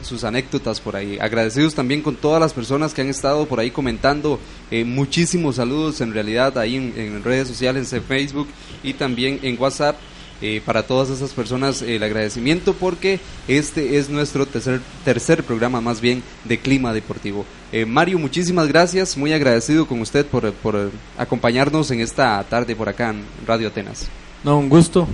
sus, 0.02 0.24
anécdotas 0.26 0.82
por 0.82 0.98
ahí. 0.98 1.18
Agradecidos 1.20 1.74
también 1.74 2.02
con 2.02 2.18
todas 2.18 2.42
las 2.42 2.54
personas 2.54 2.94
que 2.94 3.02
han 3.02 3.10
estado 3.10 3.46
por 3.46 3.60
ahí 3.60 3.72
comentando. 3.72 4.40
muchísimos 4.86 5.56
saludos 5.56 6.02
en 6.02 6.14
realidad 6.14 6.58
ahí 6.58 6.76
en 6.76 7.24
redes 7.24 7.48
sociales, 7.48 7.92
en 7.94 8.04
Facebook 8.04 8.48
y 8.84 8.94
también 8.94 9.40
en 9.42 9.60
WhatsApp. 9.60 9.96
Eh, 10.42 10.62
para 10.66 10.84
todas 10.84 11.10
esas 11.10 11.32
personas 11.32 11.82
el 11.82 12.04
agradecimiento 12.04 12.74
porque 12.74 13.20
este 13.48 13.98
es 13.98 14.10
nuestro 14.10 14.46
tercer, 14.46 14.82
tercer 15.06 15.44
programa 15.44 15.80
más 15.82 16.02
bien 16.02 16.22
de 16.44 16.60
clima 16.60 16.92
deportivo. 16.94 17.46
Eh, 17.72 17.86
Mario, 17.86 18.20
muchísimas 18.20 18.68
gracias, 18.68 19.16
muy 19.18 19.32
agradecido 19.34 19.86
con 19.88 20.02
usted 20.02 20.26
por, 20.26 20.52
por 20.54 20.92
acompañarnos 21.18 21.90
en 21.92 22.02
esta 22.02 22.44
tarde 22.44 22.76
por 22.76 22.90
acá 22.90 23.10
en 23.12 23.24
Radio 23.48 23.70
Atenas. 23.70 24.08
No, 24.44 24.58
un 24.60 24.70
gusto. 24.70 25.08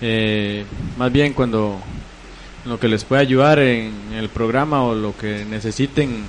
Eh, 0.00 0.64
más 0.96 1.10
bien 1.10 1.32
cuando 1.32 1.78
lo 2.64 2.78
que 2.78 2.86
les 2.88 3.02
pueda 3.04 3.20
ayudar 3.22 3.58
en 3.58 3.92
el 4.14 4.28
programa 4.28 4.82
o 4.84 4.94
lo 4.94 5.16
que 5.16 5.44
necesiten. 5.44 6.24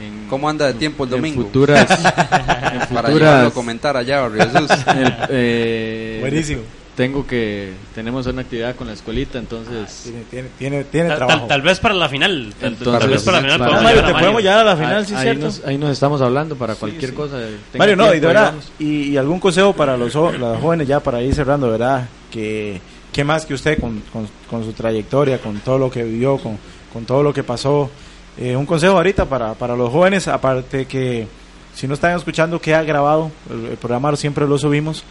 En, 0.00 0.26
¿Cómo 0.30 0.48
anda 0.48 0.66
de 0.66 0.74
tiempo 0.74 1.04
el 1.04 1.10
en 1.10 1.16
domingo? 1.16 1.42
futuras, 1.42 1.90
en 1.90 1.96
Para 1.98 2.86
futuras- 2.86 3.12
llevarlo 3.12 3.48
a 3.48 3.50
comentar 3.52 3.96
allá, 3.96 4.28
Jesús. 4.30 4.70
el- 4.96 5.14
eh, 5.28 6.16
Buenísimo. 6.20 6.62
Tengo 6.96 7.26
que 7.26 7.72
tenemos 7.94 8.26
una 8.26 8.42
actividad 8.42 8.76
con 8.76 8.86
la 8.86 8.92
escuelita, 8.92 9.38
entonces 9.38 10.02
Tiene, 10.04 10.24
tiene, 10.30 10.48
tiene, 10.58 10.84
tiene 10.84 11.08
tal, 11.08 11.16
trabajo. 11.18 11.38
tal- 11.40 11.48
tal 11.48 11.62
vez 11.62 11.80
para 11.80 11.94
la 11.94 12.06
final, 12.10 12.52
tal, 12.60 12.60
tal 12.60 12.72
Entonces, 12.86 13.10
vez 13.10 13.22
para 13.22 13.36
la 13.38 13.42
final 13.44 13.58
para- 13.58 13.70
No, 13.70 13.76
podemos 13.78 13.94
Mario, 14.02 14.06
te 14.12 14.20
podemos 14.20 14.42
llevar 14.42 14.58
a 14.58 14.64
la 14.64 14.76
final, 14.76 15.06
sí, 15.06 15.14
ahí, 15.14 15.22
cierto. 15.22 15.44
nos, 15.46 15.64
ahí 15.64 15.78
nos 15.78 15.90
estamos 15.90 16.20
hablando 16.20 16.54
para 16.56 16.74
cualquier 16.74 17.14
cosa. 17.14 17.38
Mario, 17.78 17.96
no, 17.96 18.14
y 18.14 18.20
de 18.20 18.26
verdad, 18.26 18.52
y, 18.78 18.86
y 19.08 19.16
algún 19.16 19.40
consejo 19.40 19.72
para 19.72 19.96
los, 19.96 20.14
los 20.14 20.60
jóvenes 20.60 20.86
ya 20.86 21.00
para 21.00 21.22
ir 21.22 21.34
cerrando, 21.34 21.70
¿verdad? 21.70 22.06
Que, 22.30 22.78
que 23.10 23.24
más 23.24 23.46
que 23.46 23.54
usted 23.54 23.80
con, 23.80 24.02
con, 24.12 24.28
con 24.50 24.62
su 24.62 24.74
trayectoria, 24.74 25.38
con 25.38 25.60
todo 25.60 25.78
lo 25.78 25.90
que 25.90 26.02
vivió, 26.02 26.36
con, 26.36 26.58
con 26.92 27.06
todo 27.06 27.22
lo 27.22 27.32
que 27.32 27.42
pasó, 27.42 27.90
eh, 28.36 28.54
un 28.54 28.66
consejo 28.66 28.98
ahorita 28.98 29.24
para, 29.24 29.54
para 29.54 29.74
los 29.76 29.90
jóvenes, 29.90 30.28
aparte 30.28 30.84
que 30.84 31.26
si 31.74 31.88
no 31.88 31.94
están 31.94 32.14
escuchando, 32.18 32.60
queda 32.60 32.82
grabado, 32.82 33.30
el, 33.50 33.70
el 33.70 33.76
programa 33.78 34.14
siempre 34.16 34.46
lo 34.46 34.58
subimos, 34.58 35.04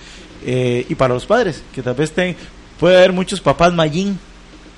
eh, 0.45 0.85
y 0.89 0.95
para 0.95 1.13
los 1.13 1.25
padres, 1.25 1.63
que 1.73 1.81
tal 1.81 1.95
vez 1.95 2.11
ten- 2.11 2.35
puede 2.79 2.97
haber 2.97 3.13
muchos 3.13 3.39
papás 3.41 3.73
Mayín 3.73 4.17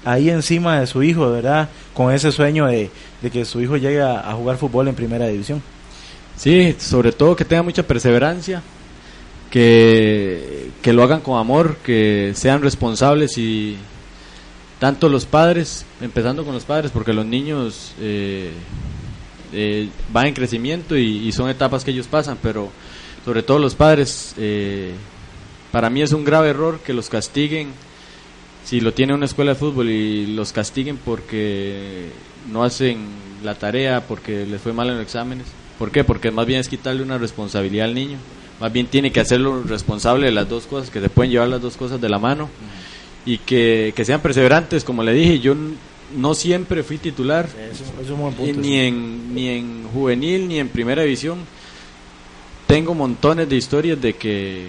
ahí 0.06 0.30
encima 0.30 0.80
de 0.80 0.88
su 0.88 1.02
hijo, 1.04 1.32
¿verdad? 1.32 1.70
Con 1.94 2.14
ese 2.14 2.32
sueño 2.32 2.66
de, 2.66 2.90
de 3.22 3.32
que 3.32 3.46
su 3.46 3.62
hijo 3.62 3.78
llegue 3.78 4.02
a, 4.02 4.34
jugar 4.34 4.58
fútbol 4.58 4.88
en 4.88 4.96
primera 4.96 5.28
división. 5.28 5.62
Sí, 6.36 6.76
sobre 6.80 7.12
todo 7.12 7.36
que 7.36 7.46
tengan 7.46 7.66
mucha 7.66 7.84
perseverancia, 7.84 8.62
que, 9.52 10.72
que 10.82 10.94
lo 10.94 11.04
hagan 11.04 11.22
con 11.22 11.38
amor, 11.40 11.78
que 11.78 12.34
sean 12.36 12.62
responsables 12.62 13.38
y 13.38 13.78
tanto 14.80 15.08
los 15.10 15.26
padres, 15.26 15.86
empezando 16.02 16.44
con 16.44 16.54
los 16.54 16.64
padres, 16.66 16.92
porque 16.92 17.14
los 17.14 17.26
niños 17.26 17.94
eh, 18.02 18.52
eh, 19.54 19.88
van 20.12 20.28
en 20.28 20.34
crecimiento 20.34 20.98
y, 20.98 21.28
y 21.28 21.32
son 21.32 21.50
etapas 21.50 21.84
que 21.84 21.92
ellos 21.92 22.08
pasan, 22.08 22.38
pero 22.42 22.70
sobre 23.24 23.44
todo 23.44 23.60
los 23.60 23.76
padres, 23.76 24.34
eh, 24.38 24.92
para 25.74 25.90
mí 25.90 26.04
es 26.04 26.14
un 26.14 26.24
grave 26.24 26.50
error 26.50 26.82
que 26.86 26.94
los 26.94 27.10
castiguen 27.10 27.70
si 28.64 28.80
lo 28.80 28.94
tiene 28.94 29.16
una 29.16 29.26
escuela 29.26 29.54
de 29.54 29.60
fútbol 29.60 29.90
y 29.90 30.28
los 30.28 30.54
castiguen 30.54 30.98
porque 30.98 32.10
no 32.52 32.64
hacen 32.64 33.00
la 33.44 33.56
tarea, 33.56 34.06
porque 34.08 34.46
les 34.46 34.62
fue 34.62 34.72
mal 34.72 34.88
en 34.90 34.98
los 34.98 35.04
exámenes. 35.04 35.48
¿Por 35.80 35.90
qué? 35.90 36.04
Porque 36.04 36.30
más 36.30 36.46
bien 36.46 36.60
es 36.60 36.70
quitarle 36.70 37.02
una 37.02 37.18
responsabilidad 37.18 37.88
al 37.88 37.96
niño. 37.96 38.18
Más 38.60 38.72
bien 38.72 38.86
tiene 38.86 39.12
que 39.12 39.20
hacerlo 39.20 39.64
responsable 39.64 40.28
de 40.28 40.32
las 40.32 40.48
dos 40.48 40.68
cosas, 40.68 40.92
que 40.92 41.02
se 41.02 41.10
pueden 41.10 41.32
llevar 41.32 41.50
las 41.50 41.62
dos 41.62 41.76
cosas 41.76 42.00
de 42.00 42.08
la 42.08 42.20
mano. 42.20 42.50
Y 43.26 43.40
que, 43.40 43.94
que 43.96 44.06
sean 44.06 44.22
perseverantes, 44.22 44.84
como 44.84 45.02
le 45.02 45.12
dije, 45.12 45.40
yo 45.40 45.56
no 46.16 46.36
siempre 46.36 46.84
fui 46.84 47.00
titular, 47.00 47.50
Eso, 47.72 47.84
es 48.00 48.10
buen 48.12 48.36
punto. 48.36 48.62
ni 48.62 48.78
en, 48.78 49.34
ni 49.34 49.50
en 49.50 49.88
juvenil 49.92 50.48
ni 50.48 50.60
en 50.60 50.70
primera 50.70 51.02
división. 51.02 51.40
Tengo 52.68 52.94
montones 52.94 53.50
de 53.50 53.56
historias 53.56 54.00
de 54.00 54.14
que 54.14 54.68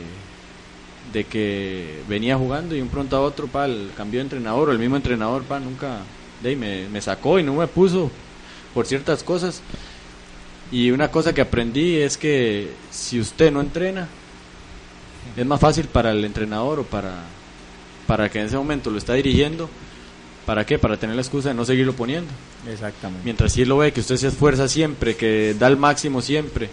de 1.15 1.25
que 1.25 2.03
venía 2.09 2.37
jugando 2.37 2.75
y 2.75 2.81
un 2.81 2.89
pronto 2.89 3.17
a 3.17 3.21
otro 3.21 3.47
pa, 3.47 3.65
el 3.67 3.93
cambió 3.97 4.19
de 4.19 4.25
entrenador 4.25 4.69
o 4.69 4.73
el 4.73 4.81
mismo 4.81 4.97
entrenador 4.97 5.45
pa, 5.45 5.61
nunca 5.61 6.01
de 6.43 6.51
ahí 6.51 6.57
me, 6.57 6.89
me 6.89 7.01
sacó 7.01 7.39
y 7.39 7.45
no 7.45 7.55
me 7.55 7.69
puso 7.69 8.11
por 8.75 8.85
ciertas 8.85 9.23
cosas. 9.23 9.63
Y 10.73 10.91
una 10.91 11.11
cosa 11.13 11.33
que 11.33 11.41
aprendí 11.41 11.97
es 11.97 12.19
que 12.19 12.73
si 12.91 13.21
usted 13.21 13.53
no 13.53 13.61
entrena, 13.61 14.09
es 15.37 15.47
más 15.47 15.61
fácil 15.61 15.87
para 15.87 16.11
el 16.11 16.25
entrenador 16.25 16.81
o 16.81 16.83
para, 16.83 17.15
para 18.09 18.29
que 18.29 18.41
en 18.41 18.47
ese 18.47 18.57
momento 18.57 18.91
lo 18.91 18.99
está 18.99 19.15
dirigiendo. 19.15 19.71
¿Para 20.45 20.67
qué? 20.67 20.79
Para 20.79 20.97
tener 20.97 21.15
la 21.15 21.23
excusa 21.23 21.51
de 21.51 21.55
no 21.55 21.65
seguirlo 21.65 21.95
poniendo. 21.95 22.31
Exactamente. 22.69 23.25
Mientras 23.25 23.53
si 23.53 23.63
él 23.63 23.69
lo 23.69 23.79
ve, 23.79 23.93
que 23.93 24.01
usted 24.01 24.17
se 24.17 24.29
esfuerza 24.29 24.69
siempre, 24.69 25.17
que 25.17 25.55
da 25.59 25.69
el 25.69 25.77
máximo 25.77 26.21
siempre, 26.21 26.69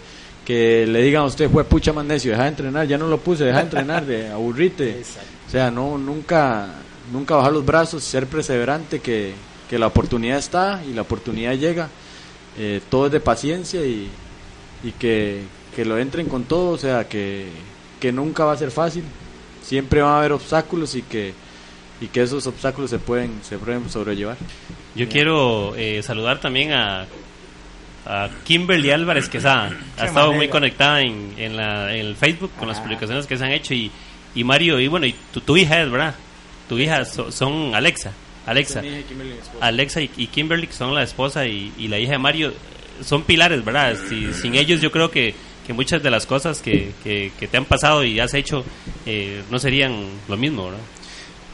que 0.45 0.85
le 0.88 1.01
digan 1.01 1.23
a 1.23 1.26
usted, 1.26 1.49
fue 1.49 1.63
pucha 1.63 1.93
más 1.93 2.05
necio, 2.05 2.31
deja 2.31 2.43
de 2.43 2.49
entrenar, 2.49 2.88
ya 2.88 2.97
no 2.97 3.07
lo 3.07 3.19
puse, 3.19 3.45
deja 3.45 3.59
de 3.59 3.63
entrenar, 3.63 4.05
de 4.05 4.30
aburrite. 4.31 5.01
O 5.47 5.51
sea, 5.51 5.69
no, 5.69 5.97
nunca, 5.97 6.68
nunca 7.11 7.35
bajar 7.35 7.53
los 7.53 7.65
brazos, 7.65 8.03
ser 8.03 8.27
perseverante, 8.27 8.99
que, 8.99 9.34
que 9.69 9.77
la 9.77 9.88
oportunidad 9.88 10.38
está 10.38 10.81
y 10.88 10.93
la 10.93 11.03
oportunidad 11.03 11.53
llega. 11.53 11.89
Eh, 12.57 12.81
todo 12.89 13.05
es 13.05 13.11
de 13.11 13.19
paciencia 13.19 13.85
y, 13.85 14.09
y 14.84 14.91
que, 14.93 15.43
que 15.76 15.85
lo 15.85 15.97
entren 15.97 16.27
con 16.27 16.43
todo, 16.43 16.72
o 16.72 16.77
sea, 16.77 17.07
que, 17.07 17.47
que 17.99 18.11
nunca 18.11 18.45
va 18.45 18.53
a 18.53 18.57
ser 18.57 18.72
fácil, 18.72 19.03
siempre 19.63 20.01
va 20.01 20.15
a 20.15 20.19
haber 20.19 20.34
obstáculos 20.34 20.95
y 20.95 21.03
que, 21.03 21.34
y 22.01 22.07
que 22.07 22.23
esos 22.23 22.47
obstáculos 22.47 22.89
se 22.89 22.99
pueden, 22.99 23.39
se 23.43 23.57
pueden 23.57 23.89
sobrellevar. 23.89 24.38
Yo 24.95 25.07
quiero 25.07 25.76
eh, 25.76 26.01
saludar 26.03 26.41
también 26.41 26.73
a, 26.73 27.05
a 28.05 28.29
Kimberly 28.43 28.91
Álvarez 28.91 29.29
Quesada. 29.29 29.71
Ha 29.97 30.05
estado 30.05 30.33
muy 30.33 30.47
conectada 30.47 31.01
en, 31.01 31.33
en, 31.37 31.55
la, 31.57 31.93
en 31.95 32.05
el 32.07 32.15
Facebook 32.15 32.51
con 32.57 32.67
las 32.67 32.79
publicaciones 32.79 33.27
que 33.27 33.37
se 33.37 33.43
han 33.45 33.51
hecho. 33.51 33.73
Y, 33.73 33.91
y 34.35 34.43
Mario, 34.43 34.79
y 34.79 34.87
bueno, 34.87 35.05
y 35.05 35.15
tu, 35.33 35.41
tu 35.41 35.55
hija 35.57 35.81
es, 35.81 35.89
¿verdad? 35.91 36.15
Tu 36.69 36.79
hija 36.79 37.05
so- 37.05 37.31
son 37.31 37.75
Alexa. 37.75 38.11
Alexa. 38.45 38.81
Alexa 39.59 40.01
y, 40.01 40.09
y 40.17 40.27
Kimberly, 40.27 40.67
que 40.67 40.73
son 40.73 40.95
la 40.95 41.03
esposa 41.03 41.45
y, 41.45 41.71
y 41.77 41.87
la 41.87 41.99
hija 41.99 42.13
de 42.13 42.17
Mario, 42.17 42.53
son 43.03 43.23
pilares, 43.23 43.63
¿verdad? 43.63 43.95
Si- 44.09 44.33
sin 44.33 44.55
ellos 44.55 44.81
yo 44.81 44.91
creo 44.91 45.11
que, 45.11 45.35
que 45.67 45.73
muchas 45.73 46.01
de 46.01 46.09
las 46.09 46.25
cosas 46.25 46.61
que, 46.61 46.91
que, 47.03 47.31
que 47.39 47.47
te 47.47 47.57
han 47.57 47.65
pasado 47.65 48.03
y 48.03 48.19
has 48.19 48.33
hecho 48.33 48.65
eh, 49.05 49.43
no 49.51 49.59
serían 49.59 50.05
lo 50.27 50.37
mismo, 50.37 50.65
¿verdad? 50.65 50.79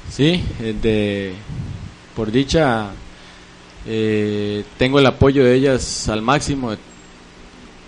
Sí, 0.10 0.42
eh, 0.62 0.74
de, 0.82 1.34
por 2.16 2.32
dicha 2.32 2.92
eh, 3.86 4.64
tengo 4.78 5.00
el 5.00 5.06
apoyo 5.06 5.44
de 5.44 5.56
ellas 5.56 6.10
al 6.10 6.22
máximo, 6.22 6.72
de 6.72 6.78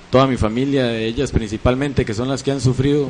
toda 0.10 0.28
mi 0.28 0.38
familia, 0.38 0.86
de 0.86 1.06
ellas 1.06 1.32
principalmente, 1.32 2.06
que 2.06 2.14
son 2.14 2.28
las 2.30 2.44
que 2.44 2.52
han 2.52 2.61
sufrido 2.61 3.10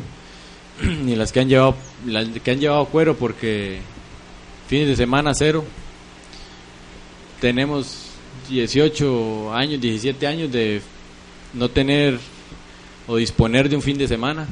y 0.82 1.16
las 1.16 1.32
que 1.32 1.40
han 1.42 1.50
llevado, 1.50 1.76
las 2.06 2.28
que 2.28 2.52
han 2.52 2.60
llevado 2.60 2.86
cuero 2.86 3.16
porque 3.16 3.80
fines 4.68 4.88
de 4.88 4.96
semana 4.96 5.34
cero. 5.34 5.64
Tenemos 7.42 8.10
18 8.50 9.54
años, 9.54 9.80
17 9.80 10.28
años 10.28 10.52
de 10.52 10.82
no 11.54 11.70
tener 11.70 12.20
o 13.08 13.16
disponer 13.16 13.70
de 13.70 13.76
un 13.76 13.82
fin 13.82 13.98
de 13.98 14.08
semana, 14.08 14.48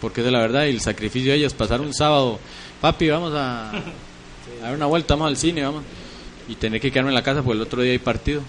porque 0.00 0.20
es 0.20 0.26
la 0.26 0.40
verdad, 0.40 0.64
y 0.64 0.70
el 0.70 0.80
sacrificio 0.80 1.32
de 1.32 1.38
ellas, 1.38 1.54
pasar 1.54 1.80
un 1.80 1.92
sábado, 1.92 2.40
papi, 2.80 3.08
vamos 3.08 3.32
a, 3.34 3.70
a 3.70 3.82
dar 4.62 4.74
una 4.74 4.86
vuelta, 4.86 5.14
vamos 5.14 5.28
al 5.28 5.36
cine, 5.36 5.62
vamos, 5.62 5.84
y 6.48 6.54
tener 6.56 6.80
que 6.80 6.90
quedarme 6.90 7.10
en 7.10 7.14
la 7.14 7.22
casa 7.22 7.42
porque 7.42 7.56
el 7.56 7.62
otro 7.62 7.82
día 7.82 7.92
hay 7.92 7.98
partido. 7.98 8.42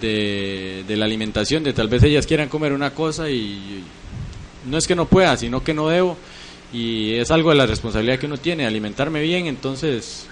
De, 0.00 0.84
de 0.86 0.94
la 0.94 1.06
alimentación, 1.06 1.64
de 1.64 1.72
tal 1.72 1.88
vez 1.88 2.02
ellas 2.02 2.26
quieran 2.26 2.50
comer 2.50 2.74
una 2.74 2.90
cosa 2.90 3.30
y 3.30 3.82
no 4.66 4.76
es 4.76 4.86
que 4.86 4.94
no 4.94 5.06
pueda, 5.06 5.38
sino 5.38 5.64
que 5.64 5.72
no 5.72 5.88
debo, 5.88 6.18
y 6.72 7.14
es 7.14 7.30
algo 7.30 7.50
de 7.50 7.56
la 7.56 7.66
responsabilidad 7.66 8.18
que 8.18 8.26
uno 8.26 8.38
tiene, 8.38 8.66
alimentarme 8.66 9.22
bien, 9.22 9.46
entonces 9.46 10.26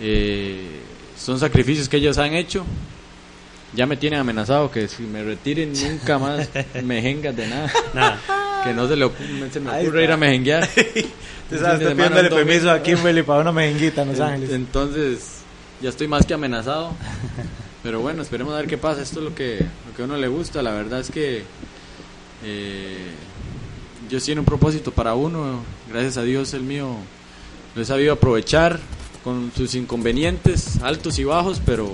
eh, 0.00 0.80
son 1.16 1.38
sacrificios 1.38 1.88
que 1.88 1.98
ellas 1.98 2.18
han 2.18 2.34
hecho. 2.34 2.64
Ya 3.72 3.86
me 3.86 3.96
tienen 3.96 4.20
amenazado 4.20 4.70
que 4.70 4.86
si 4.86 5.02
me 5.02 5.24
retiren 5.24 5.72
nunca 5.72 6.18
más 6.18 6.48
mejengas 6.84 7.36
de 7.36 7.48
nada. 7.48 7.72
Nada. 7.92 8.43
Que 8.64 8.72
no 8.72 8.88
se, 8.88 8.96
le 8.96 9.10
se 9.52 9.60
me 9.60 9.70
ocurre 9.70 10.04
ir 10.04 10.10
a 10.12 10.16
mejenguear. 10.16 10.62
Usted 10.74 11.06
Un 11.50 11.58
sabe, 11.58 11.58
fin 11.58 11.60
de 11.60 11.60
está 11.60 11.78
semana, 11.78 11.94
pidiéndole 11.94 12.30
permiso 12.30 12.70
a 12.70 12.82
Kimberly 12.82 13.22
para 13.22 13.40
una 13.40 13.52
mejenguita 13.52 14.02
en 14.02 14.08
Los 14.08 14.20
Ángeles. 14.20 14.50
Entonces, 14.50 15.42
ya 15.80 15.90
estoy 15.90 16.08
más 16.08 16.24
que 16.24 16.34
amenazado. 16.34 16.92
Pero 17.82 18.00
bueno, 18.00 18.22
esperemos 18.22 18.54
a 18.54 18.56
ver 18.56 18.66
qué 18.66 18.78
pasa. 18.78 19.02
Esto 19.02 19.20
es 19.20 19.24
lo 19.26 19.34
que, 19.34 19.58
lo 19.58 19.94
que 19.94 20.02
a 20.02 20.04
uno 20.06 20.16
le 20.16 20.28
gusta. 20.28 20.62
La 20.62 20.72
verdad 20.72 21.00
es 21.00 21.10
que 21.10 21.42
eh, 22.42 23.10
Dios 24.08 24.24
tiene 24.24 24.40
un 24.40 24.46
propósito 24.46 24.90
para 24.90 25.14
uno. 25.14 25.62
Gracias 25.90 26.16
a 26.16 26.22
Dios 26.22 26.54
el 26.54 26.62
mío 26.62 26.96
lo 27.74 27.82
he 27.82 27.84
sabido 27.84 28.12
aprovechar 28.12 28.78
con 29.24 29.50
sus 29.56 29.74
inconvenientes, 29.74 30.80
altos 30.82 31.18
y 31.18 31.24
bajos, 31.24 31.60
pero, 31.64 31.92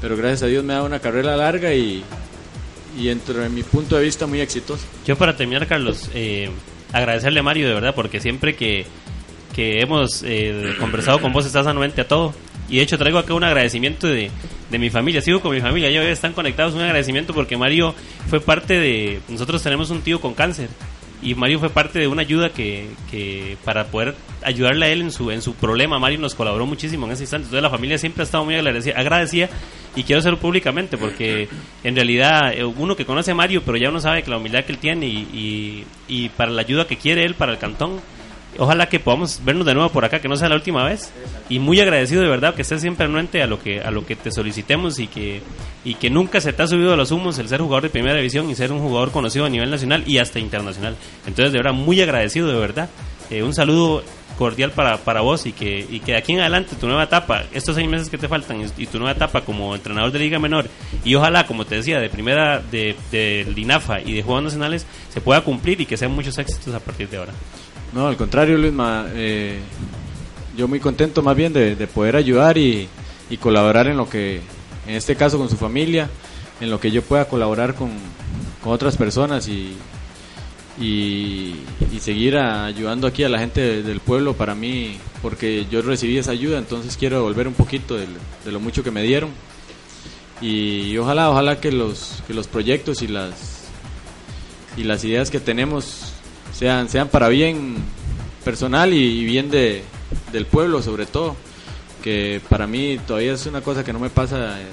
pero 0.00 0.16
gracias 0.16 0.42
a 0.42 0.46
Dios 0.46 0.62
me 0.62 0.72
ha 0.72 0.76
dado 0.76 0.86
una 0.86 1.00
carrera 1.00 1.36
larga 1.36 1.72
y, 1.72 2.04
y 2.96 3.06
dentro 3.06 3.34
de 3.34 3.48
mi 3.48 3.62
punto 3.62 3.96
de 3.96 4.04
vista 4.04 4.26
muy 4.26 4.40
exitosa. 4.40 4.86
Yo 5.06 5.16
para 5.16 5.36
terminar, 5.36 5.66
Carlos, 5.66 6.10
eh, 6.14 6.50
agradecerle 6.92 7.40
a 7.40 7.42
Mario 7.42 7.68
de 7.68 7.74
verdad, 7.74 7.94
porque 7.94 8.20
siempre 8.20 8.54
que, 8.54 8.86
que 9.54 9.80
hemos 9.80 10.22
eh, 10.24 10.74
conversado 10.78 11.20
con 11.20 11.32
vos 11.32 11.46
estás 11.46 11.66
anuente 11.66 12.00
a 12.00 12.08
todo. 12.08 12.34
Y 12.68 12.76
de 12.76 12.82
hecho 12.82 12.96
traigo 12.96 13.18
acá 13.18 13.34
un 13.34 13.44
agradecimiento 13.44 14.06
de, 14.06 14.30
de 14.70 14.78
mi 14.78 14.90
familia, 14.90 15.20
sigo 15.20 15.40
con 15.40 15.54
mi 15.54 15.60
familia, 15.60 15.90
ya 15.90 16.02
están 16.02 16.32
conectados, 16.32 16.74
un 16.74 16.80
agradecimiento 16.80 17.34
porque 17.34 17.56
Mario 17.56 17.94
fue 18.28 18.40
parte 18.40 18.78
de... 18.78 19.20
Nosotros 19.28 19.62
tenemos 19.62 19.90
un 19.90 20.00
tío 20.00 20.20
con 20.20 20.34
cáncer 20.34 20.68
y 21.22 21.34
Mario 21.34 21.58
fue 21.58 21.70
parte 21.70 21.98
de 21.98 22.06
una 22.06 22.22
ayuda 22.22 22.50
que, 22.50 22.88
que 23.10 23.56
para 23.64 23.86
poder 23.86 24.14
ayudarle 24.42 24.86
a 24.86 24.88
él 24.90 25.00
en 25.00 25.10
su, 25.10 25.30
en 25.30 25.42
su 25.42 25.54
problema, 25.54 25.98
Mario 25.98 26.18
nos 26.18 26.34
colaboró 26.34 26.66
muchísimo 26.66 27.06
en 27.06 27.12
ese 27.12 27.22
instante. 27.22 27.46
Entonces 27.46 27.62
la 27.62 27.70
familia 27.70 27.98
siempre 27.98 28.22
ha 28.22 28.24
estado 28.24 28.44
muy 28.44 28.56
agradecida, 28.56 29.48
y 29.96 30.02
quiero 30.02 30.18
hacerlo 30.18 30.38
públicamente 30.38 30.98
porque 30.98 31.48
en 31.84 31.94
realidad 31.94 32.52
eh, 32.52 32.64
uno 32.64 32.96
que 32.96 33.06
conoce 33.06 33.30
a 33.30 33.34
Mario, 33.34 33.62
pero 33.64 33.78
ya 33.78 33.88
uno 33.88 34.00
sabe 34.00 34.22
que 34.22 34.30
la 34.30 34.38
humildad 34.38 34.64
que 34.64 34.72
él 34.72 34.78
tiene 34.78 35.06
y, 35.06 35.18
y, 35.32 35.86
y 36.08 36.28
para 36.30 36.50
la 36.50 36.62
ayuda 36.62 36.86
que 36.86 36.96
quiere 36.96 37.24
él 37.24 37.34
para 37.34 37.52
el 37.52 37.58
cantón, 37.58 38.00
ojalá 38.58 38.88
que 38.88 39.00
podamos 39.00 39.40
vernos 39.44 39.66
de 39.66 39.74
nuevo 39.74 39.90
por 39.90 40.04
acá, 40.04 40.20
que 40.20 40.28
no 40.28 40.36
sea 40.36 40.48
la 40.48 40.54
última 40.54 40.84
vez. 40.84 41.12
Y 41.48 41.58
muy 41.58 41.80
agradecido 41.80 42.22
de 42.22 42.28
verdad 42.28 42.54
que 42.54 42.62
estés 42.62 42.80
siempre 42.80 43.06
anuente 43.06 43.42
a 43.42 43.46
lo 43.46 43.62
que 43.62 43.80
a 43.80 43.90
lo 43.90 44.06
que 44.06 44.16
te 44.16 44.30
solicitemos 44.30 44.98
y 44.98 45.06
que 45.06 45.42
y 45.84 45.94
que 45.94 46.10
nunca 46.10 46.40
se 46.40 46.52
te 46.52 46.62
ha 46.62 46.66
subido 46.66 46.92
a 46.92 46.96
los 46.96 47.10
humos 47.10 47.38
el 47.38 47.48
ser 47.48 47.60
jugador 47.60 47.84
de 47.84 47.90
primera 47.90 48.16
división 48.16 48.50
y 48.50 48.54
ser 48.54 48.72
un 48.72 48.80
jugador 48.80 49.10
conocido 49.10 49.44
a 49.44 49.48
nivel 49.48 49.70
nacional 49.70 50.04
y 50.06 50.18
hasta 50.18 50.38
internacional. 50.38 50.96
Entonces, 51.26 51.52
de 51.52 51.58
verdad, 51.58 51.72
muy 51.72 52.00
agradecido 52.00 52.48
de 52.48 52.58
verdad. 52.58 52.88
Eh, 53.30 53.42
un 53.42 53.54
saludo 53.54 54.02
cordial 54.36 54.72
para, 54.72 54.98
para 54.98 55.20
vos 55.20 55.46
y 55.46 55.52
que, 55.52 55.86
y 55.88 56.00
que 56.00 56.12
de 56.12 56.18
aquí 56.18 56.32
en 56.32 56.40
adelante 56.40 56.76
tu 56.76 56.86
nueva 56.86 57.04
etapa, 57.04 57.44
estos 57.52 57.76
seis 57.76 57.88
meses 57.88 58.10
que 58.10 58.18
te 58.18 58.28
faltan 58.28 58.64
y, 58.76 58.86
tu 58.86 58.98
nueva 58.98 59.12
etapa 59.12 59.42
como 59.42 59.74
entrenador 59.74 60.10
de 60.12 60.18
Liga 60.18 60.38
Menor 60.38 60.68
y 61.04 61.14
ojalá, 61.14 61.46
como 61.46 61.64
te 61.64 61.76
decía, 61.76 62.00
de 62.00 62.08
primera 62.08 62.58
de, 62.58 62.96
de 63.10 63.46
Linafa 63.54 64.00
y 64.00 64.12
de 64.12 64.22
Juegos 64.22 64.44
Nacionales 64.44 64.86
se 65.08 65.20
pueda 65.20 65.42
cumplir 65.42 65.80
y 65.80 65.86
que 65.86 65.96
sean 65.96 66.12
muchos 66.12 66.36
éxitos 66.38 66.74
a 66.74 66.80
partir 66.80 67.08
de 67.08 67.18
ahora. 67.18 67.32
No, 67.94 68.08
al 68.08 68.16
contrario, 68.16 68.58
Luisma, 68.58 69.06
eh, 69.14 69.60
yo 70.56 70.66
muy 70.66 70.80
contento 70.80 71.22
más 71.22 71.36
bien 71.36 71.52
de, 71.52 71.76
de 71.76 71.86
poder 71.86 72.16
ayudar 72.16 72.58
y, 72.58 72.88
colaborar 73.40 73.88
en 73.88 73.96
lo 73.96 74.08
que, 74.08 74.40
en 74.86 74.94
este 74.94 75.16
caso 75.16 75.38
con 75.38 75.48
su 75.50 75.56
familia, 75.56 76.08
en 76.60 76.70
lo 76.70 76.78
que 76.78 76.92
yo 76.92 77.02
pueda 77.02 77.24
colaborar 77.24 77.74
con, 77.74 77.90
otras 78.64 78.96
personas 78.96 79.46
y, 79.48 79.74
y, 80.80 81.54
seguir 82.00 82.36
ayudando 82.38 83.06
aquí 83.06 83.22
a 83.24 83.28
la 83.28 83.38
gente 83.38 83.60
de- 83.60 83.82
del 83.82 84.00
pueblo 84.00 84.34
para 84.34 84.54
mí, 84.54 84.96
porque 85.20 85.66
yo 85.70 85.82
recibí 85.82 86.16
esa 86.16 86.30
ayuda, 86.30 86.58
entonces 86.58 86.96
quiero 86.96 87.16
devolver 87.16 87.46
un 87.48 87.54
poquito 87.54 87.96
del- 87.96 88.08
de, 88.44 88.52
lo 88.52 88.60
mucho 88.60 88.82
que 88.82 88.90
me 88.90 89.02
dieron. 89.02 89.30
Y, 90.40 90.96
ojalá, 90.98 91.30
ojalá 91.30 91.60
que 91.60 91.70
los, 91.72 92.22
que 92.26 92.34
los 92.34 92.46
proyectos 92.48 93.02
y 93.02 93.08
las 93.08 93.64
y 94.76 94.82
las 94.84 95.04
ideas 95.04 95.30
que 95.30 95.38
tenemos 95.40 96.13
sean, 96.54 96.88
sean 96.88 97.08
para 97.08 97.28
bien 97.28 97.76
personal 98.44 98.92
y, 98.92 99.24
bien 99.24 99.50
de, 99.50 99.82
del 100.32 100.46
pueblo 100.46 100.80
sobre 100.82 101.06
todo, 101.06 101.36
que 102.02 102.40
para 102.48 102.66
mí 102.66 102.98
todavía 103.06 103.32
es 103.32 103.46
una 103.46 103.60
cosa 103.60 103.84
que 103.84 103.92
no 103.92 103.98
me 103.98 104.10
pasa 104.10 104.60
eh, 104.60 104.66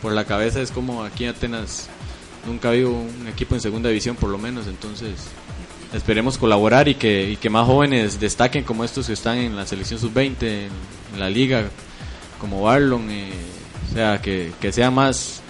por 0.00 0.12
la 0.12 0.24
cabeza, 0.24 0.60
es 0.60 0.70
como 0.70 1.04
aquí 1.04 1.24
en 1.24 1.30
Atenas 1.30 1.88
nunca 2.46 2.68
ha 2.68 2.70
habido 2.72 2.90
un 2.90 3.28
equipo 3.28 3.54
en 3.54 3.60
segunda 3.60 3.88
división 3.88 4.16
por 4.16 4.30
lo 4.30 4.38
menos, 4.38 4.66
entonces 4.66 5.28
esperemos 5.92 6.38
colaborar 6.38 6.88
y 6.88 6.94
que, 6.94 7.30
y 7.30 7.36
que 7.36 7.50
más 7.50 7.66
jóvenes 7.66 8.18
destaquen 8.18 8.64
como 8.64 8.82
estos 8.82 9.06
que 9.06 9.12
están 9.12 9.38
en 9.38 9.54
la 9.54 9.66
selección 9.66 10.00
sub-20, 10.00 10.42
en, 10.42 10.70
en 11.14 11.20
la 11.20 11.30
liga, 11.30 11.68
como 12.40 12.62
Barlon, 12.62 13.08
eh, 13.10 13.30
o 13.90 13.94
sea, 13.94 14.20
que, 14.20 14.52
que 14.60 14.72
sean 14.72 14.94
más, 14.94 15.42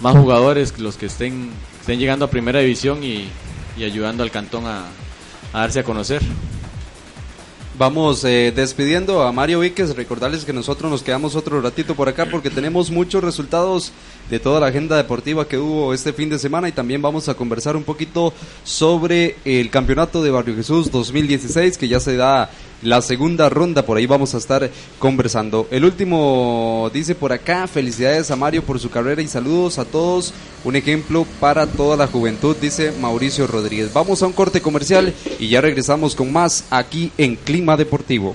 más 0.00 0.16
jugadores 0.16 0.78
los 0.78 0.96
que 0.96 1.06
estén, 1.06 1.50
estén 1.80 1.98
llegando 1.98 2.24
a 2.24 2.30
primera 2.30 2.58
división 2.58 3.02
y, 3.02 3.28
y 3.78 3.84
ayudando 3.84 4.22
al 4.22 4.30
cantón 4.30 4.66
a, 4.66 4.86
darse 5.52 5.80
a 5.80 5.84
conocer. 5.84 6.20
Vamos 7.78 8.24
eh, 8.24 8.52
despidiendo 8.54 9.22
a 9.22 9.30
Mario 9.30 9.60
Víquez, 9.60 9.94
recordarles 9.94 10.44
que 10.44 10.52
nosotros 10.52 10.90
nos 10.90 11.02
quedamos 11.02 11.36
otro 11.36 11.60
ratito 11.60 11.94
por 11.94 12.08
acá 12.08 12.26
porque 12.26 12.50
tenemos 12.50 12.90
muchos 12.90 13.22
resultados 13.22 13.92
de 14.30 14.38
toda 14.38 14.60
la 14.60 14.66
agenda 14.66 14.96
deportiva 14.96 15.48
que 15.48 15.58
hubo 15.58 15.94
este 15.94 16.12
fin 16.12 16.28
de 16.28 16.38
semana 16.38 16.68
y 16.68 16.72
también 16.72 17.00
vamos 17.02 17.28
a 17.28 17.34
conversar 17.34 17.76
un 17.76 17.84
poquito 17.84 18.32
sobre 18.64 19.36
el 19.44 19.70
campeonato 19.70 20.22
de 20.22 20.30
Barrio 20.30 20.54
Jesús 20.54 20.90
2016 20.90 21.78
que 21.78 21.88
ya 21.88 22.00
se 22.00 22.16
da 22.16 22.50
la 22.82 23.02
segunda 23.02 23.48
ronda. 23.48 23.84
Por 23.84 23.96
ahí 23.96 24.06
vamos 24.06 24.34
a 24.34 24.38
estar 24.38 24.70
conversando. 24.98 25.66
El 25.70 25.84
último 25.84 26.90
dice 26.92 27.14
por 27.14 27.32
acá, 27.32 27.66
felicidades 27.66 28.30
a 28.30 28.36
Mario 28.36 28.62
por 28.62 28.78
su 28.78 28.90
carrera 28.90 29.22
y 29.22 29.28
saludos 29.28 29.78
a 29.78 29.84
todos. 29.84 30.32
Un 30.64 30.76
ejemplo 30.76 31.26
para 31.40 31.66
toda 31.66 31.96
la 31.96 32.06
juventud, 32.06 32.56
dice 32.60 32.92
Mauricio 33.00 33.46
Rodríguez. 33.46 33.92
Vamos 33.92 34.22
a 34.22 34.26
un 34.26 34.32
corte 34.32 34.60
comercial 34.60 35.14
y 35.38 35.48
ya 35.48 35.60
regresamos 35.60 36.14
con 36.14 36.32
más 36.32 36.64
aquí 36.70 37.12
en 37.18 37.36
Clima 37.36 37.76
Deportivo. 37.76 38.34